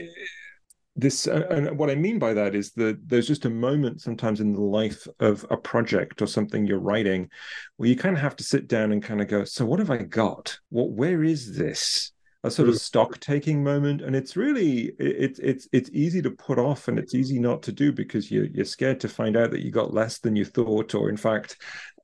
this 0.96 1.28
and 1.28 1.78
what 1.78 1.90
i 1.90 1.94
mean 1.94 2.18
by 2.18 2.34
that 2.34 2.56
is 2.56 2.72
that 2.72 2.98
there's 3.06 3.28
just 3.28 3.44
a 3.44 3.50
moment 3.50 4.00
sometimes 4.00 4.40
in 4.40 4.52
the 4.52 4.60
life 4.60 5.06
of 5.20 5.46
a 5.48 5.56
project 5.56 6.20
or 6.20 6.26
something 6.26 6.66
you're 6.66 6.80
writing 6.80 7.30
where 7.76 7.88
you 7.88 7.94
kind 7.94 8.16
of 8.16 8.20
have 8.20 8.34
to 8.34 8.42
sit 8.42 8.66
down 8.66 8.90
and 8.90 9.00
kind 9.00 9.20
of 9.20 9.28
go 9.28 9.44
so 9.44 9.64
what 9.64 9.78
have 9.78 9.92
i 9.92 9.98
got? 9.98 10.58
What 10.70 10.90
where 10.90 11.22
is 11.22 11.56
this? 11.56 12.12
A 12.44 12.50
sort 12.50 12.68
of 12.68 12.76
mm. 12.76 12.80
stock 12.80 13.18
taking 13.18 13.64
moment. 13.64 14.00
And 14.00 14.14
it's 14.14 14.36
really 14.36 14.92
it's 14.98 15.40
it's 15.40 15.68
it's 15.72 15.90
easy 15.92 16.22
to 16.22 16.30
put 16.30 16.58
off 16.58 16.88
and 16.88 16.98
it's 16.98 17.14
easy 17.14 17.38
not 17.38 17.62
to 17.64 17.72
do 17.72 17.92
because 17.92 18.30
you're, 18.30 18.46
you're 18.46 18.64
scared 18.64 19.00
to 19.00 19.08
find 19.08 19.36
out 19.36 19.50
that 19.50 19.62
you 19.62 19.72
got 19.72 19.92
less 19.92 20.18
than 20.18 20.36
you 20.36 20.44
thought 20.44 20.94
or 20.94 21.10
in 21.10 21.16
fact 21.16 21.56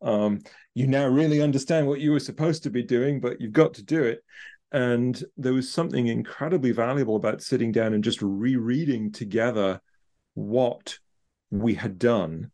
um, 0.02 0.40
you 0.74 0.86
now 0.86 1.06
really 1.06 1.40
understand 1.40 1.86
what 1.86 2.00
you 2.00 2.10
were 2.10 2.20
supposed 2.20 2.64
to 2.64 2.70
be 2.70 2.82
doing 2.82 3.20
but 3.20 3.40
you've 3.40 3.52
got 3.52 3.74
to 3.74 3.82
do 3.82 4.02
it 4.02 4.24
and 4.74 5.22
there 5.36 5.52
was 5.52 5.70
something 5.70 6.08
incredibly 6.08 6.72
valuable 6.72 7.14
about 7.14 7.40
sitting 7.40 7.70
down 7.70 7.94
and 7.94 8.02
just 8.02 8.20
rereading 8.20 9.12
together 9.12 9.80
what 10.34 10.98
we 11.52 11.74
had 11.74 11.96
done 11.96 12.50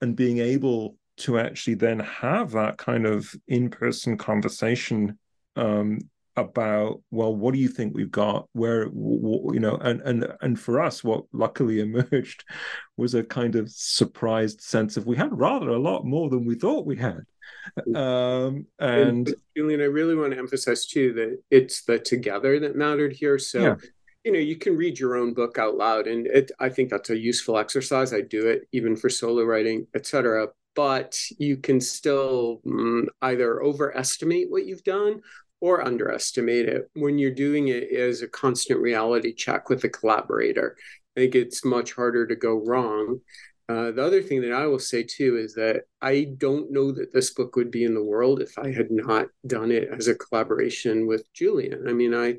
and 0.00 0.14
being 0.14 0.38
able 0.38 0.96
to 1.16 1.40
actually 1.40 1.74
then 1.74 1.98
have 1.98 2.52
that 2.52 2.78
kind 2.78 3.04
of 3.04 3.34
in-person 3.48 4.16
conversation 4.16 5.18
um, 5.56 5.98
about 6.36 7.00
well 7.10 7.34
what 7.34 7.54
do 7.54 7.60
you 7.60 7.68
think 7.68 7.94
we've 7.94 8.10
got? 8.10 8.48
Where 8.52 8.84
you 8.84 9.58
know 9.60 9.76
and 9.76 10.00
and 10.02 10.26
and 10.40 10.60
for 10.60 10.80
us 10.80 11.02
what 11.02 11.24
luckily 11.32 11.80
emerged 12.10 12.44
was 12.96 13.14
a 13.14 13.24
kind 13.24 13.56
of 13.56 13.70
surprised 13.70 14.60
sense 14.60 14.96
of 14.96 15.06
we 15.06 15.16
had 15.16 15.36
rather 15.38 15.70
a 15.70 15.78
lot 15.78 16.04
more 16.04 16.28
than 16.28 16.44
we 16.44 16.54
thought 16.54 16.86
we 16.86 16.96
had. 16.96 17.22
Um 17.94 18.66
and, 18.78 19.28
and 19.28 19.34
julian 19.56 19.80
i 19.80 19.84
really 19.84 20.14
want 20.14 20.32
to 20.32 20.38
emphasize 20.38 20.86
too 20.86 21.12
that 21.12 21.38
it's 21.50 21.84
the 21.84 21.98
together 21.98 22.58
that 22.60 22.76
mattered 22.76 23.12
here. 23.12 23.38
So 23.38 23.60
yeah. 23.60 23.74
you 24.24 24.32
know 24.32 24.38
you 24.38 24.56
can 24.56 24.76
read 24.76 24.98
your 24.98 25.16
own 25.16 25.32
book 25.32 25.58
out 25.58 25.76
loud 25.76 26.06
and 26.06 26.26
it 26.26 26.50
i 26.60 26.68
think 26.68 26.90
that's 26.90 27.10
a 27.10 27.18
useful 27.18 27.58
exercise. 27.58 28.12
I 28.12 28.20
do 28.20 28.48
it 28.48 28.68
even 28.72 28.96
for 28.96 29.08
solo 29.08 29.44
writing 29.44 29.86
etc 29.94 30.48
but 30.76 31.18
you 31.38 31.56
can 31.56 31.80
still 31.80 32.60
mm, 32.64 33.06
either 33.22 33.62
overestimate 33.62 34.50
what 34.50 34.66
you've 34.66 34.84
done 34.84 35.22
or 35.66 35.84
underestimate 35.84 36.68
it 36.68 36.88
when 36.94 37.18
you're 37.18 37.32
doing 37.32 37.66
it 37.66 37.90
as 37.90 38.22
a 38.22 38.28
constant 38.28 38.78
reality 38.78 39.34
check 39.34 39.68
with 39.68 39.82
a 39.82 39.88
collaborator. 39.88 40.76
I 41.16 41.20
think 41.20 41.34
it's 41.34 41.64
much 41.64 41.92
harder 41.92 42.24
to 42.24 42.36
go 42.36 42.62
wrong. 42.64 43.20
Uh, 43.68 43.90
the 43.90 44.04
other 44.04 44.22
thing 44.22 44.42
that 44.42 44.52
I 44.52 44.66
will 44.66 44.78
say 44.78 45.02
too 45.02 45.36
is 45.36 45.54
that 45.54 45.82
I 46.00 46.28
don't 46.38 46.70
know 46.70 46.92
that 46.92 47.12
this 47.12 47.34
book 47.34 47.56
would 47.56 47.72
be 47.72 47.82
in 47.82 47.94
the 47.94 48.04
world 48.04 48.40
if 48.40 48.56
I 48.56 48.70
had 48.70 48.92
not 48.92 49.26
done 49.44 49.72
it 49.72 49.88
as 49.92 50.06
a 50.06 50.14
collaboration 50.14 51.08
with 51.08 51.24
Julian. 51.34 51.88
I 51.88 51.92
mean, 51.92 52.14
I 52.14 52.36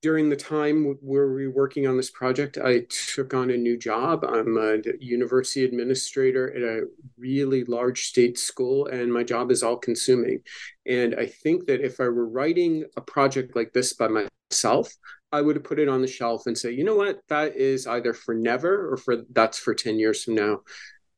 during 0.00 0.28
the 0.28 0.36
time 0.36 0.96
where 1.00 1.32
we 1.32 1.48
were 1.48 1.54
working 1.54 1.86
on 1.86 1.96
this 1.96 2.10
project, 2.10 2.56
I 2.56 2.82
took 3.14 3.34
on 3.34 3.50
a 3.50 3.56
new 3.56 3.76
job. 3.76 4.24
I'm 4.24 4.56
a 4.56 4.78
university 5.00 5.64
administrator 5.64 6.54
at 6.54 6.62
a 6.62 6.86
really 7.18 7.64
large 7.64 8.02
state 8.02 8.38
school, 8.38 8.86
and 8.86 9.12
my 9.12 9.24
job 9.24 9.50
is 9.50 9.62
all 9.62 9.76
consuming. 9.76 10.40
And 10.86 11.16
I 11.16 11.26
think 11.26 11.66
that 11.66 11.80
if 11.80 12.00
I 12.00 12.04
were 12.04 12.28
writing 12.28 12.84
a 12.96 13.00
project 13.00 13.56
like 13.56 13.72
this 13.72 13.92
by 13.94 14.08
myself, 14.08 14.92
I 15.32 15.42
would 15.42 15.62
put 15.64 15.78
it 15.78 15.88
on 15.88 16.00
the 16.00 16.06
shelf 16.06 16.46
and 16.46 16.56
say, 16.56 16.70
you 16.70 16.84
know 16.84 16.96
what, 16.96 17.20
that 17.28 17.56
is 17.56 17.86
either 17.86 18.14
for 18.14 18.34
never 18.34 18.92
or 18.92 18.96
for 18.96 19.24
that's 19.32 19.58
for 19.58 19.74
10 19.74 19.98
years 19.98 20.24
from 20.24 20.36
now. 20.36 20.60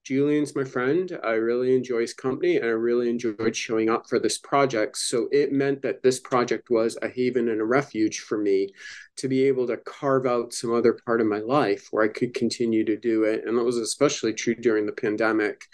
Julian's 0.05 0.57
my 0.57 0.65
friend. 0.65 1.19
I 1.23 1.33
really 1.33 1.77
enjoy 1.77 2.01
his 2.01 2.15
company 2.15 2.57
and 2.57 2.65
I 2.65 2.71
really 2.71 3.11
enjoyed 3.11 3.55
showing 3.55 3.91
up 3.91 4.09
for 4.09 4.19
this 4.19 4.39
project. 4.39 4.97
So 4.97 5.29
it 5.31 5.53
meant 5.53 5.83
that 5.83 6.03
this 6.03 6.19
project 6.19 6.71
was 6.71 6.97
a 7.03 7.09
haven 7.09 7.49
and 7.49 7.61
a 7.61 7.65
refuge 7.65 8.21
for 8.21 8.39
me 8.39 8.71
to 9.17 9.29
be 9.29 9.45
able 9.45 9.67
to 9.67 9.77
carve 9.77 10.27
out 10.27 10.55
some 10.55 10.73
other 10.73 10.99
part 11.05 11.21
of 11.21 11.27
my 11.27 11.41
life 11.41 11.89
where 11.91 12.05
I 12.05 12.09
could 12.09 12.33
continue 12.33 12.85
to 12.85 12.97
do 12.97 13.25
it. 13.25 13.45
And 13.47 13.59
that 13.59 13.65
was 13.65 13.77
especially 13.77 14.33
true 14.33 14.55
during 14.55 14.87
the 14.87 14.93
pandemic. 14.93 15.67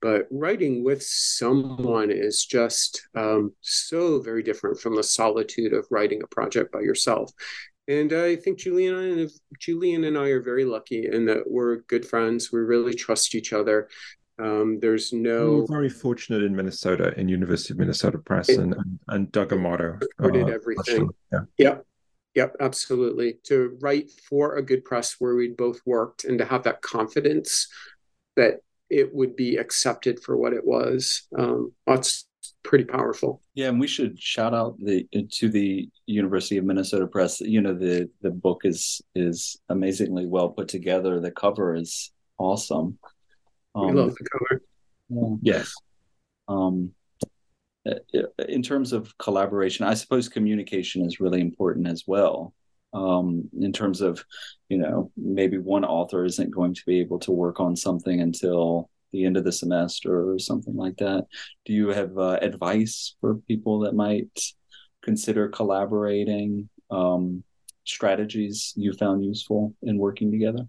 But 0.00 0.26
writing 0.30 0.84
with 0.84 1.02
someone 1.02 2.10
is 2.10 2.44
just 2.44 3.08
um, 3.16 3.52
so 3.62 4.20
very 4.20 4.42
different 4.42 4.80
from 4.80 4.94
the 4.94 5.02
solitude 5.02 5.72
of 5.72 5.86
writing 5.90 6.22
a 6.22 6.28
project 6.28 6.72
by 6.72 6.80
yourself. 6.80 7.32
And 7.88 8.12
I 8.12 8.36
think 8.36 8.58
Julian 8.58 8.94
and 8.94 9.30
Julian 9.58 10.04
and 10.04 10.16
I 10.16 10.28
are 10.28 10.42
very 10.42 10.64
lucky 10.64 11.08
in 11.10 11.24
that 11.26 11.44
we're 11.46 11.76
good 11.88 12.06
friends. 12.06 12.52
We 12.52 12.60
really 12.60 12.94
trust 12.94 13.34
each 13.34 13.52
other. 13.52 13.88
Um, 14.38 14.78
there's 14.80 15.12
no 15.12 15.66
we're 15.68 15.78
very 15.78 15.88
fortunate 15.88 16.44
in 16.44 16.54
Minnesota 16.54 17.18
in 17.18 17.28
University 17.28 17.72
of 17.72 17.78
Minnesota 17.78 18.18
Press 18.18 18.50
it, 18.50 18.60
and, 18.60 18.76
and 19.08 19.32
Doug 19.32 19.50
Armato. 19.50 20.00
Supported 20.02 20.48
uh, 20.48 20.52
everything. 20.52 21.08
Yeah. 21.32 21.40
Yep. 21.56 21.84
Yep, 22.34 22.56
absolutely. 22.60 23.38
To 23.44 23.76
write 23.80 24.10
for 24.28 24.56
a 24.56 24.62
good 24.62 24.84
press 24.84 25.16
where 25.18 25.34
we'd 25.34 25.56
both 25.56 25.80
worked 25.84 26.24
and 26.24 26.38
to 26.38 26.44
have 26.44 26.62
that 26.64 26.82
confidence 26.82 27.66
that 28.36 28.60
it 28.90 29.12
would 29.12 29.34
be 29.34 29.56
accepted 29.56 30.20
for 30.22 30.36
what 30.36 30.52
it 30.52 30.64
was. 30.64 31.26
Um, 31.36 31.72
pretty 32.62 32.84
powerful. 32.84 33.42
Yeah, 33.54 33.68
and 33.68 33.80
we 33.80 33.86
should 33.86 34.20
shout 34.20 34.54
out 34.54 34.76
the 34.78 35.06
to 35.32 35.48
the 35.48 35.88
University 36.06 36.58
of 36.58 36.64
Minnesota 36.64 37.06
Press. 37.06 37.40
You 37.40 37.60
know, 37.60 37.74
the 37.74 38.10
the 38.22 38.30
book 38.30 38.62
is 38.64 39.00
is 39.14 39.60
amazingly 39.68 40.26
well 40.26 40.50
put 40.50 40.68
together. 40.68 41.20
The 41.20 41.30
cover 41.30 41.74
is 41.74 42.12
awesome. 42.38 42.98
Um, 43.74 43.94
love 43.94 44.14
the 44.14 44.26
cover. 44.32 44.62
Yeah. 45.08 45.54
Yes. 45.56 45.74
Um, 46.48 46.92
in 48.48 48.62
terms 48.62 48.92
of 48.92 49.16
collaboration, 49.18 49.86
I 49.86 49.94
suppose 49.94 50.28
communication 50.28 51.04
is 51.04 51.20
really 51.20 51.40
important 51.40 51.86
as 51.86 52.04
well. 52.06 52.54
Um, 52.92 53.48
in 53.60 53.72
terms 53.72 54.00
of, 54.00 54.24
you 54.68 54.78
know, 54.78 55.10
maybe 55.16 55.58
one 55.58 55.84
author 55.84 56.24
isn't 56.24 56.50
going 56.50 56.74
to 56.74 56.82
be 56.86 57.00
able 57.00 57.18
to 57.20 57.32
work 57.32 57.60
on 57.60 57.76
something 57.76 58.20
until 58.20 58.90
the 59.12 59.24
end 59.24 59.36
of 59.36 59.44
the 59.44 59.52
semester 59.52 60.30
or 60.30 60.38
something 60.38 60.76
like 60.76 60.96
that. 60.98 61.26
Do 61.64 61.72
you 61.72 61.88
have 61.88 62.16
uh, 62.18 62.38
advice 62.42 63.16
for 63.20 63.36
people 63.48 63.80
that 63.80 63.94
might 63.94 64.40
consider 65.02 65.48
collaborating? 65.48 66.68
Um, 66.90 67.44
strategies 67.84 68.74
you 68.76 68.92
found 68.92 69.24
useful 69.24 69.74
in 69.82 69.98
working 69.98 70.30
together? 70.30 70.66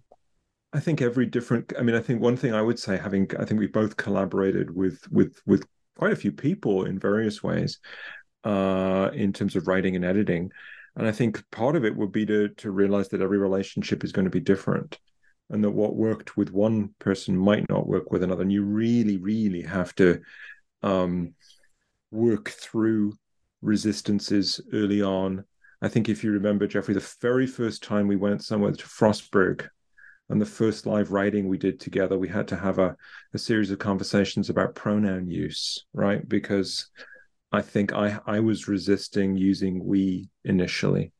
I 0.71 0.79
think 0.79 1.01
every 1.01 1.25
different. 1.25 1.73
I 1.77 1.81
mean, 1.81 1.95
I 1.95 1.99
think 1.99 2.21
one 2.21 2.37
thing 2.37 2.53
I 2.53 2.61
would 2.61 2.79
say, 2.79 2.97
having 2.97 3.29
I 3.39 3.45
think 3.45 3.59
we 3.59 3.67
both 3.67 3.97
collaborated 3.97 4.75
with 4.75 5.01
with 5.11 5.39
with 5.45 5.65
quite 5.97 6.13
a 6.13 6.17
few 6.17 6.31
people 6.31 6.85
in 6.85 6.99
various 6.99 7.43
ways, 7.43 7.79
uh, 8.43 9.09
in 9.13 9.33
terms 9.33 9.55
of 9.55 9.67
writing 9.67 9.95
and 9.95 10.05
editing, 10.05 10.51
and 10.95 11.07
I 11.07 11.11
think 11.11 11.43
part 11.51 11.75
of 11.75 11.85
it 11.85 11.95
would 11.95 12.11
be 12.11 12.25
to 12.27 12.49
to 12.49 12.71
realize 12.71 13.09
that 13.09 13.21
every 13.21 13.39
relationship 13.39 14.03
is 14.03 14.11
going 14.11 14.25
to 14.25 14.31
be 14.31 14.39
different 14.39 14.99
and 15.49 15.63
that 15.63 15.71
what 15.71 15.95
worked 15.95 16.37
with 16.37 16.51
one 16.51 16.89
person 16.99 17.35
might 17.35 17.67
not 17.69 17.87
work 17.87 18.11
with 18.11 18.23
another. 18.23 18.43
And 18.43 18.51
you 18.51 18.63
really 18.63 19.17
really 19.17 19.61
have 19.61 19.93
to 19.95 20.21
um, 20.83 21.33
work 22.11 22.49
through 22.49 23.13
resistances 23.61 24.61
early 24.73 25.01
on. 25.01 25.43
I 25.81 25.87
think 25.87 26.09
if 26.09 26.23
you 26.23 26.31
remember 26.31 26.67
jeffrey 26.67 26.93
the 26.93 27.15
very 27.21 27.47
first 27.47 27.83
time 27.83 28.07
we 28.07 28.15
went 28.15 28.43
somewhere 28.43 28.71
to 28.71 28.85
frostburg 28.85 29.67
and 30.29 30.41
the 30.41 30.45
first 30.45 30.85
live 30.85 31.11
writing 31.11 31.47
we 31.47 31.57
did 31.57 31.79
together 31.79 32.17
we 32.17 32.27
had 32.27 32.47
to 32.49 32.55
have 32.55 32.79
a, 32.79 32.95
a 33.33 33.37
series 33.37 33.71
of 33.71 33.79
conversations 33.79 34.49
about 34.49 34.75
pronoun 34.75 35.29
use 35.29 35.85
right? 35.93 36.27
Because 36.27 36.89
i 37.51 37.61
think 37.61 37.93
i 37.93 38.19
i 38.27 38.39
was 38.39 38.67
resisting 38.67 39.35
using 39.35 39.83
we 39.83 40.29
initially. 40.43 41.11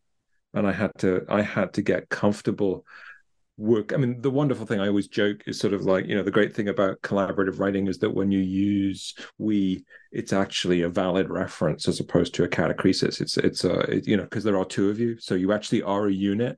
And 0.54 0.68
i 0.68 0.72
had 0.72 0.92
to 1.00 1.26
i 1.30 1.42
had 1.42 1.74
to 1.74 1.82
get 1.82 2.10
comfortable 2.10 2.86
work. 3.60 3.94
I 3.94 3.98
mean, 3.98 4.22
the 4.22 4.32
wonderful 4.32 4.66
thing 4.66 4.80
I 4.80 4.88
always 4.88 5.08
joke 5.08 5.44
is 5.46 5.60
sort 5.60 5.74
of 5.74 5.82
like, 5.82 6.08
you 6.08 6.16
know, 6.16 6.24
the 6.24 6.32
great 6.32 6.56
thing 6.56 6.70
about 6.70 7.02
collaborative 7.02 7.60
writing 7.60 7.88
is 7.88 8.00
that 8.00 8.10
when 8.10 8.32
you 8.32 8.40
use 8.40 9.14
we, 9.38 9.84
it's 10.12 10.34
actually 10.34 10.82
a 10.82 10.90
valid 10.90 11.30
reference 11.30 11.88
as 11.88 12.00
opposed 12.00 12.34
to 12.36 12.46
a 12.46 12.48
catachresis. 12.48 13.22
It's, 13.22 13.38
it's 13.38 13.66
a, 13.66 13.80
it, 13.82 14.08
you 14.08 14.18
know, 14.18 14.24
because 14.24 14.46
there 14.46 14.58
are 14.58 14.66
two 14.66 14.90
of 14.90 15.00
you. 15.00 15.20
So 15.20 15.36
you 15.36 15.52
actually 15.52 15.84
are 15.84 16.08
a 16.08 16.12
unit. 16.14 16.58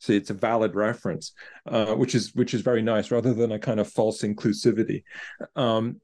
So 0.00 0.12
it's 0.12 0.30
a 0.30 0.34
valid 0.34 0.74
reference, 0.74 1.32
uh, 1.66 1.94
which 1.94 2.14
is 2.14 2.34
which 2.34 2.52
is 2.52 2.60
very 2.60 2.82
nice, 2.82 3.10
rather 3.10 3.32
than 3.32 3.52
a 3.52 3.58
kind 3.58 3.80
of 3.80 3.88
false 3.88 4.20
inclusivity. 4.22 5.04
Um, 5.56 6.00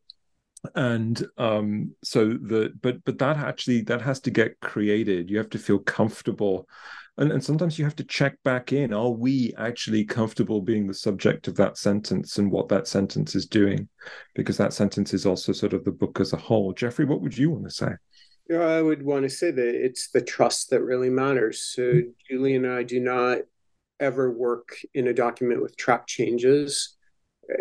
and 0.74 1.24
um, 1.38 1.94
so 2.02 2.28
the 2.28 2.72
but 2.80 3.02
but 3.04 3.18
that 3.18 3.38
actually 3.38 3.82
that 3.82 4.02
has 4.02 4.20
to 4.20 4.30
get 4.30 4.60
created. 4.60 5.30
You 5.30 5.38
have 5.38 5.50
to 5.50 5.58
feel 5.58 5.78
comfortable. 5.78 6.68
And, 7.16 7.32
and 7.32 7.44
sometimes 7.44 7.78
you 7.78 7.84
have 7.84 7.96
to 7.96 8.04
check 8.04 8.36
back 8.44 8.72
in. 8.72 8.94
Are 8.94 9.10
we 9.10 9.52
actually 9.58 10.04
comfortable 10.04 10.62
being 10.62 10.86
the 10.86 10.94
subject 10.94 11.48
of 11.48 11.56
that 11.56 11.76
sentence 11.76 12.38
and 12.38 12.50
what 12.50 12.68
that 12.68 12.86
sentence 12.86 13.34
is 13.34 13.46
doing? 13.46 13.88
Because 14.34 14.56
that 14.56 14.72
sentence 14.72 15.12
is 15.12 15.26
also 15.26 15.52
sort 15.52 15.74
of 15.74 15.84
the 15.84 15.92
book 15.92 16.18
as 16.20 16.32
a 16.32 16.38
whole. 16.38 16.72
Jeffrey 16.72 17.04
what 17.04 17.20
would 17.20 17.36
you 17.36 17.50
want 17.50 17.64
to 17.64 17.70
say? 17.70 17.92
Yeah 18.48 18.60
i 18.60 18.82
would 18.82 19.02
want 19.02 19.24
to 19.24 19.30
say 19.30 19.50
that 19.50 19.84
it's 19.84 20.10
the 20.10 20.22
trust 20.22 20.70
that 20.70 20.82
really 20.82 21.10
matters. 21.10 21.60
So 21.74 21.82
mm-hmm. 21.82 22.10
julie 22.28 22.56
and 22.56 22.66
i 22.66 22.82
do 22.82 23.00
not 23.00 23.38
ever 23.98 24.30
work 24.30 24.78
in 24.94 25.08
a 25.08 25.14
document 25.14 25.62
with 25.62 25.76
track 25.76 26.06
changes 26.06 26.96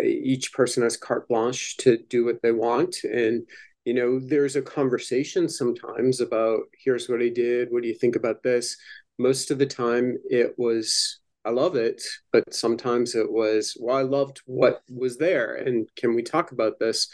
each 0.04 0.54
person 0.54 0.84
has 0.84 0.98
carte 0.98 1.28
blanche 1.28 1.78
to 1.78 1.98
do 2.10 2.26
what 2.26 2.42
they 2.42 2.52
want 2.52 3.04
and 3.04 3.48
you 3.86 3.94
know 3.94 4.20
there's 4.20 4.56
a 4.56 4.62
conversation 4.62 5.48
sometimes 5.48 6.22
about 6.22 6.62
here's 6.84 7.10
what 7.10 7.22
i 7.22 7.30
did 7.30 7.70
what 7.72 7.82
do 7.82 7.88
you 7.88 7.96
think 7.96 8.16
about 8.16 8.44
this 8.44 8.78
most 9.18 9.52
of 9.52 9.58
the 9.58 9.66
time 9.66 10.18
it 10.30 10.54
was 10.58 11.20
I 11.46 11.52
love 11.52 11.76
it, 11.76 12.04
but 12.32 12.54
sometimes 12.54 13.16
it 13.16 13.32
was, 13.32 13.78
well, 13.80 13.96
I 13.96 14.02
loved 14.02 14.42
what 14.46 14.82
was 14.90 15.18
there. 15.18 15.56
And 15.56 15.90
can 15.96 16.14
we 16.14 16.22
talk 16.22 16.52
about 16.52 16.80
this? 16.80 17.08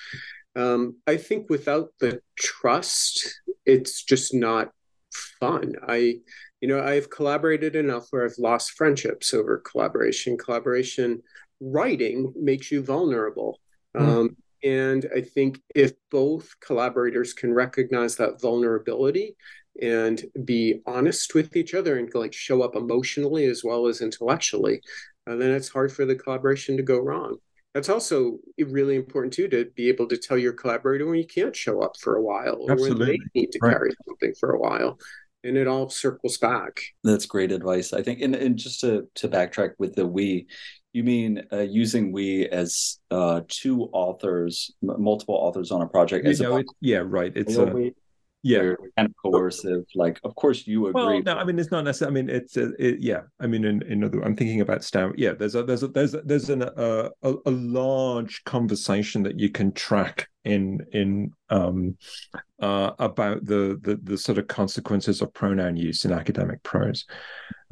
Um, 0.55 0.97
I 1.05 1.17
think 1.17 1.49
without 1.49 1.89
the 1.99 2.21
trust, 2.35 3.41
it's 3.65 4.03
just 4.03 4.33
not 4.33 4.71
fun. 5.39 5.75
I, 5.87 6.19
you 6.59 6.67
know, 6.67 6.83
I've 6.83 7.09
collaborated 7.09 7.75
enough 7.75 8.07
where 8.09 8.25
I've 8.25 8.37
lost 8.39 8.71
friendships 8.71 9.33
over 9.33 9.59
collaboration. 9.59 10.37
Collaboration 10.37 11.21
writing 11.65 12.31
makes 12.35 12.71
you 12.71 12.83
vulnerable. 12.83 13.59
Mm. 13.95 14.01
Um, 14.01 14.37
and 14.63 15.05
I 15.15 15.21
think 15.21 15.59
if 15.73 15.93
both 16.09 16.49
collaborators 16.59 17.33
can 17.33 17.53
recognize 17.53 18.15
that 18.15 18.41
vulnerability 18.41 19.35
and 19.81 20.23
be 20.45 20.81
honest 20.85 21.35
with 21.35 21.55
each 21.55 21.73
other 21.73 21.97
and 21.97 22.09
like 22.13 22.33
show 22.33 22.61
up 22.61 22.75
emotionally 22.75 23.45
as 23.45 23.63
well 23.63 23.87
as 23.87 24.01
intellectually, 24.01 24.81
uh, 25.27 25.35
then 25.35 25.51
it's 25.51 25.69
hard 25.69 25.91
for 25.91 26.05
the 26.05 26.15
collaboration 26.15 26.77
to 26.77 26.83
go 26.83 26.99
wrong. 26.99 27.37
That's 27.73 27.89
also 27.89 28.37
really 28.57 28.95
important 28.95 29.33
too 29.33 29.49
to 29.49 29.65
be 29.75 29.89
able 29.89 30.07
to 30.07 30.17
tell 30.17 30.37
your 30.37 30.53
collaborator 30.53 31.05
when 31.05 31.17
you 31.17 31.27
can't 31.27 31.55
show 31.55 31.81
up 31.81 31.97
for 31.97 32.15
a 32.15 32.23
while 32.23 32.57
or 32.61 32.71
Absolutely. 32.71 32.99
when 32.99 33.07
they 33.07 33.41
need 33.41 33.51
to 33.51 33.59
right. 33.61 33.73
carry 33.73 33.91
something 34.07 34.33
for 34.39 34.53
a 34.53 34.59
while 34.59 34.97
and 35.45 35.57
it 35.57 35.67
all 35.67 35.89
circles 35.89 36.37
back. 36.37 36.81
That's 37.03 37.27
great 37.27 37.51
advice, 37.51 37.93
I 37.93 38.01
think. 38.01 38.21
And, 38.21 38.33
and 38.35 38.57
just 38.57 38.81
to, 38.81 39.07
to 39.15 39.27
backtrack 39.27 39.73
with 39.77 39.93
the 39.93 40.07
we, 40.07 40.47
you 40.95 41.03
mean 41.03 41.43
uh, 41.51 41.59
using 41.59 42.11
we 42.11 42.47
as 42.47 42.99
uh, 43.11 43.41
two 43.47 43.89
authors, 43.91 44.71
m- 44.83 45.01
multiple 45.01 45.35
authors 45.35 45.71
on 45.71 45.81
a 45.81 45.87
project? 45.87 46.25
As 46.25 46.39
know, 46.39 46.55
a 46.55 46.59
it, 46.59 46.65
yeah, 46.81 47.03
right. 47.05 47.31
It's 47.35 47.55
a, 47.55 47.65
we, 47.65 47.93
yeah, 48.43 48.75
kind 48.95 49.09
of 49.09 49.13
coercive. 49.21 49.85
Like, 49.95 50.19
of 50.23 50.35
course, 50.35 50.67
you 50.67 50.87
agree. 50.87 51.03
Well, 51.03 51.21
no, 51.23 51.33
I 51.35 51.43
mean, 51.43 51.57
it's 51.57 51.71
not 51.71 51.83
necessarily. 51.83 52.19
I 52.19 52.23
mean, 52.23 52.35
it's 52.35 52.57
a, 52.57 52.71
it, 52.77 52.99
yeah. 52.99 53.21
I 53.39 53.47
mean, 53.47 53.65
in, 53.65 53.81
in 53.83 54.03
other, 54.03 54.21
I'm 54.23 54.35
thinking 54.35 54.61
about 54.61 54.83
Stan. 54.83 55.13
Yeah, 55.17 55.33
there's 55.33 55.55
a 55.55 55.63
there's 55.63 55.83
a 55.83 55.87
there's 55.87 56.13
a, 56.13 56.21
there's 56.21 56.49
an, 56.49 56.61
uh, 56.61 57.09
a 57.23 57.33
a 57.45 57.51
large 57.51 58.43
conversation 58.43 59.23
that 59.23 59.39
you 59.39 59.49
can 59.49 59.71
track 59.71 60.27
in 60.43 60.79
in 60.91 61.31
um 61.49 61.97
uh 62.61 62.91
about 62.99 63.43
the 63.45 63.79
the 63.81 63.99
the 64.03 64.15
sort 64.15 64.37
of 64.37 64.47
consequences 64.47 65.21
of 65.23 65.33
pronoun 65.33 65.75
use 65.75 66.05
in 66.05 66.13
academic 66.13 66.61
prose 66.61 67.05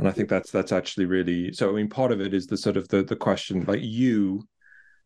and 0.03 0.09
i 0.09 0.11
think 0.11 0.29
that's 0.29 0.51
that's 0.51 0.71
actually 0.71 1.05
really 1.05 1.53
so 1.53 1.69
i 1.69 1.73
mean 1.73 1.89
part 1.89 2.11
of 2.11 2.19
it 2.19 2.33
is 2.33 2.45
the 2.47 2.57
sort 2.57 2.77
of 2.77 2.87
the 2.89 3.03
the 3.03 3.15
question 3.15 3.63
like 3.67 3.81
you 3.81 4.45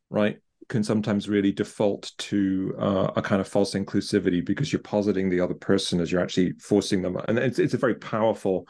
right 0.09 0.39
can 0.69 0.83
sometimes 0.83 1.29
really 1.29 1.51
default 1.51 2.11
to 2.17 2.75
uh, 2.77 3.11
a 3.15 3.21
kind 3.21 3.39
of 3.39 3.47
false 3.47 3.73
inclusivity 3.73 4.45
because 4.45 4.71
you're 4.71 4.81
positing 4.81 5.29
the 5.29 5.39
other 5.39 5.53
person 5.53 6.01
as 6.01 6.11
you're 6.11 6.21
actually 6.21 6.53
forcing 6.59 7.01
them. 7.01 7.17
And 7.27 7.39
it's, 7.39 7.59
it's 7.59 7.73
a 7.73 7.77
very 7.77 7.95
powerful 7.95 8.67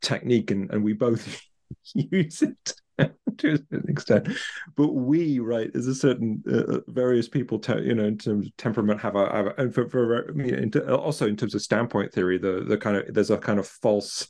technique 0.00 0.50
and, 0.50 0.70
and 0.70 0.84
we 0.84 0.92
both 0.92 1.40
use 1.94 2.42
it 2.42 2.74
to 3.38 3.58
an 3.70 3.84
extent. 3.88 4.28
But 4.76 4.92
we 4.92 5.40
right 5.40 5.70
is 5.74 5.88
a 5.88 5.94
certain 5.94 6.42
uh, 6.48 6.76
uh 6.76 6.80
various 6.88 7.28
people 7.28 7.58
te- 7.58 7.82
you 7.82 7.94
know 7.94 8.04
in 8.04 8.18
terms 8.18 8.46
of 8.46 8.56
temperament 8.56 9.00
have 9.00 9.16
a, 9.16 9.32
have 9.32 9.46
a 9.46 9.54
and 9.56 9.74
for, 9.74 9.88
for 9.88 10.32
mean, 10.34 10.54
in 10.54 10.90
also 10.90 11.26
in 11.26 11.36
terms 11.36 11.54
of 11.54 11.62
standpoint 11.62 12.12
theory 12.12 12.36
the 12.36 12.64
the 12.66 12.76
kind 12.76 12.96
of 12.96 13.14
there's 13.14 13.30
a 13.30 13.38
kind 13.38 13.58
of 13.58 13.66
false 13.66 14.28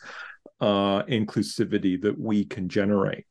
uh 0.60 1.02
inclusivity 1.04 2.00
that 2.02 2.18
we 2.18 2.44
can 2.44 2.68
generate. 2.68 3.26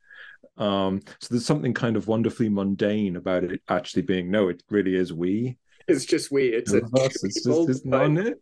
Um 0.58 1.02
so 1.20 1.28
there's 1.30 1.46
something 1.46 1.74
kind 1.74 1.96
of 1.96 2.08
wonderfully 2.08 2.50
mundane 2.50 3.16
about 3.16 3.44
it 3.44 3.62
actually 3.70 4.04
being 4.04 4.32
no 4.32 4.50
it 4.50 4.64
really 4.70 4.96
is 4.96 5.14
we. 5.14 5.58
It's 5.88 6.06
just 6.06 6.32
we. 6.32 6.50
It's, 6.50 6.74
a 6.74 6.82
it's 6.94 7.44
just 7.44 7.70
it's 7.70 7.86
not 7.86 8.12
it. 8.18 8.40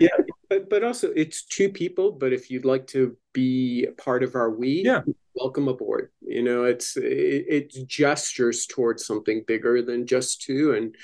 yeah 0.00 0.08
but 0.50 0.68
but 0.68 0.84
also 0.84 1.10
it's 1.12 1.44
two 1.44 1.70
people 1.70 2.12
but 2.12 2.32
if 2.32 2.50
you'd 2.50 2.64
like 2.64 2.86
to 2.88 3.16
be 3.32 3.86
part 3.96 4.22
of 4.22 4.34
our 4.34 4.50
we 4.50 4.82
yeah. 4.84 5.00
welcome 5.34 5.68
aboard. 5.68 6.10
You 6.20 6.42
know 6.42 6.64
it's 6.64 6.96
it, 6.96 7.46
it 7.48 7.88
gestures 7.88 8.66
towards 8.66 9.06
something 9.06 9.44
bigger 9.46 9.82
than 9.82 10.06
just 10.06 10.42
two 10.42 10.74
and 10.74 10.94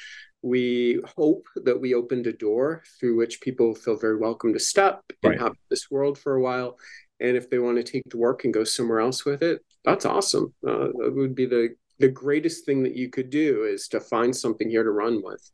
we 0.43 1.01
hope 1.17 1.47
that 1.65 1.81
we 1.81 1.95
opened 1.95 2.27
a 2.27 2.33
door 2.33 2.83
through 3.01 3.17
which 3.17 3.41
people 3.41 3.75
feel 3.75 3.97
very 3.97 4.17
welcome 4.17 4.53
to 4.53 4.61
step 4.61 5.03
and 5.23 5.33
right. 5.33 5.41
have 5.41 5.55
this 5.71 5.91
world 5.91 6.19
for 6.19 6.37
a 6.37 6.41
while 6.41 6.79
and 7.21 7.37
if 7.37 7.49
they 7.49 7.59
want 7.59 7.77
to 7.77 7.83
take 7.83 8.03
the 8.09 8.17
work 8.17 8.45
and 8.45 8.55
go 8.55 8.65
somewhere 8.65 9.01
else 9.01 9.25
with 9.25 9.43
it 9.43 9.61
that's 9.87 10.05
awesome. 10.05 10.53
Uh, 10.67 10.89
would 10.93 11.35
be 11.35 11.47
the 11.47 11.77
the 11.99 12.09
greatest 12.09 12.67
thing 12.67 12.83
that 12.83 12.95
you 12.95 13.09
could 13.09 13.31
do 13.31 13.65
is 13.65 13.89
to 13.89 14.01
find 14.01 14.37
something 14.37 14.69
here 14.69 14.83
to 14.83 14.91
run 14.91 15.23
with. 15.23 15.51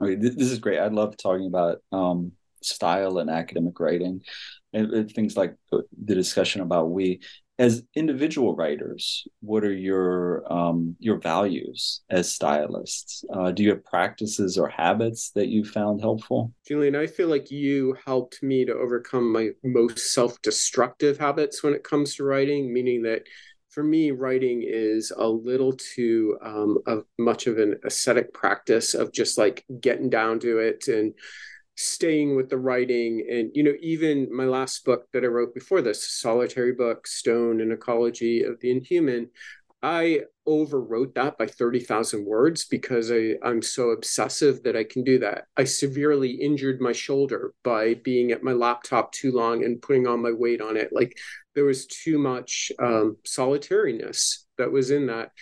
Okay 0.00 0.14
this 0.14 0.36
is 0.36 0.58
great. 0.58 0.78
I 0.78 0.88
love 0.88 1.16
talking 1.16 1.46
about 1.46 1.78
um, 1.90 2.32
style 2.62 3.18
and 3.18 3.30
academic 3.30 3.80
writing 3.80 4.20
and, 4.74 4.92
and 4.92 5.10
things 5.10 5.36
like 5.36 5.56
the 5.72 6.14
discussion 6.14 6.60
about 6.60 6.90
we 6.90 7.20
as 7.60 7.82
individual 7.94 8.56
writers, 8.56 9.28
what 9.40 9.64
are 9.64 9.72
your 9.72 10.50
um, 10.50 10.96
your 10.98 11.18
values 11.18 12.00
as 12.08 12.32
stylists? 12.32 13.22
Uh, 13.34 13.50
do 13.50 13.62
you 13.62 13.68
have 13.68 13.84
practices 13.84 14.56
or 14.56 14.66
habits 14.66 15.30
that 15.34 15.48
you 15.48 15.62
found 15.62 16.00
helpful? 16.00 16.54
Julian, 16.66 16.96
I 16.96 17.06
feel 17.06 17.28
like 17.28 17.50
you 17.50 17.94
helped 18.06 18.42
me 18.42 18.64
to 18.64 18.72
overcome 18.72 19.30
my 19.30 19.50
most 19.62 20.14
self-destructive 20.14 21.18
habits 21.18 21.62
when 21.62 21.74
it 21.74 21.84
comes 21.84 22.14
to 22.14 22.24
writing, 22.24 22.72
meaning 22.72 23.02
that 23.02 23.24
for 23.68 23.84
me, 23.84 24.10
writing 24.10 24.64
is 24.66 25.12
a 25.14 25.28
little 25.28 25.74
too 25.74 26.38
um, 26.42 26.78
of 26.86 27.04
much 27.18 27.46
of 27.46 27.58
an 27.58 27.78
ascetic 27.84 28.32
practice 28.32 28.94
of 28.94 29.12
just 29.12 29.36
like 29.36 29.66
getting 29.80 30.08
down 30.08 30.40
to 30.40 30.58
it 30.58 30.88
and 30.88 31.12
staying 31.80 32.36
with 32.36 32.50
the 32.50 32.58
writing. 32.58 33.26
And 33.30 33.50
you 33.54 33.62
know 33.62 33.74
even 33.80 34.28
my 34.34 34.44
last 34.44 34.84
book 34.84 35.06
that 35.12 35.24
i 35.24 35.26
wrote 35.26 35.54
before 35.54 35.82
this 35.82 36.10
solitary 36.10 36.72
book 36.72 37.06
stone 37.06 37.60
and 37.60 37.72
ecology 37.72 38.42
of 38.42 38.60
the 38.60 38.70
inhuman 38.70 39.28
i 39.82 40.20
overwrote 40.46 41.14
that 41.14 41.38
by 41.38 41.46
30,000 41.46 42.24
words 42.26 42.66
because 42.66 43.10
I, 43.10 43.34
i'm 43.42 43.62
so 43.62 43.90
obsessive 43.90 44.62
that 44.64 44.76
i 44.76 44.84
can 44.84 45.04
do 45.04 45.18
that. 45.20 45.44
I 45.56 45.64
severely 45.64 46.30
injured 46.30 46.80
my 46.80 46.92
shoulder 46.92 47.54
by 47.62 47.94
being 47.94 48.32
at 48.32 48.42
my 48.42 48.52
laptop 48.52 49.12
too 49.12 49.32
long 49.32 49.64
and 49.64 49.80
putting 49.80 50.06
all 50.06 50.16
my 50.16 50.32
weight 50.32 50.60
on 50.60 50.76
it. 50.76 50.90
Like 50.92 51.16
there 51.54 51.64
was 51.64 51.86
too 51.86 52.18
much 52.18 52.72
um, 52.78 53.16
solitariness 53.24 54.46
that 54.58 54.72
was 54.72 54.90
in 54.90 55.06
that. 55.06 55.32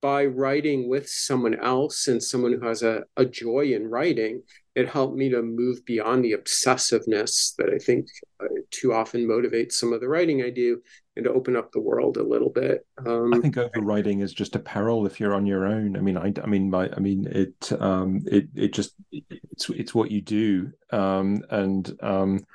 By 0.00 0.26
writing 0.26 0.88
with 0.88 1.08
someone 1.08 1.56
else 1.56 2.06
and 2.06 2.22
someone 2.22 2.52
who 2.52 2.64
has 2.68 2.84
a, 2.84 3.02
a 3.16 3.24
joy 3.24 3.72
in 3.74 3.88
writing 3.88 4.42
it 4.78 4.88
helped 4.88 5.16
me 5.16 5.28
to 5.28 5.42
move 5.42 5.84
beyond 5.84 6.24
the 6.24 6.34
obsessiveness 6.34 7.56
that 7.56 7.68
I 7.68 7.78
think 7.78 8.06
uh, 8.40 8.46
too 8.70 8.92
often 8.92 9.26
motivates 9.26 9.72
some 9.72 9.92
of 9.92 10.00
the 10.00 10.08
writing 10.08 10.44
I 10.44 10.50
do 10.50 10.80
and 11.16 11.24
to 11.24 11.32
open 11.32 11.56
up 11.56 11.72
the 11.72 11.80
world 11.80 12.16
a 12.16 12.22
little 12.22 12.50
bit. 12.50 12.86
Um, 13.04 13.34
I 13.34 13.40
think 13.40 13.56
overwriting 13.56 14.22
is 14.22 14.32
just 14.32 14.54
a 14.54 14.60
peril 14.60 15.04
if 15.04 15.18
you're 15.18 15.34
on 15.34 15.46
your 15.46 15.66
own. 15.66 15.96
I 15.96 16.00
mean, 16.00 16.16
I, 16.16 16.32
I 16.40 16.46
mean, 16.46 16.70
my, 16.70 16.88
I 16.96 17.00
mean, 17.00 17.26
it, 17.26 17.72
um, 17.80 18.22
it, 18.26 18.46
it 18.54 18.72
just, 18.72 18.94
it's, 19.10 19.68
it's 19.68 19.96
what 19.96 20.12
you 20.12 20.20
do. 20.20 20.70
Um, 20.92 21.42
and, 21.50 21.92
um, 22.00 22.46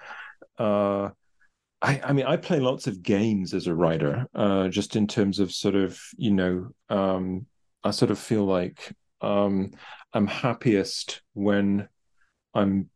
uh, 0.57 1.09
I, 1.81 2.01
I 2.05 2.13
mean, 2.13 2.25
I 2.25 2.37
play 2.37 2.61
lots 2.61 2.87
of 2.87 3.03
games 3.03 3.53
as 3.53 3.67
a 3.67 3.75
writer, 3.75 4.27
uh, 4.33 4.69
just 4.69 4.95
in 4.95 5.07
terms 5.07 5.39
of 5.39 5.51
sort 5.51 5.75
of, 5.75 5.99
you 6.15 6.31
know, 6.31 6.69
um, 6.87 7.47
I 7.83 7.91
sort 7.91 8.11
of 8.11 8.17
feel 8.17 8.45
like 8.45 8.93
um, 9.19 9.71
I'm 10.13 10.27
happiest 10.27 11.21
when 11.33 11.89
I'm 12.53 12.89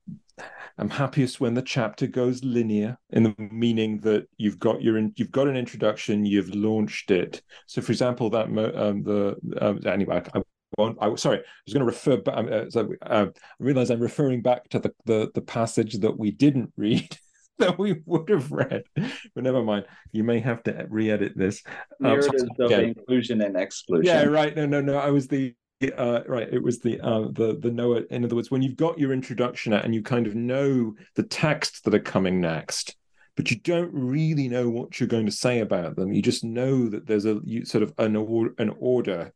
I'm 0.78 0.90
happiest 0.90 1.42
when 1.42 1.56
the 1.56 1.62
chapter 1.62 2.06
goes 2.06 2.44
linear 2.44 2.98
in 3.10 3.24
the 3.24 3.36
meaning 3.38 4.00
that 4.02 4.28
you've 4.38 4.60
got 4.60 4.82
your 4.82 5.00
you've 5.16 5.32
got 5.32 5.48
an 5.48 5.58
introduction, 5.58 6.26
you've 6.26 6.54
launched 6.54 7.10
it. 7.10 7.42
So, 7.66 7.82
for 7.82 7.92
example, 7.92 8.30
that 8.32 8.46
um, 8.46 9.04
the 9.04 9.36
um, 9.60 9.80
anyway, 9.86 10.22
I, 10.34 10.40
I 10.40 10.42
won't. 10.78 10.98
I, 11.02 11.14
sorry, 11.16 11.40
I 11.40 11.42
was 11.66 11.74
going 11.74 11.86
to 11.86 11.92
refer 11.92 12.18
back. 12.18 12.38
Um, 12.38 12.50
uh, 12.52 12.70
so 12.70 12.94
uh, 13.02 13.26
I 13.30 13.64
realize 13.64 13.90
I'm 13.90 14.00
referring 14.00 14.42
back 14.42 14.70
to 14.70 14.80
the, 14.80 14.94
the 15.06 15.32
the 15.34 15.42
passage 15.42 16.00
that 16.00 16.18
we 16.18 16.32
didn't 16.32 16.72
read. 16.78 17.18
that 17.60 17.80
we 17.80 18.02
would 18.06 18.30
have 18.30 18.52
read, 18.52 18.84
but 18.94 19.44
never 19.44 19.64
mind. 19.64 19.86
You 20.12 20.24
may 20.24 20.40
have 20.42 20.62
to 20.64 20.86
re-edit 20.90 21.36
this. 21.36 21.64
Um, 22.06 22.22
so, 22.22 22.30
of 22.60 22.70
yeah. 22.70 22.78
inclusion 22.82 23.42
and 23.42 23.58
exclusion. 23.58 24.06
Yeah, 24.06 24.26
right. 24.26 24.56
No, 24.56 24.68
no, 24.68 24.80
no. 24.80 24.96
I 24.96 25.10
was 25.10 25.28
the 25.28 25.56
uh, 25.82 26.22
right 26.28 26.52
it 26.52 26.62
was 26.62 26.80
the 26.80 27.00
uh, 27.02 27.28
the 27.32 27.58
the 27.60 27.72
Noah 27.72 28.04
in 28.10 28.26
other 28.26 28.36
words 28.36 28.50
when 28.50 28.62
you've 28.62 28.78
got 28.78 28.98
your 28.98 29.14
introduction 29.14 29.74
and 29.74 29.94
you 29.94 30.02
kind 30.02 30.28
of 30.28 30.36
know 30.36 30.96
the 31.16 31.24
texts 31.24 31.82
that 31.82 31.94
are 31.94 32.00
coming 32.00 32.42
next 32.42 32.96
but 33.36 33.52
you 33.52 33.60
don't 33.60 33.92
really 33.94 34.48
know 34.48 34.70
what 34.70 35.00
you're 35.00 35.08
going 35.08 35.28
to 35.28 35.32
say 35.32 35.60
about 35.60 35.96
them 35.96 36.12
you 36.12 36.22
just 36.22 36.44
know 36.44 36.90
that 36.90 37.06
there's 37.06 37.26
a 37.26 37.40
you, 37.44 37.64
sort 37.64 37.84
of 37.84 37.94
an, 38.00 38.16
or, 38.16 38.54
an 38.58 38.74
order 38.80 39.32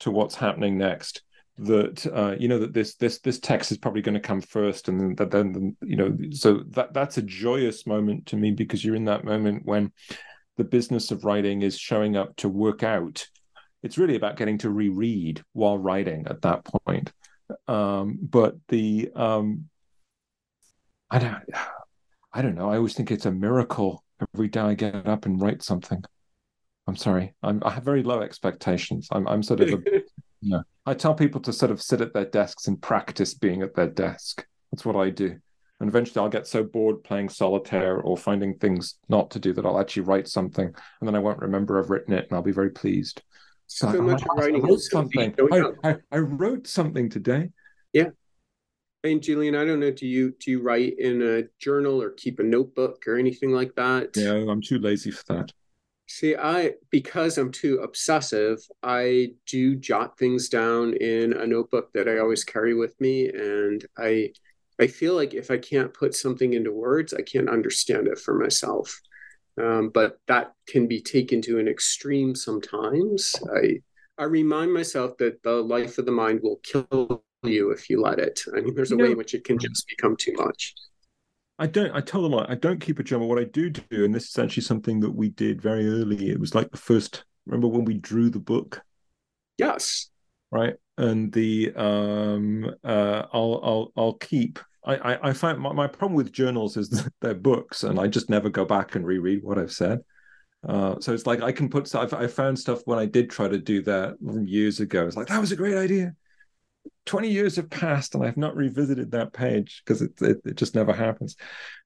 to 0.00 0.10
what's 0.10 0.34
happening 0.34 0.78
next 0.78 1.22
that 1.58 2.06
uh, 2.06 2.34
you 2.38 2.48
know 2.48 2.58
that 2.58 2.72
this 2.72 2.96
this 2.96 3.18
this 3.20 3.38
text 3.38 3.72
is 3.72 3.78
probably 3.78 4.02
going 4.02 4.14
to 4.14 4.20
come 4.20 4.40
first 4.40 4.88
and 4.88 5.16
then 5.16 5.28
then 5.30 5.76
you 5.82 5.96
know 5.96 6.16
so 6.30 6.62
that 6.68 6.92
that's 6.92 7.16
a 7.16 7.22
joyous 7.22 7.86
moment 7.86 8.26
to 8.26 8.36
me 8.36 8.50
because 8.50 8.84
you're 8.84 8.94
in 8.94 9.06
that 9.06 9.24
moment 9.24 9.64
when 9.64 9.90
the 10.56 10.64
business 10.64 11.10
of 11.10 11.24
writing 11.24 11.62
is 11.62 11.78
showing 11.78 12.16
up 12.16 12.34
to 12.36 12.48
work 12.48 12.82
out 12.82 13.26
it's 13.82 13.98
really 13.98 14.16
about 14.16 14.36
getting 14.36 14.58
to 14.58 14.70
reread 14.70 15.42
while 15.52 15.78
writing 15.78 16.26
at 16.28 16.42
that 16.42 16.64
point. 16.64 17.12
Um, 17.68 18.18
but 18.22 18.56
the 18.68 19.10
um, 19.14 19.68
I 21.10 21.18
don't 21.18 21.42
I 22.32 22.42
don't 22.42 22.54
know. 22.54 22.70
I 22.70 22.76
always 22.76 22.94
think 22.94 23.10
it's 23.10 23.26
a 23.26 23.30
miracle 23.30 24.04
every 24.34 24.48
day 24.48 24.60
I 24.60 24.74
get 24.74 25.06
up 25.06 25.26
and 25.26 25.40
write 25.40 25.62
something. 25.62 26.02
I'm 26.86 26.96
sorry. 26.96 27.34
I'm, 27.42 27.62
I 27.64 27.70
have 27.70 27.84
very 27.84 28.02
low 28.02 28.20
expectations. 28.20 29.08
I'm, 29.10 29.26
I'm 29.26 29.42
sort 29.42 29.60
of, 29.60 29.70
a, 29.70 29.78
you 30.40 30.50
know, 30.50 30.62
I 30.84 30.94
tell 30.94 31.14
people 31.14 31.40
to 31.42 31.52
sort 31.52 31.72
of 31.72 31.82
sit 31.82 32.00
at 32.00 32.12
their 32.12 32.26
desks 32.26 32.68
and 32.68 32.80
practice 32.80 33.34
being 33.34 33.62
at 33.62 33.74
their 33.74 33.88
desk. 33.88 34.46
That's 34.70 34.84
what 34.84 34.96
I 34.96 35.10
do. 35.10 35.36
And 35.80 35.88
eventually 35.88 36.22
I'll 36.22 36.30
get 36.30 36.46
so 36.46 36.62
bored 36.62 37.04
playing 37.04 37.28
solitaire 37.28 38.00
or 38.00 38.16
finding 38.16 38.56
things 38.56 38.98
not 39.08 39.30
to 39.32 39.38
do 39.38 39.52
that 39.52 39.66
I'll 39.66 39.80
actually 39.80 40.04
write 40.04 40.26
something 40.26 40.66
and 40.66 41.08
then 41.08 41.14
I 41.14 41.18
won't 41.18 41.40
remember 41.40 41.78
I've 41.78 41.90
written 41.90 42.14
it 42.14 42.26
and 42.28 42.32
I'll 42.32 42.42
be 42.42 42.52
very 42.52 42.70
pleased. 42.70 43.22
So, 43.66 43.92
So 43.92 44.02
much 44.02 44.22
I, 44.38 44.44
I 44.44 44.48
wrote 44.50 44.80
something. 44.80 45.34
I. 45.52 45.72
I, 45.84 45.96
I 46.12 46.18
wrote 46.18 46.66
something 46.66 47.08
today. 47.08 47.50
Yeah. 47.92 48.10
And 49.04 49.22
Julian, 49.22 49.54
I 49.54 49.64
don't 49.64 49.80
know, 49.80 49.90
do 49.90 50.06
you 50.06 50.34
do 50.40 50.50
you 50.50 50.62
write 50.62 50.98
in 50.98 51.22
a 51.22 51.44
journal 51.60 52.02
or 52.02 52.10
keep 52.10 52.40
a 52.40 52.42
notebook 52.42 53.06
or 53.06 53.16
anything 53.16 53.50
like 53.50 53.74
that? 53.76 54.16
No, 54.16 54.48
I'm 54.48 54.60
too 54.60 54.78
lazy 54.78 55.10
for 55.10 55.22
that. 55.34 55.52
See, 56.08 56.36
I 56.36 56.72
because 56.90 57.36
I'm 57.38 57.50
too 57.50 57.80
obsessive, 57.82 58.58
I 58.82 59.32
do 59.46 59.76
jot 59.76 60.18
things 60.18 60.48
down 60.48 60.94
in 60.94 61.32
a 61.32 61.46
notebook 61.46 61.92
that 61.94 62.08
I 62.08 62.18
always 62.18 62.44
carry 62.44 62.74
with 62.74 63.00
me, 63.00 63.28
and 63.28 63.84
I 63.98 64.32
I 64.78 64.86
feel 64.86 65.14
like 65.14 65.34
if 65.34 65.50
I 65.50 65.58
can't 65.58 65.94
put 65.94 66.14
something 66.14 66.54
into 66.54 66.72
words, 66.72 67.14
I 67.14 67.22
can't 67.22 67.48
understand 67.48 68.08
it 68.08 68.18
for 68.18 68.34
myself. 68.38 69.00
Um, 69.62 69.88
but 69.88 70.18
that 70.26 70.52
can 70.68 70.86
be 70.86 71.00
taken 71.00 71.40
to 71.42 71.58
an 71.58 71.68
extreme 71.68 72.34
sometimes. 72.34 73.34
I 73.54 73.80
I 74.18 74.24
remind 74.24 74.72
myself 74.72 75.16
that 75.18 75.42
the 75.42 75.52
life 75.62 75.98
of 75.98 76.06
the 76.06 76.12
mind 76.12 76.40
will 76.42 76.60
kill 76.62 77.22
you 77.42 77.70
if 77.70 77.88
you 77.90 78.00
let 78.00 78.18
it. 78.18 78.40
I 78.54 78.60
mean, 78.60 78.74
there's 78.74 78.92
a 78.92 78.96
You 78.96 79.04
way 79.04 79.10
in 79.12 79.16
which 79.18 79.34
it 79.34 79.44
can 79.44 79.58
just 79.58 79.86
become 79.88 80.16
too 80.16 80.32
much. 80.34 80.74
I 81.58 81.66
don't. 81.66 81.90
I 81.92 82.00
tell 82.00 82.22
them 82.22 82.34
I 82.34 82.54
don't 82.54 82.80
keep 82.80 82.98
a 82.98 83.02
journal. 83.02 83.28
What 83.28 83.38
I 83.38 83.44
do 83.44 83.70
do, 83.70 84.04
and 84.04 84.14
this 84.14 84.28
is 84.28 84.38
actually 84.38 84.64
something 84.64 85.00
that 85.00 85.10
we 85.10 85.30
did 85.30 85.62
very 85.62 85.88
early. 85.88 86.30
It 86.30 86.40
was 86.40 86.54
like 86.54 86.70
the 86.70 86.76
first. 86.76 87.24
Remember 87.46 87.68
when 87.68 87.84
we 87.84 87.94
drew 87.94 88.28
the 88.28 88.40
book, 88.40 88.82
Yes. 89.56 90.10
right? 90.50 90.74
And 90.98 91.32
the 91.32 91.72
um, 91.76 92.74
uh, 92.84 93.26
I'll 93.32 93.60
I'll 93.62 93.92
I'll 93.96 94.14
keep. 94.14 94.58
I 94.86 94.94
I, 94.94 95.28
I 95.30 95.32
find 95.32 95.58
my, 95.58 95.72
my 95.72 95.86
problem 95.86 96.14
with 96.14 96.32
journals 96.32 96.76
is 96.76 96.88
that 96.90 97.12
they're 97.20 97.34
books, 97.34 97.82
and 97.82 97.98
I 97.98 98.06
just 98.06 98.30
never 98.30 98.48
go 98.48 98.64
back 98.64 98.94
and 98.94 99.06
reread 99.06 99.42
what 99.42 99.58
I've 99.58 99.72
said. 99.72 100.00
Uh, 100.66 100.98
so 101.00 101.12
it's 101.12 101.26
like 101.26 101.42
I 101.42 101.52
can 101.52 101.68
put. 101.68 101.94
I've, 101.94 102.14
I 102.14 102.26
found 102.26 102.58
stuff 102.58 102.80
when 102.86 102.98
I 102.98 103.06
did 103.06 103.30
try 103.30 103.48
to 103.48 103.58
do 103.58 103.82
that 103.82 104.16
years 104.46 104.80
ago. 104.80 105.06
It's 105.06 105.16
like 105.16 105.28
that 105.28 105.40
was 105.40 105.52
a 105.52 105.56
great 105.56 105.76
idea. 105.76 106.14
20 107.04 107.28
years 107.30 107.56
have 107.56 107.70
passed 107.70 108.14
and 108.14 108.24
I've 108.24 108.36
not 108.36 108.56
revisited 108.56 109.12
that 109.12 109.32
page 109.32 109.82
because 109.84 110.02
it, 110.02 110.10
it, 110.20 110.38
it 110.44 110.56
just 110.56 110.74
never 110.74 110.92
happens. 110.92 111.36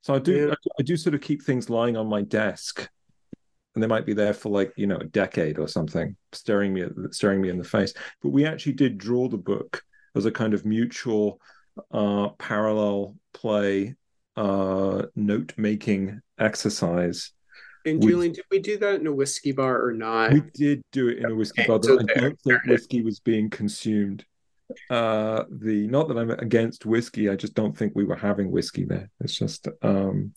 So 0.02 0.14
I 0.14 0.18
do 0.18 0.48
Yeah. 0.48 0.52
I, 0.52 0.56
I 0.78 0.82
do 0.82 0.96
sort 0.96 1.14
of 1.14 1.20
keep 1.20 1.42
things 1.42 1.70
lying 1.70 1.96
on 1.96 2.06
my 2.06 2.22
desk 2.22 2.88
and 3.74 3.82
they 3.82 3.86
might 3.86 4.06
be 4.06 4.14
there 4.14 4.34
for 4.34 4.48
like, 4.48 4.72
you 4.76 4.86
know, 4.86 4.96
a 4.96 5.04
decade 5.04 5.58
or 5.58 5.68
something, 5.68 6.16
staring 6.32 6.74
me 6.74 6.82
at, 6.82 6.92
staring 7.10 7.40
me 7.40 7.50
in 7.50 7.58
the 7.58 7.64
face. 7.64 7.94
But 8.22 8.30
we 8.30 8.44
actually 8.46 8.72
did 8.72 8.98
draw 8.98 9.28
the 9.28 9.38
book 9.38 9.82
as 10.16 10.24
a 10.24 10.30
kind 10.30 10.54
of 10.54 10.64
mutual 10.64 11.40
uh 11.92 12.28
parallel 12.38 13.16
play 13.34 13.94
uh 14.36 15.02
note 15.16 15.52
making 15.56 16.20
exercise. 16.38 17.32
And 17.86 18.02
We- 18.02 18.10
Julian, 18.12 18.32
did 18.32 18.44
we 18.50 18.58
do 18.58 18.76
that 18.78 19.00
in 19.00 19.06
a 19.06 19.12
whiskey 19.12 19.52
bar 19.52 19.82
or 19.84 19.92
not? 19.92 20.32
We 20.32 20.42
did 20.54 20.82
do 20.92 21.08
it 21.08 21.18
in 21.18 21.30
a 21.30 21.34
whiskey 21.34 21.62
Okay, 21.62 21.68
bar. 21.68 21.80
so 21.82 21.98
I 21.98 22.02
there- 22.04 22.14
don't 22.20 22.40
think 22.42 22.64
whiskey 22.66 23.02
was 23.02 23.20
being 23.20 23.48
consumed. 23.50 24.24
Uh, 24.88 25.44
the 25.50 25.86
not 25.88 26.06
that 26.08 26.16
I'm 26.16 26.30
against 26.30 26.86
whiskey, 26.86 27.28
I 27.28 27.34
just 27.36 27.54
don't 27.54 27.76
think 27.76 27.92
we 27.96 28.04
were 28.04 28.14
having 28.16 28.50
whiskey 28.52 28.84
there. 28.84 29.10
It's 29.20 29.34
just 29.34 29.66
um, 29.82 30.32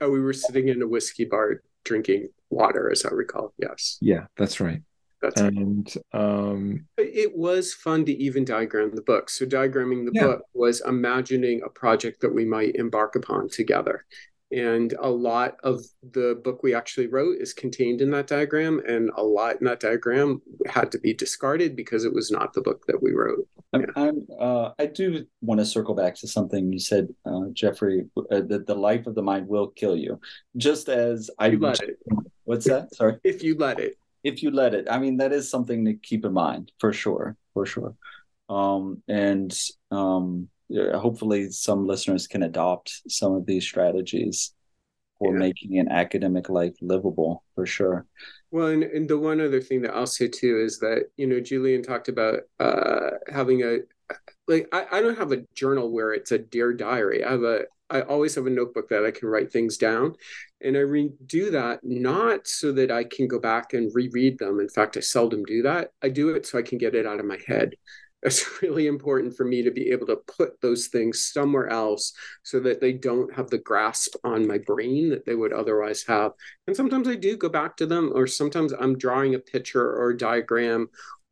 Oh, 0.00 0.10
we 0.10 0.20
were 0.20 0.32
sitting 0.32 0.68
in 0.68 0.80
a 0.82 0.86
whiskey 0.88 1.24
bar 1.26 1.62
drinking 1.84 2.28
water, 2.50 2.90
as 2.90 3.04
I 3.04 3.10
recall. 3.10 3.52
Yes, 3.58 3.98
yeah, 4.00 4.26
that's 4.38 4.58
right. 4.60 4.80
That's 5.24 5.40
And 5.40 5.92
um, 6.12 6.86
it 6.98 7.36
was 7.36 7.72
fun 7.74 8.04
to 8.06 8.12
even 8.12 8.44
diagram 8.44 8.94
the 8.94 9.02
book. 9.02 9.30
So 9.30 9.44
diagramming 9.46 10.04
the 10.04 10.12
Yeah. 10.14 10.26
book 10.26 10.42
was 10.54 10.80
imagining 10.86 11.62
a 11.64 11.68
project 11.70 12.20
that 12.20 12.34
we 12.34 12.44
might 12.44 12.76
embark 12.76 13.16
upon 13.16 13.48
together. 13.48 14.04
And 14.52 14.94
a 15.00 15.10
lot 15.10 15.56
of 15.64 15.80
the 16.12 16.40
book 16.44 16.62
we 16.62 16.74
actually 16.74 17.08
wrote 17.08 17.38
is 17.40 17.52
contained 17.52 18.00
in 18.00 18.10
that 18.12 18.28
diagram, 18.28 18.80
and 18.86 19.10
a 19.16 19.22
lot 19.24 19.56
in 19.60 19.64
that 19.64 19.80
diagram 19.80 20.40
had 20.66 20.92
to 20.92 20.98
be 21.00 21.12
discarded 21.12 21.74
because 21.74 22.04
it 22.04 22.12
was 22.12 22.30
not 22.30 22.52
the 22.52 22.60
book 22.60 22.86
that 22.86 23.02
we 23.02 23.12
wrote. 23.14 23.48
I'm, 23.72 23.86
I'm 23.96 24.26
uh, 24.38 24.70
I 24.78 24.86
do 24.86 25.24
want 25.40 25.58
to 25.60 25.64
circle 25.66 25.94
back 25.96 26.14
to 26.16 26.28
something 26.28 26.72
you 26.72 26.78
said, 26.78 27.08
uh, 27.26 27.46
Jeffrey, 27.52 28.04
uh, 28.30 28.42
that 28.42 28.66
the 28.68 28.76
life 28.76 29.08
of 29.08 29.16
the 29.16 29.22
mind 29.22 29.48
will 29.48 29.68
kill 29.68 29.96
you. 29.96 30.20
Just 30.56 30.88
as 30.88 31.30
I, 31.38 31.48
You 31.48 31.58
let 31.58 31.80
it. 31.80 31.98
what's 32.44 32.66
that? 32.66 32.94
Sorry. 32.94 33.16
If 33.24 33.42
you 33.42 33.56
let 33.56 33.80
it. 33.80 33.96
If 34.24 34.42
you 34.42 34.50
let 34.50 34.74
it 34.74 34.86
i 34.90 34.98
mean 34.98 35.18
that 35.18 35.32
is 35.32 35.50
something 35.50 35.84
to 35.84 35.94
keep 35.94 36.24
in 36.24 36.32
mind 36.32 36.72
for 36.80 36.92
sure 36.92 37.36
for 37.52 37.66
sure 37.66 37.94
um 38.48 39.02
and 39.08 39.56
um 39.90 40.48
hopefully 40.94 41.50
some 41.50 41.86
listeners 41.86 42.26
can 42.26 42.42
adopt 42.42 43.02
some 43.08 43.34
of 43.34 43.46
these 43.46 43.64
strategies 43.64 44.54
for 45.18 45.32
Yeah. 45.32 45.38
making 45.38 45.78
an 45.78 45.88
academic 45.88 46.48
life 46.48 46.74
livable 46.82 47.44
for 47.54 47.66
sure 47.66 48.06
Well, 48.50 48.68
and, 48.68 48.82
and 48.84 49.08
the 49.08 49.18
one 49.18 49.40
other 49.40 49.60
thing 49.60 49.82
that 49.82 49.94
I'll 49.94 50.06
say 50.06 50.28
too 50.28 50.58
is 50.64 50.78
that, 50.80 51.06
you 51.16 51.26
know, 51.26 51.40
Julian 51.40 51.82
talked 51.82 52.08
about 52.08 52.40
uh, 52.60 53.10
having 53.32 53.62
a, 53.62 53.78
like, 54.46 54.68
I, 54.72 54.86
I 54.92 55.02
don't 55.02 55.18
have 55.18 55.32
a 55.32 55.44
journal 55.54 55.90
where 55.90 56.12
it's 56.12 56.32
a 56.32 56.38
dear 56.38 56.72
diary. 56.72 57.24
I 57.24 57.32
have 57.32 57.42
a, 57.42 57.64
I 57.90 58.00
always 58.02 58.34
have 58.34 58.46
a 58.46 58.50
notebook 58.50 58.88
that 58.88 59.04
I 59.04 59.10
can 59.10 59.28
write 59.28 59.52
things 59.52 59.76
down. 59.76 60.14
And 60.60 60.76
I 60.76 60.80
redo 60.80 61.52
that 61.52 61.80
not 61.82 62.46
so 62.46 62.72
that 62.72 62.90
I 62.90 63.04
can 63.04 63.28
go 63.28 63.38
back 63.38 63.74
and 63.74 63.94
reread 63.94 64.38
them. 64.38 64.60
In 64.60 64.68
fact, 64.68 64.96
I 64.96 65.00
seldom 65.00 65.44
do 65.44 65.62
that. 65.62 65.90
I 66.02 66.08
do 66.08 66.30
it 66.30 66.46
so 66.46 66.58
I 66.58 66.62
can 66.62 66.78
get 66.78 66.94
it 66.94 67.06
out 67.06 67.20
of 67.20 67.26
my 67.26 67.38
head. 67.46 67.74
It's 68.26 68.62
really 68.62 68.86
important 68.86 69.36
for 69.36 69.44
me 69.44 69.62
to 69.64 69.70
be 69.70 69.90
able 69.90 70.06
to 70.06 70.16
put 70.16 70.58
those 70.62 70.86
things 70.86 71.30
somewhere 71.30 71.68
else 71.68 72.14
so 72.42 72.58
that 72.60 72.80
they 72.80 72.94
don't 72.94 73.30
have 73.34 73.50
the 73.50 73.58
grasp 73.58 74.14
on 74.24 74.48
my 74.48 74.56
brain 74.56 75.10
that 75.10 75.26
they 75.26 75.34
would 75.34 75.52
otherwise 75.52 76.04
have. 76.08 76.32
And 76.66 76.74
sometimes 76.74 77.06
I 77.06 77.16
do 77.16 77.36
go 77.36 77.50
back 77.50 77.76
to 77.76 77.86
them, 77.86 78.12
or 78.14 78.26
sometimes 78.26 78.72
I'm 78.72 78.96
drawing 78.96 79.34
a 79.34 79.38
picture 79.38 79.84
or 79.84 80.08
a 80.08 80.16
diagram, 80.16 80.88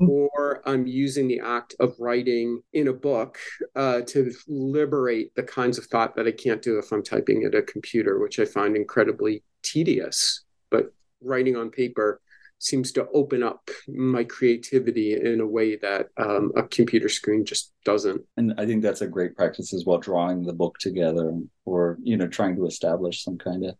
or 0.08 0.62
I'm 0.66 0.86
using 0.86 1.28
the 1.28 1.40
act 1.40 1.74
of 1.80 1.94
writing 1.98 2.62
in 2.72 2.88
a 2.88 2.92
book 2.92 3.38
uh, 3.76 4.02
to 4.02 4.32
liberate 4.48 5.34
the 5.34 5.42
kinds 5.42 5.78
of 5.78 5.86
thought 5.86 6.16
that 6.16 6.26
I 6.26 6.32
can't 6.32 6.62
do 6.62 6.78
if 6.78 6.92
I'm 6.92 7.02
typing 7.02 7.44
at 7.44 7.54
a 7.54 7.62
computer, 7.62 8.18
which 8.18 8.38
I 8.38 8.44
find 8.44 8.76
incredibly 8.76 9.42
tedious. 9.62 10.44
But 10.70 10.92
writing 11.20 11.56
on 11.56 11.70
paper 11.70 12.20
seems 12.58 12.92
to 12.92 13.08
open 13.12 13.42
up 13.42 13.68
my 13.88 14.22
creativity 14.22 15.14
in 15.14 15.40
a 15.40 15.46
way 15.46 15.76
that 15.76 16.06
um, 16.16 16.52
a 16.56 16.62
computer 16.62 17.08
screen 17.08 17.44
just 17.44 17.72
doesn't. 17.84 18.22
and 18.36 18.54
i 18.56 18.64
think 18.64 18.82
that's 18.82 19.00
a 19.00 19.06
great 19.06 19.34
practice 19.36 19.74
as 19.74 19.84
well 19.84 19.98
drawing 19.98 20.44
the 20.44 20.52
book 20.52 20.78
together 20.78 21.36
or 21.64 21.98
you 22.04 22.16
know 22.16 22.28
trying 22.28 22.54
to 22.54 22.64
establish 22.66 23.24
some 23.24 23.36
kind 23.36 23.64
of 23.64 23.74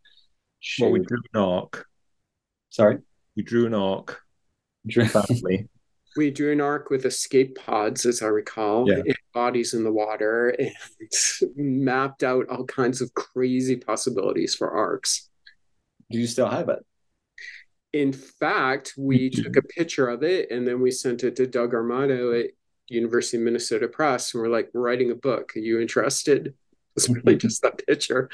well, 0.81 0.91
we 0.91 0.99
drew 0.99 1.19
an 1.33 1.41
ark. 1.41 1.87
sorry 2.71 2.99
We 3.37 3.43
drew 3.43 3.67
an 3.67 3.75
ark. 3.75 4.21
Family. 4.91 5.69
We 6.17 6.31
drew 6.31 6.53
an 6.53 6.61
ark 6.61 6.91
with 6.91 7.07
escape 7.07 7.57
pods, 7.57 8.05
as 8.07 8.21
I 8.23 8.27
recall, 8.27 8.89
Yeah. 8.89 8.97
and 8.99 9.17
bodies 9.33 9.73
in 9.75 9.83
the 9.85 9.93
water, 9.93 10.51
and 10.51 10.71
mapped 11.57 12.23
out 12.23 12.49
all 12.49 12.65
kinds 12.65 13.01
of 13.01 13.15
crazy 13.15 13.77
possibilities 13.77 14.55
for 14.55 14.71
arks. 14.71 15.29
do 16.11 16.19
you 16.19 16.27
still 16.27 16.49
have 16.49 16.69
it 16.69 16.85
In 17.95 18.13
fact, 18.13 18.93
we 18.99 19.31
took 19.43 19.57
a 19.57 19.63
picture 19.63 20.09
of 20.09 20.23
it 20.23 20.51
and 20.51 20.67
then 20.69 20.81
we 20.81 20.91
sent 20.91 21.25
it 21.25 21.37
to 21.37 21.47
Doug 21.47 21.73
Armato 21.73 22.39
at 22.45 22.51
University 22.89 23.39
of 23.39 23.45
Minnesota 23.45 23.89
Press, 23.89 24.35
and 24.35 24.43
we're 24.43 24.51
like, 24.51 24.69
"We're 24.75 24.83
writing 24.83 25.11
a 25.11 25.15
book. 25.15 25.57
Are 25.57 25.61
you 25.61 25.81
interested?" 25.81 26.55
It's 26.97 27.09
really 27.09 27.37
just 27.47 27.63
that 27.63 27.81
picture, 27.87 28.29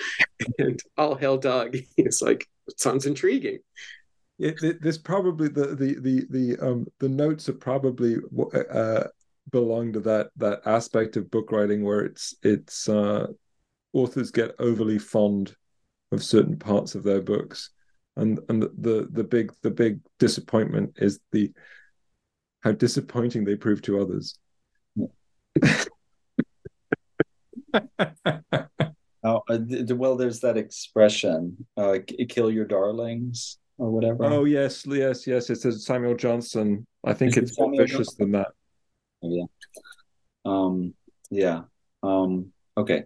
and 0.59 0.81
all 0.97 1.15
hail 1.15 1.39
Doug. 1.39 1.77
He's 1.97 2.21
like, 2.21 2.49
"It 2.67 2.81
sounds 2.81 3.07
intriguing." 3.07 3.61
It, 4.39 4.63
it, 4.63 4.83
this 4.83 4.99
probably 4.99 5.49
the 5.49 5.75
the 5.75 5.99
the 6.01 6.27
the 6.31 6.59
um 6.67 6.87
the 7.01 7.09
notes 7.09 7.49
are 7.49 7.55
probably 7.55 8.17
uh 8.55 9.05
belong 9.51 9.93
to 9.95 10.01
that 10.01 10.31
that 10.37 10.61
aspect 10.65 11.17
of 11.17 11.31
book 11.31 11.51
writing 11.51 11.83
where 11.83 12.01
it's 12.01 12.35
it's 12.43 12.89
uh 12.89 13.27
authors 13.93 14.31
get 14.31 14.55
overly 14.59 14.99
fond 14.99 15.57
of 16.13 16.23
certain 16.23 16.57
parts 16.57 16.95
of 16.95 17.03
their 17.03 17.21
books. 17.21 17.71
And 18.17 18.39
and 18.49 18.63
the 18.63 18.73
the, 18.79 19.09
the 19.11 19.25
big 19.25 19.53
the 19.63 19.71
big 19.71 20.01
disappointment 20.19 20.95
is 20.97 21.21
the 21.33 21.53
how 22.61 22.73
disappointing 22.73 23.45
they 23.45 23.57
prove 23.57 23.83
to 23.83 24.01
others. 24.01 24.39
Oh 29.25 29.43
uh, 29.51 29.59
well 29.97 30.17
there's 30.17 30.41
that 30.41 30.57
expression 30.57 31.67
uh 31.77 31.99
kill 32.29 32.53
your 32.53 32.65
darlings 32.65 33.59
or 33.79 33.91
whatever. 33.91 34.25
Oh 34.25 34.45
yes 34.45 34.85
yes 34.87 35.27
yes. 35.27 35.51
It 35.51 35.57
says 35.57 35.87
samuel 35.87 36.17
johnson. 36.17 36.87
I 37.05 37.15
think 37.15 37.33
Is 37.33 37.37
it 37.37 37.43
it's 37.45 37.59
more 37.59 37.69
Samuel 37.69 37.87
vicious 37.87 38.15
than 38.15 38.33
that. 38.33 38.49
Yeah. 39.23 39.45
Um 40.45 40.95
yeah. 41.31 41.63
Um 42.03 42.53
okay. 42.77 43.05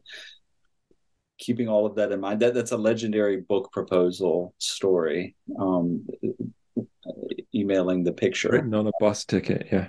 Keeping 1.38 1.68
all 1.68 1.86
of 1.86 1.96
that 1.96 2.12
in 2.12 2.20
mind 2.20 2.40
that 2.40 2.54
that's 2.54 2.72
a 2.72 2.76
legendary 2.76 3.40
book 3.40 3.70
proposal 3.72 4.54
story 4.58 5.36
um 5.58 6.06
emailing 7.54 8.04
the 8.04 8.12
picture. 8.12 8.50
Written 8.50 8.74
on 8.74 8.86
a 8.86 8.92
bus 9.00 9.24
ticket. 9.24 9.68
Yeah. 9.70 9.88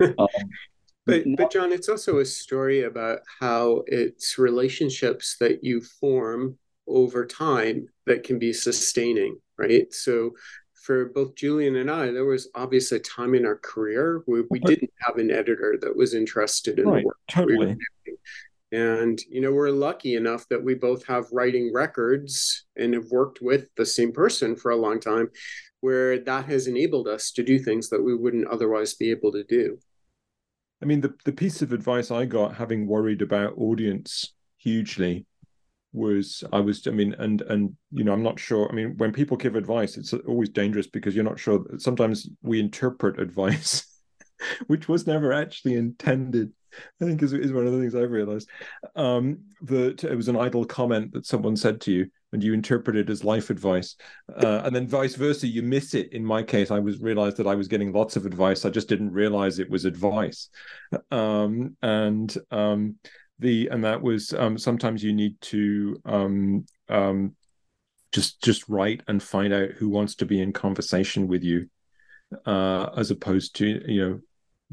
um, 0.00 0.28
but 1.06 1.24
but 1.36 1.50
John, 1.50 1.72
it's 1.72 1.88
also 1.88 2.18
a 2.18 2.24
story 2.24 2.82
about 2.82 3.20
how 3.40 3.82
it's 3.86 4.38
relationships 4.38 5.36
that 5.40 5.64
you 5.64 5.80
form 5.80 6.58
over 6.96 7.26
time 7.26 7.88
that 8.06 8.24
can 8.24 8.38
be 8.38 8.52
sustaining, 8.52 9.38
right? 9.58 9.92
So 9.92 10.32
for 10.74 11.06
both 11.06 11.36
Julian 11.36 11.76
and 11.76 11.90
I, 11.90 12.10
there 12.10 12.24
was 12.24 12.48
obviously 12.54 12.98
a 12.98 13.00
time 13.00 13.34
in 13.34 13.46
our 13.46 13.56
career 13.56 14.22
where 14.26 14.44
we 14.50 14.58
didn't 14.58 14.92
have 15.00 15.16
an 15.16 15.30
editor 15.30 15.78
that 15.80 15.96
was 15.96 16.14
interested 16.14 16.78
in 16.78 16.88
right, 16.88 17.02
the 17.02 17.06
work. 17.06 17.18
Totally. 17.28 17.76
We 18.06 18.16
and 18.72 19.20
you 19.28 19.42
know, 19.42 19.52
we're 19.52 19.70
lucky 19.70 20.16
enough 20.16 20.48
that 20.48 20.62
we 20.64 20.74
both 20.74 21.06
have 21.06 21.26
writing 21.30 21.72
records 21.72 22.64
and 22.76 22.94
have 22.94 23.10
worked 23.10 23.42
with 23.42 23.66
the 23.76 23.84
same 23.86 24.12
person 24.12 24.56
for 24.56 24.70
a 24.70 24.76
long 24.76 24.98
time, 24.98 25.30
where 25.80 26.18
that 26.18 26.46
has 26.46 26.66
enabled 26.66 27.06
us 27.06 27.30
to 27.32 27.42
do 27.42 27.58
things 27.58 27.90
that 27.90 28.02
we 28.02 28.16
wouldn't 28.16 28.48
otherwise 28.48 28.94
be 28.94 29.10
able 29.10 29.30
to 29.32 29.44
do. 29.44 29.78
I 30.82 30.86
mean, 30.86 31.02
the, 31.02 31.14
the 31.24 31.32
piece 31.32 31.62
of 31.62 31.72
advice 31.72 32.10
I 32.10 32.24
got, 32.24 32.56
having 32.56 32.86
worried 32.86 33.22
about 33.22 33.56
audience 33.56 34.32
hugely, 34.56 35.26
was 35.92 36.42
I 36.52 36.60
was 36.60 36.86
I 36.86 36.90
mean 36.90 37.14
and 37.18 37.42
and 37.42 37.76
you 37.90 38.04
know 38.04 38.12
I'm 38.12 38.22
not 38.22 38.40
sure 38.40 38.68
I 38.70 38.74
mean 38.74 38.94
when 38.96 39.12
people 39.12 39.36
give 39.36 39.56
advice 39.56 39.96
it's 39.96 40.12
always 40.12 40.48
dangerous 40.48 40.86
because 40.86 41.14
you're 41.14 41.24
not 41.24 41.38
sure 41.38 41.64
sometimes 41.78 42.28
we 42.42 42.60
interpret 42.60 43.20
advice 43.20 43.86
which 44.66 44.88
was 44.88 45.06
never 45.06 45.32
actually 45.32 45.74
intended 45.74 46.52
I 47.00 47.04
think 47.04 47.22
is, 47.22 47.34
is 47.34 47.52
one 47.52 47.66
of 47.66 47.72
the 47.72 47.78
things 47.78 47.94
I've 47.94 48.10
realized. 48.10 48.48
Um 48.96 49.40
that 49.62 50.04
it 50.04 50.16
was 50.16 50.28
an 50.28 50.38
idle 50.38 50.64
comment 50.64 51.12
that 51.12 51.26
someone 51.26 51.56
said 51.56 51.80
to 51.82 51.92
you 51.92 52.06
and 52.32 52.42
you 52.42 52.54
interpret 52.54 52.96
it 52.96 53.10
as 53.10 53.22
life 53.22 53.50
advice 53.50 53.94
uh, 54.42 54.62
and 54.64 54.74
then 54.74 54.88
vice 54.88 55.14
versa 55.14 55.46
you 55.46 55.62
miss 55.62 55.92
it. 55.92 56.10
In 56.14 56.24
my 56.24 56.42
case 56.42 56.70
I 56.70 56.78
was 56.78 57.00
realized 57.00 57.36
that 57.36 57.46
I 57.46 57.54
was 57.54 57.68
getting 57.68 57.92
lots 57.92 58.16
of 58.16 58.24
advice 58.24 58.64
I 58.64 58.70
just 58.70 58.88
didn't 58.88 59.12
realize 59.12 59.58
it 59.58 59.68
was 59.68 59.84
advice. 59.84 60.48
Um 61.10 61.76
and 61.82 62.34
um 62.50 62.96
the 63.42 63.68
and 63.68 63.84
that 63.84 64.00
was 64.00 64.32
um, 64.32 64.56
sometimes 64.56 65.02
you 65.02 65.12
need 65.12 65.40
to 65.42 66.00
um, 66.04 66.64
um, 66.88 67.34
just 68.12 68.42
just 68.42 68.68
write 68.68 69.02
and 69.08 69.22
find 69.22 69.52
out 69.52 69.70
who 69.70 69.88
wants 69.88 70.14
to 70.16 70.26
be 70.26 70.40
in 70.40 70.52
conversation 70.52 71.28
with 71.28 71.42
you, 71.42 71.68
uh, 72.46 72.90
as 72.96 73.10
opposed 73.10 73.56
to 73.56 73.82
you 73.90 74.08
know 74.08 74.20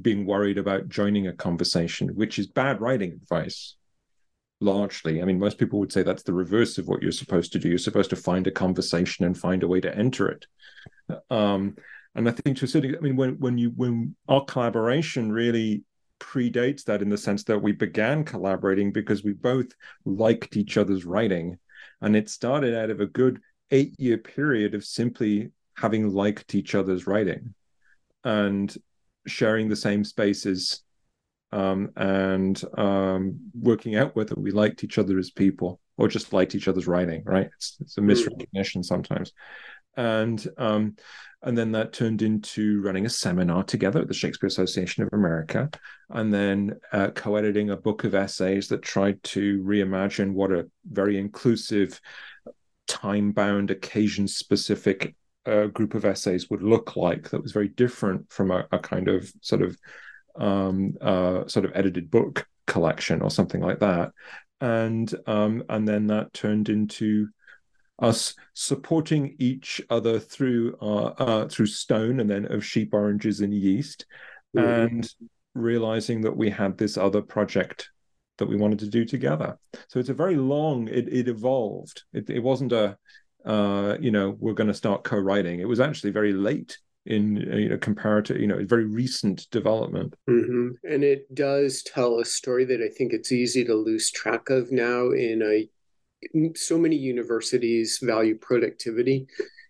being 0.01 0.25
worried 0.25 0.57
about 0.57 0.89
joining 0.89 1.27
a 1.27 1.33
conversation, 1.33 2.09
which 2.09 2.39
is 2.39 2.47
bad 2.47 2.79
writing 2.79 3.11
advice. 3.13 3.75
Largely, 4.61 5.21
I 5.21 5.25
mean, 5.25 5.39
most 5.39 5.57
people 5.57 5.79
would 5.79 5.91
say 5.91 6.03
that's 6.03 6.23
the 6.23 6.33
reverse 6.33 6.77
of 6.77 6.87
what 6.87 7.01
you're 7.01 7.13
supposed 7.13 7.53
to 7.53 7.59
do. 7.59 7.69
You're 7.69 7.77
supposed 7.77 8.09
to 8.09 8.17
find 8.17 8.45
a 8.45 8.51
conversation 8.51 9.23
and 9.25 9.37
find 9.37 9.63
a 9.63 9.67
way 9.69 9.79
to 9.79 9.97
enter 9.97 10.27
it. 10.27 10.45
Um, 11.29 11.77
and 12.13 12.27
I 12.27 12.31
think 12.31 12.57
to 12.57 12.65
a 12.65 12.67
certain, 12.67 12.95
I 12.95 12.99
mean, 12.99 13.15
when 13.15 13.39
when 13.39 13.57
you 13.57 13.71
when 13.75 14.15
our 14.27 14.43
collaboration 14.43 15.31
really 15.31 15.83
predates 16.19 16.83
that 16.85 17.01
in 17.01 17.09
the 17.09 17.17
sense 17.17 17.43
that 17.45 17.59
we 17.59 17.71
began 17.71 18.23
collaborating 18.23 18.91
because 18.91 19.23
we 19.23 19.33
both 19.33 19.67
liked 20.05 20.57
each 20.57 20.77
other's 20.77 21.05
writing. 21.05 21.57
And 22.01 22.15
it 22.15 22.29
started 22.29 22.75
out 22.75 22.89
of 22.89 22.99
a 22.99 23.05
good 23.05 23.41
eight 23.71 23.99
year 23.99 24.17
period 24.17 24.73
of 24.73 24.83
simply 24.83 25.51
having 25.75 26.09
liked 26.09 26.55
each 26.55 26.75
other's 26.75 27.07
writing 27.07 27.53
and 28.23 28.75
sharing 29.27 29.69
the 29.69 29.75
same 29.75 30.03
spaces 30.03 30.83
um, 31.51 31.91
and 31.95 32.61
um, 32.77 33.39
working 33.59 33.95
out 33.95 34.15
whether 34.15 34.35
we 34.35 34.51
liked 34.51 34.83
each 34.83 34.97
other 34.97 35.17
as 35.17 35.31
people 35.31 35.79
or 35.97 36.07
just 36.07 36.33
liked 36.33 36.55
each 36.55 36.67
other's 36.67 36.87
writing, 36.87 37.23
right? 37.25 37.49
It's, 37.55 37.77
it's 37.81 37.97
a 37.97 38.01
misrecognition 38.01 38.85
sometimes. 38.85 39.33
And 39.97 40.45
um, 40.57 40.95
and 41.43 41.57
then 41.57 41.71
that 41.71 41.93
turned 41.93 42.21
into 42.21 42.81
running 42.81 43.05
a 43.05 43.09
seminar 43.09 43.63
together 43.63 44.01
at 44.01 44.07
the 44.07 44.13
Shakespeare 44.13 44.47
Association 44.47 45.03
of 45.03 45.09
America, 45.13 45.69
and 46.09 46.33
then 46.33 46.79
uh, 46.91 47.09
co 47.11 47.35
editing 47.35 47.69
a 47.69 47.77
book 47.77 48.03
of 48.03 48.15
essays 48.15 48.67
that 48.67 48.81
tried 48.81 49.21
to 49.23 49.61
reimagine 49.63 50.33
what 50.33 50.51
a 50.51 50.69
very 50.89 51.17
inclusive, 51.17 51.99
time 52.87 53.31
bound, 53.31 53.71
occasion 53.71 54.27
specific 54.27 55.15
uh, 55.45 55.67
group 55.67 55.93
of 55.93 56.05
essays 56.05 56.49
would 56.49 56.61
look 56.61 56.95
like 56.95 57.29
that 57.29 57.41
was 57.41 57.53
very 57.53 57.69
different 57.69 58.29
from 58.31 58.51
a, 58.51 58.67
a 58.71 58.79
kind 58.79 59.07
of 59.07 59.31
sort 59.41 59.61
of 59.61 59.77
um, 60.37 60.95
uh, 61.01 61.47
sort 61.47 61.65
of 61.65 61.71
edited 61.73 62.11
book 62.11 62.45
collection 62.67 63.21
or 63.21 63.31
something 63.31 63.61
like 63.61 63.79
that. 63.79 64.11
And 64.61 65.13
um, 65.25 65.63
and 65.69 65.87
then 65.87 66.07
that 66.07 66.33
turned 66.33 66.67
into 66.67 67.29
us 68.01 68.33
supporting 68.53 69.35
each 69.39 69.81
other 69.89 70.19
through 70.19 70.75
uh, 70.81 71.13
uh, 71.17 71.47
through 71.47 71.65
stone 71.65 72.19
and 72.19 72.29
then 72.29 72.45
of 72.51 72.65
sheep 72.65 72.93
oranges 72.93 73.41
and 73.41 73.53
yeast 73.53 74.05
mm-hmm. 74.55 74.67
and 74.67 75.13
realizing 75.53 76.21
that 76.21 76.35
we 76.35 76.49
had 76.49 76.77
this 76.77 76.97
other 76.97 77.21
project 77.21 77.89
that 78.37 78.47
we 78.47 78.55
wanted 78.55 78.79
to 78.79 78.87
do 78.87 79.03
together 79.03 79.57
so 79.87 79.99
it's 79.99 80.09
a 80.09 80.13
very 80.13 80.37
long 80.37 80.87
it, 80.87 81.07
it 81.09 81.27
evolved 81.27 82.03
it, 82.13 82.29
it 82.29 82.39
wasn't 82.39 82.71
a 82.71 82.97
uh, 83.45 83.95
you 83.99 84.11
know 84.11 84.35
we're 84.39 84.53
going 84.53 84.67
to 84.67 84.73
start 84.73 85.03
co-writing 85.03 85.59
it 85.59 85.67
was 85.67 85.79
actually 85.79 86.11
very 86.11 86.33
late 86.33 86.77
in 87.05 87.37
you 87.37 87.69
know 87.69 87.77
comparative 87.77 88.39
you 88.39 88.47
know 88.47 88.63
very 88.65 88.85
recent 88.85 89.49
development 89.51 90.13
mm-hmm. 90.29 90.69
and 90.83 91.03
it 91.03 91.33
does 91.33 91.81
tell 91.83 92.19
a 92.19 92.25
story 92.25 92.65
that 92.65 92.81
i 92.81 92.89
think 92.89 93.13
it's 93.13 93.31
easy 93.31 93.63
to 93.63 93.73
lose 93.73 94.11
track 94.11 94.49
of 94.49 94.71
now 94.71 95.09
in 95.09 95.41
a 95.41 95.67
so 96.55 96.77
many 96.77 96.95
universities 96.95 97.99
value 98.01 98.37
productivity. 98.37 99.27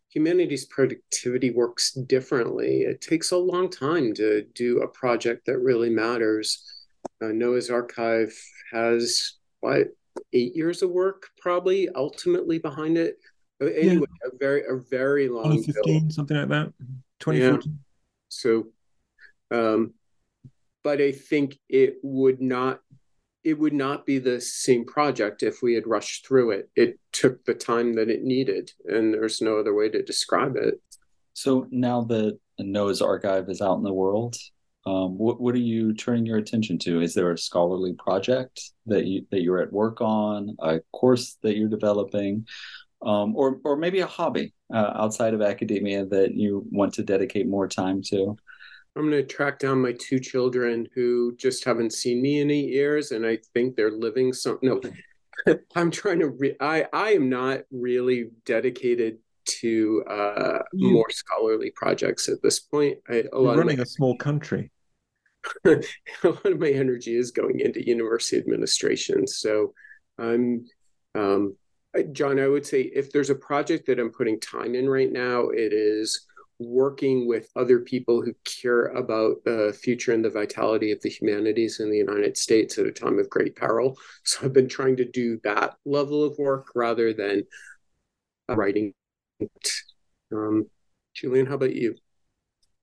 Humanities 0.10 0.66
productivity 0.66 1.52
works 1.52 1.94
differently. 1.94 2.82
It 2.82 3.02
takes 3.02 3.32
a 3.32 3.38
long 3.38 3.70
time 3.70 4.14
to 4.16 4.44
do 4.56 4.82
a 4.82 4.88
project 4.88 5.46
that 5.46 5.60
really 5.60 5.90
matters. 5.90 6.64
Uh, 7.22 7.28
Noah's 7.28 7.70
Arkive 7.70 8.34
has 8.72 9.38
what 9.60 9.88
eight 10.34 10.56
years 10.56 10.82
of 10.82 10.90
work 10.90 11.28
probably 11.38 11.90
ultimately 11.96 12.60
behind 12.60 12.98
it. 12.98 13.18
Anyway, 13.62 14.06
yeah. 14.24 14.30
a 14.34 14.38
very 14.40 14.64
a 14.68 14.78
very 14.90 15.28
long 15.28 15.58
2015, 15.64 16.12
something 16.12 16.38
like 16.38 16.48
that. 16.50 16.74
2014. 17.20 17.72
Yeah. 17.72 17.78
So 18.30 18.68
um 19.52 19.94
but 20.84 21.02
I 21.02 21.12
think 21.12 21.58
it 21.68 21.98
would 22.04 22.42
not 22.42 22.80
it 23.50 23.60
would 23.60 23.74
not 23.74 24.06
be 24.06 24.20
the 24.20 24.40
same 24.40 24.86
project 24.86 25.44
if 25.44 25.62
we 25.62 25.74
had 25.74 25.88
rushed 25.88 26.26
through 26.26 26.52
it. 26.52 26.70
It 26.76 27.00
took 27.12 27.44
the 27.46 27.54
time 27.54 27.94
that 27.96 28.10
it 28.10 28.24
needed, 28.24 28.72
and 28.86 29.14
there's 29.14 29.42
no 29.42 29.60
other 29.60 29.74
way 29.74 29.90
to 29.90 30.04
describe 30.04 30.56
it. 30.56 30.82
So 31.34 31.68
now 31.72 32.02
that 32.04 32.38
Noah's 32.60 33.02
Arkive 33.02 33.50
is 33.50 33.62
out 33.62 33.78
in 33.78 33.84
the 33.84 33.94
world, 33.94 34.36
um, 34.86 35.18
what 35.18 35.40
what 35.42 35.56
are 35.56 35.60
you 35.60 35.94
turning 35.94 36.26
your 36.26 36.38
attention 36.38 36.78
to? 36.80 37.02
Is 37.02 37.14
there 37.14 37.32
a 37.32 37.38
scholarly 37.38 37.94
project 37.94 38.62
that 38.86 39.06
you 39.06 39.26
that 39.32 39.42
you're 39.42 39.62
at 39.62 39.74
work 39.74 40.02
on, 40.02 40.56
a 40.60 40.80
course 40.94 41.38
that 41.44 41.58
you're 41.58 41.70
developing, 41.70 42.48
um, 43.06 43.36
or 43.36 43.60
or 43.64 43.76
maybe 43.76 44.00
a 44.00 44.08
hobby 44.08 44.54
uh, 44.74 44.92
outside 44.96 45.34
of 45.34 45.42
academia 45.42 46.06
that 46.06 46.34
you 46.34 46.66
want 46.72 46.94
to 46.96 47.04
dedicate 47.04 47.48
more 47.48 47.68
time 47.68 48.02
to? 48.04 48.38
I'm 48.96 49.10
going 49.10 49.24
to 49.24 49.24
track 49.24 49.60
down 49.60 49.82
my 49.82 49.94
two 49.94 50.20
children 50.20 50.88
who 50.96 51.36
just 51.38 51.64
haven't 51.64 51.94
seen 51.94 52.22
me 52.22 52.42
in 52.42 52.52
eight 52.52 52.70
years, 52.70 53.12
and 53.12 53.26
I 53.26 53.38
think 53.54 53.76
they're 53.76 53.92
living 53.92 54.34
some. 54.34 54.60
No, 54.62 54.82
I'm 55.76 55.92
trying 55.92 56.20
to. 56.20 56.30
Re- 56.30 56.58
I 56.60 56.86
I 56.92 57.12
am 57.12 57.30
not 57.30 57.62
really 57.72 58.32
dedicated 58.46 59.20
to 59.46 60.04
uh, 60.10 60.60
more 60.74 61.10
scholarly 61.10 61.72
projects 61.76 62.30
at 62.30 62.42
this 62.42 62.60
point. 62.60 62.98
I, 63.10 63.14
a 63.14 63.24
You're 63.34 63.56
running 63.56 63.78
my, 63.78 63.84
a 63.84 63.86
small 63.86 64.18
country. 64.18 64.72
a 65.66 65.80
lot 66.24 66.46
of 66.46 66.60
my 66.60 66.70
energy 66.70 67.16
is 67.16 67.32
going 67.32 67.60
into 67.60 67.86
university 67.86 68.38
administration, 68.38 69.28
so 69.28 69.74
I'm. 70.18 70.66
Um, 71.16 71.56
John, 72.12 72.40
I 72.40 72.48
would 72.48 72.68
say 72.68 72.82
if 72.82 73.12
there's 73.12 73.32
a 73.32 73.36
project 73.36 73.88
that 73.88 74.00
I'm 74.00 74.12
putting 74.12 74.40
time 74.40 74.76
in 74.76 74.88
right 74.88 75.12
now, 75.12 75.50
it 75.50 75.74
is 75.74 76.28
working 76.60 77.28
with 77.28 77.50
other 77.56 77.80
people 77.80 78.22
who 78.22 78.34
care 78.44 78.88
about 78.88 79.38
the 79.46 79.78
future 79.82 80.14
and 80.14 80.24
the 80.24 80.30
vitality 80.30 80.92
of 80.92 81.02
the 81.02 81.10
humanities 81.10 81.80
in 81.80 81.90
the 81.90 81.98
United 81.98 82.38
States 82.38 82.78
at 82.78 82.86
a 82.86 82.92
time 82.92 83.18
of 83.18 83.30
great 83.30 83.56
peril. 83.56 83.98
So 84.26 84.46
I've 84.46 84.54
been 84.54 84.68
trying 84.68 84.98
to 84.98 85.06
do 85.06 85.40
that 85.44 85.76
level 85.86 86.24
of 86.24 86.38
work 86.38 86.68
rather 86.76 87.14
than 87.14 87.44
writing. 88.50 88.94
Um, 90.32 90.68
Julian, 91.16 91.46
how 91.46 91.56
about 91.56 91.76
you? 91.76 91.96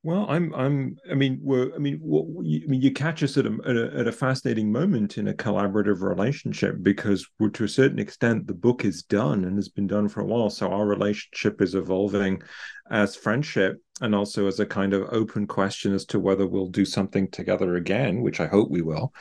Well, 0.06 0.24
I'm, 0.28 0.54
I'm, 0.54 0.96
I 1.10 1.14
mean, 1.14 1.40
we're, 1.42 1.74
I 1.74 1.78
mean, 1.78 1.98
what, 2.00 2.26
I 2.38 2.68
mean, 2.68 2.80
you 2.80 2.92
catch 2.92 3.24
us 3.24 3.36
at 3.38 3.44
a, 3.44 3.58
at 3.66 3.76
a, 3.76 3.98
at 3.98 4.06
a 4.06 4.12
fascinating 4.12 4.70
moment 4.70 5.18
in 5.18 5.26
a 5.26 5.34
collaborative 5.34 6.00
relationship 6.00 6.76
because, 6.80 7.26
to 7.54 7.64
a 7.64 7.68
certain 7.68 7.98
extent, 7.98 8.46
the 8.46 8.54
book 8.54 8.84
is 8.84 9.02
done 9.02 9.44
and 9.44 9.56
has 9.56 9.68
been 9.68 9.88
done 9.88 10.08
for 10.08 10.20
a 10.20 10.24
while. 10.24 10.48
So 10.48 10.70
our 10.70 10.86
relationship 10.86 11.60
is 11.60 11.74
evolving 11.74 12.40
as 12.88 13.16
friendship 13.16 13.82
and 14.00 14.14
also 14.14 14.46
as 14.46 14.60
a 14.60 14.66
kind 14.66 14.94
of 14.94 15.08
open 15.10 15.44
question 15.44 15.92
as 15.92 16.04
to 16.04 16.20
whether 16.20 16.46
we'll 16.46 16.68
do 16.68 16.84
something 16.84 17.28
together 17.32 17.74
again, 17.74 18.22
which 18.22 18.38
I 18.38 18.46
hope 18.46 18.70
we 18.70 18.82
will. 18.82 19.12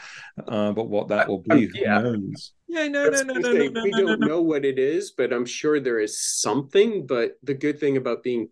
Uh, 0.48 0.72
but 0.72 0.88
what 0.88 1.08
that 1.08 1.28
will 1.28 1.42
be, 1.42 1.68
yeah. 1.74 2.00
who 2.00 2.18
knows? 2.18 2.52
Yeah, 2.68 2.88
no, 2.90 3.10
no, 3.10 3.24
no, 3.24 3.34
no, 3.34 3.52
no, 3.54 3.68
no, 3.70 3.84
We 3.84 3.90
no, 3.90 4.06
don't 4.06 4.20
no. 4.20 4.28
know 4.28 4.42
what 4.42 4.66
it 4.66 4.78
is, 4.78 5.14
but 5.18 5.34
I'm 5.34 5.46
sure 5.46 5.80
there 5.80 6.00
is 6.00 6.22
something. 6.22 7.08
But 7.08 7.40
the 7.42 7.56
good 7.56 7.80
thing 7.80 7.98
about 7.98 8.22
being 8.22 8.50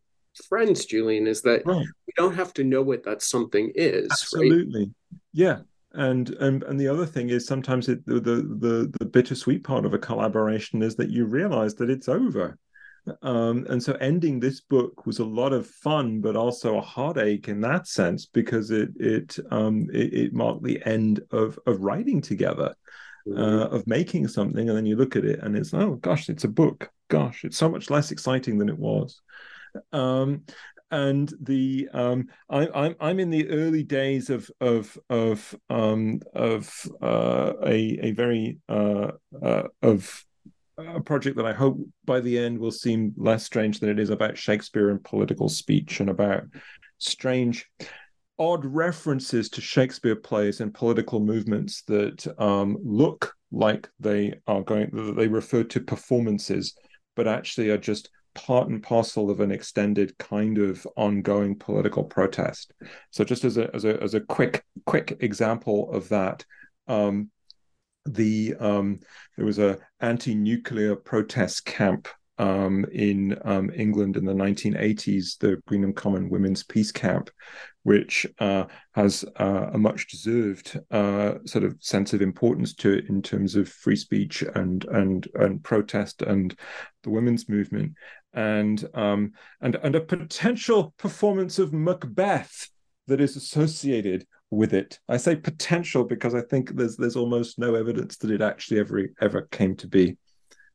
friends, 0.50 0.86
Julian, 0.86 1.28
is 1.28 1.42
that 1.44 1.66
right. 1.66 1.86
we 2.08 2.14
don't 2.16 2.36
have 2.36 2.54
to 2.56 2.64
know 2.64 2.82
what 2.82 3.04
that 3.04 3.22
something 3.22 3.72
is. 3.76 4.10
Absolutely. 4.12 4.82
Right? 4.82 5.20
Yeah. 5.34 5.60
And, 5.96 6.30
and 6.32 6.64
and 6.64 6.80
the 6.80 6.88
other 6.88 7.06
thing 7.06 7.30
is 7.30 7.46
sometimes 7.46 7.88
it, 7.88 8.04
the, 8.08 8.20
the 8.20 8.92
the 9.00 9.06
bittersweet 9.06 9.64
part 9.64 9.86
of 9.86 9.94
a 9.94 10.00
collaboration 10.00 10.82
is 10.82 10.96
that 10.96 11.12
you 11.12 11.26
realize 11.26 11.76
that 11.76 11.92
it's 11.92 12.10
over. 12.10 12.58
Um, 13.22 13.66
and 13.70 13.84
so 13.84 13.94
ending 13.94 14.40
this 14.40 14.62
book 14.62 15.06
was 15.06 15.20
a 15.20 15.26
lot 15.26 15.54
of 15.54 15.68
fun, 15.68 16.22
but 16.22 16.36
also 16.36 16.78
a 16.78 16.82
heartache 16.82 17.48
in 17.48 17.62
that 17.62 17.88
sense 17.88 18.26
because 18.26 18.72
it 18.72 18.90
it 18.96 19.38
um, 19.52 19.88
it, 19.94 20.14
it 20.14 20.34
marked 20.34 20.64
the 20.64 20.82
end 20.86 21.22
of 21.32 21.60
of 21.68 21.82
writing 21.82 22.22
together. 22.22 22.76
Mm-hmm. 23.26 23.40
Uh, 23.42 23.68
of 23.68 23.88
making 23.88 24.28
something, 24.28 24.68
and 24.68 24.78
then 24.78 24.86
you 24.86 24.98
look 24.98 25.16
at 25.16 25.24
it, 25.24 25.40
and 25.42 25.56
it's 25.56 25.74
oh 25.74 25.92
gosh, 25.96 26.28
it's 26.28 26.44
a 26.44 26.50
book. 26.50 26.92
Gosh, 27.08 27.46
it's 27.46 27.56
so 27.56 27.70
much 27.70 27.90
less 27.90 28.12
exciting 28.12 28.58
than 28.58 28.68
it 28.68 28.78
was. 28.78 29.22
Um, 29.92 30.44
and 30.92 31.34
the 31.42 31.90
um, 31.92 32.28
I, 32.50 32.68
I'm 32.74 32.96
I'm 33.00 33.20
in 33.20 33.32
the 33.32 33.50
early 33.50 33.84
days 33.84 34.30
of 34.30 34.50
of 34.62 34.96
of 35.10 35.56
um, 35.70 36.22
of 36.36 36.72
uh, 37.02 37.54
a 37.66 38.00
a 38.02 38.12
very 38.12 38.60
uh, 38.70 39.12
uh, 39.42 39.64
of 39.82 40.24
a 40.78 41.02
project 41.02 41.38
that 41.38 41.46
I 41.46 41.54
hope 41.54 41.80
by 42.06 42.20
the 42.20 42.38
end 42.38 42.60
will 42.60 42.72
seem 42.72 43.14
less 43.18 43.44
strange 43.44 43.80
than 43.80 43.90
it 43.90 44.00
is 44.00 44.12
about 44.12 44.38
Shakespeare 44.38 44.90
and 44.90 45.04
political 45.04 45.50
speech 45.50 46.00
and 46.00 46.10
about 46.10 46.44
strange 47.00 47.66
odd 48.40 48.66
references 48.66 49.50
to 49.50 49.62
Shakespeare 49.62 50.16
plays 50.16 50.60
and 50.60 50.74
political 50.74 51.20
movements 51.20 51.84
that 51.84 52.28
um, 52.40 52.78
look 52.84 53.34
like 53.52 53.90
they 54.00 54.34
are 54.48 54.62
going 54.62 54.90
that 54.92 55.16
they 55.16 55.28
refer 55.28 55.64
to 55.64 55.80
performances, 55.80 56.76
but 57.16 57.28
actually 57.28 57.70
are 57.70 57.78
just 57.78 58.10
part 58.34 58.68
and 58.68 58.82
parcel 58.82 59.30
of 59.30 59.40
an 59.40 59.52
extended 59.52 60.18
kind 60.18 60.58
of 60.58 60.88
ongoing 60.96 61.58
political 61.58 62.04
protest. 62.04 62.74
So 63.12 63.24
just 63.24 63.44
as 63.44 63.58
a 63.58 63.74
as 63.74 63.86
a 63.86 64.02
as 64.02 64.14
a 64.14 64.22
quick 64.22 64.64
quick 64.86 65.18
example 65.20 65.92
of 65.92 66.10
that, 66.10 66.46
um, 66.88 67.30
the 68.06 68.56
um, 68.60 69.00
there 69.38 69.46
was 69.46 69.60
a 69.60 69.78
anti-nuclear 70.00 70.96
protest 70.96 71.66
camp 71.66 72.08
um, 72.38 72.86
in 72.92 73.38
um, 73.46 73.70
England 73.76 74.18
in 74.18 74.26
the 74.26 74.34
1980s, 74.34 75.38
the 75.38 75.62
Greenham 75.68 75.96
Common 75.96 76.30
Women's 76.30 76.64
Peace 76.64 76.92
Camp, 76.92 77.30
which 77.84 78.26
uh, 78.40 78.66
has 78.96 79.24
uh, 79.40 79.70
a 79.74 79.78
much 79.78 80.08
deserved 80.08 80.80
uh, 80.90 81.36
sort 81.46 81.64
of 81.64 81.78
sense 81.80 82.14
of 82.14 82.22
importance 82.22 82.74
to 82.74 82.92
it 82.94 83.06
in 83.08 83.22
terms 83.22 83.56
of 83.56 83.70
free 83.70 83.96
speech 83.96 84.44
and 84.56 84.86
and 84.86 85.28
and 85.36 85.64
protest 85.64 86.22
and 86.22 86.58
the 87.04 87.10
women's 87.10 87.48
movement, 87.48 87.94
and 88.34 88.84
um, 88.94 89.34
and 89.62 89.76
and 89.76 89.96
a 89.96 90.02
potential 90.02 90.94
performance 90.98 91.60
of 91.60 91.74
Macbeth 91.74 92.70
that 93.08 93.22
is 93.22 93.36
associated 93.36 94.26
with 94.50 94.74
it. 94.74 95.00
I 95.10 95.18
say 95.18 95.36
potential 95.36 96.04
because 96.04 96.36
I 96.36 96.42
think 96.42 96.76
there's 96.76 96.98
there's 96.98 97.16
almost 97.16 97.60
no 97.60 97.76
evidence 97.76 98.18
that 98.18 98.32
it 98.32 98.42
actually 98.42 98.80
ever 98.80 99.08
ever 99.22 99.44
came 99.52 99.76
to 99.78 99.88
be 99.88 100.18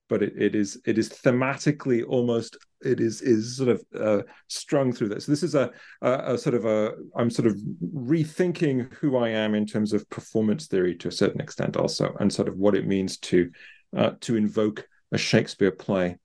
but 0.08 0.22
it, 0.22 0.32
it 0.36 0.54
is 0.54 0.80
it 0.86 0.98
is 0.98 1.08
thematically 1.08 2.04
almost 2.06 2.56
it 2.80 3.00
is 3.00 3.22
is 3.22 3.56
sort 3.56 3.68
of 3.68 3.84
uh, 3.98 4.22
strung 4.48 4.92
through 4.92 5.08
this. 5.08 5.26
This 5.26 5.42
is 5.42 5.54
a, 5.54 5.70
a, 6.02 6.34
a, 6.34 6.38
sort 6.38 6.54
of 6.54 6.64
a 6.64 6.94
I'm 7.16 7.30
sort 7.30 7.46
of 7.46 7.56
rethinking 7.94 8.92
who 8.94 9.16
I 9.16 9.28
am 9.30 9.54
in 9.54 9.66
terms 9.66 9.92
of 9.92 10.08
performance 10.10 10.66
theory 10.66 10.94
to 10.96 11.08
a 11.08 11.12
certain 11.12 11.40
extent 11.40 11.76
also, 11.76 12.14
and 12.20 12.32
sort 12.32 12.48
of 12.48 12.56
what 12.56 12.74
it 12.74 12.86
means 12.86 13.18
to 13.18 13.50
uh, 13.96 14.12
to 14.20 14.36
invoke 14.36 14.86
a 15.12 15.18
Shakespeare 15.18 15.70
play 15.70 16.16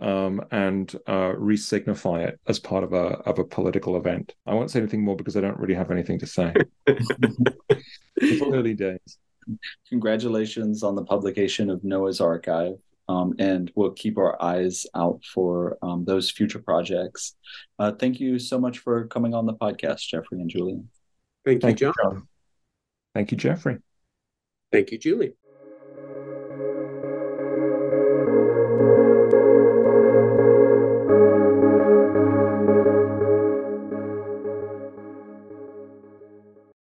um, 0.00 0.42
and 0.50 0.94
uh, 1.08 1.32
re-signify 1.36 2.22
it 2.24 2.40
as 2.46 2.58
part 2.58 2.84
of 2.84 2.92
a 2.92 3.18
of 3.26 3.38
a 3.38 3.44
political 3.44 3.96
event. 3.96 4.34
I 4.46 4.54
won't 4.54 4.70
say 4.70 4.80
anything 4.80 5.04
more 5.04 5.16
because 5.16 5.36
I 5.36 5.40
don't 5.40 5.58
really 5.58 5.74
have 5.74 5.90
anything 5.90 6.18
to 6.20 6.26
say. 6.26 6.54
it's 6.86 8.42
early 8.42 8.74
days. 8.74 9.18
Congratulations 9.88 10.82
on 10.82 10.94
the 10.94 11.04
publication 11.04 11.70
of 11.70 11.82
Noah's 11.84 12.20
Arkive 12.20 12.78
um, 13.08 13.34
and 13.38 13.72
we'll 13.74 13.92
keep 13.92 14.18
our 14.18 14.40
eyes 14.42 14.86
out 14.94 15.22
for 15.24 15.78
um, 15.82 16.04
those 16.04 16.30
future 16.30 16.58
projects. 16.58 17.34
Uh, 17.78 17.92
thank 17.92 18.20
you 18.20 18.38
so 18.38 18.58
much 18.58 18.78
for 18.78 19.06
coming 19.06 19.34
on 19.34 19.46
the 19.46 19.54
podcast, 19.54 20.06
Jeffrey 20.06 20.40
and 20.40 20.50
Julian. 20.50 20.90
Thank 21.44 21.64
you, 21.64 21.72
John. 21.72 21.94
John. 22.02 22.28
Thank 23.14 23.30
you, 23.30 23.38
Jeffrey. 23.38 23.78
Thank 24.70 24.92
you, 24.92 24.98
Julie. 24.98 25.32